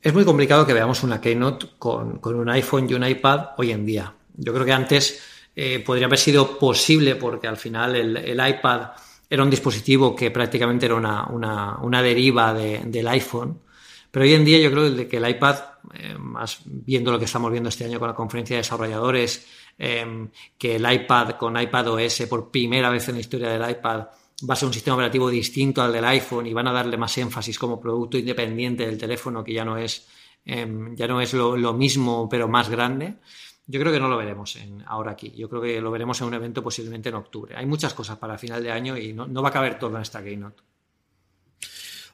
Es 0.00 0.12
muy 0.12 0.24
complicado 0.24 0.66
que 0.66 0.74
veamos 0.74 1.02
una 1.02 1.20
Keynote 1.20 1.70
con, 1.78 2.20
un 2.22 2.48
iPhone 2.50 2.86
y 2.88 2.94
un 2.94 3.04
iPad 3.04 3.48
hoy 3.56 3.72
en 3.72 3.84
día. 3.84 4.12
Yo 4.36 4.52
creo 4.52 4.64
que 4.64 4.72
antes 4.72 5.20
eh, 5.56 5.80
podría 5.80 6.06
haber 6.06 6.18
sido 6.18 6.58
posible 6.58 7.16
porque 7.16 7.48
al 7.48 7.56
final 7.56 7.96
el, 7.96 8.48
iPad 8.48 8.90
era 9.28 9.42
un 9.42 9.50
dispositivo 9.50 10.14
que 10.14 10.30
prácticamente 10.30 10.86
era 10.86 10.94
una, 10.94 12.02
deriva 12.02 12.52
del 12.54 13.08
iPhone. 13.08 13.58
Pero 14.10 14.24
hoy 14.24 14.34
en 14.34 14.44
día 14.44 14.58
yo 14.58 14.70
creo 14.70 15.08
que 15.08 15.16
el 15.16 15.28
iPad, 15.28 15.56
eh, 15.94 16.14
más 16.18 16.60
viendo 16.64 17.10
lo 17.10 17.18
que 17.18 17.24
estamos 17.24 17.50
viendo 17.50 17.68
este 17.68 17.84
año 17.84 17.98
con 17.98 18.08
la 18.08 18.14
conferencia 18.14 18.56
de 18.56 18.62
desarrolladores, 18.62 19.46
eh, 19.78 20.28
que 20.56 20.76
el 20.76 20.92
iPad 20.92 21.30
con 21.32 21.60
iPad 21.60 21.88
OS 21.88 22.22
por 22.28 22.50
primera 22.50 22.88
vez 22.90 23.08
en 23.08 23.16
la 23.16 23.20
historia 23.20 23.48
del 23.48 23.68
iPad 23.68 24.06
va 24.48 24.54
a 24.54 24.56
ser 24.56 24.66
un 24.66 24.72
sistema 24.72 24.94
operativo 24.94 25.28
distinto 25.30 25.82
al 25.82 25.92
del 25.92 26.04
iPhone 26.04 26.46
y 26.46 26.52
van 26.52 26.68
a 26.68 26.72
darle 26.72 26.96
más 26.96 27.16
énfasis 27.18 27.58
como 27.58 27.80
producto 27.80 28.18
independiente 28.18 28.86
del 28.86 28.98
teléfono, 28.98 29.42
que 29.42 29.52
ya 29.52 29.64
no 29.64 29.76
es, 29.76 30.06
em, 30.44 30.94
ya 30.94 31.08
no 31.08 31.20
es 31.20 31.34
lo, 31.34 31.74
mismo, 31.74 32.28
pero 32.28 32.48
más 32.48 32.68
grande. 32.68 33.16
Yo 33.66 33.80
creo 33.80 33.92
que 33.92 34.00
no 34.00 34.08
lo 34.08 34.16
veremos 34.16 34.56
en, 34.56 34.82
ahora 34.86 35.12
aquí. 35.12 35.32
Yo 35.36 35.48
creo 35.48 35.60
que 35.60 35.80
lo 35.80 35.90
veremos 35.90 36.20
en 36.20 36.28
un 36.28 36.34
evento 36.34 36.62
posiblemente 36.62 37.08
en 37.08 37.16
octubre. 37.16 37.54
Hay 37.56 37.66
muchas 37.66 37.92
cosas 37.94 38.16
para 38.16 38.38
final 38.38 38.62
de 38.62 38.70
año 38.70 38.96
y 38.96 39.12
no, 39.12 39.42
va 39.42 39.48
a 39.48 39.52
caber 39.52 39.78
todo 39.78 39.96
en 39.96 40.02
esta 40.02 40.22
Keynote. 40.22 40.62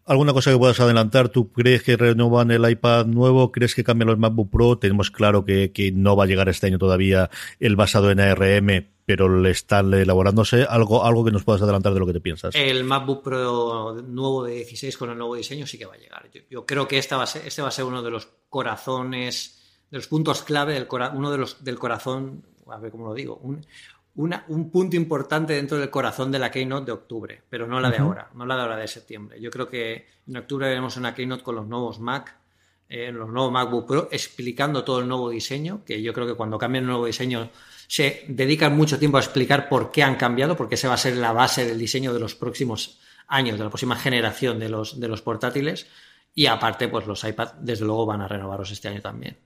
¿Alguna 0.07 0.35
cosa 0.35 0.51
que 0.51 0.59
puedas 0.59 0.81
adelantar? 0.81 1.31
¿Tú 1.31 1.51
crees 1.53 1.83
que 1.83 1.97
renovan 1.97 2.51
el 2.51 2.69
iPad 2.69 3.07
nuevo? 3.07 3.53
¿Crees 3.53 3.75
que 3.75 3.85
cambian 3.85 4.09
los 4.09 4.19
MacBook 4.19 4.51
Pro? 4.51 4.79
Tenemos 4.79 5.11
claro 5.11 5.45
que, 5.47 5.73
que 5.73 5.93
no 5.93 6.15
va 6.15 6.25
a 6.25 6.27
llegar 6.27 6.49
este 6.49 6.67
año 6.67 6.79
todavía 6.79 7.31
el 7.59 7.77
basado 7.77 8.11
en 8.11 8.21
ARM, 8.21 8.94
pero 9.07 9.41
le 9.41 9.51
están 9.51 9.93
elaborándose 9.93 10.65
algo, 10.65 11.05
algo 11.05 11.25
que 11.25 11.31
nos 11.31 11.45
puedas 11.45 11.63
adelantar 11.63 11.93
de 11.93 12.01
lo 12.01 12.07
que 12.07 12.15
te 12.15 12.21
piensas. 12.21 12.55
El 12.55 12.85
MacBook 12.85 13.23
Pro 13.23 14.03
nuevo 14.03 14.45
de 14.45 14.55
16 14.55 14.97
con 14.97 15.11
el 15.11 15.19
nuevo 15.19 15.35
diseño 15.35 15.67
sí 15.67 15.77
que 15.79 15.87
va 15.87 15.95
a 15.95 15.99
llegar. 15.99 16.29
Yo, 16.51 16.65
creo 16.65 16.89
que 16.89 16.99
esta 16.99 17.17
va 17.17 17.25
a 17.25 17.27
ser, 17.27 17.47
este 17.47 17.63
va 17.63 17.69
a 17.69 17.73
ser 17.73 17.85
uno 17.85 18.03
de 18.03 18.11
los 18.11 18.29
corazones, 18.49 19.63
de 19.91 19.99
los 19.99 20.09
puntos 20.09 20.43
clave, 20.43 20.75
del 20.75 20.89
uno 21.15 21.31
de 21.31 21.39
los 21.39 21.63
del 21.63 21.79
corazón, 21.79 22.45
a 22.67 22.79
ver 22.79 22.91
cómo 22.91 23.07
lo 23.09 23.15
digo, 23.15 23.37
un, 23.43 23.67
un 24.15 24.71
punto 24.71 24.97
importante 24.97 25.53
dentro 25.53 25.77
del 25.79 25.91
corazón 25.91 26.33
de 26.33 26.39
la 26.39 26.51
Keynote 26.51 26.87
de 26.87 26.93
octubre, 26.93 27.43
pero 27.51 27.67
no 27.67 27.81
la 27.81 27.91
de 27.91 27.99
ahora, 27.99 28.31
no 28.35 28.47
la 28.47 28.57
de 28.57 28.63
ahora 28.63 28.77
de 28.77 28.89
septiembre. 28.89 29.39
Yo 29.39 29.51
creo 29.51 29.69
que 29.69 30.07
en 30.27 30.37
octubre 30.37 30.67
veremos 30.67 30.97
una 30.97 31.15
Keynote 31.15 31.43
con 31.43 31.57
los 31.57 31.67
nuevos 31.67 32.01
Mac, 32.01 32.39
eh, 32.89 33.13
los 33.13 33.29
nuevos 33.29 33.53
MacBook 33.53 33.87
Pro, 33.87 34.09
explicando 34.11 34.83
todo 34.83 35.01
el 35.01 35.09
nuevo 35.09 35.29
diseño, 35.29 35.85
que 35.85 36.01
yo 36.01 36.15
creo 36.15 36.27
que 36.27 36.35
cuando 36.35 36.57
cambien 36.59 36.85
el 36.85 36.89
nuevo 36.89 37.07
diseño 37.07 37.51
se 37.95 38.25
dedican 38.27 38.77
mucho 38.77 38.99
tiempo 38.99 39.19
a 39.19 39.21
explicar 39.21 39.69
por 39.69 39.93
qué 39.93 40.03
han 40.03 40.17
cambiado, 40.17 40.57
porque 40.57 40.75
esa 40.75 40.89
va 40.89 40.95
a 40.95 40.97
ser 40.97 41.17
la 41.17 41.31
base 41.31 41.65
del 41.65 41.79
diseño 41.79 42.13
de 42.13 42.19
los 42.19 42.35
próximos 42.35 42.99
años, 43.29 43.57
de 43.57 43.63
la 43.63 43.71
próxima 43.71 43.95
generación 43.95 44.59
de 44.59 44.69
los, 44.69 44.99
de 44.99 45.07
los 45.07 45.23
portátiles. 45.23 45.87
Y 46.35 46.47
aparte, 46.47 46.89
pues 46.89 47.07
los 47.07 47.23
iPad, 47.23 47.53
desde 47.61 47.85
luego, 47.85 48.05
van 48.05 48.21
a 48.21 48.27
renovaros 48.27 48.73
este 48.73 48.89
año 48.89 49.01
también. 49.01 49.39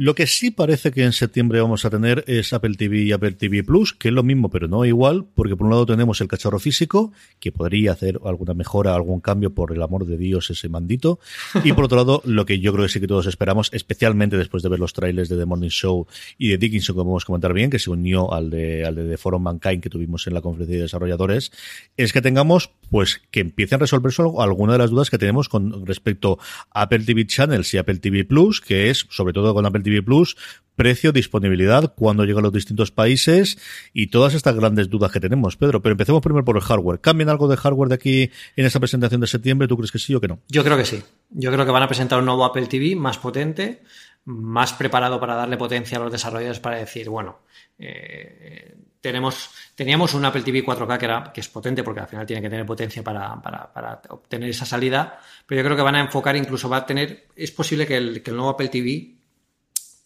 Lo 0.00 0.14
que 0.14 0.28
sí 0.28 0.52
parece 0.52 0.92
que 0.92 1.02
en 1.02 1.12
septiembre 1.12 1.60
vamos 1.60 1.84
a 1.84 1.90
tener 1.90 2.22
es 2.28 2.52
Apple 2.52 2.76
TV 2.76 3.02
y 3.02 3.10
Apple 3.10 3.32
TV 3.32 3.64
Plus, 3.64 3.92
que 3.92 4.06
es 4.06 4.14
lo 4.14 4.22
mismo 4.22 4.48
pero 4.48 4.68
no 4.68 4.84
igual, 4.84 5.26
porque 5.34 5.56
por 5.56 5.66
un 5.66 5.72
lado 5.72 5.86
tenemos 5.86 6.20
el 6.20 6.28
cacharro 6.28 6.60
físico, 6.60 7.12
que 7.40 7.50
podría 7.50 7.90
hacer 7.90 8.20
alguna 8.24 8.54
mejora, 8.54 8.94
algún 8.94 9.18
cambio 9.18 9.52
por 9.52 9.72
el 9.72 9.82
amor 9.82 10.06
de 10.06 10.16
Dios 10.16 10.50
ese 10.50 10.68
mandito, 10.68 11.18
y 11.64 11.72
por 11.72 11.86
otro 11.86 11.96
lado 11.96 12.22
lo 12.24 12.46
que 12.46 12.60
yo 12.60 12.72
creo 12.72 12.84
que 12.84 12.92
sí 12.92 13.00
que 13.00 13.08
todos 13.08 13.26
esperamos, 13.26 13.70
especialmente 13.72 14.36
después 14.36 14.62
de 14.62 14.68
ver 14.68 14.78
los 14.78 14.92
trailers 14.92 15.28
de 15.28 15.36
The 15.36 15.46
Morning 15.46 15.68
Show 15.68 16.06
y 16.38 16.50
de 16.50 16.58
Dickinson, 16.58 16.94
que 16.94 16.98
podemos 16.98 17.24
comentar 17.24 17.52
bien, 17.52 17.68
que 17.68 17.80
se 17.80 17.90
unió 17.90 18.32
al 18.32 18.50
de, 18.50 18.84
al 18.84 18.94
de 18.94 19.08
The 19.08 19.16
Forum 19.16 19.42
Mankind 19.42 19.82
que 19.82 19.90
tuvimos 19.90 20.28
en 20.28 20.34
la 20.34 20.42
conferencia 20.42 20.76
de 20.76 20.82
desarrolladores, 20.82 21.50
es 21.96 22.12
que 22.12 22.22
tengamos 22.22 22.70
pues 22.88 23.20
que 23.32 23.40
empiecen 23.40 23.76
a 23.76 23.80
resolverse 23.80 24.22
alguna 24.22 24.74
de 24.74 24.78
las 24.78 24.90
dudas 24.90 25.10
que 25.10 25.18
tenemos 25.18 25.48
con 25.48 25.84
respecto 25.84 26.38
a 26.70 26.82
Apple 26.82 27.00
TV 27.00 27.26
Channels 27.26 27.74
y 27.74 27.78
Apple 27.78 27.96
TV 27.96 28.24
Plus, 28.24 28.60
que 28.60 28.90
es 28.90 29.04
sobre 29.10 29.32
todo 29.32 29.52
con 29.52 29.66
Apple 29.66 29.82
TV 29.82 29.87
Plus, 30.02 30.36
precio, 30.76 31.10
disponibilidad, 31.12 31.94
cuándo 31.94 32.24
llegan 32.24 32.44
los 32.44 32.52
distintos 32.52 32.92
países 32.92 33.58
y 33.92 34.08
todas 34.08 34.34
estas 34.34 34.54
grandes 34.54 34.88
dudas 34.88 35.10
que 35.10 35.20
tenemos, 35.20 35.56
Pedro. 35.56 35.82
Pero 35.82 35.92
empecemos 35.92 36.22
primero 36.22 36.44
por 36.44 36.56
el 36.56 36.62
hardware. 36.62 37.00
¿Cambian 37.00 37.28
algo 37.28 37.48
de 37.48 37.56
hardware 37.56 37.88
de 37.88 37.94
aquí 37.96 38.30
en 38.56 38.66
esta 38.66 38.78
presentación 38.78 39.20
de 39.20 39.26
septiembre? 39.26 39.66
¿Tú 39.66 39.76
crees 39.76 39.90
que 39.90 39.98
sí 39.98 40.14
o 40.14 40.20
que 40.20 40.28
no? 40.28 40.40
Yo 40.48 40.62
creo 40.62 40.76
que 40.76 40.84
sí. 40.84 41.02
Yo 41.30 41.50
creo 41.50 41.66
que 41.66 41.72
van 41.72 41.82
a 41.82 41.88
presentar 41.88 42.18
un 42.18 42.26
nuevo 42.26 42.44
Apple 42.44 42.66
TV 42.66 42.94
más 42.94 43.18
potente, 43.18 43.82
más 44.24 44.72
preparado 44.72 45.18
para 45.18 45.34
darle 45.34 45.56
potencia 45.56 45.98
a 45.98 46.00
los 46.00 46.12
desarrolladores 46.12 46.60
para 46.60 46.76
decir, 46.76 47.08
bueno, 47.08 47.40
eh, 47.78 48.76
tenemos, 49.00 49.50
teníamos 49.74 50.14
un 50.14 50.24
Apple 50.24 50.42
TV 50.42 50.64
4K 50.64 50.98
que, 50.98 51.04
era, 51.04 51.32
que 51.32 51.40
es 51.40 51.48
potente 51.48 51.82
porque 51.82 52.00
al 52.00 52.08
final 52.08 52.26
tiene 52.26 52.42
que 52.42 52.50
tener 52.50 52.66
potencia 52.66 53.02
para, 53.02 53.40
obtener 54.10 54.50
esa 54.50 54.66
salida, 54.66 55.20
pero 55.46 55.60
yo 55.60 55.64
creo 55.64 55.76
que 55.76 55.82
van 55.82 55.94
a 55.96 56.00
enfocar, 56.00 56.36
incluso 56.36 56.68
va 56.68 56.78
a 56.78 56.86
tener, 56.86 57.28
es 57.34 57.50
posible 57.50 57.86
que 57.86 57.96
el, 57.96 58.22
nuevo 58.26 58.50
Apple 58.50 58.68
TV 58.68 59.17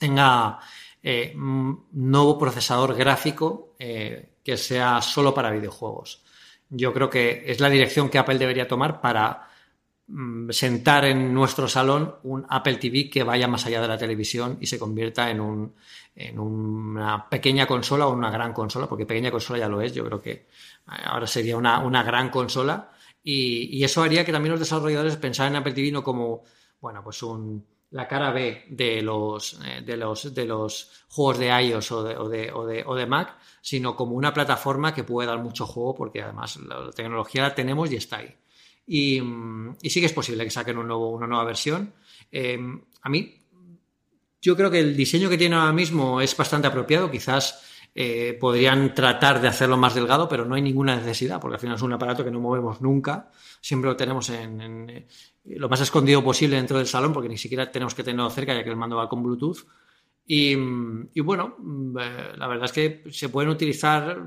tenga 0.03 0.59
eh, 1.00 1.32
nuevo 1.36 2.36
procesador 2.36 2.96
gráfico 2.96 3.76
eh, 3.78 4.30
que 4.42 4.57
sea 4.57 5.00
solo 5.00 5.32
para 5.32 5.53
videojuegos. 5.53 6.24
Yo 6.68 6.92
creo 6.92 7.09
que 7.09 7.44
es 7.46 7.61
la 7.61 7.70
dirección 7.70 8.09
que 8.09 8.18
Apple 8.18 8.38
debería 8.38 8.66
tomar 8.66 9.00
para 9.00 9.48
mm, 10.09 10.50
sentar 10.50 11.05
en 11.05 11.32
nuestro 11.32 11.68
salón 11.68 12.16
un 12.24 12.44
Apple 12.48 12.78
TV 12.78 13.09
que 13.09 13.22
vaya 13.22 13.46
más 13.46 13.64
allá 13.64 13.80
de 13.80 13.86
la 13.86 13.96
televisión 13.96 14.59
y 14.61 14.66
se 14.66 14.80
convierta 14.80 15.30
en 15.30 15.40
un, 15.40 15.72
en 16.16 16.40
una 16.40 17.28
pequeña 17.28 17.64
consola 17.64 18.09
o 18.09 18.12
una 18.12 18.32
gran 18.32 18.53
consola, 18.53 18.88
porque 18.88 19.07
pequeña 19.07 19.30
consola 19.30 19.61
ya 19.61 19.68
lo 19.68 19.80
es, 19.80 19.94
yo 19.94 20.05
creo 20.05 20.20
que 20.20 20.32
eh, 20.32 20.46
ahora 21.05 21.28
sería 21.28 21.57
una, 21.57 22.03
gran 22.03 22.28
consola 22.28 22.90
y, 23.22 23.84
eso 23.84 24.03
haría 24.03 24.24
que 24.24 24.32
también 24.32 24.50
los 24.50 24.61
desarrolladores 24.61 25.16
pensaran 25.16 25.53
en 25.53 25.61
Apple 25.61 25.74
TV 25.74 25.92
no 25.92 26.03
como, 26.03 26.42
bueno, 26.80 27.05
pues 27.05 27.22
un, 27.22 27.64
la 27.93 28.09
cara 28.09 28.32
B 28.32 28.64
de 28.68 29.03
los, 29.03 29.59
eh, 29.64 29.82
de 29.82 29.97
los, 29.97 30.34
de 30.34 30.45
los 30.45 31.05
juegos 31.09 31.38
de 31.38 31.49
iOS 31.49 31.93
o 31.93 32.03
de, 32.03 32.16
o, 32.16 32.28
de, 32.28 32.53
o, 32.53 32.66
de, 32.66 32.84
o 32.86 32.95
de 32.95 33.07
Mac, 33.07 33.36
sino 33.61 33.95
como 33.95 34.16
una 34.16 34.32
plataforma 34.32 34.95
que 34.95 35.05
puede 35.05 35.28
dar 35.28 35.38
mucho 35.38 35.66
juego 35.66 35.95
porque 35.95 36.22
además 36.22 36.57
la 36.57 36.90
tecnología 36.90 37.43
la 37.43 37.55
tenemos 37.55 37.90
y 37.93 37.97
está 37.97 38.18
ahí. 38.18 38.34
Y, 38.86 39.22
sí 39.88 40.01
que 40.01 40.07
es 40.07 40.12
posible 40.12 40.45
que 40.45 40.51
saquen 40.51 40.78
un 40.78 40.88
nuevo, 40.88 41.11
una 41.11 41.26
nueva 41.26 41.45
versión. 41.45 41.93
Eh, 42.30 42.59
a 43.03 43.09
mí 43.09 43.38
yo 44.40 44.57
creo 44.57 44.70
que 44.70 44.80
el 44.80 44.97
diseño 44.97 45.28
que 45.28 45.38
tiene 45.38 45.55
ahora 45.55 45.72
mismo 45.72 46.20
es 46.20 46.36
bastante 46.36 46.66
apropiado. 46.66 47.11
Quizás 47.11 47.62
eh, 47.95 48.38
podrían 48.40 48.95
tratar 48.95 49.40
de 49.40 49.49
hacerlo 49.49 49.76
más 49.76 49.95
delgado, 49.95 50.26
pero 50.26 50.47
no 50.47 50.55
hay 50.55 50.62
ninguna 50.62 50.97
necesidad, 50.97 51.38
porque 51.38 51.57
al 51.57 51.61
final 51.61 51.76
es 51.76 51.82
un 51.82 51.93
aparato 51.93 52.24
que 52.24 52.30
no 52.30 52.40
movemos 52.40 52.80
nunca. 52.80 53.30
Siempre 53.61 53.90
lo 53.90 53.97
tenemos 53.97 54.30
en, 54.30 54.88
eh, 54.88 55.07
lo 55.45 55.68
más 55.68 55.82
escondido 55.82 56.24
posible 56.24 56.57
dentro 56.57 56.78
del 56.78 56.86
salón, 56.86 57.12
porque 57.12 57.28
ni 57.28 57.36
siquiera 57.36 57.70
tenemos 57.70 57.95
que 57.95 58.03
tenerlo 58.03 58.30
cerca, 58.30 58.55
ya 58.55 58.64
que 58.64 58.70
el 58.70 58.76
mando 58.76 58.97
va 58.97 59.11
con 59.11 59.22
Bluetooth. 59.22 59.66
Y, 60.26 60.55
bueno, 61.20 61.57
mm, 61.59 61.99
eh, 61.99 62.32
la 62.36 62.47
verdad 62.47 62.64
es 62.64 62.72
que 62.72 63.03
se 63.11 63.28
pueden 63.28 63.51
utilizar, 63.51 64.22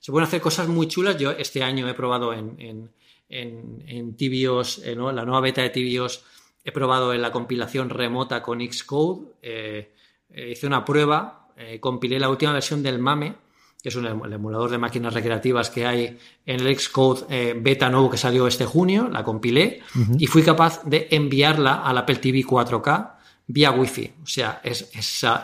se 0.00 0.10
pueden 0.10 0.26
hacer 0.26 0.40
cosas 0.40 0.68
muy 0.68 0.88
chulas. 0.88 1.18
Yo 1.18 1.32
este 1.32 1.62
año 1.62 1.86
he 1.86 1.94
probado 1.94 2.32
en, 2.32 2.56
en, 2.58 3.84
en, 3.86 4.16
Tibios, 4.16 4.78
la 4.78 5.24
nueva 5.24 5.40
beta 5.40 5.62
de 5.62 5.70
Tibios 5.70 6.24
He 6.66 6.72
probado 6.72 7.12
en 7.12 7.20
la 7.20 7.30
compilación 7.30 7.90
remota 7.90 8.42
con 8.42 8.60
Xcode, 8.60 9.90
hice 10.34 10.66
una 10.66 10.82
prueba, 10.82 11.43
eh, 11.56 11.80
compilé 11.80 12.18
la 12.18 12.28
última 12.28 12.52
versión 12.52 12.82
del 12.82 12.98
MAME, 12.98 13.34
que 13.82 13.88
es 13.90 13.96
un, 13.96 14.06
el 14.06 14.32
emulador 14.32 14.70
de 14.70 14.78
máquinas 14.78 15.12
recreativas 15.12 15.70
que 15.70 15.86
hay 15.86 16.18
en 16.46 16.60
el 16.60 16.78
Xcode 16.78 17.54
beta 17.60 17.90
nuevo 17.90 18.10
que 18.10 18.16
salió 18.16 18.46
este 18.46 18.64
junio, 18.64 19.08
la 19.12 19.22
compilé 19.22 19.82
y 20.18 20.26
fui 20.26 20.42
capaz 20.42 20.82
de 20.84 21.06
enviarla 21.10 21.82
al 21.82 21.98
Apple 21.98 22.16
TV 22.16 22.44
4K 22.44 23.14
vía 23.46 23.70
Wi-Fi. 23.72 24.12
O 24.22 24.26
sea, 24.26 24.60
es, 24.62 24.90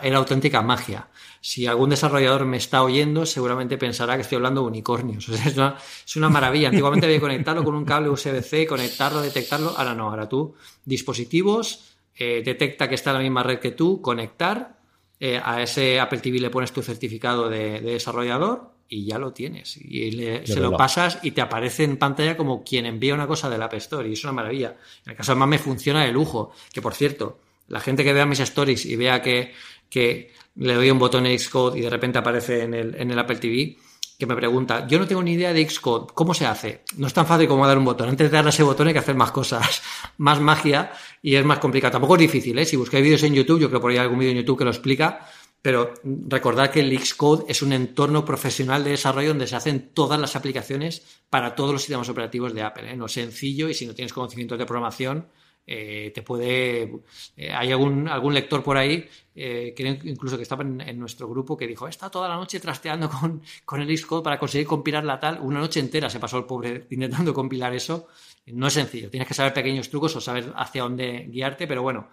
era 0.02 0.18
auténtica 0.18 0.62
magia. 0.62 1.08
Si 1.40 1.66
algún 1.66 1.90
desarrollador 1.90 2.44
me 2.44 2.56
está 2.56 2.82
oyendo, 2.82 3.24
seguramente 3.24 3.78
pensará 3.78 4.16
que 4.16 4.22
estoy 4.22 4.36
hablando 4.36 4.62
de 4.62 4.68
unicornios. 4.68 5.28
es, 6.06 6.16
una, 6.16 6.28
maravilla. 6.28 6.68
Antiguamente 6.68 7.06
había 7.06 7.18
que 7.18 7.22
conectarlo 7.22 7.64
con 7.64 7.74
un 7.74 7.84
cable 7.84 8.10
USB-C, 8.10 8.66
conectarlo, 8.66 9.20
detectarlo. 9.20 9.74
Ahora 9.76 9.94
no, 9.94 10.10
ahora 10.10 10.28
tú, 10.28 10.54
dispositivos, 10.84 11.96
eh, 12.14 12.42
detecta 12.44 12.88
que 12.88 12.94
está 12.94 13.10
en 13.10 13.16
la 13.16 13.22
misma 13.22 13.42
red 13.42 13.58
que 13.58 13.70
tú, 13.70 14.00
conectar, 14.00 14.79
eh, 15.22 15.38
a 15.42 15.62
ese 15.62 16.00
Apple 16.00 16.20
TV 16.20 16.40
le 16.40 16.48
pones 16.48 16.72
tu 16.72 16.82
certificado 16.82 17.50
de, 17.50 17.80
desarrollador 17.82 18.72
y 18.88 19.04
ya 19.04 19.18
lo 19.18 19.34
tienes. 19.34 19.76
Y 19.76 20.10
se 20.44 20.58
lo 20.58 20.76
pasas 20.76 21.18
y 21.22 21.32
te 21.32 21.42
aparece 21.42 21.84
en 21.84 21.98
pantalla 21.98 22.38
como 22.38 22.64
quien 22.64 22.86
envía 22.86 23.12
una 23.12 23.26
cosa 23.26 23.50
del 23.50 23.62
App 23.62 23.74
Store. 23.74 24.08
Y 24.08 24.14
es 24.14 24.24
una 24.24 24.32
maravilla. 24.32 24.76
En 25.04 25.10
el 25.10 25.16
caso 25.16 25.34
de 25.34 25.46
me 25.46 25.58
funciona 25.58 26.04
de 26.04 26.10
lujo. 26.10 26.52
Que 26.72 26.80
por 26.80 26.94
cierto, 26.94 27.38
la 27.68 27.80
gente 27.80 28.02
que 28.02 28.14
vea 28.14 28.24
mis 28.24 28.40
stories 28.40 28.86
y 28.86 28.96
vea 28.96 29.20
que, 29.20 29.52
que 29.90 30.32
le 30.56 30.74
doy 30.74 30.90
un 30.90 30.98
botón 30.98 31.26
en 31.26 31.38
Xcode 31.38 31.78
y 31.78 31.82
de 31.82 31.90
repente 31.90 32.18
aparece 32.18 32.62
en 32.62 32.72
el, 32.72 32.94
en 32.94 33.10
el 33.10 33.18
Apple 33.18 33.36
TV, 33.36 33.76
que 34.20 34.26
me 34.26 34.36
pregunta, 34.36 34.86
yo 34.86 34.98
no 34.98 35.06
tengo 35.08 35.22
ni 35.22 35.32
idea 35.32 35.52
de 35.52 35.68
Xcode, 35.68 36.12
¿cómo 36.14 36.34
se 36.34 36.44
hace? 36.44 36.84
No 36.96 37.06
es 37.06 37.14
tan 37.14 37.26
fácil 37.26 37.48
como 37.48 37.66
dar 37.66 37.78
un 37.78 37.86
botón. 37.86 38.10
Antes 38.10 38.30
de 38.30 38.36
darle 38.36 38.50
ese 38.50 38.62
botón 38.62 38.86
hay 38.86 38.92
que 38.92 38.98
hacer 38.98 39.14
más 39.14 39.32
cosas, 39.32 39.82
más 40.18 40.38
magia 40.40 40.92
y 41.22 41.34
es 41.34 41.44
más 41.44 41.58
complicado. 41.58 41.92
Tampoco 41.92 42.16
es 42.16 42.20
difícil, 42.20 42.58
¿eh? 42.58 42.66
Si 42.66 42.76
buscáis 42.76 43.02
vídeos 43.02 43.22
en 43.22 43.34
YouTube, 43.34 43.58
yo 43.58 43.68
creo 43.68 43.80
que 43.80 43.82
por 43.82 43.90
ahí 43.90 43.96
hay 43.96 44.02
algún 44.02 44.18
vídeo 44.18 44.32
en 44.32 44.38
YouTube 44.38 44.58
que 44.58 44.64
lo 44.64 44.70
explica, 44.70 45.26
pero 45.62 45.94
recordad 46.04 46.70
que 46.70 46.80
el 46.80 46.98
Xcode 46.98 47.46
es 47.48 47.62
un 47.62 47.72
entorno 47.72 48.22
profesional 48.24 48.84
de 48.84 48.90
desarrollo 48.90 49.28
donde 49.28 49.46
se 49.46 49.56
hacen 49.56 49.90
todas 49.94 50.20
las 50.20 50.36
aplicaciones 50.36 51.22
para 51.30 51.54
todos 51.54 51.72
los 51.72 51.80
sistemas 51.80 52.08
operativos 52.10 52.52
de 52.52 52.62
Apple. 52.62 52.92
¿eh? 52.92 52.96
No 52.96 53.06
es 53.06 53.12
sencillo 53.12 53.70
y 53.70 53.74
si 53.74 53.86
no 53.86 53.94
tienes 53.94 54.12
conocimientos 54.12 54.58
de 54.58 54.66
programación, 54.66 55.28
eh, 55.66 56.10
te 56.14 56.22
puede. 56.22 56.90
Eh, 57.36 57.52
hay 57.52 57.70
algún, 57.70 58.08
algún 58.08 58.34
lector 58.34 58.62
por 58.62 58.76
ahí, 58.76 59.08
eh, 59.42 59.74
incluso 60.04 60.36
que 60.36 60.42
estaba 60.42 60.62
en, 60.62 60.98
nuestro 60.98 61.28
grupo, 61.28 61.56
que 61.56 61.66
dijo: 61.66 61.88
Está 61.88 62.10
toda 62.10 62.28
la 62.28 62.36
noche 62.36 62.60
trasteando 62.60 63.08
con, 63.08 63.42
con 63.64 63.80
el 63.80 63.96
Xcode 63.96 64.22
para 64.22 64.38
conseguir 64.38 64.66
compilar 64.66 65.04
la 65.04 65.18
tal. 65.18 65.40
Una 65.40 65.60
noche 65.60 65.80
entera 65.80 66.10
se 66.10 66.20
pasó 66.20 66.36
el 66.38 66.44
pobre 66.44 66.86
intentando 66.90 67.32
compilar 67.32 67.74
eso. 67.74 68.08
No 68.46 68.66
es 68.66 68.74
sencillo, 68.74 69.08
tienes 69.10 69.26
que 69.26 69.34
saber 69.34 69.54
pequeños 69.54 69.88
trucos 69.88 70.14
o 70.16 70.20
saber 70.20 70.52
hacia 70.56 70.82
dónde 70.82 71.26
guiarte, 71.30 71.66
pero 71.66 71.82
bueno, 71.82 72.08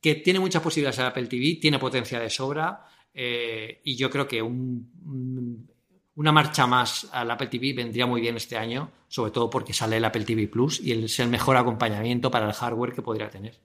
que 0.00 0.14
tiene 0.16 0.40
muchas 0.40 0.62
posibilidades 0.62 0.98
el 0.98 1.06
Apple 1.06 1.26
TV, 1.26 1.58
tiene 1.60 1.78
potencia 1.78 2.18
de 2.18 2.30
sobra. 2.30 2.86
y 3.14 3.96
yo 3.96 4.08
creo 4.08 4.26
que 4.26 4.40
un, 4.40 5.68
una 6.14 6.32
marcha 6.32 6.66
más 6.66 7.08
al 7.12 7.30
Apple 7.30 7.48
TV 7.48 7.72
vendría 7.72 8.06
muy 8.06 8.20
bien 8.20 8.36
este 8.36 8.56
año, 8.56 8.90
sobre 9.08 9.30
todo 9.30 9.50
porque 9.50 9.72
sale 9.72 9.96
el 9.96 10.04
Apple 10.04 10.24
TV 10.24 10.46
Plus 10.48 10.80
y 10.80 10.92
es 10.92 11.18
el 11.20 11.28
mejor 11.28 11.56
acompañamiento 11.56 12.30
para 12.30 12.46
el 12.46 12.52
hardware 12.52 12.92
que 12.92 13.02
podría 13.02 13.30
tener. 13.30 13.58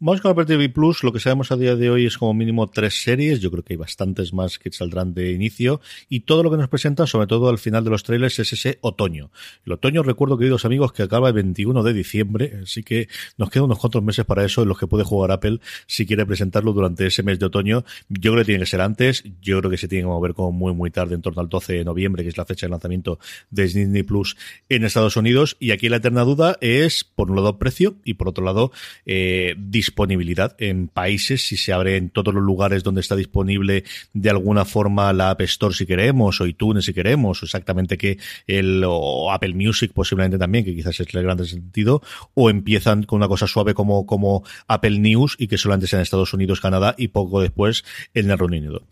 Vamos 0.00 0.20
con 0.20 0.30
Apple 0.30 0.44
TV 0.44 0.68
Plus. 0.68 1.02
Lo 1.02 1.12
que 1.12 1.18
sabemos 1.18 1.50
a 1.50 1.56
día 1.56 1.74
de 1.74 1.90
hoy 1.90 2.06
es 2.06 2.18
como 2.18 2.32
mínimo 2.32 2.68
tres 2.68 3.02
series. 3.02 3.40
Yo 3.40 3.50
creo 3.50 3.64
que 3.64 3.72
hay 3.72 3.78
bastantes 3.78 4.32
más 4.32 4.60
que 4.60 4.70
saldrán 4.70 5.12
de 5.12 5.32
inicio. 5.32 5.80
Y 6.08 6.20
todo 6.20 6.44
lo 6.44 6.52
que 6.52 6.56
nos 6.56 6.68
presentan, 6.68 7.08
sobre 7.08 7.26
todo 7.26 7.48
al 7.48 7.58
final 7.58 7.82
de 7.82 7.90
los 7.90 8.04
trailers, 8.04 8.38
es 8.38 8.52
ese 8.52 8.78
otoño. 8.80 9.32
El 9.66 9.72
otoño, 9.72 10.04
recuerdo, 10.04 10.38
queridos 10.38 10.64
amigos, 10.64 10.92
que 10.92 11.02
acaba 11.02 11.26
el 11.26 11.34
21 11.34 11.82
de 11.82 11.92
diciembre. 11.92 12.60
Así 12.62 12.84
que 12.84 13.08
nos 13.38 13.50
quedan 13.50 13.64
unos 13.64 13.80
cuantos 13.80 14.00
meses 14.04 14.24
para 14.24 14.44
eso 14.44 14.62
en 14.62 14.68
los 14.68 14.78
que 14.78 14.86
puede 14.86 15.02
jugar 15.02 15.32
Apple 15.32 15.58
si 15.88 16.06
quiere 16.06 16.24
presentarlo 16.24 16.72
durante 16.72 17.04
ese 17.04 17.24
mes 17.24 17.40
de 17.40 17.46
otoño. 17.46 17.84
Yo 18.08 18.30
creo 18.30 18.44
que 18.44 18.46
tiene 18.46 18.60
que 18.60 18.66
ser 18.66 18.82
antes. 18.82 19.24
Yo 19.42 19.58
creo 19.58 19.68
que 19.68 19.78
se 19.78 19.88
tiene 19.88 20.04
que 20.04 20.10
mover 20.10 20.32
como 20.32 20.52
muy, 20.52 20.72
muy 20.74 20.92
tarde, 20.92 21.16
en 21.16 21.22
torno 21.22 21.40
al 21.40 21.48
12 21.48 21.72
de 21.72 21.84
noviembre, 21.84 22.22
que 22.22 22.28
es 22.28 22.36
la 22.36 22.44
fecha 22.44 22.66
de 22.66 22.70
lanzamiento 22.70 23.18
de 23.50 23.64
Disney 23.64 24.04
Plus 24.04 24.36
en 24.68 24.84
Estados 24.84 25.16
Unidos. 25.16 25.56
Y 25.58 25.72
aquí 25.72 25.88
la 25.88 25.96
eterna 25.96 26.22
duda 26.22 26.56
es, 26.60 27.02
por 27.02 27.32
un 27.32 27.36
lado, 27.38 27.58
precio 27.58 27.96
y 28.04 28.14
por 28.14 28.28
otro 28.28 28.44
lado, 28.44 28.70
eh, 29.04 29.56
disponibilidad 29.88 30.54
en 30.58 30.88
países, 30.88 31.46
si 31.46 31.56
se 31.56 31.72
abre 31.72 31.96
en 31.96 32.10
todos 32.10 32.34
los 32.34 32.42
lugares 32.42 32.82
donde 32.82 33.00
está 33.00 33.16
disponible 33.16 33.84
de 34.12 34.30
alguna 34.30 34.66
forma 34.66 35.12
la 35.14 35.30
App 35.30 35.40
Store 35.42 35.74
si 35.74 35.86
queremos, 35.86 36.40
o 36.40 36.46
iTunes 36.46 36.84
si 36.84 36.92
queremos, 36.92 37.42
o 37.42 37.46
exactamente 37.46 37.96
que 37.96 38.18
el 38.46 38.84
o 38.86 39.32
Apple 39.32 39.54
Music 39.54 39.92
posiblemente 39.94 40.36
también, 40.36 40.64
que 40.64 40.74
quizás 40.74 41.00
es 41.00 41.14
el 41.14 41.22
grande 41.22 41.46
sentido, 41.46 42.02
o 42.34 42.50
empiezan 42.50 43.04
con 43.04 43.16
una 43.16 43.28
cosa 43.28 43.46
suave 43.46 43.72
como, 43.72 44.04
como 44.04 44.44
Apple 44.66 44.98
News 44.98 45.36
y 45.38 45.48
que 45.48 45.56
solamente 45.56 45.86
sea 45.86 46.00
en 46.00 46.02
Estados 46.02 46.34
Unidos, 46.34 46.60
Canadá 46.60 46.94
y 46.98 47.08
poco 47.08 47.40
después 47.40 47.84
en 48.12 48.30
el 48.30 48.38
Reino 48.38 48.56
Unido. 48.58 48.82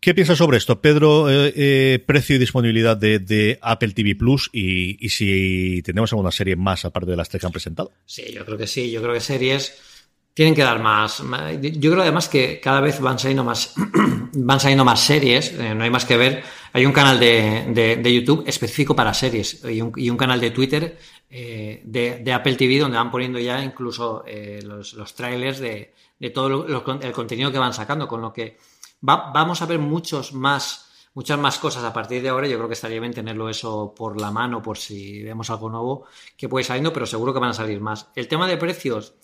¿Qué 0.00 0.14
piensas 0.14 0.38
sobre 0.38 0.58
esto, 0.58 0.80
Pedro? 0.82 1.30
Eh, 1.30 1.52
eh, 1.56 1.98
precio 2.04 2.36
y 2.36 2.38
disponibilidad 2.38 2.96
de, 2.96 3.58
Apple 3.62 3.92
TV 3.92 4.14
Plus 4.14 4.50
y, 4.52 5.04
y, 5.04 5.08
si 5.08 5.82
tenemos 5.82 6.12
alguna 6.12 6.30
serie 6.30 6.56
más 6.56 6.84
aparte 6.84 7.10
de 7.10 7.16
las 7.16 7.28
tres 7.28 7.40
que 7.40 7.46
han 7.46 7.52
presentado. 7.52 7.92
Sí, 8.04 8.22
yo 8.32 8.44
creo 8.44 8.58
que 8.58 8.66
sí. 8.66 8.90
Yo 8.90 9.00
creo 9.00 9.14
que 9.14 9.20
series 9.20 9.95
tienen 10.36 10.54
que 10.54 10.62
dar 10.62 10.82
más. 10.82 11.22
Yo 11.62 11.90
creo 11.92 12.02
además 12.02 12.28
que 12.28 12.60
cada 12.60 12.82
vez 12.82 13.00
van 13.00 13.18
saliendo 13.18 13.42
más, 13.42 13.72
van 14.34 14.60
saliendo 14.60 14.84
más 14.84 15.00
series. 15.00 15.50
Eh, 15.52 15.74
no 15.74 15.82
hay 15.82 15.88
más 15.88 16.04
que 16.04 16.18
ver. 16.18 16.44
Hay 16.74 16.84
un 16.84 16.92
canal 16.92 17.18
de, 17.18 17.96
de, 18.02 18.14
YouTube 18.14 18.44
específico 18.46 18.94
para 18.94 19.14
series 19.14 19.64
y 19.64 19.80
un, 19.80 19.92
y 19.96 20.10
un 20.10 20.18
canal 20.18 20.38
de 20.38 20.50
Twitter 20.50 20.98
eh, 21.30 21.80
de, 21.84 22.32
Apple 22.34 22.54
TV 22.56 22.78
donde 22.78 22.98
van 22.98 23.10
poniendo 23.10 23.38
ya 23.38 23.64
incluso 23.64 24.24
eh, 24.26 24.60
los, 24.62 24.92
los, 24.92 25.14
trailers 25.14 25.58
de, 25.58 25.94
de 26.18 26.28
todo 26.28 26.66
el 26.66 27.12
contenido 27.12 27.50
que 27.50 27.58
van 27.58 27.72
sacando, 27.72 28.06
con 28.06 28.20
lo 28.20 28.30
que 28.30 28.58
vamos 29.00 29.62
a 29.62 29.66
ver 29.66 29.78
muchos 29.78 30.34
más 30.34 30.82
muchas 31.14 31.38
más 31.38 31.56
cosas 31.58 31.82
a 31.82 31.94
partir 31.94 32.20
de 32.20 32.28
ahora. 32.28 32.46
Yo 32.46 32.58
creo 32.58 32.68
que 32.68 32.74
estaría 32.74 33.00
bien 33.00 33.14
tenerlo 33.14 33.48
eso 33.48 33.94
por 33.96 34.20
la 34.20 34.30
mano, 34.30 34.60
por 34.60 34.76
si 34.76 35.22
vemos 35.22 35.48
algo 35.48 35.70
nuevo 35.70 36.04
que 36.36 36.46
puede 36.46 36.62
saliendo, 36.62 36.92
pero 36.92 37.06
seguro 37.06 37.32
que 37.32 37.40
van 37.40 37.50
a 37.50 37.54
salir 37.54 37.80
más. 37.80 38.08
El 38.14 38.28
tema 38.28 38.46
de 38.46 38.58
precios, 38.58 39.14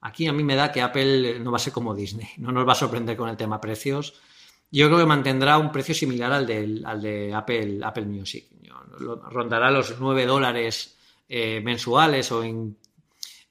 aquí 0.00 0.26
a 0.26 0.32
mí 0.32 0.44
me 0.44 0.56
da 0.56 0.72
que 0.72 0.82
Apple 0.82 1.38
no 1.40 1.50
va 1.50 1.56
a 1.56 1.60
ser 1.60 1.72
como 1.72 1.94
Disney, 1.94 2.28
no 2.38 2.52
nos 2.52 2.66
va 2.66 2.72
a 2.72 2.76
sorprender 2.76 3.16
con 3.16 3.28
el 3.28 3.36
tema 3.36 3.60
precios. 3.60 4.14
Yo 4.70 4.86
creo 4.86 4.98
que 4.98 5.06
mantendrá 5.06 5.56
un 5.58 5.72
precio 5.72 5.94
similar 5.94 6.32
al 6.32 6.46
de, 6.46 6.82
al 6.84 7.00
de 7.00 7.34
Apple, 7.34 7.80
Apple 7.82 8.04
Music. 8.04 8.46
Rondará 8.98 9.70
los 9.70 9.98
9 9.98 10.26
dólares 10.26 10.98
eh, 11.28 11.60
mensuales 11.60 12.30
o 12.32 12.42
en... 12.42 12.76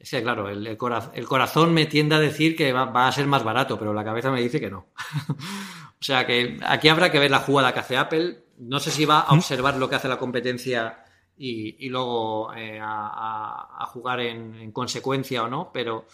Claro, 0.09 0.47
el, 0.47 0.77
corazón 0.77 1.73
me 1.73 1.87
tiende 1.87 2.15
a 2.15 2.19
decir 2.19 2.55
que 2.55 2.71
va, 2.71 3.07
a 3.07 3.11
ser 3.11 3.25
más 3.25 3.43
barato, 3.43 3.79
pero 3.79 3.93
la 3.93 4.03
cabeza 4.03 4.31
me 4.31 4.41
dice 4.41 4.59
que 4.59 4.69
no. 4.69 4.85
o 5.29 6.03
sea 6.03 6.25
que 6.25 6.59
aquí 6.63 6.87
habrá 6.87 7.11
que 7.11 7.19
ver 7.19 7.31
la 7.31 7.39
jugada 7.39 7.73
que 7.73 7.79
hace 7.79 7.97
Apple. 7.97 8.45
No 8.59 8.79
sé 8.79 8.91
si 8.91 9.05
va 9.05 9.21
a 9.21 9.33
observar 9.33 9.75
lo 9.75 9.89
que 9.89 9.95
hace 9.95 10.07
la 10.07 10.19
competencia 10.19 11.03
y, 11.35 11.89
luego 11.89 12.53
eh, 12.53 12.79
a, 12.81 13.85
jugar 13.91 14.21
en, 14.21 14.71
consecuencia 14.71 15.43
o 15.43 15.47
no, 15.47 15.71
pero 15.73 16.05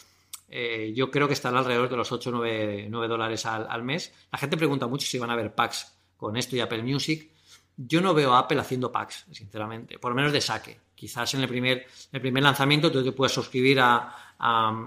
eh, 0.56 0.94
yo 0.96 1.10
creo 1.10 1.28
que 1.28 1.34
estará 1.34 1.58
alrededor 1.58 1.90
de 1.90 1.98
los 1.98 2.12
8 2.12 2.30
o 2.30 2.34
9, 2.34 2.88
dólares 3.08 3.44
al, 3.48 3.82
mes. 3.82 4.14
La 4.32 4.38
gente 4.38 4.56
pregunta 4.56 4.86
mucho 4.86 5.08
si 5.08 5.18
van 5.18 5.32
a 5.32 5.34
haber 5.34 5.56
packs 5.56 5.98
con 6.16 6.38
esto 6.38 6.56
y 6.56 6.60
Apple 6.60 6.84
Music. 6.84 7.32
Yo 7.76 8.02
no 8.02 8.14
veo 8.14 8.34
a 8.34 8.38
Apple 8.38 8.60
haciendo 8.60 8.92
packs, 8.92 9.26
sinceramente, 9.32 9.98
por 9.98 10.12
lo 10.12 10.16
menos 10.16 10.32
de 10.32 10.42
saque. 10.42 10.80
Quizás 10.94 11.34
en 11.34 11.42
el 11.42 11.48
primer, 11.48 11.88
el 12.12 12.22
primer 12.22 12.44
lanzamiento 12.44 12.92
tú 12.92 13.04
te 13.04 13.14
puedes 13.14 13.32
suscribir 13.32 13.80
a, 13.80 14.36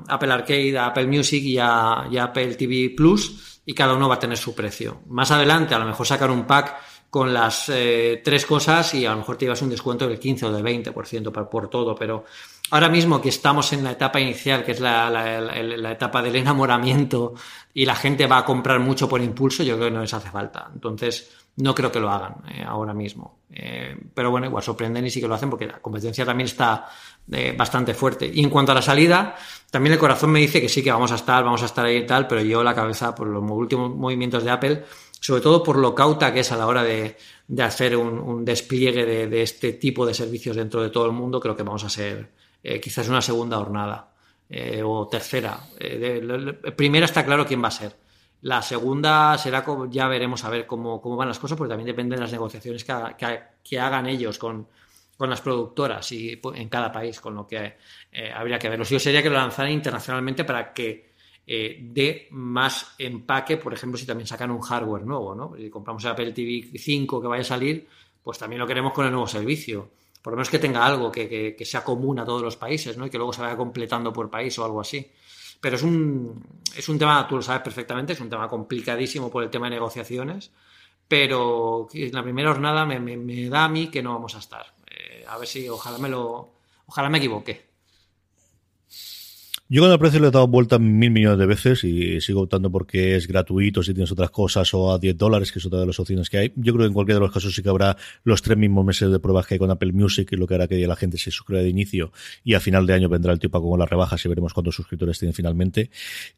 Apple 0.07 0.33
Arcade, 0.33 0.79
a 0.79 0.87
Apple 0.87 1.09
Music 1.09 1.43
y 1.43 1.59
a, 1.59 2.03
Apple 2.03 2.55
TV 2.55 2.95
Plus 2.97 3.61
y 3.67 3.75
cada 3.75 3.95
uno 3.95 4.09
va 4.09 4.15
a 4.15 4.21
tener 4.21 4.39
su 4.39 4.55
precio. 4.55 5.01
Más 5.09 5.33
adelante 5.33 5.75
a 5.75 5.81
lo 5.81 5.87
mejor 5.87 6.07
sacar 6.07 6.31
un 6.31 6.47
pack 6.47 6.77
con 7.11 7.35
las 7.35 7.71
eh, 7.71 8.21
tres 8.23 8.47
cosas 8.47 8.95
y 8.95 9.05
a 9.05 9.11
lo 9.11 9.19
mejor 9.19 9.37
te 9.37 9.47
llevas 9.47 9.63
un 9.63 9.71
descuento 9.71 10.07
del 10.07 10.21
15 10.21 10.47
o 10.47 10.53
del 10.53 10.63
20% 10.63 11.33
por, 11.33 11.49
por 11.49 11.71
todo, 11.71 11.97
pero 11.97 12.25
ahora 12.71 12.89
mismo 12.89 13.21
que 13.21 13.29
estamos 13.29 13.73
en 13.73 13.85
la 13.85 13.93
etapa 13.93 14.21
inicial, 14.21 14.65
que 14.65 14.73
es 14.73 14.81
la, 14.81 15.91
etapa 15.91 16.23
del 16.23 16.37
enamoramiento 16.37 17.35
y 17.73 17.85
la 17.85 17.95
gente 17.95 18.27
va 18.27 18.39
a 18.39 18.45
comprar 18.45 18.81
mucho 18.81 19.09
por 19.09 19.21
impulso, 19.21 19.63
yo 19.63 19.77
creo 19.77 19.89
que 19.89 19.95
no 19.95 20.01
les 20.01 20.15
hace 20.15 20.31
falta. 20.31 20.71
Entonces, 20.73 21.31
no 21.57 21.75
creo 21.75 21.91
que 21.91 22.01
lo 22.01 22.11
hagan 22.11 22.37
eh, 22.51 22.65
ahora 22.67 22.93
mismo. 22.93 23.41
Eh, 23.51 23.97
pero 24.13 24.31
bueno, 24.31 24.47
igual 24.47 24.63
sorprenden 24.63 25.07
y 25.07 25.11
sí 25.11 25.21
que 25.21 25.29
lo 25.29 25.35
hacen 25.35 25.49
porque 25.49 25.67
la 25.67 25.81
competencia 25.81 26.25
también 26.25 26.47
está 26.47 26.89
bastante 27.57 27.93
fuerte. 27.93 28.31
Y 28.33 28.41
en 28.41 28.51
cuanto 28.51 28.71
a 28.71 28.75
la 28.77 28.83
salida, 28.83 29.35
también 29.69 29.95
el 29.95 29.99
corazón 29.99 30.31
me 30.31 30.39
dice 30.39 30.61
que 30.61 30.69
sí 30.69 30.81
que 30.81 30.93
vamos 30.93 31.11
a 31.11 31.17
estar, 31.17 31.43
vamos 31.43 31.61
a 31.63 31.67
estar 31.67 31.85
ahí 31.85 31.97
y 31.97 32.07
tal, 32.07 32.29
pero 32.29 32.41
yo 32.41 32.63
la 32.63 32.73
cabeza 32.73 33.17
por 33.17 33.27
los 33.27 33.43
últimos 33.51 33.91
movimientos 33.97 34.45
de 34.45 34.51
Apple 34.51 34.85
sobre 35.21 35.41
todo 35.41 35.63
por 35.63 35.77
lo 35.79 35.95
cauta 35.95 36.33
que 36.33 36.41
es 36.41 36.53
a 36.53 36.57
la 36.57 36.67
hora 36.67 36.83
de, 36.83 37.17
hacer 37.59 37.97
un, 37.97 38.45
despliegue 38.45 39.05
de, 39.05 39.43
este 39.43 39.73
tipo 39.73 40.07
de 40.07 40.15
servicios 40.15 40.57
dentro 40.57 40.83
de 40.83 40.91
todo 40.91 41.07
el 41.07 41.13
mundo, 41.13 41.41
creo 41.41 41.57
que 41.57 41.63
vamos 41.63 41.85
a 41.85 41.89
ser 41.89 42.31
eh, 42.69 42.81
quizás 42.81 43.09
una 43.09 43.23
segunda 43.23 43.59
jornada 43.59 44.13
eh, 44.49 44.83
o 44.85 45.07
tercera. 45.07 45.61
Eh, 45.79 46.73
primera 46.77 47.05
está 47.05 47.25
claro 47.25 47.47
quién 47.47 47.63
va 47.63 47.69
a 47.69 47.71
ser. 47.71 47.97
La 48.43 48.61
segunda 48.61 49.39
será, 49.39 49.65
ya 49.89 50.09
veremos 50.09 50.45
a 50.45 50.51
ver 50.51 50.67
cómo, 50.67 51.01
van 51.17 51.29
las 51.29 51.39
cosas, 51.39 51.57
porque 51.57 51.71
también 51.71 51.87
depende 51.87 52.17
de 52.17 52.23
las 52.23 52.33
negociaciones 52.33 52.85
que, 52.85 53.79
hagan 53.79 54.07
ellos 54.07 54.39
con, 54.39 54.67
las 55.19 55.41
productoras 55.41 56.11
y 56.13 56.41
en 56.55 56.69
cada 56.69 56.91
país, 56.93 57.21
con 57.21 57.35
lo 57.35 57.47
que 57.47 57.77
habría 58.35 58.59
que 58.59 58.69
ver. 58.69 58.79
Lo 58.79 58.85
suyo 58.85 59.01
sería 59.01 59.23
que 59.23 59.31
lo 59.31 59.37
lanzaran 59.37 59.73
internacionalmente 59.73 60.45
para 60.45 60.73
que 60.73 61.07
eh, 61.49 61.79
de 61.81 62.27
más 62.33 62.97
empaque, 62.99 63.57
por 63.57 63.73
ejemplo, 63.73 63.97
si 63.97 64.05
también 64.05 64.27
sacan 64.27 64.51
un 64.51 64.61
hardware 64.61 65.05
nuevo, 65.05 65.35
¿no? 65.35 65.55
Si 65.57 65.71
compramos 65.71 66.05
el 66.05 66.11
Apple 66.11 66.33
TV 66.33 66.77
5 66.77 67.23
que 67.23 67.29
vaya 67.29 67.43
a 67.43 67.45
salir, 67.45 67.87
pues 68.25 68.39
también 68.39 68.59
lo 68.59 68.67
queremos 68.67 68.93
con 68.93 69.07
el 69.07 69.13
nuevo 69.13 69.29
servicio. 69.29 69.91
Por 70.27 70.33
lo 70.33 70.39
menos 70.39 70.51
que 70.51 70.59
tenga 70.59 70.85
algo 70.85 71.13
que, 71.13 71.57
sea 71.65 71.85
común 71.85 72.19
a 72.19 72.25
todos 72.25 72.43
los 72.43 72.57
países, 72.57 72.97
¿no? 72.97 73.07
Y 73.07 73.11
que 73.11 73.17
luego 73.17 73.33
se 73.33 73.43
vaya 73.43 73.57
completando 73.57 74.13
por 74.13 74.29
país 74.29 74.59
o 74.59 74.65
algo 74.65 74.81
así. 74.81 75.09
Pero 75.61 75.77
es 75.77 75.85
un, 75.85 76.45
es 76.77 76.89
un 76.89 76.99
tema, 76.99 77.29
tú 77.29 77.37
lo 77.37 77.43
sabes 77.43 77.63
perfectamente, 77.63 78.15
es 78.15 78.21
un 78.21 78.29
tema 78.29 78.49
complicadísimo 78.49 79.31
por 79.31 79.45
el 79.45 79.51
tema 79.51 79.67
de 79.67 79.77
negociaciones, 79.77 80.51
pero 81.07 81.87
en 81.93 82.13
la 82.13 82.25
primera 82.25 82.51
jornada 82.51 82.85
me, 82.85 83.49
da 83.49 83.67
a 83.67 83.69
mí 83.69 83.87
que 83.87 84.03
no 84.03 84.15
vamos 84.15 84.35
a 84.35 84.39
estar. 84.41 84.67
Eh, 84.91 85.25
a 85.29 85.39
ver 85.39 85.47
si 85.47 85.69
ojalá 85.69 85.99
me 85.99 86.09
lo, 86.09 86.55
ojalá 86.89 87.09
me 87.09 87.19
equivoque. 87.19 87.65
Yo 89.69 89.83
con 89.83 89.91
el 89.91 89.99
precio 89.99 90.21
le 90.21 90.29
he 90.29 90.31
dado 90.31 90.47
vuelta 90.47 90.79
mil 90.79 91.11
millones 91.11 91.41
de 91.41 91.47
veces 91.47 91.83
y 91.83 92.21
sigo 92.21 92.43
optando 92.43 92.71
porque 92.71 93.17
es 93.17 93.27
gratuito 93.27 93.83
si 93.83 93.95
tienes 93.95 94.13
otras 94.13 94.31
cosas 94.31 94.73
o 94.75 94.93
a 94.93 94.99
10 95.01 95.19
dólares, 95.19 95.51
que 95.51 95.59
es 95.59 95.67
otra 95.67 95.81
de 95.81 95.87
las 95.87 95.99
opciones 95.99 96.31
que 96.31 96.39
hay. 96.39 96.53
Yo 96.55 96.73
creo 96.73 96.85
que 96.85 96.87
en 96.87 96.93
cualquiera 96.93 97.19
de 97.19 97.27
los 97.27 97.33
casos 97.33 97.53
sí 97.53 97.65
que 97.65 97.69
habrá 97.69 97.97
los 98.23 98.43
tres 98.43 98.57
mismos 98.57 98.85
meses 98.85 99.11
de 99.11 99.19
pruebas 99.19 99.45
que 99.45 99.55
hay 99.55 99.59
con 99.59 99.73
Apple 99.73 99.91
Music, 99.91 100.31
lo 100.35 100.47
que 100.47 100.55
hará 100.55 100.69
que 100.69 100.87
la 100.87 100.95
gente 100.95 101.19
se 101.19 101.33
suscriba 101.33 101.63
de 101.63 101.69
inicio 101.69 102.13
y 102.45 102.55
a 102.55 102.61
final 102.61 102.87
de 102.87 102.93
año 102.93 103.09
vendrá 103.09 103.33
el 103.33 103.41
tipo 103.41 103.61
con 103.61 103.77
las 103.81 103.91
rebajas 103.91 104.25
y 104.25 104.29
veremos 104.29 104.55
cuántos 104.55 104.77
suscriptores 104.77 105.19
tienen 105.19 105.35
finalmente. 105.35 105.91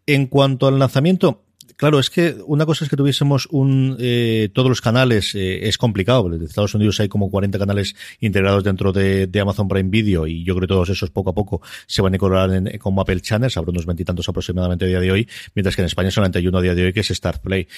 En 0.07 0.27
cuanto 0.29 0.67
al 0.67 0.79
lanzamiento, 0.79 1.48
Claro, 1.79 2.01
es 2.01 2.11
que 2.11 2.35
una 2.45 2.67
cosa 2.67 2.85
es 2.85 2.91
que 2.91 2.97
tuviésemos 2.97 3.47
un 3.53 3.97
eh, 4.01 4.49
todos 4.53 4.69
los 4.69 4.81
canales 4.81 5.33
eh, 5.37 5.69
es 5.69 5.79
complicado. 5.79 6.27
En 6.27 6.43
Estados 6.43 6.75
Unidos 6.75 6.99
hay 6.99 7.09
como 7.09 7.31
40 7.31 7.57
canales 7.57 7.95
integrados 8.19 8.65
dentro 8.65 8.93
de, 8.93 9.31
Amazon 9.41 9.69
Prime 9.69 9.89
Video 9.89 10.27
y 10.27 10.43
yo 10.43 10.57
creo 10.57 10.63
que 10.63 10.75
todos 10.75 10.89
esos 10.89 11.11
poco 11.11 11.31
a 11.31 11.35
poco 11.35 11.63
se 11.87 12.03
van 12.03 12.13
a 12.13 12.17
incorporar 12.17 12.53
en, 12.53 12.79
como 12.79 13.01
Apple 13.01 13.21
Channels, 13.21 13.57
habrá 13.57 13.71
unos 13.71 13.87
veintitantos 13.87 14.29
aproximadamente 14.29 14.87
a 14.87 14.89
día 14.89 14.99
de 14.99 15.13
hoy, 15.13 15.29
mientras 15.55 15.77
que 15.77 15.83
en 15.83 15.87
España 15.87 16.11
solamente 16.11 16.41
hay 16.41 16.49
uno 16.49 16.59
a 16.59 16.63
día 16.63 16.75
de 16.75 16.87
hoy 16.87 16.93
que 16.93 16.99
es 16.99 17.09
Start 17.11 17.43
Play. 17.43 17.69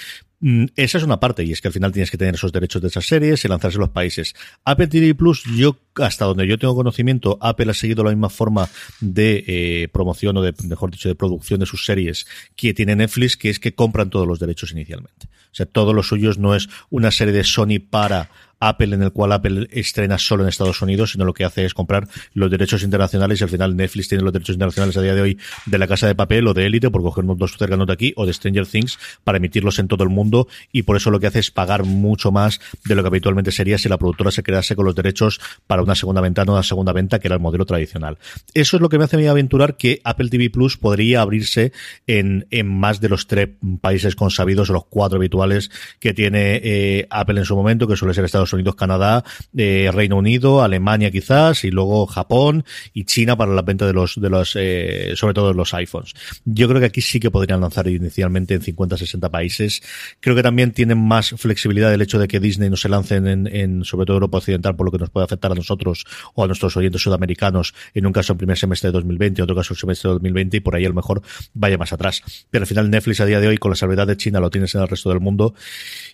Mm, 0.41 0.65
esa 0.77 0.97
es 0.97 1.05
una 1.05 1.21
parte 1.21 1.45
y 1.45 1.53
es 1.53 1.61
que 1.61 1.69
al 1.69 1.75
final 1.75 1.93
tienes 1.93 2.11
que 2.11 2.17
tener 2.17 2.37
esos 2.37 2.51
derechos 2.51 2.81
de 2.81 2.89
esas 2.89 3.07
series 3.07 3.45
y 3.45 3.49
lanzarse 3.49 3.77
en 3.77 3.83
los 3.83 3.91
países. 3.91 4.35
Apple 4.65 4.87
TV 4.87 5.15
Plus, 5.15 5.45
yo 5.55 5.77
hasta 5.97 6.25
donde 6.25 6.47
yo 6.47 6.59
tengo 6.59 6.75
conocimiento, 6.75 7.37
Apple 7.41 7.71
ha 7.71 7.75
seguido 7.75 8.03
la 8.05 8.11
misma 8.11 8.31
forma 8.31 8.69
de 9.01 9.45
eh, 9.47 9.89
promoción 9.93 10.37
o 10.39 10.43
de, 10.43 10.55
mejor 10.67 10.91
dicho, 10.91 11.09
de 11.09 11.15
producción 11.15 11.61
de 11.61 11.67
sus 11.67 11.85
series 11.85 12.27
que 12.57 12.73
tiene 12.73 12.97
Netflix, 12.97 13.37
que 13.37 13.51
es 13.51 13.59
que 13.59 13.75
compran 13.91 14.09
todos 14.09 14.27
los 14.27 14.39
derechos 14.39 14.71
inicialmente. 14.71 15.27
O 15.51 15.55
sea, 15.55 15.67
todos 15.67 15.93
los 15.93 16.07
suyos 16.07 16.39
no 16.39 16.55
es 16.55 16.69
una 16.91 17.11
serie 17.11 17.35
de 17.35 17.43
Sony 17.43 17.81
para 17.91 18.31
Apple 18.61 18.95
en 18.95 19.03
el 19.03 19.13
cual 19.13 19.33
Apple 19.33 19.69
estrena 19.73 20.19
solo 20.19 20.43
en 20.43 20.51
Estados 20.51 20.81
Unidos, 20.83 21.13
sino 21.13 21.25
lo 21.25 21.35
que 21.35 21.45
hace 21.45 21.65
es 21.65 21.75
comprar 21.75 22.07
los 22.35 22.51
derechos 22.51 22.83
internacionales 22.83 23.41
y 23.41 23.45
al 23.45 23.51
final 23.51 23.77
Netflix 23.77 24.09
tiene 24.09 24.23
los 24.23 24.33
derechos 24.33 24.55
internacionales 24.55 24.97
a 24.97 25.03
día 25.03 25.15
de 25.15 25.23
hoy 25.23 25.39
de 25.67 25.79
la 25.79 25.89
Casa 25.89 26.07
de 26.07 26.15
Papel 26.15 26.47
o 26.47 26.55
de 26.55 26.67
Élite, 26.67 26.91
por 26.91 27.03
coger 27.03 27.25
unos 27.25 27.39
dos 27.39 27.57
cercanos 27.57 27.87
de 27.87 27.93
aquí, 27.93 28.13
o 28.17 28.27
de 28.27 28.33
Stranger 28.33 28.67
Things 28.67 28.99
para 29.25 29.39
emitirlos 29.39 29.79
en 29.79 29.89
todo 29.89 30.05
el 30.05 30.11
mundo 30.11 30.47
y 30.73 30.83
por 30.83 30.97
eso 30.97 31.11
lo 31.11 31.19
que 31.19 31.27
hace 31.27 31.39
es 31.39 31.51
pagar 31.51 31.85
mucho 31.85 32.31
más 32.31 32.61
de 32.85 32.95
lo 32.95 33.03
que 33.03 33.09
habitualmente 33.09 33.51
sería 33.51 33.79
si 33.79 33.89
la 33.89 33.99
productora 33.99 34.31
se 34.31 34.43
quedase 34.43 34.77
con 34.77 34.85
los 34.85 34.95
derechos 34.95 35.41
para 35.67 35.83
una 35.83 35.95
segunda 35.95 36.21
ventana 36.21 36.53
o 36.53 36.55
una 36.55 36.63
segunda 36.63 36.93
venta, 36.93 37.19
que 37.19 37.29
era 37.29 37.37
el 37.37 37.41
modelo 37.41 37.65
tradicional. 37.65 38.19
Eso 38.55 38.77
es 38.77 38.83
lo 38.83 38.89
que 38.89 38.99
me 38.99 39.05
hace 39.05 39.17
a 39.17 39.19
mí 39.19 39.27
aventurar 39.27 39.77
que 39.77 40.01
Apple 40.05 40.29
TV 40.29 40.51
Plus 40.51 40.77
podría 40.77 41.23
abrirse 41.23 41.73
en, 42.07 42.47
más 42.65 43.01
de 43.01 43.09
los 43.09 43.27
tres 43.27 43.49
países 43.81 44.15
consabidos 44.17 44.71
o 44.71 44.75
los 44.75 44.85
cuatro 44.87 45.17
habituales 45.17 45.71
que 45.99 46.13
tiene 46.13 46.61
eh, 46.63 47.07
Apple 47.11 47.41
en 47.41 47.45
su 47.45 47.57
momento, 47.57 47.87
que 47.87 47.97
suele 47.97 48.15
ser 48.15 48.25
Estados 48.25 48.50
Unidos, 48.53 48.75
Canadá, 48.75 49.25
eh, 49.57 49.91
Reino 49.93 50.17
Unido, 50.17 50.63
Alemania 50.63 51.11
quizás, 51.11 51.65
y 51.65 51.71
luego 51.71 52.07
Japón 52.07 52.65
y 52.93 53.05
China 53.05 53.37
para 53.37 53.53
la 53.53 53.63
venta 53.63 53.87
de 53.87 53.93
los, 53.93 54.21
de 54.21 54.31
los, 54.31 54.57
eh, 54.57 55.13
sobre 55.17 55.35
todo 55.35 55.49
de 55.49 55.55
los 55.55 55.75
iPhones. 55.75 56.15
Yo 56.45 56.69
creo 56.69 56.81
que 56.81 56.87
aquí 56.87 57.01
sí 57.01 57.21
que 57.21 57.31
podrían 57.31 57.61
lanzar 57.61 57.89
inicialmente 57.89 58.55
en 58.55 58.63
50, 58.63 58.97
60 58.97 59.31
países. 59.31 59.83
Creo 60.21 60.37
que 60.37 60.43
también 60.43 60.73
tienen 60.73 60.99
más 60.99 61.31
flexibilidad 61.31 61.93
el 61.93 62.03
hecho 62.03 62.19
de 62.19 62.29
que 62.29 62.41
Disney 62.41 62.71
no 62.71 62.77
se 62.77 62.89
lance 62.89 63.17
en, 63.17 63.47
en 63.47 63.85
sobre 63.85 64.07
todo 64.07 64.17
Europa 64.17 64.39
Occidental, 64.39 64.77
por 64.77 64.87
lo 64.87 64.93
que 64.93 64.99
nos 64.99 65.11
puede 65.11 65.25
afectar 65.25 65.53
a 65.53 65.55
nosotros 65.55 66.05
o 66.35 66.45
a 66.45 66.47
nuestros 66.47 66.77
oyentes 66.77 67.03
sudamericanos, 67.03 67.75
en 67.95 68.07
un 68.07 68.13
caso 68.13 68.33
en 68.33 68.39
primer 68.39 68.59
semestre 68.59 68.89
de 68.89 68.93
2020, 68.93 69.41
en 69.41 69.45
otro 69.45 69.57
caso 69.57 69.75
en 69.75 69.79
semestre 69.79 70.09
de 70.09 70.15
2020, 70.15 70.57
y 70.59 70.61
por 70.61 70.75
ahí 70.75 70.85
a 70.85 70.89
lo 70.89 70.95
mejor 70.95 71.23
vaya 71.55 71.79
más 71.79 71.93
atrás. 71.93 72.23
Pero 72.51 72.63
al 72.63 72.67
final 72.67 72.91
Netflix 72.91 73.21
a 73.21 73.27
día 73.27 73.41
de 73.41 73.49
hoy, 73.49 73.59
con 73.59 73.71
la 73.71 73.77
salvedad 73.77 74.07
de 74.07 74.17
China, 74.17 74.41
lo 74.41 74.51
tienes 74.51 74.75
en 74.75 74.83
el 74.83 74.89
resto 74.89 75.11
del 75.11 75.21
mundo, 75.21 75.55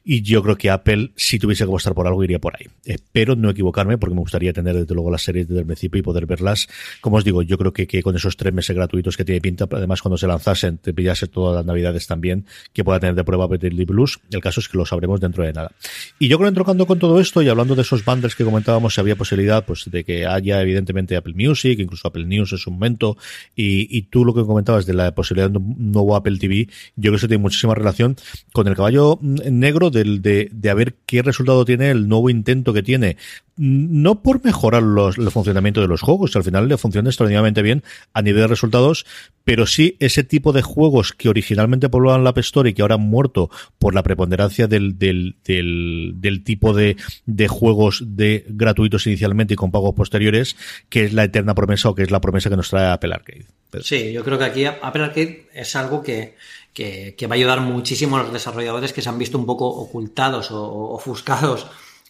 y 0.05 0.22
yo 0.22 0.43
creo 0.43 0.57
que 0.57 0.70
Apple, 0.70 1.12
si 1.16 1.39
tuviese 1.39 1.64
que 1.64 1.68
apostar 1.68 1.95
por 1.95 2.07
algo, 2.07 2.22
por 2.41 2.55
ahí. 2.57 2.66
Espero 2.85 3.37
no 3.37 3.51
equivocarme 3.51 3.99
porque 3.99 4.14
me 4.14 4.20
gustaría 4.20 4.53
tener 4.53 4.74
desde 4.74 4.95
luego 4.95 5.11
las 5.11 5.22
series 5.22 5.49
desde 5.49 5.61
el 5.61 5.66
principio 5.66 6.01
y 6.01 6.03
poder 6.03 6.27
verlas. 6.27 6.68
Como 7.01 7.16
os 7.16 7.24
digo, 7.24 7.43
yo 7.43 7.57
creo 7.57 7.72
que, 7.72 7.87
que 7.87 8.03
con 8.03 8.16
esos 8.16 8.37
tres 8.37 8.53
meses 8.53 8.74
gratuitos 8.74 9.16
que 9.16 9.24
tiene 9.24 9.41
pinta, 9.41 9.66
además 9.70 10.03
cuando 10.03 10.16
se 10.18 10.27
lanzasen, 10.27 10.79
te 10.79 10.93
pillase 10.93 11.27
todas 11.27 11.55
las 11.57 11.64
navidades 11.64 12.07
también, 12.07 12.47
que 12.72 12.84
pueda 12.84 13.01
tener 13.01 13.14
de 13.14 13.25
prueba 13.25 13.46
Betty 13.46 13.68
Blues. 13.84 14.18
El 14.30 14.41
caso 14.41 14.61
es 14.61 14.68
que 14.68 14.76
lo 14.76 14.84
sabremos 14.84 15.21
dentro 15.21 15.45
de 15.45 15.53
nada. 15.53 15.72
Y 16.18 16.29
yo 16.29 16.37
creo 16.38 16.46
que 16.46 16.51
entrocando 16.51 16.87
con 16.87 16.99
todo 16.99 17.21
esto 17.21 17.42
y 17.42 17.49
hablando 17.49 17.75
de 17.75 17.83
esos 17.83 18.05
bundles 18.05 18.34
que 18.34 18.45
comentábamos, 18.45 18.95
si 18.95 19.01
había 19.01 19.17
posibilidad 19.17 19.64
pues 19.64 19.91
de 19.91 20.05
que 20.05 20.26
haya 20.26 20.61
evidentemente 20.61 21.17
Apple 21.17 21.34
Music, 21.34 21.79
incluso 21.79 22.09
Apple 22.09 22.25
News 22.25 22.53
en 22.53 22.59
su 22.59 22.71
momento, 22.71 23.17
y, 23.55 23.96
y 23.96 24.03
tú 24.03 24.25
lo 24.25 24.34
que 24.34 24.45
comentabas 24.45 24.87
de 24.87 24.95
la 24.95 25.14
posibilidad 25.14 25.51
de 25.51 25.59
un 25.59 25.92
nuevo 25.92 26.17
Apple 26.17 26.38
TV, 26.38 26.67
yo 26.96 27.03
creo 27.03 27.13
que 27.13 27.17
eso 27.17 27.29
tiene 27.29 27.42
muchísima 27.42 27.75
relación 27.75 28.17
con 28.53 28.67
el 28.68 28.75
caballo 28.75 29.18
negro 29.21 29.91
del, 29.91 30.22
de, 30.22 30.49
de 30.53 30.71
a 30.71 30.75
ver 30.75 30.96
qué 31.07 31.22
resultado 31.22 31.64
tiene 31.64 31.91
el 31.91 32.09
nuevo 32.17 32.30
intento 32.30 32.72
que 32.72 32.83
tiene, 32.83 33.17
no 33.57 34.22
por 34.22 34.45
mejorar 34.45 34.83
los, 34.83 35.18
el 35.18 35.30
funcionamiento 35.30 35.80
de 35.80 35.88
los 35.88 36.01
juegos, 36.01 36.34
al 36.37 36.45
final 36.45 36.68
le 36.68 36.76
funciona 36.76 37.09
extraordinariamente 37.09 37.63
bien 37.63 37.83
a 38.13 38.22
nivel 38.22 38.43
de 38.43 38.47
resultados, 38.49 39.07
pero 39.45 39.67
sí 39.67 39.97
ese 40.01 40.25
tipo 40.25 40.53
de 40.53 40.63
juegos 40.63 41.13
que 41.13 41.29
originalmente 41.29 41.88
poblaban 41.88 42.25
la 42.25 42.30
App 42.30 42.38
Store 42.38 42.68
y 42.68 42.75
que 42.75 42.83
ahora 42.83 42.97
han 42.97 43.03
muerto 43.03 43.51
por 43.79 43.95
la 43.95 44.03
preponderancia 44.03 44.67
del, 44.67 44.99
del, 44.99 45.37
del, 45.45 46.45
tipo 46.45 46.72
de, 46.72 46.97
de 47.26 47.49
juegos 47.49 48.03
de 48.05 48.45
gratuitos 48.49 49.07
inicialmente 49.07 49.55
y 49.55 49.57
con 49.57 49.71
pagos 49.71 49.95
posteriores, 49.95 50.57
que 50.88 51.05
es 51.05 51.13
la 51.13 51.25
eterna 51.25 51.55
promesa 51.55 51.88
o 51.88 51.95
que 51.95 52.03
es 52.03 52.11
la 52.11 52.21
promesa 52.21 52.51
que 52.51 52.57
nos 52.57 52.71
trae 52.71 52.91
Apple 52.91 53.14
Arcade. 53.14 53.47
Sí, 53.83 54.13
yo 54.13 54.25
creo 54.25 54.38
que 54.38 54.45
aquí 54.45 54.64
Apple 54.64 55.05
Arcade 55.05 55.49
es 55.53 55.76
algo 55.76 56.03
que, 56.03 56.37
que, 56.72 57.26
va 57.26 57.34
a 57.34 57.38
ayudar 57.38 57.61
muchísimo 57.61 58.17
a 58.17 58.22
los 58.22 58.33
desarrolladores 58.33 58.93
que 58.93 59.03
se 59.03 59.09
han 59.09 59.18
visto 59.18 59.38
un 59.38 59.47
poco 59.47 59.67
ocultados 59.67 60.51
o, 60.51 60.91
ofuscados 60.91 61.67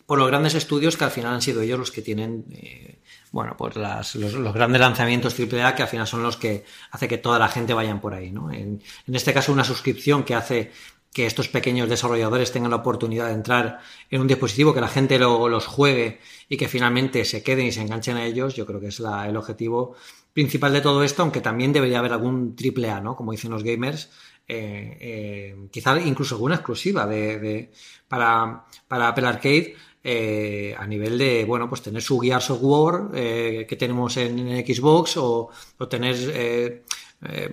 por 0.06 0.18
los 0.18 0.28
grandes 0.28 0.54
estudios 0.54 0.96
que 0.96 1.04
al 1.04 1.10
final 1.10 1.34
han 1.34 1.42
sido 1.42 1.60
ellos 1.60 1.78
los 1.78 1.90
que 1.90 2.00
tienen, 2.00 2.44
eh, 2.52 3.00
bueno, 3.32 3.56
pues 3.58 3.76
los, 3.76 4.54
grandes 4.54 4.80
lanzamientos 4.80 5.34
AAA 5.38 5.74
que 5.74 5.82
al 5.82 5.88
final 5.88 6.06
son 6.06 6.22
los 6.22 6.36
que 6.36 6.64
hace 6.92 7.08
que 7.08 7.18
toda 7.18 7.38
la 7.38 7.48
gente 7.48 7.74
vayan 7.74 8.00
por 8.00 8.14
ahí, 8.14 8.30
¿no? 8.30 8.52
En, 8.52 8.80
este 9.12 9.34
caso 9.34 9.52
una 9.52 9.64
suscripción 9.64 10.22
que 10.22 10.36
hace 10.36 10.70
que 11.12 11.26
estos 11.26 11.48
pequeños 11.48 11.88
desarrolladores 11.88 12.52
tengan 12.52 12.70
la 12.70 12.76
oportunidad 12.76 13.28
de 13.28 13.32
entrar 13.32 13.80
en 14.10 14.20
un 14.20 14.26
dispositivo, 14.26 14.74
que 14.74 14.82
la 14.82 14.88
gente 14.88 15.18
lo, 15.18 15.48
los 15.48 15.66
juegue 15.66 16.20
y 16.48 16.56
que 16.56 16.68
finalmente 16.68 17.24
se 17.24 17.42
queden 17.42 17.66
y 17.66 17.72
se 17.72 17.80
enganchen 17.80 18.16
a 18.16 18.24
ellos, 18.24 18.54
yo 18.54 18.66
creo 18.66 18.80
que 18.80 18.88
es 18.88 19.00
el 19.00 19.36
objetivo 19.36 19.96
principal 20.34 20.74
de 20.74 20.82
todo 20.82 21.02
esto, 21.02 21.22
aunque 21.22 21.40
también 21.40 21.72
debería 21.72 21.98
haber 21.98 22.12
algún 22.12 22.54
triple 22.54 22.90
A, 22.90 23.00
¿no? 23.00 23.16
Como 23.16 23.32
dicen 23.32 23.50
los 23.50 23.64
gamers, 23.64 24.10
eh, 24.46 24.98
eh, 25.00 25.68
quizá 25.72 25.98
incluso 25.98 26.36
alguna 26.36 26.56
exclusiva 26.56 27.06
de, 27.06 27.72
para, 28.06 28.64
para 28.86 29.08
Apple 29.08 29.26
Arcade 29.26 29.74
eh, 30.08 30.74
a 30.78 30.86
nivel 30.86 31.18
de, 31.18 31.44
bueno, 31.44 31.68
pues 31.68 31.82
tener 31.82 32.02
su 32.02 32.20
Gears 32.20 32.50
of 32.50 32.58
War 32.62 33.10
que 33.12 33.76
tenemos 33.78 34.16
en, 34.16 34.64
Xbox 34.64 35.16
o, 35.16 35.50
tener, 35.90 36.82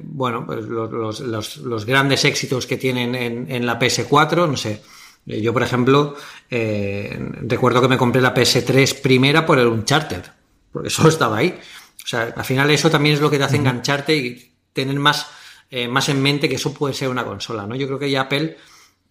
bueno, 0.03 0.45
pues 0.45 0.65
los, 0.65 1.57
los, 1.57 1.85
grandes 1.85 2.25
éxitos 2.25 2.67
que 2.67 2.77
tienen 2.77 3.15
en, 3.15 3.51
en 3.51 3.65
la 3.65 3.80
PS4, 3.80 4.47
no 4.47 4.57
sé. 4.57 4.81
Yo, 5.25 5.53
por 5.53 5.63
ejemplo, 5.63 6.15
recuerdo 6.49 7.81
que 7.81 7.88
me 7.88 7.97
compré 7.97 8.21
la 8.21 8.34
PS3 8.34 9.01
primera 9.01 9.45
por 9.45 9.57
el 9.57 9.67
Uncharted, 9.67 10.23
porque 10.71 10.89
eso 10.89 11.07
estaba 11.09 11.38
ahí. 11.38 11.59
O 12.03 12.07
sea, 12.07 12.34
al 12.35 12.45
final 12.45 12.69
eso 12.69 12.89
también 12.89 13.15
es 13.15 13.21
lo 13.21 13.30
que 13.30 13.38
te 13.38 13.45
hace 13.45 13.55
engancharte 13.55 14.15
y 14.15 14.53
tener 14.73 14.99
más, 14.99 15.27
eh, 15.71 15.88
más 15.88 16.09
en 16.09 16.21
mente 16.21 16.49
que 16.49 16.55
eso 16.55 16.73
puede 16.73 16.93
ser 16.93 17.09
una 17.09 17.23
consola, 17.23 17.65
¿no? 17.65 17.75
Yo 17.75 17.88
creo 17.88 17.99
que 17.99 18.11
ya 18.11 18.21
Apple 18.21 18.57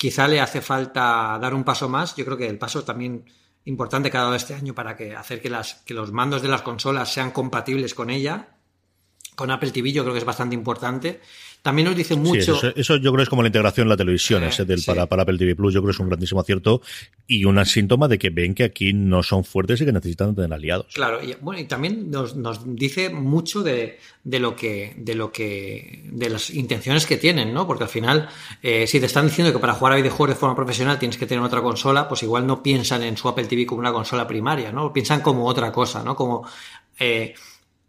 quizá 0.03 0.27
le 0.27 0.41
hace 0.41 0.61
falta 0.61 1.39
dar 1.41 1.55
un 1.55 1.62
paso 1.62 1.89
más. 1.89 2.16
Yo 2.16 2.24
creo 2.24 2.37
que 2.37 2.49
el 2.49 2.59
paso 2.59 2.83
también 2.83 3.24
importante 3.66 4.11
que 4.11 4.16
ha 4.16 4.23
dado 4.23 4.35
este 4.35 4.53
año 4.53 4.74
para 4.74 4.97
que 4.97 5.15
hacer 5.15 5.41
que, 5.41 5.49
que 5.85 5.95
los 5.95 6.11
mandos 6.11 6.43
de 6.43 6.49
las 6.49 6.62
consolas 6.62 7.12
sean 7.12 7.31
compatibles 7.31 7.95
con 7.95 8.11
ella, 8.11 8.57
con 9.37 9.53
Apple 9.53 9.70
TV, 9.70 9.93
yo 9.93 10.03
creo 10.03 10.12
que 10.12 10.19
es 10.19 10.24
bastante 10.24 10.57
importante. 10.57 11.20
También 11.62 11.86
nos 11.86 11.97
dice 11.97 12.16
mucho. 12.16 12.60
eso, 12.74 12.97
yo 12.97 13.12
creo 13.12 13.16
que 13.18 13.22
es 13.22 13.28
como 13.28 13.43
la 13.43 13.48
integración 13.48 13.84
en 13.84 13.90
la 13.90 13.97
televisión, 13.97 14.43
ese 14.43 14.64
del 14.64 14.82
para, 14.84 15.06
para, 15.06 15.22
Apple 15.22 15.39
TV 15.39 15.55
Plus, 15.55 15.72
yo 15.72 15.80
creo 15.80 15.90
que 15.90 15.94
es 15.94 16.01
un 16.01 16.09
grandísimo 16.09 16.40
acierto 16.40 16.82
y 17.28 17.44
un 17.44 17.64
síntoma 17.64 18.09
de 18.09 18.18
que 18.18 18.30
ven 18.30 18.52
que 18.52 18.64
aquí 18.64 18.93
no 18.93 19.22
son 19.22 19.44
fuertes 19.44 19.80
y 19.80 19.84
que 19.84 19.93
necesitan 19.93 20.34
tener 20.34 20.52
aliados. 20.52 20.93
Claro, 20.93 21.22
y 21.22 21.36
bueno, 21.40 21.60
y 21.60 21.66
también 21.66 22.10
nos, 22.10 22.34
dice 22.66 23.10
mucho 23.10 23.62
de, 23.62 24.01
lo 24.24 24.56
que, 24.56 24.94
de 24.97 25.14
lo 25.14 25.30
que, 25.30 26.02
de 26.10 26.30
las 26.30 26.51
intenciones 26.51 27.06
que 27.06 27.16
tienen, 27.16 27.55
¿no? 27.55 27.64
Porque 27.64 27.84
al 27.84 27.90
final, 27.90 28.28
eh, 28.60 28.89
si 28.89 28.98
te 28.98 29.06
están 29.06 29.26
diciendo 29.26 29.52
que 29.52 29.60
para 29.60 29.74
jugar 29.74 29.93
a 29.93 29.97
videojuegos 29.97 30.30
de 30.30 30.40
forma 30.40 30.56
profesional 30.56 30.98
tienes 30.98 31.16
que 31.16 31.26
tener 31.26 31.44
otra 31.44 31.62
consola, 31.62 32.09
pues 32.09 32.24
igual 32.24 32.44
no 32.44 32.60
piensan 32.60 33.05
en 33.05 33.16
su 33.16 33.28
Apple 33.28 33.44
TV 33.44 33.66
como 33.66 33.78
una 33.78 33.93
consola 33.93 34.26
primaria, 34.26 34.72
¿no? 34.72 34.93
Piensan 34.93 35.20
como 35.20 35.47
otra 35.47 35.70
cosa, 35.70 36.02
¿no? 36.02 36.16
Como 36.16 36.44
eh, 36.98 37.34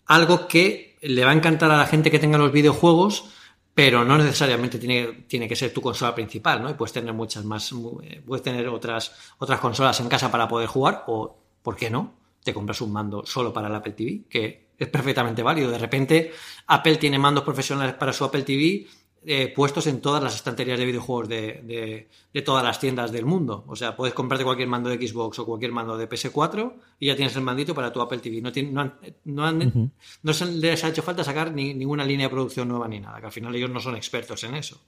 algo 0.05 0.47
que 0.47 0.95
le 1.01 1.25
va 1.25 1.31
a 1.31 1.33
encantar 1.33 1.71
a 1.71 1.77
la 1.77 1.87
gente 1.87 2.11
que 2.11 2.19
tenga 2.19 2.37
los 2.37 2.51
videojuegos 2.51 3.33
pero 3.73 4.05
no 4.05 4.17
necesariamente 4.17 4.77
tiene, 4.77 5.25
tiene 5.27 5.47
que 5.47 5.55
ser 5.55 5.73
tu 5.73 5.81
consola 5.81 6.13
principal, 6.13 6.61
¿no? 6.61 6.69
Y 6.69 6.73
puedes 6.75 6.93
tener 6.93 7.13
muchas 7.13 7.43
más, 7.43 7.71
eh, 8.03 8.21
puedes 8.25 8.43
tener 8.43 8.67
otras, 8.67 9.15
otras 9.39 9.59
consolas 9.59 9.99
en 9.99 10.09
casa 10.09 10.29
para 10.29 10.47
poder 10.47 10.67
jugar, 10.67 11.03
o, 11.07 11.35
¿por 11.61 11.75
qué 11.75 11.89
no? 11.89 12.13
Te 12.43 12.53
compras 12.53 12.81
un 12.81 12.91
mando 12.91 13.25
solo 13.25 13.51
para 13.51 13.67
el 13.67 13.75
Apple 13.75 13.93
TV, 13.93 14.23
que 14.29 14.67
es 14.77 14.87
perfectamente 14.89 15.41
válido. 15.41 15.71
De 15.71 15.77
repente, 15.77 16.31
Apple 16.67 16.97
tiene 16.97 17.17
mandos 17.17 17.43
profesionales 17.43 17.95
para 17.95 18.13
su 18.13 18.25
Apple 18.25 18.43
TV 18.43 18.85
eh, 19.25 19.53
puestos 19.55 19.87
en 19.87 20.01
todas 20.01 20.21
las 20.21 20.35
estanterías 20.35 20.77
de 20.77 20.85
videojuegos 20.85 21.29
de, 21.29 22.09
de, 22.33 22.41
todas 22.41 22.63
las 22.63 22.79
tiendas 22.79 23.11
del 23.11 23.25
mundo. 23.25 23.63
O 23.67 23.75
sea, 23.75 23.95
puedes 23.95 24.13
comprarte 24.13 24.43
cualquier 24.43 24.67
mando 24.67 24.89
de 24.89 25.07
Xbox 25.07 25.39
o 25.39 25.45
cualquier 25.45 25.71
mando 25.71 25.97
de 25.97 26.09
PS4 26.09 26.73
y 26.99 27.07
ya 27.07 27.15
tienes 27.15 27.35
el 27.35 27.41
mandito 27.41 27.73
para 27.73 27.93
tu 27.93 28.01
Apple 28.01 28.19
TV. 28.19 28.41
No, 28.41 28.51
no, 29.25 29.51
no, 29.51 29.91
no 30.23 30.33
se 30.33 30.45
les 30.45 30.83
ha 30.83 30.89
hecho 30.89 31.01
falta 31.01 31.23
sacar 31.23 31.53
ni, 31.53 31.73
ninguna 31.73 32.03
línea 32.03 32.27
de 32.27 32.31
producción 32.31 32.67
nueva 32.67 32.87
ni 32.87 32.99
nada, 32.99 33.19
que 33.19 33.27
al 33.27 33.31
final 33.31 33.55
ellos 33.55 33.69
no 33.69 33.79
son 33.79 33.95
expertos 33.95 34.43
en 34.43 34.55
eso. 34.55 34.81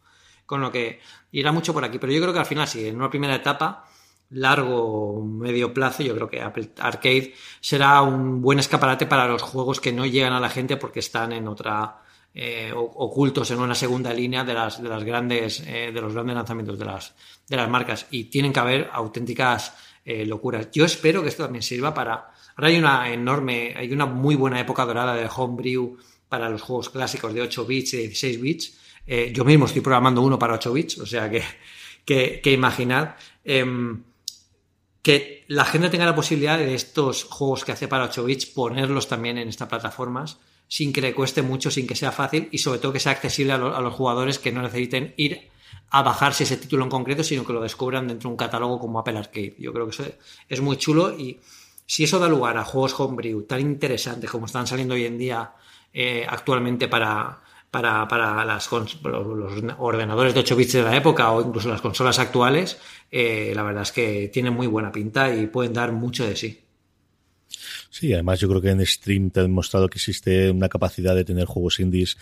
Con 0.46 0.60
lo 0.62 0.72
que 0.72 1.00
irá 1.32 1.52
mucho 1.52 1.74
por 1.74 1.86
aquí. 1.86 1.98
Pero 1.98 2.12
yo 2.12 2.22
creo 2.22 2.34
que 2.34 2.40
al 2.40 2.46
final, 2.46 2.68
sí, 2.68 2.86
en 2.88 2.98
una 2.98 3.10
primera 3.10 3.36
etapa, 3.36 3.86
largo 4.32 5.24
medio 5.24 5.74
plazo, 5.74 6.04
yo 6.04 6.14
creo 6.14 6.30
que 6.30 6.42
Apple 6.42 6.72
Arcade 6.78 7.34
será 7.62 8.02
un 8.02 8.42
buen 8.42 8.60
escaparate 8.60 9.06
para 9.06 9.28
los 9.28 9.42
juegos 9.42 9.80
que 9.80 9.94
no 9.94 10.06
llegan 10.06 10.34
a 10.34 10.40
la 10.40 10.50
gente 10.50 10.78
porque 10.78 11.00
están 11.00 11.32
en 11.32 11.48
otra 11.48 12.05
eh, 12.38 12.70
ocultos 12.76 13.50
en 13.52 13.60
una 13.60 13.74
segunda 13.74 14.14
línea 14.14 14.44
de 14.44 14.54
las, 14.54 14.84
de 14.84 14.90
las 14.90 15.06
grandes, 15.06 15.64
eh, 15.66 15.92
de 15.94 16.02
los 16.02 16.14
grandes 16.14 16.36
lanzamientos 16.36 16.78
de 16.78 16.84
las, 16.84 17.16
de 17.48 17.56
las 17.56 17.70
marcas. 17.70 18.08
Y 18.12 18.26
tienen 18.26 18.52
que 18.52 18.60
haber 18.60 18.90
auténticas 18.92 19.74
eh, 20.04 20.26
locuras. 20.26 20.70
Yo 20.70 20.84
espero 20.84 21.24
que 21.24 21.30
esto 21.30 21.44
también 21.44 21.64
sirva 21.64 21.94
para. 21.94 22.34
Ahora 22.58 22.68
hay 22.68 22.78
una 22.78 23.10
enorme, 23.10 23.74
hay 23.78 23.90
una 23.94 24.06
muy 24.06 24.36
buena 24.36 24.60
época 24.60 24.86
dorada 24.86 25.16
de 25.16 25.30
homebrew 25.34 25.98
para 26.28 26.50
los 26.50 26.62
juegos 26.62 26.90
clásicos 26.90 27.34
de 27.34 27.42
8 27.42 27.66
bits 27.66 27.94
y 27.94 27.98
16 28.08 28.42
bits. 28.42 28.78
yo 29.32 29.46
mismo 29.46 29.66
estoy 29.66 29.82
programando 29.82 30.22
uno 30.22 30.38
para 30.38 30.56
8 30.56 30.74
bits, 30.74 30.98
o 30.98 31.06
sea 31.06 31.30
que, 31.30 31.42
que, 32.04 32.42
que 32.42 32.52
imaginad 32.52 33.16
em, 33.46 34.04
que 35.02 35.46
la 35.48 35.64
gente 35.64 35.90
tenga 35.90 36.06
la 36.06 36.16
posibilidad 36.16 36.58
de 36.58 36.74
estos 36.74 37.24
juegos 37.26 37.64
que 37.64 37.72
hace 37.72 37.88
para 37.88 38.06
8 38.06 38.26
bits 38.26 38.46
ponerlos 38.48 39.08
también 39.08 39.38
en 39.38 39.48
estas 39.48 39.70
plataformas 39.70 40.38
sin 40.68 40.92
que 40.92 41.02
le 41.02 41.14
cueste 41.14 41.42
mucho, 41.42 41.72
sin 41.72 41.88
que 41.88 41.96
sea 41.96 42.12
fácil 42.12 42.50
y 42.52 42.58
sobre 42.58 42.80
todo 42.80 42.94
que 42.94 43.00
sea 43.00 43.12
accesible 43.12 43.54
a, 43.54 43.58
los 43.58 43.94
jugadores 43.94 44.40
que 44.40 44.52
no 44.52 44.62
necesiten 44.62 45.14
ir 45.18 45.50
a 45.90 46.02
bajarse 46.02 46.44
ese 46.44 46.58
título 46.58 46.84
en 46.84 46.90
concreto, 46.90 47.24
sino 47.24 47.46
que 47.46 47.54
lo 47.54 47.62
descubran 47.62 48.08
dentro 48.08 48.30
de 48.30 48.34
un 48.34 48.38
catálogo 48.38 48.80
como 48.80 49.00
Apple 49.00 49.18
Arcade. 49.18 49.56
Yo 49.60 49.72
creo 49.72 49.86
que 49.86 49.92
eso 49.92 50.06
es 50.50 50.62
muy 50.62 50.78
chulo 50.78 51.18
y 51.18 51.40
si 51.86 52.04
eso 52.04 52.20
da 52.20 52.28
lugar 52.28 52.58
a 52.58 52.66
juegos 52.66 53.00
homebrew 53.00 53.44
tan 53.44 53.62
interesantes 53.62 54.30
como 54.30 54.48
están 54.48 54.66
saliendo 54.66 54.96
hoy 54.96 55.06
en 55.06 55.18
día 55.18 55.54
eh, 55.94 56.26
actualmente 56.28 56.88
para, 56.88 57.40
para, 57.72 58.44
las, 58.46 58.72
los 58.72 58.98
ordenadores 59.78 60.34
de 60.34 60.40
8 60.40 60.56
bits 60.56 60.74
de 60.74 60.84
la 60.84 60.96
época 60.96 61.32
o 61.32 61.42
incluso 61.42 61.70
las 61.70 61.82
consolas 61.82 62.20
actuales, 62.20 62.80
eh, 63.12 63.54
la 63.56 63.64
verdad 63.64 63.84
es 63.84 63.92
que 63.92 64.30
tienen 64.34 64.54
muy 64.54 64.68
buena 64.68 64.92
pinta 64.92 65.34
y 65.34 65.48
pueden 65.48 65.74
dar 65.74 65.92
mucho 65.92 66.26
de 66.26 66.36
sí. 66.36 66.65
Sí, 67.98 68.12
además 68.12 68.42
yo 68.42 68.50
creo 68.50 68.60
que 68.60 68.72
en 68.72 68.86
Stream 68.86 69.30
te 69.30 69.40
ha 69.40 69.44
demostrado 69.44 69.88
que 69.88 70.00
existe 70.00 70.52
una 70.52 70.68
capacidad 70.68 71.16
de 71.16 71.24
tener 71.24 71.46
juegos 71.46 71.80
indies 71.80 72.18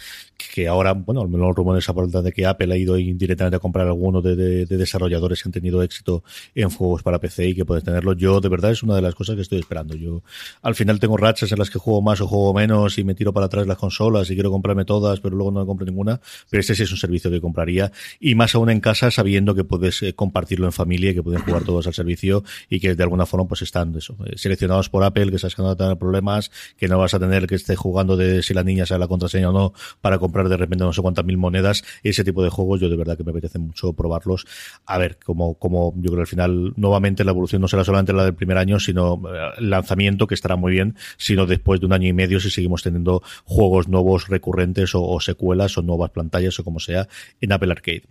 que 0.54 0.68
ahora, 0.68 0.94
bueno, 0.94 1.22
al 1.22 1.30
menos 1.30 1.48
los 1.48 1.56
rumores 1.56 1.90
aportan 1.90 2.24
de 2.24 2.32
que 2.32 2.45
Apple 2.45 2.72
ha 2.72 2.78
ido 2.78 2.95
indirectamente 2.95 3.56
a 3.56 3.60
comprar 3.60 3.88
algunos 3.88 4.24
de, 4.24 4.68
desarrolladores 4.68 5.41
que 5.41 5.50
han 5.50 5.54
tenido 5.54 5.82
éxito 5.82 6.24
en 6.54 6.70
juegos 6.70 7.02
para 7.02 7.20
PC 7.20 7.48
y 7.48 7.56
que 7.56 7.66
puedes 7.66 7.84
tenerlo. 7.84 8.14
Yo, 8.14 8.40
de 8.40 8.50
verdad, 8.50 8.70
es 8.70 8.84
una 8.84 8.95
de 8.95 9.02
las 9.02 9.16
cosas 9.16 9.36
que 9.36 9.41
estoy 9.41 9.58
esperando. 9.62 9.95
Yo, 9.95 10.22
al 10.62 10.76
final 10.76 11.00
tengo 11.00 11.18
rachas 11.18 11.52
en 11.52 11.58
las 11.58 11.72
que 11.72 11.80
juego 11.80 12.04
más 12.04 12.22
o 12.22 12.28
juego 12.28 12.54
menos 12.54 13.00
y 13.00 13.04
me 13.04 13.16
tiro 13.16 13.34
para 13.34 13.48
atrás 13.48 13.66
las 13.66 13.80
consolas 13.80 14.30
y 14.30 14.36
quiero 14.36 14.52
comprarme 14.52 14.86
todas, 14.86 15.22
pero 15.22 15.36
luego 15.36 15.50
no 15.50 15.62
me 15.62 15.66
compro 15.66 15.88
ninguna. 15.88 16.22
Pero 16.52 16.62
este 16.62 16.76
sí 16.76 16.84
es 16.84 16.91
un 16.91 17.00
servicio 17.00 17.32
que 17.32 17.41
compraría 17.41 17.91
y 18.20 18.36
más 18.36 18.54
aún 18.54 18.70
en 18.70 18.80
casa 18.80 19.10
sabiendo 19.10 19.56
que 19.56 19.64
puedes 19.64 20.04
eh, 20.04 20.14
compartirlo 20.14 20.68
en 20.68 20.72
familia 20.72 21.10
y 21.10 21.16
que 21.16 21.24
pueden 21.24 21.41
jugar 21.41 21.64
todos 21.64 21.88
al 21.88 21.95
servicio 21.95 22.44
y 22.70 22.80
que 22.80 22.94
de 22.94 23.02
alguna 23.02 23.26
forma 23.26 23.48
pues 23.48 23.64
están 23.64 23.95
eso, 23.95 24.16
eh, 24.28 24.34
seleccionados 24.36 24.90
por 24.90 25.04
Apple, 25.04 25.32
que 25.32 25.40
sabes 25.40 25.56
que 25.56 25.62
no 25.64 25.69
a 25.72 25.76
tener 25.76 25.98
problemas, 25.98 26.52
que 26.77 26.88
no 26.88 26.98
vas 26.98 27.14
a 27.14 27.19
tener 27.19 27.48
que 27.48 27.56
esté 27.56 27.76
jugando 27.76 28.18
de 28.18 28.44
si 28.44 28.53
la 28.53 28.64
niña 28.64 28.85
sabe 28.85 28.99
la 28.99 29.07
contraseña 29.07 29.49
o 29.49 29.53
no 29.53 29.73
para 30.02 30.19
comprar 30.19 30.49
de 30.49 30.57
repente 30.57 30.84
no 30.84 30.94
sé 30.94 31.02
cuántas 31.02 31.26
mil 31.26 31.38
monedas. 31.38 31.84
Ese 32.03 32.23
tipo 32.23 32.44
de 32.44 32.49
juegos 32.49 32.81
yo 32.81 32.90
de 32.90 32.95
verdad 32.95 33.18
que 33.18 33.23
me 33.23 33.31
apetece 33.31 33.60
mucho 33.60 33.94
probarlos. 33.94 34.45
A 34.85 34.98
ver, 34.98 35.18
como, 35.23 35.56
como 35.56 35.94
yo 35.98 36.11
creo 36.11 36.15
que 36.18 36.22
al 36.22 36.27
final 36.27 36.73
nuevamente 36.76 37.23
la 37.23 37.31
evolución 37.31 37.61
no 37.61 37.68
será 37.68 37.84
solamente 37.84 38.14
la 38.14 38.26
del 38.26 38.35
primer 38.35 38.57
año, 38.57 38.80
sino 38.80 39.22
eh, 39.34 39.52
el 39.57 39.69
lanzamiento 39.69 40.27
que 40.27 40.35
estará 40.35 40.56
muy 40.56 40.72
bien, 40.72 40.95
sino 41.18 41.45
después 41.45 41.80
de 41.80 41.85
un 41.85 41.94
año 41.94 42.07
y 42.07 42.14
medio 42.14 42.40
si 42.40 42.49
seguimos 42.49 42.84
teniendo 42.84 43.23
juegos 43.45 43.88
nuevos 43.88 44.27
recurrentes 44.27 44.94
o, 44.95 45.03
o 45.03 45.19
secuelas 45.19 45.77
o 45.77 45.81
nuevas 45.81 46.11
pantallas 46.11 46.60
o 46.60 46.64
como 46.64 46.80
sea 46.80 47.07
en 47.41 47.52
Apple 47.52 47.72
Arcade. 47.72 48.03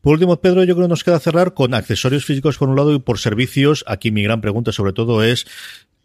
Por 0.00 0.14
último, 0.14 0.40
Pedro, 0.40 0.64
yo 0.64 0.74
creo 0.74 0.86
que 0.86 0.90
nos 0.90 1.04
queda 1.04 1.20
cerrar 1.20 1.52
con 1.52 1.74
accesorios 1.74 2.24
físicos 2.24 2.56
por 2.56 2.70
un 2.70 2.76
lado 2.76 2.94
y 2.94 2.98
por 2.98 3.18
servicios. 3.18 3.84
Aquí 3.86 4.10
mi 4.10 4.22
gran 4.22 4.40
pregunta 4.40 4.72
sobre 4.72 4.94
todo 4.94 5.22
es 5.22 5.46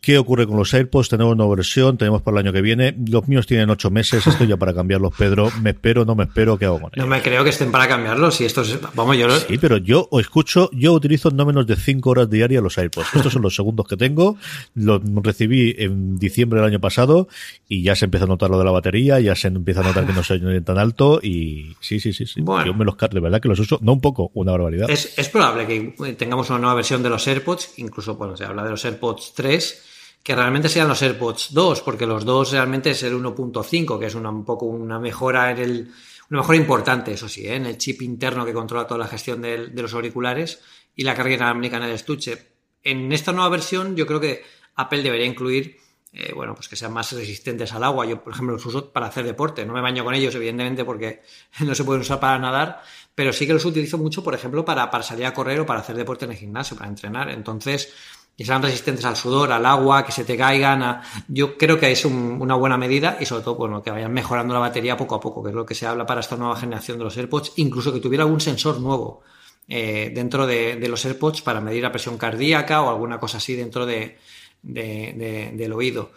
¿Qué 0.05 0.19
ocurre 0.19 0.45
con 0.45 0.55
los 0.55 0.71
AirPods? 0.71 1.09
Tenemos 1.09 1.33
una 1.33 1.47
versión, 1.47 1.97
tenemos 1.97 2.21
para 2.21 2.37
el 2.37 2.45
año 2.45 2.53
que 2.53 2.61
viene. 2.61 2.95
Los 3.09 3.27
míos 3.27 3.47
tienen 3.47 3.71
ocho 3.71 3.89
meses, 3.89 4.27
estoy 4.27 4.45
ya 4.45 4.55
para 4.55 4.71
cambiarlos, 4.71 5.15
Pedro. 5.17 5.49
¿Me 5.63 5.71
espero, 5.71 6.05
no 6.05 6.13
me 6.13 6.25
espero? 6.25 6.59
¿Qué 6.59 6.65
hago 6.65 6.79
con 6.79 6.91
ellos? 6.93 7.07
No 7.07 7.07
me 7.07 7.23
creo 7.23 7.43
que 7.43 7.49
estén 7.49 7.71
para 7.71 7.87
cambiarlos. 7.87 8.35
Si 8.35 8.45
estos, 8.45 8.77
vamos, 8.93 9.17
yo 9.17 9.27
Sí, 9.31 9.57
pero 9.57 9.77
yo 9.77 10.07
o 10.11 10.19
escucho, 10.19 10.69
yo 10.73 10.93
utilizo 10.93 11.31
no 11.31 11.43
menos 11.43 11.65
de 11.65 11.75
cinco 11.75 12.11
horas 12.11 12.29
diarias 12.29 12.61
los 12.61 12.77
AirPods. 12.77 13.15
Estos 13.15 13.33
son 13.33 13.41
los 13.41 13.55
segundos 13.55 13.87
que 13.87 13.97
tengo. 13.97 14.37
Los 14.75 15.01
recibí 15.23 15.73
en 15.75 16.19
diciembre 16.19 16.59
del 16.59 16.69
año 16.69 16.79
pasado 16.79 17.27
y 17.67 17.81
ya 17.81 17.95
se 17.95 18.05
empieza 18.05 18.25
a 18.25 18.27
notar 18.27 18.51
lo 18.51 18.59
de 18.59 18.65
la 18.65 18.69
batería, 18.69 19.19
ya 19.19 19.33
se 19.33 19.47
empieza 19.47 19.79
a 19.79 19.85
notar 19.85 20.05
que 20.05 20.13
no 20.13 20.21
soy 20.21 20.61
tan 20.61 20.77
alto 20.77 21.19
y 21.23 21.75
sí, 21.79 21.99
sí, 21.99 22.13
sí, 22.13 22.27
sí. 22.27 22.43
Yo 22.45 22.75
me 22.75 22.85
los 22.85 22.95
de 22.95 23.19
verdad 23.19 23.41
que 23.41 23.47
los 23.47 23.57
uso, 23.57 23.79
no 23.81 23.93
un 23.93 24.01
poco, 24.01 24.29
una 24.35 24.51
barbaridad. 24.51 24.87
Es, 24.87 25.17
es 25.17 25.29
probable 25.29 25.65
que 25.65 26.13
tengamos 26.13 26.47
una 26.51 26.59
nueva 26.59 26.75
versión 26.75 27.01
de 27.01 27.09
los 27.09 27.27
AirPods, 27.27 27.79
incluso, 27.79 28.17
bueno, 28.17 28.37
se 28.37 28.45
habla 28.45 28.63
de 28.63 28.69
los 28.69 28.85
AirPods 28.85 29.33
3 29.35 29.81
que 30.25 30.33
realmente 30.33 30.69
sean 30.69 30.87
los 30.87 31.03
AirPods 31.03 31.53
2, 31.53 31.81
porque 31.81 32.07
los 32.07 32.25
dos 32.25 32.51
realmente 32.51 32.89
es 32.89 33.03
el 33.03 33.13
1.5, 33.13 33.99
que 33.99 34.07
es 34.07 34.15
una, 34.15 34.31
un 34.31 34.43
poco 34.43 34.65
una 34.65 34.99
mejora 34.99 35.51
en 35.51 35.59
el, 35.59 35.91
una 36.31 36.39
mejora 36.39 36.57
importante, 36.57 37.11
eso 37.11 37.29
sí, 37.29 37.45
¿eh? 37.45 37.53
en 37.53 37.67
el 37.67 37.77
chip 37.77 38.01
interno 38.01 38.43
que 38.43 38.51
controla 38.51 38.87
toda 38.87 39.01
la 39.01 39.07
gestión 39.07 39.39
de, 39.43 39.67
los 39.67 39.93
auriculares 39.93 40.61
y 40.95 41.03
la 41.03 41.13
carga 41.13 41.35
inalámbrica 41.35 41.77
en 41.77 41.83
el 41.83 41.91
estuche. 41.91 42.39
En 42.81 43.11
esta 43.13 43.33
nueva 43.33 43.49
versión 43.49 43.95
yo 43.95 44.07
creo 44.07 44.19
que 44.19 44.43
Apple 44.73 45.03
debería 45.03 45.27
incluir, 45.27 45.77
eh, 46.11 46.33
bueno, 46.33 46.55
pues 46.55 46.69
que 46.69 46.75
sean 46.75 46.91
más 46.91 47.11
resistentes 47.11 47.71
al 47.73 47.83
agua. 47.83 48.07
Yo, 48.07 48.23
por 48.23 48.33
ejemplo, 48.33 48.55
los 48.55 48.65
uso 48.65 48.91
para 48.91 49.05
hacer 49.05 49.25
deporte. 49.25 49.63
No 49.63 49.73
me 49.73 49.81
baño 49.81 50.03
con 50.03 50.15
ellos, 50.15 50.33
evidentemente, 50.33 50.83
porque 50.83 51.21
no 51.59 51.75
se 51.75 51.83
pueden 51.83 52.01
usar 52.01 52.19
para 52.19 52.39
nadar, 52.39 52.81
pero 53.13 53.31
sí 53.31 53.45
que 53.45 53.53
los 53.53 53.65
utilizo 53.65 53.99
mucho, 53.99 54.23
por 54.23 54.33
ejemplo, 54.33 54.65
para, 54.65 54.89
para 54.89 55.03
salir 55.03 55.27
a 55.27 55.35
correr 55.35 55.59
o 55.59 55.67
para 55.67 55.81
hacer 55.81 55.95
deporte 55.95 56.25
en 56.25 56.31
el 56.31 56.37
gimnasio, 56.37 56.75
para 56.75 56.89
entrenar. 56.89 57.29
Entonces, 57.29 57.93
que 58.37 58.43
sean 58.43 58.61
resistentes 58.61 59.05
al 59.05 59.15
sudor, 59.15 59.51
al 59.51 59.65
agua, 59.65 60.05
que 60.05 60.11
se 60.11 60.25
te 60.25 60.35
caigan. 60.35 61.01
Yo 61.27 61.57
creo 61.57 61.79
que 61.79 61.91
es 61.91 62.03
una 62.03 62.55
buena 62.55 62.77
medida 62.77 63.17
y 63.19 63.25
sobre 63.25 63.43
todo 63.43 63.55
bueno, 63.55 63.81
que 63.81 63.91
vayan 63.91 64.11
mejorando 64.11 64.53
la 64.53 64.59
batería 64.59 64.97
poco 64.97 65.15
a 65.15 65.21
poco, 65.21 65.41
que 65.41 65.49
es 65.49 65.55
lo 65.55 65.65
que 65.65 65.73
se 65.73 65.87
habla 65.87 66.05
para 66.05 66.19
esta 66.19 66.35
nueva 66.35 66.57
generación 66.57 66.97
de 66.97 67.05
los 67.05 67.15
AirPods, 67.15 67.53
incluso 67.55 67.93
que 67.93 67.99
tuviera 67.99 68.23
algún 68.23 68.41
sensor 68.41 68.79
nuevo 68.81 69.21
eh, 69.69 70.11
dentro 70.13 70.45
de, 70.45 70.85
los 70.87 71.05
AirPods 71.05 71.41
para 71.41 71.61
medir 71.61 71.83
la 71.83 71.91
presión 71.91 72.17
cardíaca 72.17 72.81
o 72.81 72.89
alguna 72.89 73.19
cosa 73.19 73.37
así 73.37 73.55
dentro 73.55 73.85
de, 73.85 74.17
del 74.61 75.73
oído. 75.73 76.11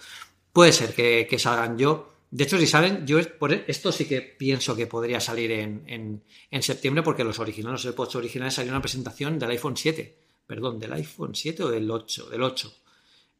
Puede 0.53 0.73
ser 0.73 0.95
que, 0.95 1.39
salgan 1.39 1.78
yo. 1.78 2.15
De 2.32 2.45
hecho, 2.45 2.59
si 2.59 2.66
salen, 2.66 3.07
yo 3.07 3.19
por 3.39 3.53
esto 3.53 3.93
sí 3.93 4.07
que 4.07 4.20
pienso 4.20 4.74
que 4.74 4.89
podría 4.89 5.20
salir 5.20 5.53
en, 5.53 6.23
en 6.51 6.62
septiembre 6.62 7.05
porque 7.05 7.23
los 7.23 7.39
originales, 7.39 7.85
los 7.85 7.86
AirPods 7.86 8.16
originales 8.16 8.55
salieron 8.55 8.74
una 8.74 8.82
presentación 8.82 9.39
del 9.39 9.51
iPhone 9.51 9.77
7 9.77 10.28
perdón, 10.49 10.81
del 10.81 10.95
iPhone 10.95 11.35
7 11.35 11.62
o 11.62 11.69
del 11.69 11.89
8, 11.89 12.31
del 12.31 12.43
8. 12.43 12.73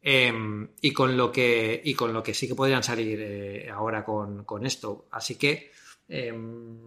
Em, 0.01 0.69
y, 0.79 0.93
con 0.93 1.17
lo 1.17 1.31
que, 1.31 1.81
y 1.83 1.93
con 1.93 2.13
lo 2.13 2.23
que 2.23 2.33
sí 2.33 2.47
que 2.47 2.55
podrían 2.55 2.83
salir 2.83 3.19
eh, 3.19 3.69
ahora 3.69 4.05
con, 4.05 4.65
esto. 4.65 5.07
Así 5.11 5.35
que 5.35 5.71
em, 6.07 6.77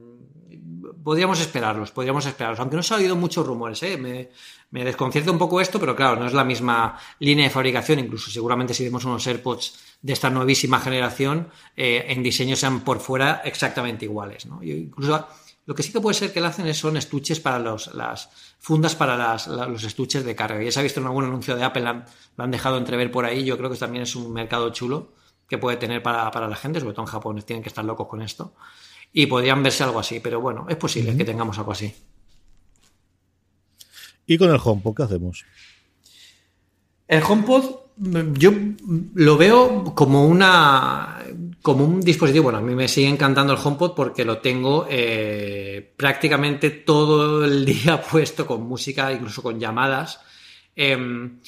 podríamos 1.05 1.41
esperarlos, 1.41 1.91
podríamos 1.91 2.25
esperarlos. 2.25 2.61
Aunque 2.61 2.77
no 2.77 2.83
se 2.83 2.95
ha 2.95 2.99
oído 2.99 3.17
muchos 3.17 3.45
rumores, 3.45 3.83
¿eh? 3.83 3.99
me, 3.99 4.31
me, 4.71 4.85
desconcierta 4.85 5.33
un 5.33 5.39
poco 5.39 5.61
esto, 5.61 5.79
pero 5.81 5.95
claro, 5.95 6.19
no 6.21 6.27
es 6.27 6.33
la 6.33 6.45
misma 6.45 6.97
línea 7.19 7.45
de 7.45 7.51
fabricación. 7.51 7.99
Incluso 7.99 8.31
seguramente 8.31 8.73
si 8.73 8.85
vemos 8.85 9.05
unos 9.05 9.27
AirPods 9.27 9.99
de 10.01 10.13
esta 10.13 10.31
nuevísima 10.31 10.81
generación, 10.81 11.49
eh, 11.77 12.07
en 12.09 12.23
diseño 12.23 12.57
sean 12.57 12.83
por 12.83 13.01
fuera 13.01 13.43
exactamente 13.45 14.05
iguales. 14.05 14.47
¿no? 14.47 14.63
incluso 14.63 15.27
lo 15.65 15.75
que 15.75 15.83
sí 15.83 15.93
que 15.93 16.01
puede 16.01 16.15
ser 16.15 16.33
que 16.33 16.41
le 16.41 16.49
hacen 16.49 16.73
son 16.75 16.97
estuches 16.97 17.39
para 17.39 17.59
los, 17.59 17.95
las 17.95 18.31
fundas 18.59 18.97
para 18.97 19.37
los 19.69 19.85
estuches 19.85 20.25
de 20.25 20.35
carga. 20.35 20.63
Ya 20.63 20.73
se 20.73 20.81
ha 20.81 20.83
visto 20.83 21.01
en 21.01 21.07
algún 21.07 21.25
anuncio 21.25 21.57
de 21.57 21.63
Apple, 21.63 21.83
lo 21.83 22.45
han 22.45 22.51
dejado 22.51 22.79
entrever 22.79 23.11
por 23.13 23.25
ahí. 23.25 23.45
Yo 23.45 23.57
creo 23.57 23.71
que 23.71 23.77
también 23.77 24.03
es 24.03 24.17
un 24.17 24.33
mercado 24.33 24.71
chulo 24.71 25.13
que 25.49 25.59
puede 25.59 25.77
tener 25.77 26.03
para, 26.03 26.49
la 26.49 26.57
gente, 26.57 26.81
sobre 26.81 26.95
todo 26.95 27.05
en 27.05 27.13
Japón, 27.13 27.43
tienen 27.43 27.63
que 27.63 27.69
estar 27.69 27.85
locos 27.85 28.09
con 28.09 28.23
esto. 28.23 28.55
Y 29.13 29.27
podrían 29.27 29.63
verse 29.63 29.85
algo 29.85 30.01
así, 30.01 30.19
pero 30.19 30.41
bueno, 30.41 30.67
es 30.69 30.77
posible 30.77 31.17
que 31.17 31.25
tengamos 31.25 31.59
algo 31.59 31.73
así. 31.73 31.95
¿Y 34.27 34.39
con 34.39 34.51
el 34.51 34.61
HomePod 34.63 34.95
qué 34.95 35.03
hacemos? 35.03 35.45
El 37.07 37.23
HomePod 37.23 37.83
yo 37.97 38.53
lo 39.15 39.37
veo 39.37 39.95
como 39.95 40.27
una 40.27 41.19
como 41.63 41.85
un 41.85 42.01
dispositivo. 42.01 42.45
Bueno, 42.45 42.59
a 42.59 42.63
mí 42.63 42.75
me 42.75 42.89
sigue 42.89 43.09
encantando 43.09 43.53
el 43.53 43.59
HomePod 43.63 43.95
porque 43.95 44.25
lo 44.25 44.39
tengo 44.39 44.87
eh, 44.91 45.93
prácticamente 45.97 46.71
todo 46.71 47.45
el 47.45 47.65
día 47.65 48.03
puesto 48.03 48.47
con 48.47 48.63
música, 48.63 49.13
incluso 49.13 49.43
con 49.43 49.59
llamadas. 49.59 50.21
Em, 50.75 51.41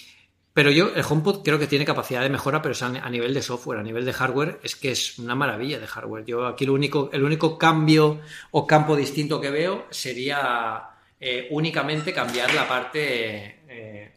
pero 0.55 0.71
yo, 0.71 0.93
el 0.95 1.05
HomePod 1.09 1.43
creo 1.43 1.59
que 1.59 1.67
tiene 1.67 1.85
capacidad 1.85 2.23
de 2.23 2.31
mejora, 2.31 2.63
pero 2.63 2.73
es 2.73 2.83
a, 2.83 3.11
nivel 3.11 3.35
de 3.35 3.43
software, 3.43 3.81
a 3.81 3.83
nivel 3.83 4.05
de 4.05 4.13
hardware, 4.13 4.61
es 4.63 4.77
que 4.77 4.93
es 4.93 5.19
una 5.19 5.35
maravilla 5.35 5.81
de 5.81 5.89
hardware. 5.89 6.25
Yo 6.25 6.47
aquí 6.47 6.65
lo 6.65 6.75
único, 6.75 7.11
el 7.13 7.25
único 7.25 7.59
cambio 7.59 8.21
o 8.53 8.65
campo 8.65 8.95
distinto 8.95 9.41
que 9.41 9.51
veo 9.51 9.87
sería 9.91 10.91
eh, 11.19 11.49
únicamente 11.51 12.13
cambiar 12.13 12.55
la 12.55 12.69
parte. 12.69 13.63
Eh, 13.69 14.13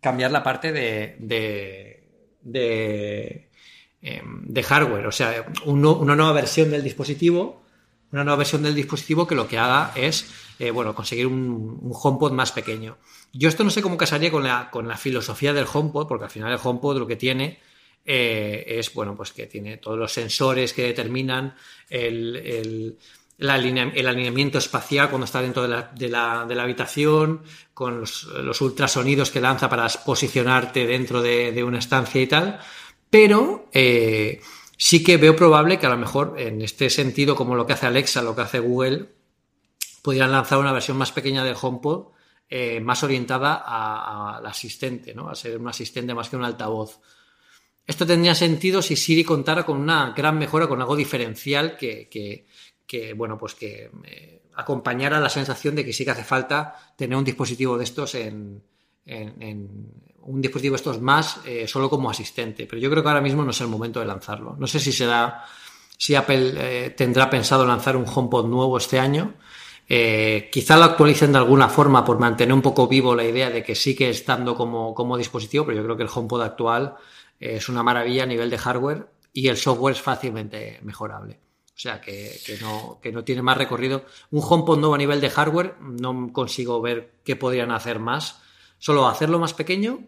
cambiar 0.00 0.32
la 0.32 0.42
parte 0.42 0.72
de, 0.72 1.16
de, 2.42 3.50
em, 4.04 4.44
de, 4.44 4.62
hardware, 4.62 5.06
o 5.06 5.12
sea, 5.12 5.46
una 5.64 6.14
nueva 6.14 6.32
versión 6.32 6.70
del 6.70 6.84
dispositivo, 6.84 7.64
una 8.12 8.22
nueva 8.22 8.38
versión 8.38 8.62
del 8.62 8.74
dispositivo 8.74 9.26
que 9.26 9.34
lo 9.34 9.48
que 9.48 9.58
haga 9.58 9.92
es, 9.96 10.26
eh, 10.60 10.70
bueno, 10.70 10.94
conseguir 10.94 11.26
un, 11.26 11.90
HomePod 11.92 12.32
más 12.32 12.52
pequeño. 12.52 12.96
Yo 13.32 13.48
esto 13.48 13.64
no 13.64 13.70
sé 13.70 13.82
cómo 13.82 13.96
casaría 13.96 14.30
con 14.30 14.44
la, 14.44 14.70
con 14.70 14.86
la 14.86 14.96
filosofía 14.96 15.52
del 15.52 15.66
HomePod, 15.72 16.06
porque 16.06 16.24
al 16.24 16.30
final 16.30 16.52
el 16.52 16.60
HomePod 16.62 16.98
lo 16.98 17.06
que 17.08 17.16
tiene 17.16 17.58
eh, 18.04 18.64
es, 18.68 18.94
bueno, 18.94 19.16
pues 19.16 19.32
que 19.32 19.46
tiene 19.46 19.78
todos 19.78 19.98
los 19.98 20.12
sensores 20.12 20.72
que 20.72 20.84
determinan 20.84 21.56
el 21.90 22.96
el 23.38 24.06
alineamiento 24.06 24.58
espacial 24.58 25.08
cuando 25.08 25.24
está 25.24 25.42
dentro 25.42 25.62
de 25.62 26.08
la, 26.08 26.42
habitación, 26.42 27.42
con 27.72 28.00
los, 28.00 28.60
ultrasonidos 28.60 29.30
que 29.30 29.40
lanza 29.40 29.68
para 29.68 29.88
posicionarte 29.88 30.86
dentro 30.86 31.20
de, 31.20 31.62
una 31.64 31.78
estancia 31.78 32.20
y 32.20 32.26
tal. 32.26 32.60
Pero 33.14 33.68
eh, 33.72 34.40
sí 34.76 35.04
que 35.04 35.18
veo 35.18 35.36
probable 35.36 35.78
que 35.78 35.86
a 35.86 35.90
lo 35.90 35.96
mejor 35.96 36.34
en 36.36 36.60
este 36.62 36.90
sentido, 36.90 37.36
como 37.36 37.54
lo 37.54 37.64
que 37.64 37.74
hace 37.74 37.86
Alexa, 37.86 38.22
lo 38.22 38.34
que 38.34 38.42
hace 38.42 38.58
Google, 38.58 39.08
pudieran 40.02 40.32
lanzar 40.32 40.58
una 40.58 40.72
versión 40.72 40.96
más 40.96 41.12
pequeña 41.12 41.44
del 41.44 41.54
HomePod, 41.54 42.08
eh, 42.48 42.80
más 42.80 43.04
orientada 43.04 43.54
al 44.34 44.44
asistente, 44.44 45.14
¿no? 45.14 45.28
a 45.28 45.36
ser 45.36 45.58
un 45.58 45.68
asistente 45.68 46.12
más 46.12 46.28
que 46.28 46.34
un 46.34 46.42
altavoz. 46.42 46.98
Esto 47.86 48.04
tendría 48.04 48.34
sentido 48.34 48.82
si 48.82 48.96
Siri 48.96 49.22
contara 49.22 49.64
con 49.64 49.78
una 49.78 50.10
gran 50.10 50.36
mejora, 50.36 50.66
con 50.66 50.80
algo 50.80 50.96
diferencial 50.96 51.76
que, 51.76 52.08
que, 52.84 53.12
bueno, 53.12 53.38
pues 53.38 53.54
que 53.54 53.92
eh, 54.06 54.42
acompañara 54.56 55.20
la 55.20 55.28
sensación 55.28 55.76
de 55.76 55.84
que 55.84 55.92
sí 55.92 56.04
que 56.04 56.10
hace 56.10 56.24
falta 56.24 56.94
tener 56.96 57.16
un 57.16 57.22
dispositivo 57.22 57.78
de 57.78 57.84
estos 57.84 58.16
en, 58.16 58.60
un 60.26 60.40
dispositivo 60.40 60.76
estos 60.76 61.00
más 61.00 61.40
eh, 61.44 61.66
solo 61.66 61.88
como 61.90 62.10
asistente. 62.10 62.66
Pero 62.66 62.80
yo 62.80 62.90
creo 62.90 63.02
que 63.02 63.08
ahora 63.08 63.20
mismo 63.20 63.44
no 63.44 63.50
es 63.50 63.60
el 63.60 63.68
momento 63.68 64.00
de 64.00 64.06
lanzarlo. 64.06 64.56
No 64.58 64.66
sé 64.66 64.80
si 64.80 64.92
será, 64.92 65.44
si 65.96 66.14
Apple 66.14 66.54
eh, 66.56 66.90
tendrá 66.90 67.28
pensado 67.30 67.66
lanzar 67.66 67.96
un 67.96 68.06
HomePod 68.06 68.46
nuevo 68.46 68.76
este 68.78 68.98
año. 68.98 69.34
quizá 69.86 70.76
lo 70.76 70.84
actualicen 70.84 71.32
de 71.32 71.38
alguna 71.38 71.68
forma 71.68 72.04
por 72.04 72.18
mantener 72.18 72.54
un 72.54 72.62
poco 72.62 72.88
vivo 72.88 73.14
la 73.14 73.24
idea 73.24 73.50
de 73.50 73.62
que 73.62 73.74
sigue 73.74 74.08
estando 74.08 74.54
como, 74.54 74.94
como 74.94 75.16
dispositivo, 75.16 75.66
pero 75.66 75.78
yo 75.78 75.84
creo 75.84 75.96
que 75.96 76.04
el 76.04 76.10
HomePod 76.12 76.42
actual 76.42 76.96
es 77.38 77.68
una 77.68 77.82
maravilla 77.82 78.22
a 78.22 78.26
nivel 78.26 78.48
de 78.48 78.58
hardware 78.58 79.06
y 79.32 79.48
el 79.48 79.56
software 79.56 79.94
es 79.94 80.00
fácilmente 80.00 80.78
mejorable. 80.82 81.40
O 81.74 81.78
sea, 81.78 82.00
que, 82.00 82.40
no, 82.60 83.00
que 83.02 83.10
no 83.10 83.24
tiene 83.24 83.42
más 83.42 83.58
recorrido. 83.58 84.04
Un 84.30 84.42
HomePod 84.48 84.78
nuevo 84.78 84.94
a 84.94 84.98
nivel 84.98 85.20
de 85.20 85.28
hardware, 85.28 85.74
no 85.80 86.32
consigo 86.32 86.80
ver 86.80 87.14
qué 87.24 87.34
podrían 87.34 87.72
hacer 87.72 87.98
más. 87.98 88.40
Solo 88.78 89.08
hacerlo 89.08 89.40
más 89.40 89.54
pequeño 89.54 90.00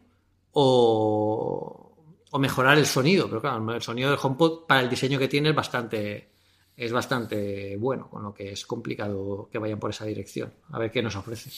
o, 0.58 1.92
o 2.30 2.38
mejorar 2.38 2.78
el 2.78 2.86
sonido. 2.86 3.28
Pero 3.28 3.40
claro, 3.42 3.74
el 3.74 3.82
sonido 3.82 4.10
del 4.10 4.18
HomePod 4.22 4.66
para 4.66 4.80
el 4.80 4.88
diseño 4.88 5.18
que 5.18 5.28
tiene 5.28 5.50
es 5.50 5.54
bastante, 5.54 6.30
es 6.74 6.92
bastante 6.92 7.76
bueno, 7.76 8.08
con 8.08 8.22
lo 8.22 8.32
que 8.32 8.52
es 8.52 8.64
complicado 8.64 9.48
que 9.52 9.58
vayan 9.58 9.78
por 9.78 9.90
esa 9.90 10.06
dirección. 10.06 10.52
A 10.70 10.78
ver 10.78 10.90
qué 10.90 11.02
nos 11.02 11.14
ofrece. 11.14 11.50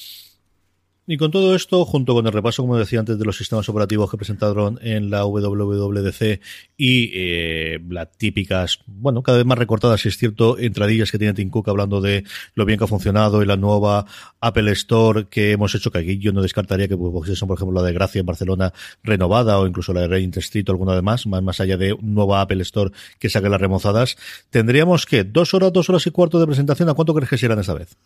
Y 1.10 1.16
con 1.16 1.30
todo 1.30 1.54
esto, 1.54 1.86
junto 1.86 2.12
con 2.12 2.26
el 2.26 2.34
repaso, 2.34 2.62
como 2.62 2.76
decía 2.76 3.00
antes, 3.00 3.18
de 3.18 3.24
los 3.24 3.38
sistemas 3.38 3.66
operativos 3.70 4.10
que 4.10 4.18
presentaron 4.18 4.78
en 4.82 5.08
la 5.08 5.24
WWDC 5.24 6.38
y 6.76 7.10
eh, 7.14 7.80
las 7.88 8.12
típicas, 8.18 8.80
bueno, 8.86 9.22
cada 9.22 9.38
vez 9.38 9.46
más 9.46 9.56
recortadas, 9.56 10.02
si 10.02 10.08
es 10.08 10.18
cierto, 10.18 10.58
entradillas 10.58 11.10
que 11.10 11.16
tiene 11.16 11.32
Tim 11.32 11.48
Cook 11.48 11.70
hablando 11.70 12.02
de 12.02 12.24
lo 12.54 12.66
bien 12.66 12.78
que 12.78 12.84
ha 12.84 12.88
funcionado 12.88 13.42
y 13.42 13.46
la 13.46 13.56
nueva 13.56 14.04
Apple 14.38 14.70
Store 14.72 15.28
que 15.30 15.52
hemos 15.52 15.74
hecho, 15.74 15.90
que 15.90 16.00
aquí 16.00 16.18
yo 16.18 16.34
no 16.34 16.42
descartaría 16.42 16.88
que 16.88 16.96
pues, 16.98 17.38
son, 17.38 17.48
por 17.48 17.56
ejemplo, 17.56 17.80
la 17.80 17.86
de 17.86 17.94
Gracia 17.94 18.20
en 18.20 18.26
Barcelona 18.26 18.74
renovada 19.02 19.58
o 19.58 19.66
incluso 19.66 19.94
la 19.94 20.02
de 20.02 20.08
Regent 20.08 20.36
Street 20.36 20.68
o 20.68 20.72
alguna 20.72 20.94
de 20.94 21.00
más, 21.00 21.26
más, 21.26 21.58
allá 21.58 21.78
de 21.78 21.96
nueva 22.02 22.42
Apple 22.42 22.60
Store 22.60 22.90
que 23.18 23.30
saque 23.30 23.48
las 23.48 23.62
remozadas. 23.62 24.18
Tendríamos 24.50 25.06
que 25.06 25.24
dos 25.24 25.54
horas, 25.54 25.72
dos 25.72 25.88
horas 25.88 26.06
y 26.06 26.10
cuarto 26.10 26.38
de 26.38 26.44
presentación. 26.44 26.90
¿A 26.90 26.92
cuánto 26.92 27.14
crees 27.14 27.30
que 27.30 27.38
serán 27.38 27.60
esta 27.60 27.72
vez? 27.72 27.96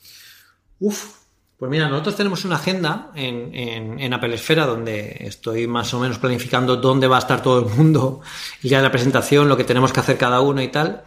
Uf, 0.78 1.21
Pues 1.62 1.70
mira, 1.70 1.88
nosotros 1.88 2.16
tenemos 2.16 2.44
una 2.44 2.56
agenda 2.56 3.12
en, 3.14 4.12
Apple 4.12 4.34
Esfera 4.34 4.66
donde 4.66 5.16
estoy 5.20 5.68
más 5.68 5.94
o 5.94 6.00
menos 6.00 6.18
planificando 6.18 6.74
dónde 6.74 7.06
va 7.06 7.14
a 7.14 7.18
estar 7.20 7.40
todo 7.40 7.60
el 7.60 7.66
mundo 7.66 8.20
el 8.64 8.68
día 8.68 8.78
de 8.78 8.82
la 8.82 8.90
presentación, 8.90 9.48
lo 9.48 9.56
que 9.56 9.62
tenemos 9.62 9.92
que 9.92 10.00
hacer 10.00 10.18
cada 10.18 10.40
uno 10.40 10.60
y 10.60 10.66
tal. 10.66 11.04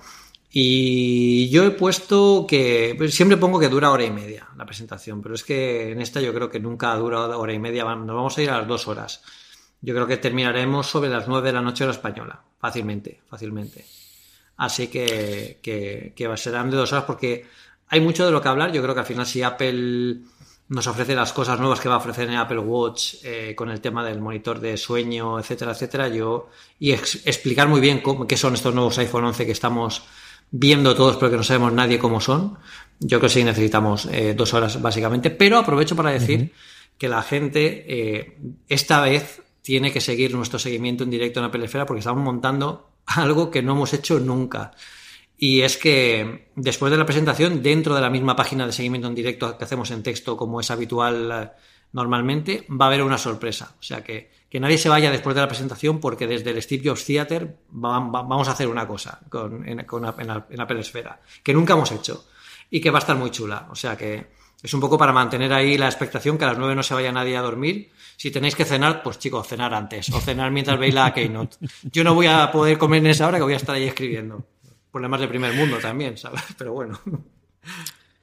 Y 0.50 1.50
yo 1.50 1.66
he 1.66 1.72
puesto 1.72 2.46
que, 2.48 2.96
pues 2.98 3.14
siempre 3.14 3.36
pongo 3.36 3.60
que 3.60 3.68
dura 3.68 3.92
hora 3.92 4.06
y 4.06 4.12
media 4.12 4.48
la 4.56 4.66
presentación, 4.66 5.22
pero 5.22 5.36
es 5.36 5.44
que 5.44 5.92
en 5.92 6.00
esta 6.00 6.22
yo 6.22 6.34
creo 6.34 6.50
que 6.50 6.62
nunca 6.62 6.96
dura 6.96 7.20
hora 7.38 7.52
y 7.52 7.60
media, 7.60 7.84
nos 7.84 8.16
vamos 8.16 8.38
a 8.38 8.42
ir 8.42 8.50
a 8.50 8.60
las 8.60 8.68
dos 8.70 8.88
horas. 8.88 9.24
Yo 9.82 9.94
creo 9.94 10.08
que 10.08 10.16
terminaremos 10.16 10.88
sobre 10.88 11.10
las 11.10 11.28
nueve 11.28 11.50
de 11.50 11.54
la 11.54 11.62
noche 11.62 11.84
hora 11.84 11.92
española, 11.92 12.42
fácilmente, 12.62 13.20
fácilmente. 13.28 13.86
Así 14.56 14.88
que, 14.88 15.60
que, 15.62 16.14
que 16.16 16.38
serán 16.38 16.72
de 16.72 16.78
dos 16.78 16.94
horas 16.94 17.04
porque 17.04 17.46
hay 17.90 18.00
mucho 18.00 18.26
de 18.26 18.32
lo 18.32 18.42
que 18.42 18.48
hablar. 18.48 18.72
Yo 18.72 18.82
creo 18.82 18.94
que 18.94 19.02
al 19.02 19.06
final 19.06 19.26
si 19.26 19.44
Apple 19.44 20.22
nos 20.68 20.88
ofrece 20.88 21.14
las 21.14 21.32
cosas 21.32 21.60
nuevas 21.60 21.80
que 21.80 21.90
va 21.90 21.96
a 21.96 22.00
ofrecer 22.00 22.28
en 22.28 22.36
Apple 22.36 22.60
Watch 22.60 23.16
eh, 23.24 23.54
con 23.56 23.70
el 23.70 23.82
tema 23.82 24.04
del 24.04 24.20
monitor 24.20 24.60
de 24.60 24.78
sueño, 24.78 25.40
etcétera, 25.40 25.74
etcétera, 25.74 26.08
yo 26.08 26.50
y 26.80 26.92
explicar 26.92 27.68
muy 27.68 27.80
bien 27.80 28.02
cómo, 28.02 28.26
qué 28.26 28.36
son 28.36 28.56
estos 28.56 28.74
nuevos 28.74 28.98
iPhone 28.98 29.26
11 29.26 29.46
que 29.46 29.52
estamos 29.52 30.04
viendo 30.50 30.96
todos 30.96 31.18
pero 31.18 31.32
que 31.32 31.38
no 31.38 31.44
sabemos 31.44 31.74
nadie 31.74 32.00
cómo 32.00 32.20
son. 32.20 32.58
Yo 33.00 33.20
creo 33.20 33.22
que 33.22 33.30
sí 33.30 33.44
necesitamos 33.44 34.08
eh, 34.12 34.34
dos 34.36 34.54
horas 34.54 34.82
básicamente, 34.82 35.30
pero 35.30 35.60
aprovecho 35.60 35.96
para 35.96 36.12
decir 36.12 36.52
que 36.98 37.10
la 37.10 37.22
gente 37.22 37.86
eh, 37.88 38.38
esta 38.68 39.02
vez 39.02 39.42
tiene 39.62 39.92
que 39.92 40.02
seguir 40.02 40.34
nuestro 40.34 40.58
seguimiento 40.60 41.04
en 41.04 41.10
directo 41.10 41.40
en 41.40 41.46
Apple 41.46 41.66
Esfera 41.66 41.86
porque 41.86 42.00
estamos 42.00 42.24
montando 42.24 42.90
algo 43.06 43.52
que 43.52 43.62
no 43.62 43.74
hemos 43.74 43.94
hecho 43.94 44.20
nunca. 44.20 44.72
Y 45.38 45.62
es 45.62 45.78
que 45.78 46.50
después 46.56 46.92
de 46.92 46.98
la 46.98 47.06
presentación, 47.06 47.62
dentro 47.62 47.94
de 47.94 48.02
la 48.02 48.10
misma 48.10 48.36
página 48.36 48.66
de 48.66 48.72
seguimiento 48.72 49.08
en 49.08 49.16
directo 49.16 49.58
que 49.58 49.64
hacemos 49.64 49.92
en 49.92 50.04
texto, 50.04 50.38
como 50.38 50.62
es 50.62 50.72
habitual 50.72 51.32
eh, 51.32 51.50
normalmente, 51.92 52.66
va 52.70 52.86
a 52.86 52.88
haber 52.88 53.04
una 53.04 53.18
sorpresa. 53.18 53.76
O 53.80 53.84
sea 53.84 54.04
que, 54.04 54.32
que 54.50 54.60
nadie 54.60 54.78
se 54.78 54.90
vaya 54.90 55.12
después 55.12 55.36
de 55.36 55.42
la 55.42 55.48
presentación, 55.48 56.00
porque 56.00 56.28
desde 56.28 56.52
el 56.52 56.62
Steve 56.62 56.90
Jobs 56.90 57.06
Theater 57.06 57.58
vamos 57.70 58.48
a 58.48 58.52
hacer 58.52 58.68
una 58.68 58.88
cosa 58.88 59.20
con, 59.30 59.68
en, 59.68 59.84
con, 59.86 60.06
en, 60.06 60.62
Apple 60.62 60.80
Esfera, 60.80 61.20
que 61.44 61.54
nunca 61.54 61.74
hemos 61.74 61.92
hecho 61.92 62.26
y 62.70 62.80
que 62.80 62.90
va 62.90 63.00
a 63.00 63.02
estar 63.02 63.18
muy 63.18 63.32
chula. 63.32 63.68
O 63.72 63.76
sea 63.76 63.98
que 63.98 64.28
es 64.64 64.74
un 64.74 64.80
poco 64.80 64.98
para 64.98 65.12
mantener 65.12 65.52
ahí 65.52 65.78
la 65.78 65.88
expectación 65.88 66.38
que 66.38 66.46
a 66.46 66.48
las 66.48 66.58
nueve 66.58 66.76
no 66.76 66.84
se 66.84 66.94
vaya 66.94 67.12
nadie 67.12 67.36
a 67.36 67.42
dormir. 67.42 67.92
Si 68.16 68.32
tenéis 68.32 68.56
que 68.56 68.64
cenar, 68.64 69.04
pues 69.04 69.20
chicos, 69.20 69.46
cenar 69.46 69.74
antes 69.74 70.10
o 70.12 70.22
cenar 70.22 70.50
mientras 70.52 70.80
veis 70.80 70.94
la 70.94 71.14
Keynote. 71.14 71.58
Yo 71.84 72.06
no 72.06 72.16
voy 72.16 72.28
a 72.28 72.50
poder 72.54 72.78
comer 72.78 73.00
en 73.00 73.08
esa 73.08 73.28
hora 73.28 73.38
que 73.38 73.44
voy 73.44 73.54
a 73.54 73.58
estar 73.58 73.76
ahí 73.76 73.84
escribiendo 73.84 74.46
problemas 74.96 75.20
de 75.20 75.28
primer 75.28 75.54
mundo 75.54 75.78
también, 75.78 76.18
¿sabes? 76.18 76.42
Pero 76.58 76.72
bueno. 76.72 76.98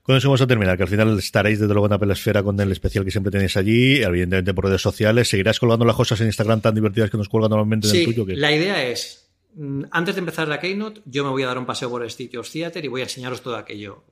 Con 0.03 0.16
eso 0.16 0.28
vamos 0.28 0.40
a 0.40 0.47
terminar, 0.47 0.78
que 0.78 0.85
al 0.85 0.89
final 0.89 1.19
estaréis 1.19 1.61
desde 1.61 1.74
luego 1.74 1.86
en 1.86 1.93
Apple 1.93 2.12
Esfera 2.15 2.43
con 2.43 2.59
el 2.59 2.73
especial 2.73 3.05
que 3.05 3.11
siempre 3.11 3.31
tenéis 3.31 3.59
allí, 3.59 4.03
evidentemente 4.03 4.55
por 4.55 4.65
redes 4.65 4.81
sociales. 4.81 5.28
¿Seguirás 5.28 5.61
colgando 5.61 5.85
las 5.85 5.94
cosas 5.94 6.19
en 6.23 6.28
Instagram 6.28 6.62
tan 6.62 6.74
divertidas 6.74 7.11
que 7.11 7.19
nos 7.19 7.28
cuelgan 7.28 7.51
normalmente 7.51 7.89
en 7.89 7.97
el 7.97 8.05
tuyo? 8.07 8.24
La 8.28 8.51
idea 8.51 8.82
es, 8.89 9.31
mm, 9.55 9.82
antes 9.90 10.15
de 10.15 10.20
empezar 10.20 10.49
la 10.49 10.59
Keynote, 10.59 11.03
yo 11.05 11.24
me 11.24 11.31
voy 11.31 11.43
a 11.43 11.49
dar 11.49 11.59
un 11.59 11.66
paseo 11.66 11.90
por 11.90 12.03
el 12.03 12.11
sitio 12.11 12.40
Theater 12.40 12.82
y 12.82 12.89
voy 12.89 13.03
a 13.03 13.05
enseñaros 13.05 13.43
todo 13.43 13.57
aquello. 13.57 14.05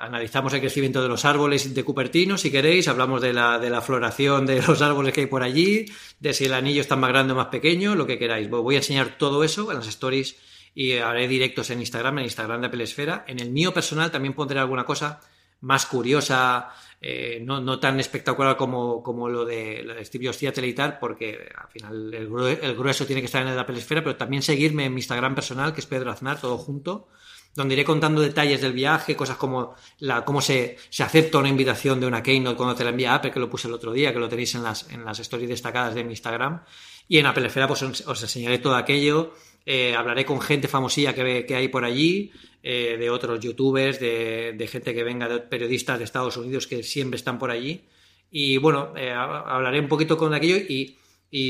Analizamos 0.00 0.52
el 0.52 0.60
crecimiento 0.60 1.00
de 1.00 1.08
los 1.08 1.24
árboles 1.24 1.72
de 1.72 1.84
Cupertino, 1.84 2.36
si 2.36 2.50
queréis, 2.50 2.88
hablamos 2.88 3.22
de 3.22 3.32
la, 3.32 3.60
de 3.60 3.70
la 3.70 3.82
floración 3.82 4.46
de 4.46 4.60
los 4.66 4.82
árboles 4.82 5.14
que 5.14 5.20
hay 5.20 5.26
por 5.26 5.44
allí, 5.44 5.86
de 6.18 6.34
si 6.34 6.46
el 6.46 6.54
anillo 6.54 6.80
está 6.80 6.96
más 6.96 7.10
grande 7.10 7.34
o 7.34 7.36
más 7.36 7.46
pequeño, 7.46 7.94
lo 7.94 8.04
que 8.04 8.18
queráis. 8.18 8.50
Voy 8.50 8.74
a 8.74 8.78
enseñar 8.78 9.16
todo 9.16 9.44
eso 9.44 9.70
en 9.70 9.78
las 9.78 9.86
stories 9.86 10.49
y 10.74 10.92
haré 10.98 11.28
directos 11.28 11.70
en 11.70 11.80
Instagram, 11.80 12.18
en 12.18 12.24
Instagram 12.24 12.60
de 12.60 12.66
Apple 12.68 12.84
Esfera. 12.84 13.24
En 13.26 13.40
el 13.40 13.50
mío 13.50 13.72
personal 13.72 14.10
también 14.10 14.34
pondré 14.34 14.58
alguna 14.58 14.84
cosa 14.84 15.20
más 15.62 15.86
curiosa, 15.86 16.70
eh, 17.00 17.42
no, 17.44 17.78
tan 17.78 18.00
espectacular 18.00 18.56
como, 18.56 19.02
como 19.02 19.28
lo 19.28 19.44
de, 19.44 19.82
lo 19.82 19.94
de 19.94 20.04
Steve 20.04 20.26
Jobs 20.26 20.42
y 20.42 20.72
tal, 20.72 20.98
porque 20.98 21.50
al 21.54 21.68
final 21.68 22.14
el, 22.14 22.76
grueso 22.76 23.06
tiene 23.06 23.20
que 23.20 23.26
estar 23.26 23.42
en 23.42 23.48
el 23.48 23.58
Apple 23.58 23.78
Esfera, 23.78 24.02
pero 24.02 24.16
también 24.16 24.42
seguirme 24.42 24.86
en 24.86 24.94
mi 24.94 25.00
Instagram 25.00 25.34
personal, 25.34 25.74
que 25.74 25.80
es 25.80 25.86
Pedro 25.86 26.10
Aznar, 26.10 26.40
todo 26.40 26.56
junto, 26.56 27.08
donde 27.54 27.74
iré 27.74 27.84
contando 27.84 28.22
detalles 28.22 28.60
del 28.60 28.72
viaje, 28.72 29.16
cosas 29.16 29.36
como 29.36 29.74
la, 29.98 30.24
cómo 30.24 30.40
se, 30.40 30.78
se 30.88 31.02
acepta 31.02 31.38
una 31.38 31.48
invitación 31.48 32.00
de 32.00 32.06
una 32.06 32.22
Keynote 32.22 32.56
cuando 32.56 32.74
te 32.74 32.84
la 32.84 32.90
envía 32.90 33.14
Apple, 33.14 33.32
que 33.32 33.40
lo 33.40 33.50
puse 33.50 33.68
el 33.68 33.74
otro 33.74 33.92
día, 33.92 34.12
que 34.12 34.18
lo 34.18 34.28
tenéis 34.28 34.54
en 34.54 34.62
las, 34.62 34.88
en 34.90 35.04
las 35.04 35.18
stories 35.18 35.48
destacadas 35.48 35.94
de 35.94 36.04
mi 36.04 36.12
Instagram. 36.12 36.62
Y 37.08 37.18
en 37.18 37.26
Apple 37.26 37.46
Esfera 37.46 37.66
pues 37.66 37.82
os 37.82 38.22
enseñaré 38.22 38.58
todo 38.58 38.76
aquello 38.76 39.34
eh, 39.72 39.94
hablaré 39.94 40.24
con 40.24 40.40
gente 40.40 40.66
famosilla 40.66 41.14
que, 41.14 41.46
que 41.46 41.54
hay 41.54 41.68
por 41.68 41.84
allí, 41.84 42.32
eh, 42.60 42.96
de 42.98 43.08
otros 43.08 43.38
youtubers, 43.38 44.00
de, 44.00 44.68
gente 44.68 44.92
que 44.92 45.04
venga 45.04 45.28
de 45.28 45.38
periodistas 45.38 45.96
de 45.96 46.06
Estados 46.06 46.36
Unidos 46.36 46.66
que 46.66 46.82
siempre 46.82 47.18
están 47.18 47.38
por 47.38 47.52
allí. 47.52 47.84
Y 48.32 48.56
bueno, 48.56 48.92
eh, 48.96 49.12
hablaré 49.12 49.78
un 49.78 49.86
poquito 49.86 50.16
con 50.16 50.34
aquello 50.34 50.56
y, 50.56 50.96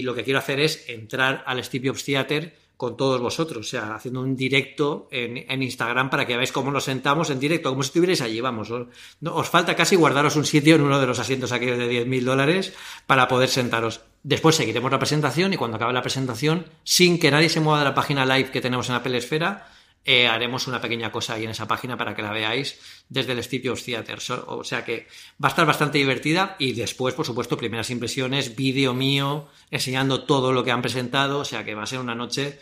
lo 0.02 0.14
que 0.14 0.22
quiero 0.22 0.38
hacer 0.38 0.60
es 0.60 0.86
entrar 0.90 1.42
al 1.46 1.64
Steve 1.64 1.88
Jobs 1.88 2.04
Theater 2.04 2.54
con 2.76 2.94
todos 2.94 3.22
vosotros, 3.22 3.66
o 3.66 3.70
sea, 3.70 3.94
haciendo 3.94 4.20
un 4.20 4.36
directo 4.36 5.08
en, 5.10 5.62
Instagram 5.62 6.10
para 6.10 6.26
que 6.26 6.36
veáis 6.36 6.52
cómo 6.52 6.70
nos 6.70 6.84
sentamos 6.84 7.30
en 7.30 7.40
directo, 7.40 7.70
como 7.70 7.82
si 7.82 7.88
estuvierais 7.88 8.20
allí, 8.20 8.42
vamos. 8.42 8.70
Os, 8.70 9.48
falta 9.48 9.74
casi 9.74 9.96
guardaros 9.96 10.36
un 10.36 10.44
sitio 10.44 10.74
en 10.74 10.82
uno 10.82 11.00
de 11.00 11.06
los 11.06 11.18
asientos 11.18 11.52
aquellos 11.52 11.78
de 11.78 12.04
10.000 12.04 12.22
dólares 12.22 12.74
para 13.06 13.28
poder 13.28 13.48
sentaros. 13.48 14.02
Después 14.22 14.56
seguiremos 14.56 14.90
la 14.90 14.98
presentación 14.98 15.52
y 15.52 15.56
cuando 15.56 15.76
acabe 15.76 15.92
la 15.92 16.02
presentación, 16.02 16.66
sin 16.84 17.18
que 17.18 17.30
nadie 17.30 17.48
se 17.48 17.60
mueva 17.60 17.78
de 17.78 17.86
la 17.86 17.94
página 17.94 18.26
live 18.26 18.50
que 18.50 18.60
tenemos 18.60 18.88
en 18.88 18.96
Apple 18.96 19.16
Esfera, 19.16 19.66
eh, 20.02 20.26
haremos 20.26 20.66
una 20.66 20.80
pequeña 20.80 21.12
cosa 21.12 21.34
ahí 21.34 21.44
en 21.44 21.50
esa 21.50 21.68
página 21.68 21.96
para 21.98 22.14
que 22.14 22.22
la 22.22 22.32
veáis 22.32 22.78
desde 23.08 23.32
el 23.32 23.62
Jobs 23.62 23.84
Theater. 23.84 24.18
o 24.46 24.64
sea 24.64 24.82
que 24.84 25.06
va 25.42 25.48
a 25.48 25.50
estar 25.50 25.66
bastante 25.66 25.98
divertida 25.98 26.56
y 26.58 26.72
después, 26.72 27.14
por 27.14 27.26
supuesto, 27.26 27.56
primeras 27.58 27.90
impresiones, 27.90 28.56
vídeo 28.56 28.94
mío 28.94 29.48
enseñando 29.70 30.24
todo 30.24 30.52
lo 30.52 30.64
que 30.64 30.70
han 30.70 30.80
presentado. 30.80 31.40
O 31.40 31.44
sea 31.44 31.64
que 31.64 31.74
va 31.74 31.82
a 31.82 31.86
ser 31.86 31.98
una 31.98 32.14
noche 32.14 32.58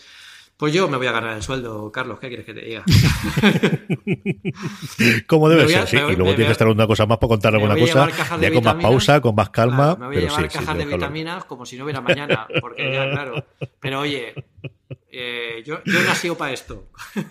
pues 0.58 0.72
yo 0.72 0.88
me 0.88 0.96
voy 0.96 1.06
a 1.06 1.12
ganar 1.12 1.36
el 1.36 1.42
sueldo, 1.42 1.92
Carlos, 1.92 2.18
¿qué 2.18 2.26
quieres 2.26 2.44
que 2.44 2.52
te 2.52 2.62
diga? 2.62 2.82
Como 5.28 5.48
debe 5.48 5.68
ser, 5.68 5.86
sí. 5.86 5.96
y 5.96 6.16
luego 6.16 6.34
tienes 6.34 6.46
que 6.46 6.52
estar 6.52 6.66
una 6.66 6.88
cosa 6.88 7.06
más 7.06 7.18
para 7.18 7.28
contar 7.28 7.54
alguna 7.54 7.76
cosa, 7.76 8.08
ya 8.40 8.52
con 8.52 8.64
más 8.64 8.74
pausa, 8.74 9.20
con 9.20 9.36
más 9.36 9.50
calma. 9.50 9.94
me 9.94 10.06
voy 10.06 10.16
a 10.16 10.20
llevar 10.22 10.50
cajas 10.50 10.76
de 10.76 10.84
vitaminas 10.84 11.44
como 11.44 11.64
si 11.64 11.76
no 11.76 11.84
hubiera 11.84 12.00
mañana, 12.00 12.48
porque 12.60 12.92
ya, 12.92 13.08
claro. 13.08 13.44
Pero 13.78 14.00
oye, 14.00 14.34
eh, 15.10 15.62
yo, 15.64 15.82
yo 15.84 16.00
he 16.00 16.04
nacido 16.04 16.36
para 16.36 16.52
esto. 16.52 16.88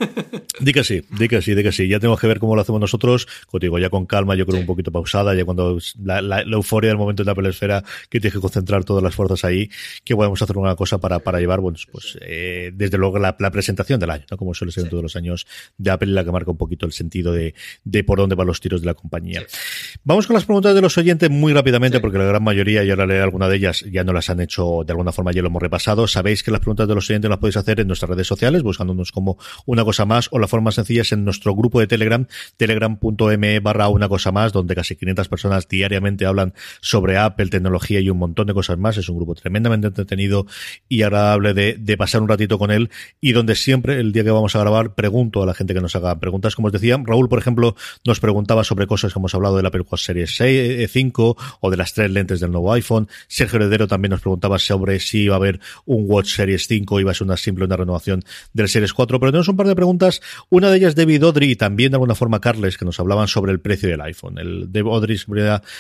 di 0.60 0.74
que 0.74 0.84
sí, 0.84 1.04
di 1.18 1.28
que 1.28 1.42
sí, 1.42 1.54
di 1.54 1.64
que 1.64 1.72
sí. 1.72 1.88
Ya 1.88 2.00
tenemos 2.00 2.20
que 2.20 2.28
ver 2.28 2.40
cómo 2.40 2.56
lo 2.56 2.62
hacemos 2.62 2.82
nosotros. 2.82 3.28
Contigo, 3.48 3.78
ya 3.80 3.90
con 3.90 4.06
calma, 4.06 4.36
yo 4.36 4.46
creo 4.46 4.60
un 4.60 4.66
poquito 4.66 4.92
pausada, 4.92 5.36
ya 5.36 5.46
cuando 5.46 5.78
la, 6.04 6.42
euforia 6.42 6.90
del 6.90 6.98
momento 6.98 7.24
de 7.24 7.28
la 7.28 7.36
pelesfera, 7.36 7.84
que 8.10 8.20
tienes 8.20 8.34
que 8.34 8.42
concentrar 8.42 8.84
todas 8.84 9.04
las 9.04 9.16
fuerzas 9.16 9.46
ahí, 9.46 9.70
que 10.04 10.16
podemos 10.16 10.42
hacer 10.42 10.58
una 10.58 10.76
cosa 10.76 10.98
para, 10.98 11.20
para 11.20 11.40
llevar, 11.40 11.60
bueno, 11.60 11.78
pues 11.92 12.18
eh, 12.22 12.72
desde 12.74 12.98
luego 12.98 13.20
la, 13.20 13.36
presentación 13.38 14.00
del 14.00 14.10
año, 14.10 14.26
¿no? 14.30 14.38
como 14.38 14.54
suele 14.54 14.72
ser 14.72 14.84
en 14.86 14.90
todos 14.90 15.04
los 15.04 15.16
años 15.16 15.48
de 15.78 15.92
Apple, 15.92 16.12
la 16.12 16.24
que 16.24 16.32
marca 16.32 16.52
un 16.52 16.58
poquito 16.58 16.86
el 16.86 16.92
sentido 16.92 17.32
de, 17.32 17.54
de 17.84 18.04
por 18.04 18.18
dónde 18.18 18.36
van 18.36 18.48
los 18.48 18.60
tiros 18.60 18.82
de 18.82 18.88
la 18.88 18.94
compañía. 18.94 19.46
Vamos 20.04 20.28
con 20.28 20.34
las 20.34 20.46
preguntas 20.46 20.76
de 20.76 20.82
los 20.82 20.98
oyentes 20.98 21.30
muy 21.30 21.54
rápidamente, 21.54 22.00
porque 22.00 22.18
la 22.18 22.26
gran 22.26 22.44
mayoría, 22.44 22.84
y 22.84 22.90
ahora 22.90 23.06
leeré 23.06 23.24
alguna 23.24 23.48
de 23.48 23.58
ellas, 23.58 23.86
ya 23.92 24.04
no 24.04 24.14
las 24.14 24.30
han 24.30 24.42
hecho 24.42 24.84
de 24.86 24.92
alguna 24.92 25.12
forma, 25.12 25.32
ya 25.32 25.42
lo 25.42 25.48
hemos 25.48 25.62
repasado. 25.62 26.08
Sabéis 26.08 26.44
que 26.44 26.52
las 26.52 26.60
preguntas 26.60 26.88
de 26.88 26.96
los 26.96 27.10
oyentes 27.10 27.17
las 27.22 27.38
podéis 27.38 27.58
hacer 27.58 27.80
en 27.80 27.88
nuestras 27.88 28.10
redes 28.10 28.28
sociales, 28.28 28.64
buscándonos 28.64 29.12
como 29.12 29.38
una 29.66 29.84
cosa 29.84 30.06
más, 30.06 30.30
o 30.32 30.40
la 30.40 30.48
forma 30.48 30.72
sencilla 30.72 31.02
es 31.02 31.12
en 31.12 31.26
nuestro 31.26 31.56
grupo 31.56 31.80
de 31.80 31.88
Telegram, 31.88 32.26
telegram.me 32.58 33.60
barra 33.60 33.88
una 33.90 34.08
cosa 34.08 34.32
más, 34.32 34.54
donde 34.54 34.76
casi 34.76 34.96
500 34.96 35.28
personas 35.28 35.68
diariamente 35.68 36.26
hablan 36.26 36.54
sobre 36.82 37.18
Apple, 37.18 37.48
tecnología 37.48 38.00
y 38.00 38.10
un 38.10 38.18
montón 38.18 38.48
de 38.48 38.54
cosas 38.54 38.78
más. 38.78 38.98
Es 38.98 39.10
un 39.10 39.18
grupo 39.18 39.36
tremendamente 39.36 39.88
entretenido 39.88 40.46
y 40.88 41.02
agradable 41.02 41.54
de, 41.54 41.76
de 41.80 41.98
pasar 41.98 42.22
un 42.22 42.30
ratito 42.30 42.58
con 42.58 42.72
él 42.72 42.90
y 43.20 43.32
donde 43.32 43.56
siempre, 43.56 44.00
el 44.00 44.12
día 44.12 44.24
que 44.24 44.32
vamos 44.32 44.56
a 44.56 44.60
grabar, 44.60 44.96
pregunto 44.96 45.44
a 45.44 45.46
la 45.46 45.54
gente 45.54 45.74
que 45.74 45.82
nos 45.82 45.96
haga 45.96 46.20
preguntas. 46.20 46.56
Como 46.56 46.68
os 46.68 46.74
decía, 46.74 47.00
Raúl, 47.04 47.30
por 47.30 47.40
ejemplo, 47.40 47.76
nos 48.06 48.20
preguntaba 48.20 48.64
sobre 48.64 48.88
cosas 48.88 49.14
que 49.14 49.20
hemos 49.20 49.34
hablado 49.34 49.58
del 49.58 49.66
Apple 49.66 49.86
Watch 49.90 50.04
Series 50.04 50.36
6, 50.36 50.90
5 50.92 51.38
o 51.62 51.72
de 51.72 51.78
las 51.78 51.94
tres 51.94 52.12
lentes 52.12 52.40
del 52.40 52.52
nuevo 52.52 52.72
iPhone. 52.74 53.08
Sergio 53.28 53.58
Heredero 53.58 53.88
también 53.88 54.12
nos 54.12 54.22
preguntaba 54.22 54.60
sobre 54.60 55.00
si 55.00 55.24
iba 55.24 55.36
a 55.36 55.38
haber 55.38 55.60
un 55.86 56.06
Watch 56.08 56.36
Series 56.36 56.68
5 56.68 57.00
iba 57.08 57.26
una 57.26 57.38
simple 57.38 57.66
una 57.66 57.78
renovación 57.78 58.24
del 58.54 58.70
Series 58.70 58.94
4. 58.94 59.20
Pero 59.20 59.32
tenemos 59.32 59.48
un 59.48 59.58
par 59.58 59.68
de 59.68 59.76
preguntas. 59.76 60.22
Una 60.50 60.70
de 60.70 60.78
ellas 60.78 60.96
David 60.96 61.24
Audrey 61.24 61.52
y 61.52 61.56
también 61.56 61.92
de 61.92 61.96
alguna 61.96 62.16
forma 62.16 62.40
Carles, 62.40 62.78
que 62.78 62.86
nos 62.86 63.00
hablaban 63.00 63.28
sobre 63.28 63.52
el 63.52 63.60
precio 63.60 63.90
del 63.90 64.02
iPhone. 64.02 64.38
El 64.38 64.72
David 64.72 64.90
Audrey 64.90 65.18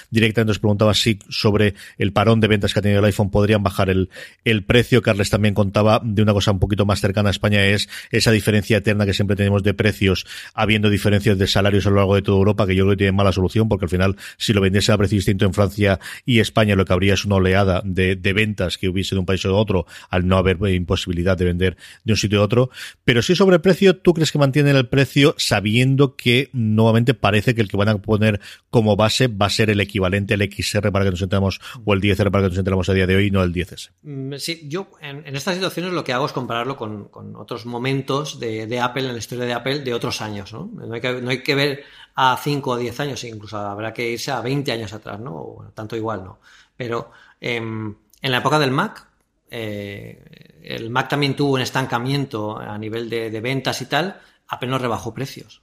directamente 0.09 0.49
nos 0.49 0.59
preguntaba 0.59 0.93
si 0.93 1.19
sobre 1.29 1.75
el 1.97 2.13
parón 2.13 2.39
de 2.39 2.47
ventas 2.47 2.73
que 2.73 2.79
ha 2.79 2.81
tenido 2.81 2.99
el 2.99 3.05
iPhone 3.05 3.29
podrían 3.29 3.63
bajar 3.63 3.89
el, 3.89 4.09
el 4.45 4.63
precio. 4.63 5.01
Carles 5.01 5.29
también 5.29 5.53
contaba 5.53 6.01
de 6.03 6.21
una 6.21 6.33
cosa 6.33 6.51
un 6.51 6.59
poquito 6.59 6.85
más 6.85 7.01
cercana 7.01 7.29
a 7.29 7.31
España, 7.31 7.65
es 7.65 7.89
esa 8.11 8.31
diferencia 8.31 8.77
eterna 8.77 9.05
que 9.05 9.13
siempre 9.13 9.35
tenemos 9.35 9.63
de 9.63 9.73
precios, 9.73 10.25
habiendo 10.53 10.89
diferencias 10.89 11.37
de 11.37 11.47
salarios 11.47 11.85
a 11.87 11.89
lo 11.89 11.97
largo 11.97 12.15
de 12.15 12.21
toda 12.21 12.37
Europa, 12.37 12.65
que 12.65 12.75
yo 12.75 12.83
creo 12.83 12.93
que 12.93 12.97
tiene 12.97 13.11
mala 13.11 13.31
solución, 13.31 13.67
porque 13.69 13.85
al 13.85 13.89
final, 13.89 14.15
si 14.37 14.53
lo 14.53 14.61
vendiese 14.61 14.91
a 14.91 14.97
precio 14.97 15.17
distinto 15.17 15.45
en 15.45 15.53
Francia 15.53 15.99
y 16.25 16.39
España, 16.39 16.75
lo 16.75 16.85
que 16.85 16.93
habría 16.93 17.13
es 17.13 17.25
una 17.25 17.35
oleada 17.35 17.81
de, 17.83 18.15
de 18.15 18.33
ventas 18.33 18.77
que 18.77 18.89
hubiese 18.89 19.15
de 19.15 19.19
un 19.19 19.25
país 19.25 19.43
o 19.45 19.49
de 19.49 19.55
otro, 19.55 19.85
al 20.09 20.27
no 20.27 20.37
haber 20.37 20.57
imposibilidad 20.73 21.16
de 21.23 21.45
vender 21.45 21.77
de 22.03 22.13
un 22.13 22.17
sitio 22.17 22.41
a 22.41 22.43
otro. 22.43 22.69
Pero 23.03 23.21
si 23.21 23.35
sobre 23.35 23.59
precio, 23.59 23.97
¿tú 23.97 24.13
crees 24.13 24.31
que 24.31 24.37
mantienen 24.37 24.75
el 24.75 24.87
precio 24.87 25.35
sabiendo 25.37 26.15
que 26.15 26.49
nuevamente 26.53 27.13
parece 27.13 27.55
que 27.55 27.61
el 27.61 27.67
que 27.67 27.77
van 27.77 27.89
a 27.89 27.97
poner 27.97 28.39
como 28.69 28.95
base 28.95 29.27
va 29.27 29.47
a 29.47 29.49
ser 29.49 29.69
el 29.69 29.79
equivalente 29.79 30.33
al 30.33 30.41
XR 30.41 30.91
para 30.91 31.05
que 31.05 31.11
nos 31.11 31.21
entremos 31.21 31.59
o 31.83 31.93
el 31.93 32.01
10R 32.01 32.31
para 32.31 32.43
que 32.43 32.49
nos 32.49 32.57
entremos 32.57 32.87
a 32.89 32.93
día 32.93 33.07
de 33.07 33.15
hoy, 33.15 33.31
no 33.31 33.43
el 33.43 33.53
10S? 33.53 33.91
Mm, 34.03 34.35
sí, 34.37 34.61
yo 34.67 34.89
en, 35.01 35.35
estas 35.35 35.55
situaciones 35.55 35.93
lo 35.93 36.03
que 36.03 36.13
hago 36.13 36.25
es 36.25 36.31
compararlo 36.31 36.77
con, 36.77 37.09
otros 37.35 37.65
momentos 37.65 38.39
de, 38.39 38.79
Apple 38.79 39.07
en 39.07 39.13
la 39.13 39.19
historia 39.19 39.45
de 39.45 39.53
Apple 39.53 39.79
de 39.79 39.93
otros 39.93 40.21
años. 40.21 40.53
No, 40.53 40.69
no, 40.73 40.93
hay, 40.93 41.01
que, 41.01 41.21
no 41.21 41.29
hay 41.29 41.41
que 41.41 41.55
ver 41.55 41.83
a 42.15 42.37
5 42.37 42.69
o 42.69 42.77
10 42.77 42.99
años, 42.99 43.23
incluso 43.23 43.57
habrá 43.57 43.93
que 43.93 44.09
irse 44.09 44.31
a 44.31 44.41
20 44.41 44.71
años 44.71 44.93
atrás, 44.93 45.19
¿no? 45.19 45.35
O, 45.35 45.71
tanto 45.73 45.95
igual, 45.95 46.23
¿no? 46.23 46.39
Pero 46.75 47.11
em, 47.39 47.95
en 48.21 48.31
la 48.31 48.37
época 48.37 48.59
del 48.59 48.71
Mac, 48.71 49.07
eh, 49.49 50.56
el 50.75 50.89
Mac 50.89 51.09
también 51.09 51.35
tuvo 51.35 51.53
un 51.53 51.61
estancamiento 51.61 52.57
a 52.57 52.77
nivel 52.77 53.09
de, 53.09 53.41
ventas 53.41 53.81
y 53.81 53.85
tal, 53.85 54.19
Apple 54.47 54.69
no 54.69 54.77
rebajó 54.77 55.13
precios. 55.13 55.61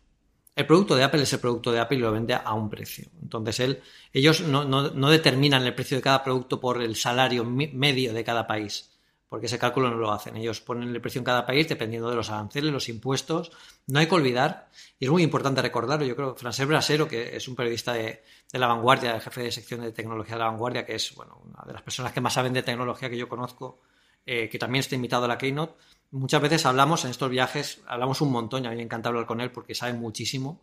El 0.56 0.66
producto 0.66 0.94
de 0.94 1.02
Apple 1.02 1.22
es 1.22 1.32
el 1.32 1.40
producto 1.40 1.72
de 1.72 1.80
Apple 1.80 1.98
y 1.98 2.00
lo 2.00 2.12
vende 2.12 2.34
a 2.34 2.54
un 2.54 2.70
precio. 2.70 3.08
Entonces, 3.20 3.60
él, 3.60 3.82
ellos 4.12 4.40
no, 4.40 5.10
determinan 5.10 5.64
el 5.64 5.74
precio 5.74 5.96
de 5.96 6.02
cada 6.02 6.22
producto 6.22 6.60
por 6.60 6.80
el 6.80 6.94
salario 6.94 7.44
medio 7.44 8.14
de 8.14 8.24
cada 8.24 8.46
país 8.46 8.94
porque 9.34 9.46
ese 9.46 9.58
cálculo 9.58 9.90
no 9.90 9.96
lo 9.96 10.12
hacen. 10.12 10.36
Ellos 10.36 10.60
ponen 10.60 10.90
el 10.90 11.00
precio 11.00 11.18
en 11.18 11.24
cada 11.24 11.44
país 11.44 11.68
dependiendo 11.68 12.08
de 12.08 12.14
los 12.14 12.30
aranceles, 12.30 12.72
los 12.72 12.88
impuestos. 12.88 13.50
No 13.88 13.98
hay 13.98 14.06
que 14.06 14.14
olvidar, 14.14 14.70
y 14.96 15.06
es 15.06 15.10
muy 15.10 15.24
importante 15.24 15.60
recordarlo, 15.60 16.06
yo 16.06 16.14
creo 16.14 16.34
que 16.34 16.40
Francesc 16.40 16.68
Brasero, 16.68 17.08
que 17.08 17.34
es 17.34 17.48
un 17.48 17.56
periodista 17.56 17.94
de, 17.94 18.22
La 18.52 18.68
Vanguardia, 18.68 19.12
el 19.12 19.20
jefe 19.20 19.42
de 19.42 19.50
sección 19.50 19.80
de 19.80 19.90
tecnología 19.90 20.36
de 20.36 20.38
La 20.38 20.46
Vanguardia, 20.46 20.86
que 20.86 20.94
es 20.94 21.10
una 21.16 21.64
de 21.66 21.72
las 21.72 21.82
personas 21.82 22.12
que 22.12 22.20
más 22.20 22.32
saben 22.32 22.52
de 22.52 22.62
tecnología 22.62 23.10
que 23.10 23.16
yo 23.16 23.28
conozco, 23.28 23.80
eh, 24.26 24.48
que 24.48 24.58
también 24.58 24.80
está 24.80 24.94
invitado 24.94 25.24
a 25.24 25.28
la 25.28 25.38
Keynote, 25.38 25.74
muchas 26.10 26.40
veces 26.40 26.66
hablamos 26.66 27.04
en 27.04 27.10
estos 27.10 27.30
viajes, 27.30 27.80
hablamos 27.86 28.20
un 28.20 28.32
montón, 28.32 28.64
y 28.64 28.66
a 28.66 28.70
mí 28.70 28.76
me 28.76 28.82
encanta 28.82 29.08
hablar 29.08 29.26
con 29.26 29.40
él 29.40 29.50
porque 29.50 29.74
sabe 29.74 29.94
muchísimo. 29.94 30.60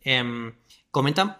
Em, 0.00 0.52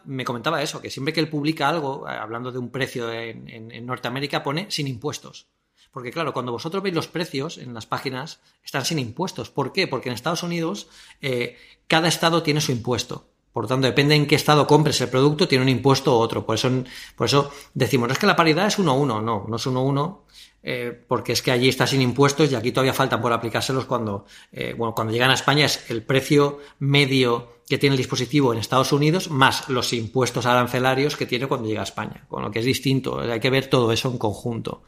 me 0.05 0.25
comentaba 0.25 0.63
eso, 0.63 0.81
que 0.83 0.91
siempre 0.91 1.13
que 1.13 1.21
él 1.21 1.29
publica 1.29 1.69
algo, 1.69 2.09
eh, 2.09 2.13
hablando 2.13 2.51
de 2.51 2.59
un 2.59 2.71
precio 2.71 3.13
en 3.13 3.87
Norteamérica, 3.87 4.43
pone 4.43 4.71
sin 4.71 4.89
impuestos. 4.89 5.49
Porque 5.95 6.11
claro, 6.11 6.33
cuando 6.33 6.51
vosotros 6.51 6.83
veis 6.83 6.95
los 6.95 7.07
precios 7.07 7.57
en 7.57 7.73
las 7.73 7.87
páginas, 7.87 8.41
están 8.65 8.85
sin 8.85 8.99
impuestos. 8.99 9.49
¿Por 9.49 9.73
qué? 9.73 9.87
Porque 9.87 10.09
en 10.09 10.17
Estados 10.17 10.43
Unidos 10.43 10.89
eh, 11.21 11.57
cada 11.87 12.09
estado 12.09 12.43
tiene 12.43 12.61
su 12.61 12.73
impuesto. 12.73 13.29
Por 13.53 13.63
lo 13.63 13.69
tanto, 13.69 13.87
depende 13.87 14.17
en 14.17 14.27
qué 14.27 14.35
estado 14.35 14.67
compres 14.67 15.01
el 15.01 15.09
producto, 15.09 15.47
tiene 15.47 15.63
un 15.63 15.69
impuesto 15.69 16.19
u 16.19 16.21
otro. 16.21 16.45
Por 16.45 16.57
eso, 16.57 16.69
por 17.15 17.29
eso 17.29 17.53
decimos, 17.75 18.09
no 18.09 18.13
es 18.13 18.19
que 18.19 18.27
la 18.27 18.35
paridad 18.35 18.67
es 18.67 18.77
1-1. 18.77 19.23
No, 19.23 19.47
no 19.49 19.57
es 19.57 19.67
1-1. 19.69 20.19
Eh, 20.67 20.99
porque 21.07 21.33
es 21.33 21.43
que 21.43 21.51
allí 21.51 21.69
está 21.69 21.87
sin 21.87 22.01
impuestos 22.01 22.51
y 22.51 22.55
aquí 22.55 22.73
todavía 22.73 22.95
faltan 22.95 23.21
por 23.21 23.31
aplicárselos 23.35 23.85
cuando, 23.85 24.25
eh, 24.51 24.75
bueno, 24.75 24.95
cuando 24.95 25.13
llegan 25.13 25.31
a 25.31 25.35
España 25.35 25.67
es 25.67 25.91
el 25.91 26.03
precio 26.03 26.59
medio 26.79 27.59
que 27.69 27.77
tiene 27.77 27.93
el 27.93 27.99
dispositivo 27.99 28.51
en 28.51 28.59
Estados 28.59 28.91
Unidos 28.91 29.29
más 29.29 29.69
los 29.69 29.93
impuestos 29.93 30.47
arancelarios 30.47 31.17
que 31.17 31.27
tiene 31.27 31.47
cuando 31.47 31.69
llega 31.69 31.83
a 31.83 31.85
España, 31.85 32.25
con 32.29 32.43
lo 32.43 32.51
que 32.51 32.61
es 32.61 32.65
distinto. 32.65 33.21
Hay 33.21 33.41
que 33.41 33.51
ver 33.51 33.67
todo 33.67 33.93
eso 33.93 34.11
en 34.11 34.17
conjunto. 34.17 34.85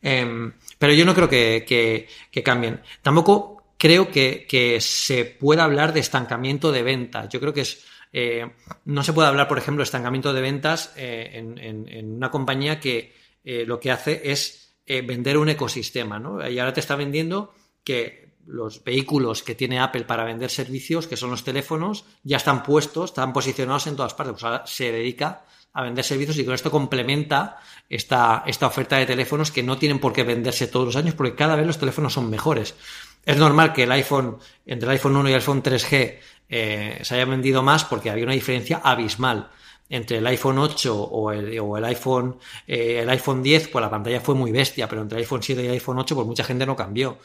Em, 0.00 0.52
pero 0.78 0.92
yo 0.92 1.04
no 1.04 1.14
creo 1.16 1.28
que, 1.28 2.06
cambien. 2.44 2.80
Tampoco 3.02 3.64
creo 3.76 4.12
que, 4.12 4.78
se 4.80 5.24
pueda 5.24 5.64
hablar 5.64 5.92
de 5.92 6.00
estancamiento 6.00 6.70
de 6.70 6.84
ventas. 6.84 7.28
Yo 7.28 7.40
creo 7.40 7.52
que 7.52 7.62
es. 7.62 7.84
Eh, 8.12 8.48
no 8.84 9.02
se 9.02 9.12
puede 9.12 9.28
hablar, 9.28 9.48
por 9.48 9.58
ejemplo, 9.58 9.82
de 9.82 9.86
estancamiento 9.86 10.32
de 10.32 10.40
ventas 10.40 10.92
en, 10.96 12.14
una 12.14 12.30
compañía 12.30 12.78
que 12.78 13.14
lo 13.44 13.80
que 13.80 13.90
hace 13.90 14.30
es 14.30 14.67
vender 15.06 15.36
un 15.38 15.48
ecosistema, 15.48 16.18
¿no? 16.18 16.48
Y 16.48 16.58
ahora 16.58 16.72
te 16.72 16.80
está 16.80 16.96
vendiendo 16.96 17.54
que 17.84 18.28
los 18.48 18.82
vehículos 18.82 19.42
que 19.42 19.54
tiene 19.54 19.78
Apple 19.78 20.04
para 20.04 20.24
vender 20.24 20.50
servicios, 20.50 21.06
que 21.06 21.16
son 21.16 21.30
los 21.30 21.44
teléfonos, 21.44 22.06
ya 22.22 22.38
están 22.38 22.62
puestos, 22.62 23.10
están 23.10 23.32
posicionados 23.32 23.86
en 23.86 23.96
todas 23.96 24.14
partes. 24.14 24.32
Pues 24.32 24.44
ahora 24.44 24.66
se 24.66 24.90
dedica 24.90 25.44
a 25.74 25.82
vender 25.82 26.04
servicios 26.04 26.38
y 26.38 26.44
con 26.44 26.54
esto 26.54 26.70
complementa 26.70 27.58
esta, 27.88 28.42
esta 28.46 28.66
oferta 28.66 28.96
de 28.96 29.06
teléfonos 29.06 29.50
que 29.50 29.62
no 29.62 29.76
tienen 29.76 29.98
por 29.98 30.14
qué 30.14 30.22
venderse 30.22 30.66
todos 30.66 30.86
los 30.86 30.96
años 30.96 31.14
porque 31.14 31.34
cada 31.34 31.56
vez 31.56 31.66
los 31.66 31.78
teléfonos 31.78 32.14
son 32.14 32.30
mejores. 32.30 32.74
Es 33.24 33.36
normal 33.36 33.74
que 33.74 33.82
el 33.82 33.92
iPhone, 33.92 34.38
entre 34.64 34.86
el 34.86 34.92
iPhone 34.92 35.16
1 35.16 35.28
y 35.28 35.32
el 35.32 35.40
iPhone 35.40 35.62
3G, 35.62 36.18
eh, 36.48 36.98
se 37.02 37.14
haya 37.14 37.26
vendido 37.26 37.62
más 37.62 37.84
porque 37.84 38.08
había 38.08 38.24
una 38.24 38.32
diferencia 38.32 38.80
abismal 38.82 39.50
entre 39.88 40.18
el 40.18 40.26
iPhone 40.26 40.58
8 40.58 40.94
o 40.94 41.32
el, 41.32 41.58
o 41.60 41.76
el 41.76 41.84
iPhone 41.84 42.38
eh, 42.66 43.00
el 43.02 43.10
iPhone 43.10 43.42
10, 43.42 43.68
pues 43.68 43.82
la 43.82 43.90
pantalla 43.90 44.20
fue 44.20 44.34
muy 44.34 44.52
bestia, 44.52 44.88
pero 44.88 45.02
entre 45.02 45.18
el 45.18 45.24
iPhone 45.24 45.42
7 45.42 45.62
y 45.62 45.66
el 45.66 45.72
iPhone 45.72 45.98
8, 45.98 46.14
pues 46.14 46.26
mucha 46.26 46.44
gente 46.44 46.66
no 46.66 46.76
cambió. 46.76 47.18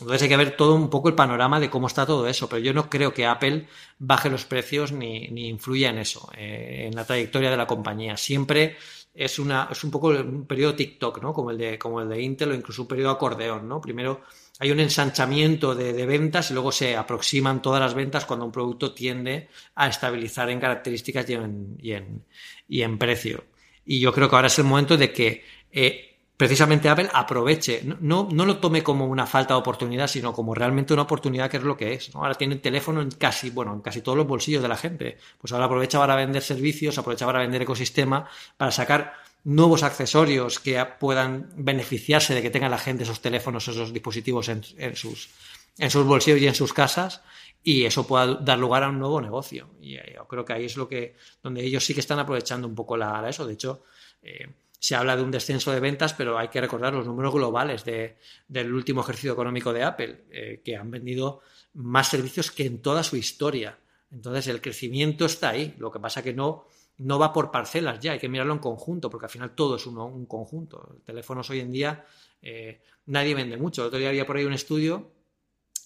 Entonces 0.00 0.22
hay 0.22 0.28
que 0.28 0.36
ver 0.36 0.56
todo 0.56 0.74
un 0.74 0.90
poco 0.90 1.08
el 1.08 1.14
panorama 1.14 1.60
de 1.60 1.70
cómo 1.70 1.86
está 1.86 2.04
todo 2.04 2.26
eso, 2.26 2.48
pero 2.48 2.60
yo 2.60 2.74
no 2.74 2.90
creo 2.90 3.14
que 3.14 3.26
Apple 3.26 3.68
baje 3.98 4.30
los 4.30 4.44
precios 4.44 4.90
ni, 4.90 5.28
ni 5.28 5.48
influya 5.48 5.90
en 5.90 5.98
eso, 5.98 6.28
eh, 6.36 6.88
en 6.88 6.96
la 6.96 7.04
trayectoria 7.04 7.50
de 7.50 7.56
la 7.56 7.66
compañía. 7.66 8.16
Siempre 8.16 8.76
es, 9.14 9.38
una, 9.38 9.68
es 9.70 9.84
un 9.84 9.90
poco 9.90 10.08
un 10.08 10.46
periodo 10.46 10.74
TikTok, 10.74 11.22
¿no? 11.22 11.32
Como 11.32 11.50
el, 11.50 11.58
de, 11.58 11.78
como 11.78 12.00
el 12.00 12.08
de 12.08 12.20
Intel 12.20 12.50
o 12.50 12.54
incluso 12.54 12.82
un 12.82 12.88
periodo 12.88 13.10
acordeón, 13.10 13.68
¿no? 13.68 13.80
Primero 13.80 14.22
hay 14.58 14.70
un 14.70 14.80
ensanchamiento 14.80 15.74
de, 15.74 16.06
ventas 16.06 16.50
y 16.50 16.54
luego 16.54 16.72
se 16.72 16.96
aproximan 16.96 17.62
todas 17.62 17.80
las 17.80 17.94
ventas 17.94 18.24
cuando 18.24 18.44
un 18.44 18.52
producto 18.52 18.92
tiende 18.92 19.48
a 19.74 19.88
estabilizar 19.88 20.50
en 20.50 20.60
características 20.60 21.28
y 21.30 21.34
en, 21.34 22.24
y 22.68 22.82
en, 22.82 22.98
precio. 22.98 23.44
Y 23.84 24.00
yo 24.00 24.12
creo 24.12 24.28
que 24.28 24.36
ahora 24.36 24.48
es 24.48 24.58
el 24.58 24.64
momento 24.64 24.96
de 24.96 25.12
que 25.12 25.44
eh, 25.72 26.12
precisamente 26.36 26.88
Apple 26.88 27.08
aproveche, 27.12 27.82
no, 28.00 28.28
no 28.30 28.44
lo 28.44 28.58
tome 28.58 28.82
como 28.82 29.06
una 29.06 29.26
falta 29.26 29.54
de 29.54 29.60
oportunidad, 29.60 30.06
sino 30.06 30.32
como 30.32 30.54
realmente 30.54 30.92
una 30.92 31.02
oportunidad 31.02 31.50
que 31.50 31.56
es 31.56 31.62
lo 31.62 31.76
que 31.76 31.94
es. 31.94 32.14
Ahora 32.14 32.34
tiene 32.34 32.54
el 32.54 32.60
teléfono 32.60 33.00
en 33.00 33.10
casi, 33.10 33.50
bueno, 33.50 33.72
en 33.72 33.80
casi 33.80 34.02
todos 34.02 34.18
los 34.18 34.26
bolsillos 34.26 34.62
de 34.62 34.68
la 34.68 34.76
gente. 34.76 35.18
Pues 35.40 35.52
ahora 35.52 35.64
aprovecha 35.66 35.98
para 35.98 36.14
vender 36.14 36.42
servicios, 36.42 36.98
aprovecha 36.98 37.26
para 37.26 37.40
vender 37.40 37.62
ecosistema, 37.62 38.28
para 38.56 38.70
sacar 38.70 39.14
nuevos 39.44 39.82
accesorios 39.82 40.60
que 40.60 40.84
puedan 41.00 41.50
beneficiarse 41.56 42.34
de 42.34 42.42
que 42.42 42.50
tenga 42.50 42.68
la 42.68 42.78
gente 42.78 43.02
esos 43.02 43.20
teléfonos, 43.20 43.66
esos 43.68 43.92
dispositivos 43.92 44.48
en, 44.48 44.62
sus, 44.94 45.30
en 45.78 45.90
sus 45.90 46.06
bolsillos 46.06 46.40
y 46.40 46.46
en 46.46 46.54
sus 46.54 46.72
casas 46.72 47.22
y 47.62 47.84
eso 47.84 48.06
pueda 48.06 48.34
dar 48.34 48.58
lugar 48.58 48.82
a 48.82 48.88
un 48.88 48.98
nuevo 48.98 49.20
negocio. 49.20 49.70
Y 49.80 49.96
eh, 49.96 50.14
yo 50.16 50.26
creo 50.26 50.44
que 50.44 50.52
ahí 50.52 50.64
es 50.64 50.76
lo 50.76 50.88
que, 50.88 51.16
donde 51.42 51.62
ellos 51.64 51.84
sí 51.84 51.94
que 51.94 52.00
están 52.00 52.18
aprovechando 52.18 52.66
un 52.66 52.74
poco 52.74 52.96
la, 52.96 53.28
eso. 53.28 53.46
De 53.46 53.54
hecho, 53.54 53.84
eh, 54.22 54.48
se 54.78 54.96
habla 54.96 55.16
de 55.16 55.22
un 55.22 55.30
descenso 55.30 55.70
de 55.70 55.78
ventas, 55.78 56.12
pero 56.12 56.36
hay 56.36 56.48
que 56.48 56.60
recordar 56.60 56.92
los 56.92 57.06
números 57.06 57.32
globales 57.32 57.84
del 57.84 58.72
último 58.72 59.02
ejercicio 59.02 59.32
económico 59.32 59.72
de 59.72 59.84
Apple, 59.84 60.24
eh, 60.30 60.60
que 60.64 60.76
han 60.76 60.90
vendido 60.90 61.40
más 61.74 62.08
servicios 62.08 62.50
que 62.50 62.66
en 62.66 62.82
toda 62.82 63.04
su 63.04 63.16
historia. 63.16 63.78
Entonces 64.10 64.48
el 64.48 64.60
crecimiento 64.60 65.24
está 65.24 65.50
ahí. 65.50 65.74
Lo 65.78 65.92
que 65.92 66.00
pasa 66.00 66.22
que 66.22 66.34
no, 66.34 66.66
no 67.02 67.18
va 67.18 67.32
por 67.32 67.50
parcelas 67.50 68.00
ya, 68.00 68.12
hay 68.12 68.18
que 68.18 68.28
mirarlo 68.28 68.52
en 68.52 68.58
conjunto, 68.58 69.10
porque 69.10 69.26
al 69.26 69.30
final 69.30 69.54
todo 69.54 69.76
es 69.76 69.86
un 69.86 70.26
conjunto. 70.26 70.96
Teléfonos 71.04 71.48
hoy 71.50 71.60
en 71.60 71.72
día 71.72 72.04
eh, 72.40 72.80
nadie 73.06 73.34
vende 73.34 73.56
mucho. 73.56 73.82
El 73.82 73.88
otro 73.88 73.98
día 73.98 74.08
había 74.08 74.26
por 74.26 74.36
ahí 74.36 74.44
un 74.44 74.52
estudio 74.52 75.12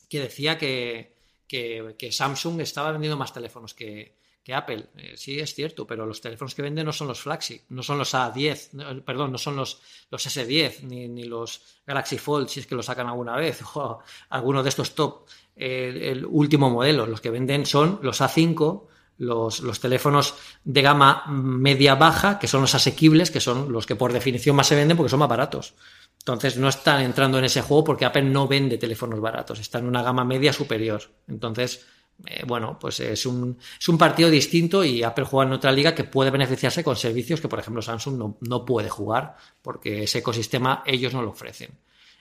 que 0.08 0.20
decía 0.20 0.58
que 0.58 2.08
Samsung 2.10 2.60
estaba 2.60 2.92
vendiendo 2.92 3.16
más 3.16 3.32
teléfonos 3.32 3.74
que, 3.74 4.16
que 4.46 4.54
Apple. 4.54 4.90
Eh, 4.96 5.14
sí, 5.16 5.40
es 5.40 5.56
cierto, 5.56 5.88
pero 5.88 6.06
los 6.06 6.20
teléfonos 6.20 6.54
que 6.54 6.62
venden 6.62 6.86
no 6.86 6.92
son 6.92 7.08
los 7.08 7.18
flagship, 7.18 7.62
no 7.70 7.82
son 7.82 7.98
los 7.98 8.14
A10, 8.14 9.02
perdón, 9.02 9.32
no 9.32 9.38
son 9.38 9.56
los, 9.56 9.82
los 10.08 10.24
S10 10.24 10.82
ni, 10.82 11.24
los 11.24 11.80
Galaxy 11.84 12.16
Fold, 12.16 12.46
si 12.46 12.60
es 12.60 12.68
que 12.68 12.76
lo 12.76 12.82
sacan 12.84 13.08
alguna 13.08 13.34
vez, 13.34 13.60
o 13.74 13.98
alguno 14.28 14.62
de 14.62 14.68
estos 14.68 14.94
top. 14.94 15.26
el 15.56 16.24
último 16.24 16.70
modelo, 16.70 17.06
los 17.06 17.20
que 17.20 17.30
venden 17.30 17.66
son 17.66 17.98
los 18.02 18.20
A5, 18.20 18.86
los, 19.18 19.60
los, 19.60 19.80
teléfonos 19.80 20.34
de 20.64 20.82
gama 20.82 21.24
media-baja, 21.28 22.38
que 22.38 22.48
son 22.48 22.60
los 22.60 22.74
asequibles, 22.74 23.30
que 23.30 23.40
son 23.40 23.72
los 23.72 23.86
que 23.86 23.96
por 23.96 24.12
definición 24.12 24.56
más 24.56 24.66
se 24.66 24.76
venden 24.76 24.96
porque 24.96 25.10
son 25.10 25.20
más 25.20 25.28
baratos. 25.28 25.74
Entonces 26.18 26.56
no 26.56 26.68
están 26.68 27.02
entrando 27.02 27.38
en 27.38 27.44
ese 27.44 27.62
juego 27.62 27.84
porque 27.84 28.04
Apple 28.04 28.22
no 28.22 28.48
vende 28.48 28.78
teléfonos 28.78 29.20
baratos, 29.20 29.60
está 29.60 29.78
en 29.78 29.86
una 29.86 30.02
gama 30.02 30.24
media 30.24 30.52
superior. 30.52 31.02
Entonces, 31.28 31.86
eh, 32.24 32.42
bueno, 32.46 32.78
pues 32.80 33.00
es 33.00 33.26
un, 33.26 33.58
es 33.78 33.88
un 33.88 33.98
partido 33.98 34.30
distinto 34.30 34.82
y 34.84 35.02
Apple 35.02 35.24
juega 35.24 35.48
en 35.48 35.54
otra 35.54 35.72
liga 35.72 35.94
que 35.94 36.04
puede 36.04 36.30
beneficiarse 36.30 36.82
con 36.82 36.96
servicios 36.96 37.40
que, 37.40 37.48
por 37.48 37.58
ejemplo, 37.58 37.82
Samsung 37.82 38.16
no, 38.16 38.38
no 38.40 38.64
puede 38.64 38.88
jugar 38.88 39.36
porque 39.62 40.04
ese 40.04 40.18
ecosistema 40.18 40.82
ellos 40.86 41.12
no 41.12 41.22
lo 41.22 41.30
ofrecen. 41.30 41.78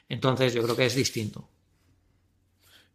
Entonces, 0.08 0.54
yo 0.54 0.62
creo 0.64 0.76
que 0.76 0.86
es 0.86 0.96
distinto. 0.96 1.50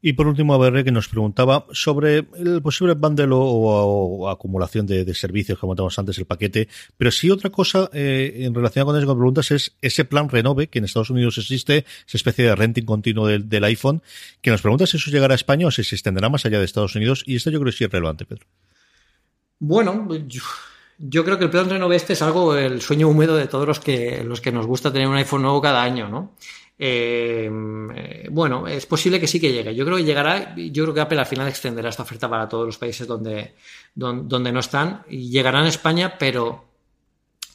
Y 0.02 0.14
por 0.14 0.26
último, 0.26 0.54
a 0.54 0.58
ver, 0.58 0.82
que 0.82 0.90
nos 0.90 1.08
preguntaba 1.08 1.66
sobre 1.72 2.26
el 2.38 2.62
posible 2.62 2.94
bundle 2.94 3.28
o, 3.32 4.30
acumulación 4.30 4.86
de, 4.86 5.14
servicios, 5.14 5.58
como 5.58 5.70
comentamos 5.70 5.98
antes, 5.98 6.16
el 6.18 6.24
paquete. 6.24 6.68
Pero 6.96 7.10
sí 7.10 7.30
otra 7.30 7.50
cosa 7.50 7.90
eh, 7.92 8.32
en 8.38 8.54
relación 8.54 8.86
con 8.86 8.98
que 8.98 9.06
preguntas 9.06 9.50
es 9.50 9.76
ese 9.82 10.06
plan 10.06 10.30
Renove, 10.30 10.68
que 10.68 10.78
en 10.78 10.86
Estados 10.86 11.10
Unidos 11.10 11.36
existe, 11.36 11.84
esa 12.06 12.16
especie 12.16 12.46
de 12.46 12.54
renting 12.56 12.84
continuo 12.84 13.26
del, 13.26 13.64
iPhone, 13.64 14.02
que 14.40 14.50
nos 14.50 14.62
pregunta 14.62 14.86
si 14.86 14.96
eso 14.96 15.10
llegará 15.10 15.34
a 15.34 15.36
España 15.36 15.66
o 15.66 15.70
si 15.70 15.84
se 15.84 15.96
extenderá 15.96 16.30
más 16.30 16.46
allá 16.46 16.58
de 16.58 16.64
Estados 16.64 16.96
Unidos. 16.96 17.22
Y 17.26 17.36
esto 17.36 17.50
yo 17.50 17.60
creo 17.60 17.70
que 17.70 17.76
sí 17.76 17.84
es 17.84 17.90
relevante, 17.90 18.24
Pedro. 18.24 18.46
Bueno, 19.58 20.08
yo, 20.98 21.24
creo 21.24 21.36
que 21.36 21.44
el 21.44 21.50
plan 21.50 21.68
Renove 21.68 21.96
este 21.96 22.14
es 22.14 22.22
algo, 22.22 22.56
el 22.56 22.80
sueño 22.80 23.08
húmedo 23.08 23.36
de 23.36 23.48
todos 23.48 23.68
los 23.68 23.80
que, 23.80 24.24
los 24.24 24.40
que 24.40 24.50
nos 24.50 24.66
gusta 24.66 24.90
tener 24.90 25.08
un 25.08 25.16
iPhone 25.16 25.42
nuevo 25.42 25.60
cada 25.60 25.82
año, 25.82 26.08
¿no? 26.08 26.34
Eh, 26.82 28.26
bueno, 28.30 28.66
es 28.66 28.86
posible 28.86 29.20
que 29.20 29.26
sí 29.26 29.38
que 29.38 29.52
llegue. 29.52 29.74
Yo 29.74 29.84
creo 29.84 29.98
que 29.98 30.04
llegará, 30.04 30.54
yo 30.56 30.84
creo 30.84 30.94
que 30.94 31.00
Apple 31.02 31.20
al 31.20 31.26
final 31.26 31.46
extenderá 31.46 31.90
esta 31.90 32.04
oferta 32.04 32.30
para 32.30 32.48
todos 32.48 32.64
los 32.64 32.78
países 32.78 33.06
donde, 33.06 33.54
donde, 33.94 34.50
no 34.50 34.60
están 34.60 35.02
y 35.10 35.28
llegará 35.28 35.60
en 35.60 35.66
España, 35.66 36.16
pero 36.18 36.64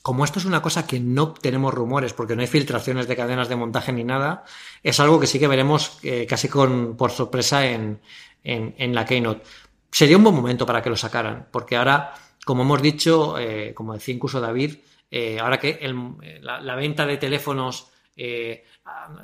como 0.03 0.23
esto 0.23 0.37
es 0.37 0.45
una 0.45 0.61
cosa 0.61 0.85
que 0.85 0.99
no 0.99 1.33
tenemos 1.33 1.73
rumores 1.73 2.13
porque 2.13 2.35
no 2.35 2.43
hay 2.43 2.47
filtraciones 2.47 3.07
de 3.07 3.15
cadenas 3.15 3.49
de 3.49 3.55
montaje 3.55 3.91
ni 3.91 4.03
nada, 4.03 4.43
es 4.83 4.99
algo 4.99 5.19
que 5.19 5.25
sí 5.25 5.39
que 5.39 5.47
veremos 5.47 5.97
eh, 6.03 6.27
casi 6.29 6.47
con, 6.47 6.95
por 6.95 7.09
sorpresa 7.09 7.65
en, 7.65 7.99
en, 8.43 8.93
la 8.93 9.05
Keynote. 9.05 9.41
Sería 9.89 10.17
un 10.17 10.23
buen 10.23 10.35
momento 10.35 10.67
para 10.67 10.83
que 10.83 10.91
lo 10.91 10.95
sacaran, 10.95 11.47
porque 11.49 11.77
ahora, 11.77 12.13
como 12.45 12.61
hemos 12.61 12.79
dicho, 12.79 13.39
eh, 13.39 13.73
como 13.73 13.95
decía 13.95 14.13
incluso 14.13 14.39
David, 14.39 14.75
ahora 15.41 15.57
que 15.57 15.79
la, 16.41 16.75
venta 16.75 17.07
de 17.07 17.17
teléfonos 17.17 17.87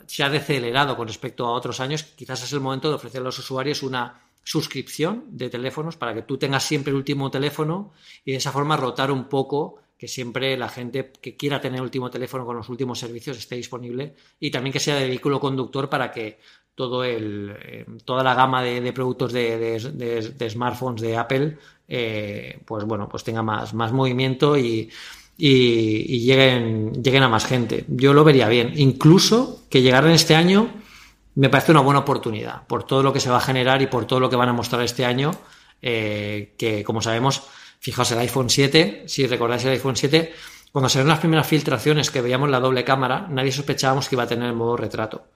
se 0.07 0.23
ha 0.23 0.29
decelerado 0.29 0.95
con 0.95 1.07
respecto 1.07 1.45
a 1.45 1.51
otros 1.51 1.79
años, 1.79 2.03
quizás 2.03 2.43
es 2.43 2.53
el 2.53 2.59
momento 2.59 2.89
de 2.89 2.95
ofrecer 2.95 3.21
a 3.21 3.25
los 3.25 3.39
usuarios 3.39 3.83
una 3.83 4.21
suscripción 4.43 5.25
de 5.29 5.49
teléfonos 5.49 5.97
para 5.97 6.13
que 6.13 6.23
tú 6.23 6.37
tengas 6.37 6.63
siempre 6.63 6.91
el 6.91 6.97
último 6.97 7.29
teléfono 7.29 7.93
y 8.25 8.31
de 8.31 8.37
esa 8.37 8.51
forma 8.51 8.75
rotar 8.75 9.11
un 9.11 9.25
poco 9.25 9.79
que 9.97 10.07
siempre 10.07 10.57
la 10.57 10.67
gente 10.67 11.11
que 11.21 11.37
quiera 11.37 11.61
tener 11.61 11.77
el 11.77 11.83
último 11.83 12.09
teléfono 12.09 12.43
con 12.43 12.55
los 12.55 12.69
últimos 12.69 12.97
servicios 12.97 13.37
esté 13.37 13.55
disponible 13.55 14.15
y 14.39 14.49
también 14.49 14.73
que 14.73 14.79
sea 14.79 14.95
de 14.95 15.07
vehículo 15.07 15.39
conductor 15.39 15.89
para 15.89 16.11
que 16.11 16.39
todo 16.73 17.03
el, 17.03 17.55
eh, 17.63 17.85
toda 18.03 18.23
la 18.23 18.33
gama 18.33 18.63
de, 18.63 18.91
productos 18.93 19.31
de, 19.31 20.49
smartphones 20.49 21.01
de 21.01 21.17
Apple 21.17 21.57
eh, 21.87 22.59
pues 22.65 22.83
bueno 22.85 23.07
pues 23.07 23.23
tenga 23.23 23.43
más, 23.43 23.75
más 23.75 23.91
movimiento 23.91 24.57
y, 24.57 24.89
y, 25.43 26.19
lleguen, 26.19 26.93
lleguen 27.01 27.23
a 27.23 27.27
más 27.27 27.45
gente. 27.45 27.85
Yo 27.87 28.13
lo 28.13 28.23
vería 28.23 28.47
bien. 28.47 28.73
Incluso 28.75 29.63
que 29.71 29.81
llegaran 29.81 30.11
este 30.11 30.35
año 30.35 30.69
me 31.33 31.49
parece 31.49 31.71
una 31.71 31.81
buena 31.81 32.01
oportunidad 32.01 32.67
por 32.67 32.83
todo 32.83 33.01
lo 33.01 33.11
que 33.11 33.19
se 33.19 33.31
va 33.31 33.37
a 33.37 33.41
generar 33.41 33.81
y 33.81 33.87
por 33.87 34.05
todo 34.05 34.19
lo 34.19 34.29
que 34.29 34.35
van 34.35 34.49
a 34.49 34.53
mostrar 34.53 34.83
este 34.83 35.03
año, 35.03 35.31
eh, 35.81 36.53
que 36.59 36.83
como 36.83 37.01
sabemos, 37.01 37.41
fijaos 37.79 38.11
el 38.11 38.19
iPhone 38.19 38.51
7, 38.51 39.05
si 39.07 39.25
recordáis 39.25 39.65
el 39.65 39.71
iPhone 39.71 39.95
7, 39.95 40.31
cuando 40.71 40.89
salieron 40.89 41.09
las 41.09 41.19
primeras 41.19 41.47
filtraciones 41.47 42.11
que 42.11 42.21
veíamos 42.21 42.49
la 42.49 42.59
doble 42.59 42.83
cámara, 42.83 43.25
nadie 43.27 43.51
sospechábamos 43.51 44.07
que 44.07 44.15
iba 44.15 44.23
a 44.23 44.27
tener 44.27 44.47
el 44.47 44.53
modo 44.53 44.77
retrato. 44.77 45.29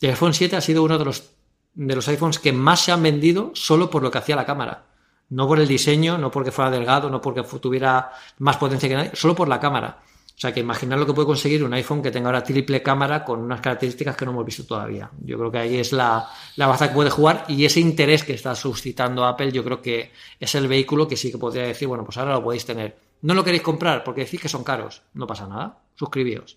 el 0.00 0.10
iPhone 0.10 0.34
7 0.34 0.54
ha 0.54 0.60
sido 0.60 0.84
uno 0.84 0.98
de 0.98 1.04
los, 1.04 1.30
de 1.74 1.96
los 1.96 2.06
iPhones 2.06 2.38
que 2.38 2.52
más 2.52 2.80
se 2.80 2.92
han 2.92 3.02
vendido 3.02 3.50
solo 3.54 3.90
por 3.90 4.04
lo 4.04 4.10
que 4.12 4.18
hacía 4.18 4.36
la 4.36 4.46
cámara. 4.46 4.84
No 5.30 5.46
por 5.46 5.60
el 5.60 5.68
diseño, 5.68 6.16
no 6.18 6.30
porque 6.30 6.50
fuera 6.50 6.70
delgado, 6.70 7.10
no 7.10 7.20
porque 7.20 7.42
tuviera 7.42 8.10
más 8.38 8.56
potencia 8.56 8.88
que 8.88 8.94
nadie, 8.94 9.10
solo 9.14 9.34
por 9.34 9.48
la 9.48 9.60
cámara. 9.60 9.98
O 10.38 10.40
sea, 10.40 10.54
que 10.54 10.60
imaginar 10.60 11.00
lo 11.00 11.04
que 11.04 11.12
puede 11.12 11.26
conseguir 11.26 11.64
un 11.64 11.74
iPhone 11.74 12.00
que 12.00 12.12
tenga 12.12 12.28
ahora 12.28 12.44
triple 12.44 12.80
cámara 12.80 13.24
con 13.24 13.40
unas 13.40 13.60
características 13.60 14.16
que 14.16 14.24
no 14.24 14.30
hemos 14.30 14.46
visto 14.46 14.64
todavía. 14.64 15.10
Yo 15.24 15.36
creo 15.36 15.50
que 15.50 15.58
ahí 15.58 15.76
es 15.78 15.92
la, 15.92 16.30
la 16.54 16.68
baza 16.68 16.88
que 16.88 16.94
puede 16.94 17.10
jugar 17.10 17.44
y 17.48 17.64
ese 17.64 17.80
interés 17.80 18.22
que 18.22 18.34
está 18.34 18.54
suscitando 18.54 19.24
Apple, 19.24 19.50
yo 19.50 19.64
creo 19.64 19.82
que 19.82 20.12
es 20.38 20.54
el 20.54 20.68
vehículo 20.68 21.08
que 21.08 21.16
sí 21.16 21.32
que 21.32 21.38
podría 21.38 21.64
decir, 21.64 21.88
bueno, 21.88 22.04
pues 22.04 22.18
ahora 22.18 22.34
lo 22.34 22.44
podéis 22.44 22.64
tener. 22.64 22.96
No 23.22 23.34
lo 23.34 23.42
queréis 23.42 23.64
comprar 23.64 24.04
porque 24.04 24.20
decís 24.20 24.40
que 24.40 24.48
son 24.48 24.62
caros. 24.62 25.02
No 25.14 25.26
pasa 25.26 25.48
nada. 25.48 25.82
Suscribíos. 25.96 26.56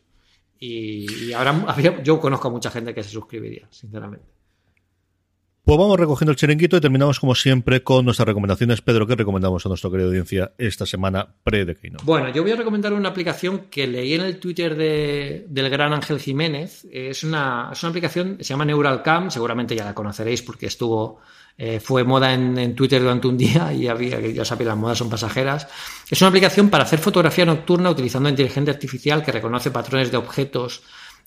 Y, 0.60 1.30
y 1.30 1.34
ahora 1.34 1.76
yo 2.04 2.20
conozco 2.20 2.50
a 2.50 2.52
mucha 2.52 2.70
gente 2.70 2.94
que 2.94 3.02
se 3.02 3.10
suscribiría, 3.10 3.68
sinceramente. 3.72 4.31
Pues 5.64 5.78
vamos 5.78 6.00
recogiendo 6.00 6.32
el 6.32 6.38
chiringuito 6.38 6.76
y 6.76 6.82
terminamos 6.82 7.20
como 7.20 7.36
siempre 7.36 7.84
con 7.84 8.04
nuestras 8.04 8.28
recomendaciones. 8.28 8.82
Pedro, 8.82 9.06
¿qué 9.06 9.16
recomendamos 9.16 9.64
a 9.64 9.70
nuestra 9.70 9.92
querida 9.92 10.08
audiencia 10.08 10.54
esta 10.58 10.88
semana 10.88 11.36
pre? 11.44 11.78
Bueno, 12.04 12.30
yo 12.30 12.42
voy 12.42 12.54
a 12.54 12.56
recomendar 12.56 12.94
una 12.94 13.10
aplicación 13.10 13.68
que 13.70 13.86
leí 13.86 14.16
en 14.16 14.22
el 14.22 14.40
Twitter 14.40 14.76
de, 14.76 15.46
del 15.48 15.70
gran 15.70 15.94
Ángel 15.94 16.20
Jiménez. 16.20 16.88
Es 16.92 17.24
una, 17.24 17.70
es 17.72 17.84
una 17.84 17.92
aplicación, 17.92 18.38
se 18.40 18.46
llama 18.46 18.66
Neuralcam, 18.66 19.30
seguramente 19.30 19.76
ya 19.76 19.86
la 19.86 19.94
conoceréis 19.94 20.42
porque 20.42 20.66
estuvo, 20.66 21.20
eh, 21.56 21.80
fue 21.80 22.04
moda 22.04 22.34
en, 22.34 22.74
Twitter 22.74 23.00
durante 23.00 23.28
un 23.28 23.38
día 23.38 23.72
y 23.72 23.88
había, 23.88 24.20
ya 24.20 24.44
sabéis, 24.44 24.68
las 24.68 24.78
modas 24.78 24.98
son 24.98 25.12
pasajeras. 25.12 25.68
Es 26.10 26.20
una 26.22 26.30
aplicación 26.30 26.72
para 26.72 26.86
hacer 26.86 26.98
fotografía 26.98 27.46
nocturna 27.46 27.92
utilizando 27.92 28.30
inteligencia 28.30 28.74
artificial 28.74 29.24
que 29.24 29.32
reconoce 29.32 29.70
patrones 29.70 30.10
de 30.10 30.18
objetos 30.18 30.82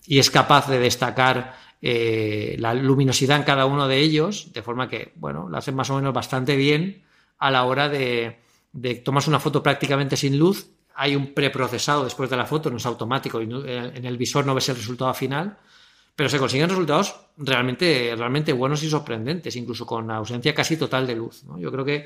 y 0.05 0.19
es 0.19 0.29
capaz 0.29 0.67
de 0.67 0.79
destacar 0.79 1.55
eh, 1.81 2.55
la 2.59 2.73
luminosidad 2.73 3.37
en 3.37 3.43
cada 3.43 3.65
uno 3.65 3.87
de 3.87 3.99
ellos, 3.99 4.53
de 4.53 4.61
forma 4.61 4.87
que, 4.87 5.11
bueno, 5.15 5.47
lo 5.49 5.57
hacen 5.57 5.75
más 5.75 5.89
o 5.89 5.95
menos 5.95 6.13
bastante 6.13 6.55
bien 6.55 7.03
a 7.37 7.51
la 7.51 7.65
hora 7.65 7.89
de, 7.89 8.39
de 8.71 8.95
tomas 8.95 9.27
una 9.27 9.39
foto 9.39 9.61
prácticamente 9.61 10.17
sin 10.17 10.37
luz, 10.37 10.69
hay 10.95 11.15
un 11.15 11.33
preprocesado 11.33 12.03
después 12.03 12.29
de 12.29 12.37
la 12.37 12.45
foto, 12.45 12.69
no 12.69 12.77
es 12.77 12.85
automático, 12.85 13.41
y 13.41 13.49
eh, 13.65 13.91
en 13.95 14.05
el 14.05 14.17
visor 14.17 14.45
no 14.45 14.55
ves 14.55 14.69
el 14.69 14.77
resultado 14.77 15.13
final, 15.13 15.57
pero 16.15 16.29
se 16.29 16.39
consiguen 16.39 16.69
resultados 16.69 17.15
realmente, 17.37 18.15
realmente 18.17 18.53
buenos 18.53 18.81
y 18.83 18.89
sorprendentes, 18.89 19.55
incluso 19.57 19.85
con 19.85 20.09
ausencia 20.09 20.55
casi 20.55 20.77
total 20.77 21.05
de 21.05 21.15
luz. 21.15 21.43
Yo 21.57 21.71
creo 21.71 21.83
que 21.83 22.05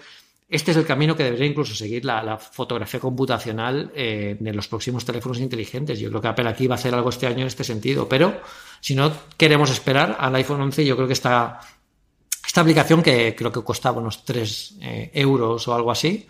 este 0.49 0.71
es 0.71 0.77
el 0.77 0.85
camino 0.85 1.15
que 1.15 1.23
debería 1.23 1.45
incluso 1.45 1.75
seguir 1.75 2.03
la, 2.05 2.37
fotografía 2.37 2.99
computacional 2.99 3.91
eh, 3.95 4.35
en 4.43 4.55
los 4.55 4.67
próximos 4.67 5.05
teléfonos 5.05 5.39
inteligentes. 5.39 5.99
Yo 5.99 6.09
creo 6.09 6.21
que 6.21 6.27
Apple 6.27 6.49
aquí 6.49 6.65
va 6.65 6.75
a 6.75 6.79
hacer 6.79 6.93
algo 6.95 7.09
este 7.09 7.27
año 7.27 7.41
en 7.41 7.47
este 7.47 7.63
sentido, 7.63 8.09
pero 8.09 8.41
si 8.79 8.95
no 8.95 9.11
queremos 9.37 9.69
esperar 9.69 10.17
al 10.19 10.33
iPhone 10.35 10.61
11, 10.61 10.83
yo 10.85 10.95
creo 10.95 11.07
que 11.07 11.13
esta, 11.13 11.59
esta 12.45 12.61
aplicación, 12.61 13.03
que 13.03 13.35
creo 13.35 13.51
que 13.51 13.63
costaba 13.63 14.01
unos 14.01 14.25
3 14.25 14.75
eh, 14.81 15.11
euros 15.13 15.67
o 15.67 15.75
algo 15.75 15.91
así, 15.91 16.27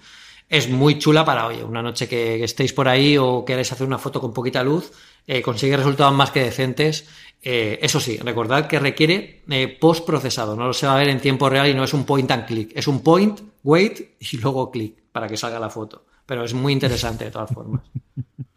es 0.49 0.67
muy 0.67 0.97
chula 0.97 1.23
para, 1.23 1.45
oye, 1.45 1.63
una 1.63 1.81
noche 1.81 2.09
que, 2.09 2.43
estéis 2.43 2.73
por 2.73 2.89
ahí 2.89 3.17
o 3.17 3.45
queréis 3.45 3.71
hacer 3.71 3.87
una 3.87 3.99
foto 3.99 4.19
con 4.19 4.33
poquita 4.33 4.63
luz, 4.63 4.91
eh, 5.27 5.41
consigue 5.41 5.77
resultados 5.77 6.13
más 6.13 6.31
que 6.31 6.43
decentes 6.43 7.07
eh, 7.41 7.79
eso 7.81 7.99
sí, 7.99 8.17
recordad 8.17 8.67
que 8.67 8.79
requiere 8.79 9.43
eh, 9.49 9.67
post 9.67 10.05
procesado, 10.05 10.55
no 10.55 10.67
lo 10.67 10.73
se 10.73 10.87
va 10.87 10.95
a 10.95 10.99
ver 10.99 11.09
en 11.09 11.21
tiempo 11.21 11.49
real 11.49 11.69
y 11.69 11.73
no 11.73 11.83
es 11.83 11.93
un 11.93 12.05
point 12.05 12.29
and 12.31 12.45
click, 12.45 12.71
es 12.75 12.87
un 12.87 13.01
point, 13.01 13.39
wait 13.63 14.17
y 14.19 14.37
luego 14.37 14.69
click 14.71 14.95
para 15.11 15.27
que 15.27 15.37
salga 15.37 15.59
la 15.59 15.69
foto. 15.69 16.05
Pero 16.25 16.43
es 16.43 16.53
muy 16.53 16.73
interesante 16.73 17.25
de 17.25 17.31
todas 17.31 17.51
formas. 17.51 17.81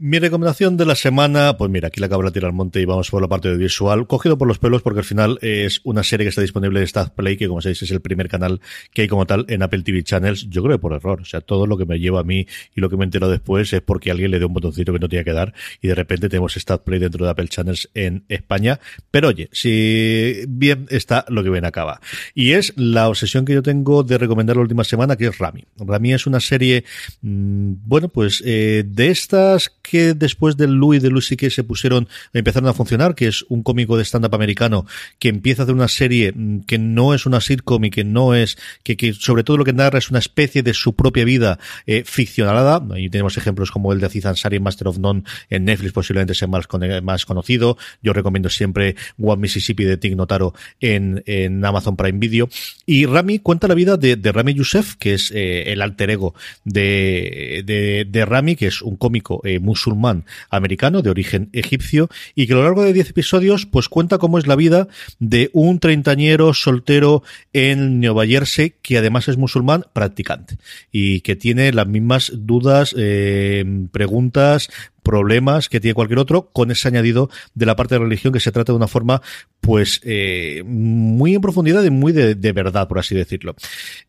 Mi 0.00 0.20
recomendación 0.20 0.76
de 0.76 0.86
la 0.86 0.94
semana, 0.94 1.56
pues 1.56 1.72
mira, 1.72 1.88
aquí 1.88 1.98
la 1.98 2.08
cabra 2.08 2.30
tira 2.30 2.46
al 2.46 2.52
monte 2.52 2.80
y 2.80 2.84
vamos 2.84 3.10
por 3.10 3.20
la 3.20 3.26
parte 3.26 3.48
de 3.48 3.56
visual, 3.56 4.06
cogido 4.06 4.38
por 4.38 4.46
los 4.46 4.60
pelos 4.60 4.80
porque 4.80 5.00
al 5.00 5.04
final 5.04 5.40
es 5.42 5.80
una 5.82 6.04
serie 6.04 6.24
que 6.24 6.28
está 6.28 6.40
disponible 6.40 6.78
en 6.78 6.86
Stat 6.86 7.16
Play, 7.16 7.36
que 7.36 7.48
como 7.48 7.60
sabéis 7.60 7.82
es 7.82 7.90
el 7.90 8.00
primer 8.00 8.28
canal 8.28 8.60
que 8.92 9.02
hay 9.02 9.08
como 9.08 9.26
tal 9.26 9.44
en 9.48 9.60
Apple 9.60 9.82
TV 9.82 10.04
Channels, 10.04 10.48
yo 10.50 10.62
creo 10.62 10.76
que 10.76 10.80
por 10.80 10.92
error, 10.92 11.22
o 11.22 11.24
sea, 11.24 11.40
todo 11.40 11.66
lo 11.66 11.76
que 11.76 11.84
me 11.84 11.98
lleva 11.98 12.20
a 12.20 12.22
mí 12.22 12.46
y 12.76 12.80
lo 12.80 12.88
que 12.88 12.96
me 12.96 13.06
entero 13.06 13.28
después 13.28 13.72
es 13.72 13.80
porque 13.80 14.12
alguien 14.12 14.30
le 14.30 14.38
dio 14.38 14.46
un 14.46 14.54
botoncito 14.54 14.92
que 14.92 15.00
no 15.00 15.08
tenía 15.08 15.24
que 15.24 15.32
dar 15.32 15.52
y 15.82 15.88
de 15.88 15.96
repente 15.96 16.28
tenemos 16.28 16.54
Stat 16.54 16.84
Play 16.84 17.00
dentro 17.00 17.24
de 17.24 17.32
Apple 17.32 17.48
Channels 17.48 17.90
en 17.94 18.24
España, 18.28 18.78
pero 19.10 19.26
oye, 19.26 19.48
si 19.50 20.44
bien 20.46 20.86
está 20.90 21.24
lo 21.28 21.42
que 21.42 21.50
viene 21.50 21.66
acaba. 21.66 22.00
Y 22.36 22.52
es 22.52 22.72
la 22.76 23.08
obsesión 23.08 23.44
que 23.44 23.52
yo 23.52 23.64
tengo 23.64 24.04
de 24.04 24.16
recomendar 24.16 24.54
la 24.54 24.62
última 24.62 24.84
semana, 24.84 25.16
que 25.16 25.26
es 25.26 25.38
Rami. 25.38 25.64
Rami 25.76 26.12
es 26.12 26.28
una 26.28 26.38
serie, 26.38 26.84
mm, 27.22 27.72
bueno, 27.84 28.08
pues 28.08 28.44
eh, 28.46 28.84
de 28.86 29.08
estas 29.08 29.70
que 29.90 30.14
después 30.14 30.56
del 30.56 30.72
Louis 30.72 31.02
de 31.02 31.10
Lucy 31.10 31.36
que 31.36 31.50
se 31.50 31.64
pusieron, 31.64 32.08
empezaron 32.32 32.68
a 32.68 32.74
funcionar, 32.74 33.14
que 33.14 33.26
es 33.26 33.44
un 33.48 33.62
cómico 33.62 33.96
de 33.96 34.04
stand-up 34.04 34.34
americano 34.34 34.86
que 35.18 35.28
empieza 35.28 35.62
a 35.62 35.64
hacer 35.64 35.74
una 35.74 35.88
serie 35.88 36.32
mm, 36.34 36.60
que 36.60 36.78
no 36.78 37.14
es 37.14 37.26
una 37.26 37.40
sitcom 37.40 37.84
y 37.84 37.90
que 37.90 38.04
no 38.04 38.34
es, 38.34 38.58
que, 38.82 38.96
que 38.96 39.12
sobre 39.14 39.44
todo 39.44 39.56
lo 39.56 39.64
que 39.64 39.72
narra 39.72 39.98
es 39.98 40.10
una 40.10 40.18
especie 40.18 40.62
de 40.62 40.74
su 40.74 40.94
propia 40.94 41.24
vida 41.24 41.58
eh, 41.86 42.04
ficcionalada. 42.04 42.82
Ahí 42.94 43.08
tenemos 43.08 43.36
ejemplos 43.36 43.70
como 43.70 43.92
el 43.92 44.00
de 44.00 44.06
Aziz 44.06 44.26
Ansari, 44.26 44.60
Master 44.60 44.88
of 44.88 44.98
None 44.98 45.22
en 45.50 45.64
Netflix, 45.64 45.92
posiblemente 45.92 46.34
sea 46.34 46.48
más, 46.48 46.66
más 47.02 47.26
conocido. 47.26 47.76
Yo 48.02 48.12
recomiendo 48.12 48.50
siempre 48.50 48.96
One 49.20 49.42
Mississippi 49.42 49.84
de 49.84 49.96
Tig 49.96 50.16
Notaro 50.16 50.54
en, 50.80 51.22
en 51.26 51.64
Amazon 51.64 51.96
Prime 51.96 52.18
Video. 52.18 52.48
Y 52.86 53.06
Rami 53.06 53.38
cuenta 53.38 53.68
la 53.68 53.74
vida 53.74 53.96
de, 53.96 54.16
de 54.16 54.32
Rami 54.32 54.54
Youssef, 54.54 54.96
que 54.96 55.14
es 55.14 55.30
eh, 55.34 55.72
el 55.72 55.82
alter 55.82 56.10
ego 56.10 56.34
de, 56.64 57.62
de, 57.64 58.06
de, 58.08 58.24
Rami, 58.24 58.56
que 58.56 58.66
es 58.66 58.82
un 58.82 58.96
cómico 58.96 59.40
eh, 59.44 59.58
musulmán 59.78 60.24
americano 60.50 61.02
de 61.02 61.10
origen 61.10 61.50
egipcio 61.52 62.08
y 62.34 62.46
que 62.46 62.54
a 62.54 62.56
lo 62.56 62.64
largo 62.64 62.82
de 62.82 62.92
10 62.92 63.10
episodios 63.10 63.64
pues 63.64 63.88
cuenta 63.88 64.18
cómo 64.18 64.38
es 64.38 64.46
la 64.48 64.56
vida 64.56 64.88
de 65.20 65.50
un 65.52 65.78
treintañero 65.78 66.52
soltero 66.52 67.22
en 67.52 68.00
Nueva 68.00 68.26
Jersey 68.26 68.74
que 68.82 68.98
además 68.98 69.28
es 69.28 69.36
musulmán 69.36 69.84
practicante 69.92 70.58
y 70.90 71.20
que 71.20 71.36
tiene 71.36 71.72
las 71.72 71.86
mismas 71.86 72.32
dudas, 72.34 72.94
eh, 72.98 73.64
preguntas, 73.92 74.68
problemas 75.08 75.70
que 75.70 75.80
tiene 75.80 75.94
cualquier 75.94 76.18
otro, 76.18 76.50
con 76.52 76.70
ese 76.70 76.86
añadido 76.86 77.30
de 77.54 77.64
la 77.64 77.76
parte 77.76 77.94
de 77.94 78.00
religión 78.00 78.30
que 78.30 78.40
se 78.40 78.52
trata 78.52 78.72
de 78.72 78.76
una 78.76 78.88
forma, 78.88 79.22
pues, 79.58 80.02
eh, 80.04 80.62
muy 80.66 81.34
en 81.34 81.40
profundidad 81.40 81.82
y 81.82 81.88
muy 81.88 82.12
de, 82.12 82.52
verdad, 82.52 82.88
por 82.88 82.98
así 82.98 83.14
decirlo. 83.14 83.56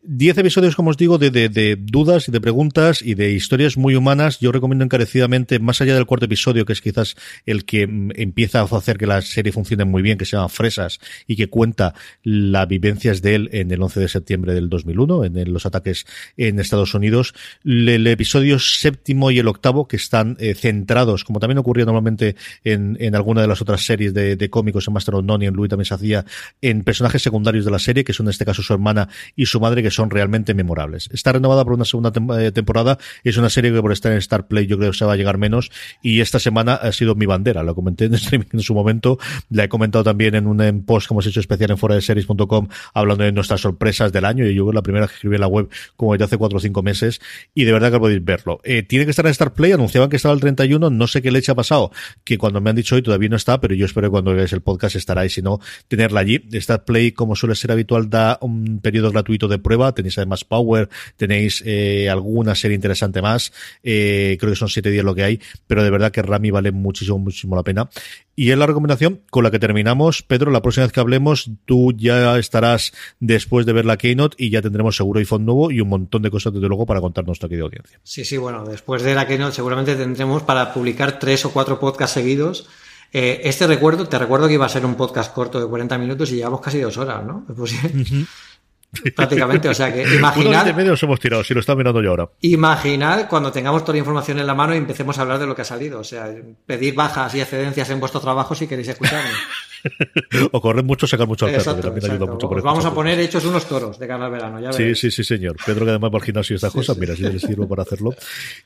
Diez 0.02 0.36
episodios, 0.36 0.76
como 0.76 0.90
os 0.90 0.98
digo, 0.98 1.16
de, 1.16 1.30
de, 1.30 1.76
dudas 1.76 2.28
y 2.28 2.32
de 2.32 2.40
preguntas 2.42 3.00
y 3.00 3.14
de 3.14 3.32
historias 3.32 3.78
muy 3.78 3.94
humanas. 3.94 4.40
Yo 4.40 4.52
recomiendo 4.52 4.84
encarecidamente, 4.84 5.58
más 5.58 5.80
allá 5.80 5.94
del 5.94 6.04
cuarto 6.04 6.26
episodio, 6.26 6.66
que 6.66 6.74
es 6.74 6.82
quizás 6.82 7.16
el 7.46 7.64
que 7.64 7.86
mm, 7.86 8.10
empieza 8.16 8.60
a 8.60 8.64
hacer 8.64 8.98
que 8.98 9.06
la 9.06 9.22
serie 9.22 9.52
funcione 9.52 9.86
muy 9.86 10.02
bien, 10.02 10.18
que 10.18 10.26
se 10.26 10.36
llama 10.36 10.50
Fresas 10.50 11.00
y 11.26 11.34
que 11.36 11.48
cuenta 11.48 11.94
las 12.24 12.68
vivencias 12.68 13.22
de 13.22 13.36
él 13.36 13.48
en 13.52 13.70
el 13.70 13.80
11 13.80 14.00
de 14.00 14.08
septiembre 14.08 14.52
del 14.52 14.68
2001, 14.68 15.24
en 15.24 15.50
los 15.50 15.64
ataques 15.64 16.04
en 16.36 16.60
Estados 16.60 16.92
Unidos. 16.92 17.32
El, 17.64 18.06
episodio 18.06 18.58
séptimo 18.58 19.30
y 19.30 19.38
el 19.38 19.48
octavo, 19.48 19.88
que 19.88 19.96
están 19.96 20.36
eh, 20.40 20.54
centrados 20.54 20.89
como 21.24 21.40
también 21.40 21.58
ocurría 21.58 21.84
normalmente 21.84 22.36
en, 22.64 22.96
en 23.00 23.14
alguna 23.14 23.40
de 23.40 23.46
las 23.46 23.62
otras 23.62 23.84
series 23.84 24.12
de, 24.12 24.50
cómicos, 24.50 24.86
en 24.88 24.94
Master 24.94 25.14
of 25.14 25.24
None 25.24 25.44
y 25.44 25.48
en 25.48 25.54
Louis 25.54 25.68
también 25.68 25.86
se 25.86 25.94
hacía, 25.94 26.24
en 26.60 26.82
personajes 26.82 27.22
secundarios 27.22 27.64
de 27.64 27.70
la 27.70 27.78
serie, 27.78 28.04
que 28.04 28.12
son 28.12 28.26
en 28.26 28.30
este 28.30 28.44
caso 28.44 28.62
su 28.62 28.72
hermana 28.72 29.08
y 29.36 29.46
su 29.46 29.60
madre, 29.60 29.82
que 29.82 29.90
son 29.90 30.10
realmente 30.10 30.54
memorables. 30.54 31.08
Está 31.12 31.32
renovada 31.32 31.64
por 31.64 31.74
una 31.74 31.84
segunda 31.84 32.12
eh, 32.40 32.52
temporada, 32.52 32.98
es 33.24 33.36
una 33.36 33.50
serie 33.50 33.72
que 33.72 33.80
por 33.80 33.92
estar 33.92 34.12
en 34.12 34.18
Star 34.18 34.48
Play 34.48 34.66
yo 34.66 34.78
creo 34.78 34.90
que 34.90 34.98
se 34.98 35.04
va 35.04 35.12
a 35.12 35.16
llegar 35.16 35.38
menos, 35.38 35.70
y 36.02 36.20
esta 36.20 36.38
semana 36.38 36.74
ha 36.74 36.92
sido 36.92 37.14
mi 37.14 37.26
bandera, 37.26 37.62
lo 37.62 37.74
comenté 37.74 38.06
en 38.06 38.14
streaming 38.14 38.46
en 38.52 38.60
su 38.60 38.74
momento, 38.74 39.18
la 39.50 39.64
he 39.64 39.68
comentado 39.68 40.04
también 40.04 40.34
en 40.34 40.46
un 40.46 40.84
post 40.84 41.08
que 41.08 41.14
hemos 41.14 41.26
hecho 41.26 41.40
especial 41.40 41.70
en 41.70 41.78
fuera 41.78 41.94
de 41.94 42.02
series.com 42.02 42.68
hablando 42.94 43.24
de 43.24 43.32
nuestras 43.32 43.60
sorpresas 43.60 44.12
del 44.12 44.24
año, 44.24 44.46
y 44.46 44.54
yo 44.54 44.72
la 44.72 44.82
primera 44.82 45.06
que 45.06 45.14
escribí 45.14 45.36
en 45.36 45.40
la 45.40 45.46
web 45.46 45.68
como 45.96 46.16
ya 46.16 46.24
hace 46.24 46.36
cuatro 46.36 46.58
o 46.58 46.60
cinco 46.60 46.82
meses, 46.82 47.20
y 47.54 47.64
de 47.64 47.72
verdad 47.72 47.92
que 47.92 47.98
podéis 47.98 48.24
verlo. 48.24 48.60
Eh, 48.64 48.82
tiene 48.82 49.04
que 49.04 49.10
estar 49.10 49.24
en 49.24 49.32
Star 49.32 49.52
Play, 49.52 49.72
anunciaban 49.72 50.10
que 50.10 50.16
estaba 50.16 50.34
el 50.34 50.40
31, 50.40 50.79
no 50.88 51.06
sé 51.06 51.20
qué 51.20 51.30
leche 51.30 51.52
ha 51.52 51.54
pasado, 51.54 51.90
que 52.24 52.38
cuando 52.38 52.60
me 52.60 52.70
han 52.70 52.76
dicho 52.76 52.94
hoy 52.94 53.02
todavía 53.02 53.28
no 53.28 53.36
está, 53.36 53.60
pero 53.60 53.74
yo 53.74 53.84
espero 53.84 54.06
que 54.06 54.12
cuando 54.12 54.32
veáis 54.32 54.52
el 54.54 54.62
podcast 54.62 54.96
estará 54.96 55.26
y 55.26 55.28
si 55.28 55.42
no, 55.42 55.60
tenerla 55.88 56.20
allí. 56.20 56.42
Star 56.52 56.84
Play, 56.84 57.12
como 57.12 57.36
suele 57.36 57.54
ser 57.54 57.72
habitual, 57.72 58.08
da 58.08 58.38
un 58.40 58.80
periodo 58.80 59.10
gratuito 59.10 59.48
de 59.48 59.58
prueba, 59.58 59.92
tenéis 59.92 60.16
además 60.16 60.44
Power, 60.44 60.88
tenéis 61.16 61.62
eh, 61.66 62.08
alguna 62.08 62.54
serie 62.54 62.74
interesante 62.74 63.20
más, 63.20 63.52
eh, 63.82 64.36
creo 64.38 64.52
que 64.52 64.56
son 64.56 64.68
siete 64.68 64.90
días 64.90 65.04
lo 65.04 65.14
que 65.14 65.24
hay, 65.24 65.40
pero 65.66 65.82
de 65.82 65.90
verdad 65.90 66.12
que 66.12 66.22
Rami 66.22 66.50
vale 66.50 66.70
muchísimo, 66.70 67.18
muchísimo 67.18 67.56
la 67.56 67.62
pena. 67.64 67.90
Y 68.40 68.52
es 68.52 68.56
la 68.56 68.64
recomendación 68.64 69.20
con 69.28 69.44
la 69.44 69.50
que 69.50 69.58
terminamos. 69.58 70.22
Pedro, 70.22 70.50
la 70.50 70.62
próxima 70.62 70.86
vez 70.86 70.94
que 70.94 71.00
hablemos, 71.00 71.50
tú 71.66 71.92
ya 71.94 72.38
estarás 72.38 72.90
después 73.18 73.66
de 73.66 73.74
ver 73.74 73.84
la 73.84 73.98
Keynote 73.98 74.34
y 74.38 74.48
ya 74.48 74.62
tendremos 74.62 74.96
seguro 74.96 75.18
iPhone 75.18 75.44
nuevo 75.44 75.70
y 75.70 75.82
un 75.82 75.90
montón 75.90 76.22
de 76.22 76.30
cosas 76.30 76.54
desde 76.54 76.66
luego 76.66 76.86
para 76.86 77.02
contar 77.02 77.26
nuestra 77.26 77.50
querida 77.50 77.64
audiencia. 77.64 78.00
Sí, 78.02 78.24
sí, 78.24 78.38
bueno, 78.38 78.64
después 78.64 79.02
de 79.02 79.14
la 79.14 79.26
Keynote 79.26 79.54
seguramente 79.54 79.94
tendremos 79.94 80.42
para 80.42 80.72
publicar 80.72 81.18
tres 81.18 81.44
o 81.44 81.52
cuatro 81.52 81.78
podcasts 81.78 82.14
seguidos. 82.14 82.66
Eh, 83.12 83.42
este 83.44 83.66
recuerdo, 83.66 84.08
te 84.08 84.18
recuerdo 84.18 84.48
que 84.48 84.54
iba 84.54 84.64
a 84.64 84.70
ser 84.70 84.86
un 84.86 84.94
podcast 84.94 85.34
corto 85.34 85.60
de 85.60 85.66
40 85.66 85.98
minutos 85.98 86.32
y 86.32 86.36
llevamos 86.36 86.62
casi 86.62 86.80
dos 86.80 86.96
horas, 86.96 87.22
¿no? 87.22 87.44
Pues, 87.54 87.74
Prácticamente, 89.16 89.68
o 89.68 89.74
sea 89.74 89.92
que 89.92 90.02
imaginad. 90.02 90.64
de 90.64 90.74
medio 90.74 90.94
hemos 91.00 91.20
tirado, 91.20 91.44
si 91.44 91.54
lo 91.54 91.60
está 91.60 91.74
mirando 91.74 92.02
yo 92.02 92.10
ahora. 92.10 92.28
Imaginad 92.40 93.28
cuando 93.28 93.52
tengamos 93.52 93.82
toda 93.82 93.94
la 93.94 94.00
información 94.00 94.38
en 94.38 94.46
la 94.46 94.54
mano 94.54 94.74
y 94.74 94.78
empecemos 94.78 95.18
a 95.18 95.22
hablar 95.22 95.38
de 95.38 95.46
lo 95.46 95.54
que 95.54 95.62
ha 95.62 95.64
salido. 95.66 96.00
O 96.00 96.04
sea, 96.04 96.28
pedir 96.66 96.94
bajas 96.94 97.34
y 97.34 97.40
excedencias 97.40 97.88
en 97.90 98.00
vuestro 98.00 98.20
trabajo 98.20 98.54
si 98.54 98.66
queréis 98.66 98.88
escucharme. 98.88 99.30
o 100.52 100.60
correr 100.60 100.84
mucho, 100.84 101.06
sacar 101.06 101.26
mucho 101.26 101.46
al 101.46 101.52
perro, 101.52 101.76
que 101.76 101.82
también 101.82 102.10
ayuda 102.10 102.26
mucho. 102.26 102.48
Por 102.48 102.62
vamos 102.62 102.84
a 102.84 102.94
poner 102.94 103.18
hechos 103.20 103.44
unos 103.44 103.66
toros 103.66 103.98
de 103.98 104.06
cara 104.06 104.26
al 104.26 104.32
verano, 104.32 104.60
ya 104.60 104.72
Sí, 104.72 104.94
sí, 104.94 105.10
sí, 105.10 105.24
señor. 105.24 105.56
Pedro, 105.64 105.84
que 105.84 105.90
además 105.90 106.10
va 106.12 106.18
al 106.18 106.24
gimnasio 106.24 106.54
y 106.54 106.56
estas 106.56 106.72
cosas, 106.72 106.96
mira, 106.98 107.16
si 107.16 107.22
les 107.22 107.42
sirvo 107.42 107.68
para 107.68 107.82
hacerlo. 107.82 108.14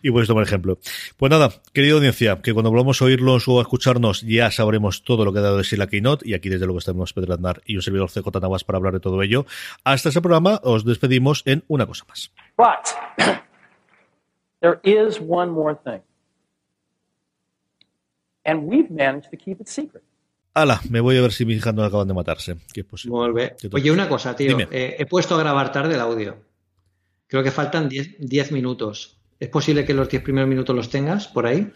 Y 0.02 0.10
pues 0.10 0.26
tomar 0.26 0.44
ejemplo. 0.44 0.78
Pues 1.16 1.30
nada, 1.30 1.50
querida 1.72 1.94
audiencia, 1.94 2.40
que 2.42 2.52
cuando 2.52 2.70
volvamos 2.70 3.00
a 3.00 3.04
oírlos 3.04 3.48
o 3.48 3.58
a 3.58 3.62
escucharnos, 3.62 4.22
ya 4.22 4.50
sabremos 4.50 5.02
todo 5.02 5.24
lo 5.24 5.32
que 5.32 5.38
ha 5.38 5.42
dado 5.42 5.58
de 5.58 5.64
sí 5.64 5.76
la 5.76 5.86
Keynote. 5.86 6.28
Y 6.28 6.34
aquí, 6.34 6.48
desde 6.48 6.66
luego, 6.66 6.78
estamos 6.78 7.12
Pedro 7.12 7.34
Aznar 7.34 7.62
y 7.66 7.76
un 7.76 7.82
servidor 7.82 8.10
CJ 8.10 8.40
Navas 8.40 8.64
para 8.64 8.78
hablar 8.78 8.94
de 8.94 9.00
todo 9.00 9.22
ello. 9.22 9.46
Hasta 9.84 10.08
ese 10.08 10.20
programa, 10.20 10.60
os 10.62 10.84
despedimos 10.84 11.42
en 11.46 11.64
una 11.68 11.86
cosa 11.86 12.04
más. 12.08 12.32
But, 12.56 12.94
there 14.60 14.80
is 14.82 15.20
one 15.20 15.50
more 15.50 15.76
thing. 15.84 16.02
And 18.44 18.64
we've 18.66 18.90
managed 18.90 19.30
to 19.30 19.36
keep 19.36 19.60
it 19.60 19.68
secret. 19.68 20.02
Ala, 20.54 20.80
me 20.88 21.00
voy 21.00 21.16
a 21.16 21.20
ver 21.20 21.32
si 21.32 21.44
mi 21.44 21.54
hija 21.54 21.72
no 21.72 21.82
acaban 21.82 22.06
de 22.06 22.14
matarse. 22.14 22.56
Que 22.72 22.80
es 22.80 22.86
posible. 22.86 23.16
Vuelve. 23.16 23.56
Oye, 23.72 23.90
una 23.90 24.08
cosa, 24.08 24.36
tío. 24.36 24.56
Eh, 24.70 24.96
he 24.98 25.06
puesto 25.06 25.34
a 25.34 25.38
grabar 25.38 25.72
tarde 25.72 25.94
el 25.94 26.00
audio. 26.00 26.36
Creo 27.26 27.42
que 27.42 27.50
faltan 27.50 27.88
10 27.88 28.52
minutos. 28.52 29.18
¿Es 29.40 29.48
posible 29.48 29.84
que 29.84 29.94
los 29.94 30.08
10 30.08 30.22
primeros 30.22 30.48
minutos 30.48 30.76
los 30.76 30.88
tengas 30.88 31.26
por 31.26 31.46
ahí? 31.46 31.72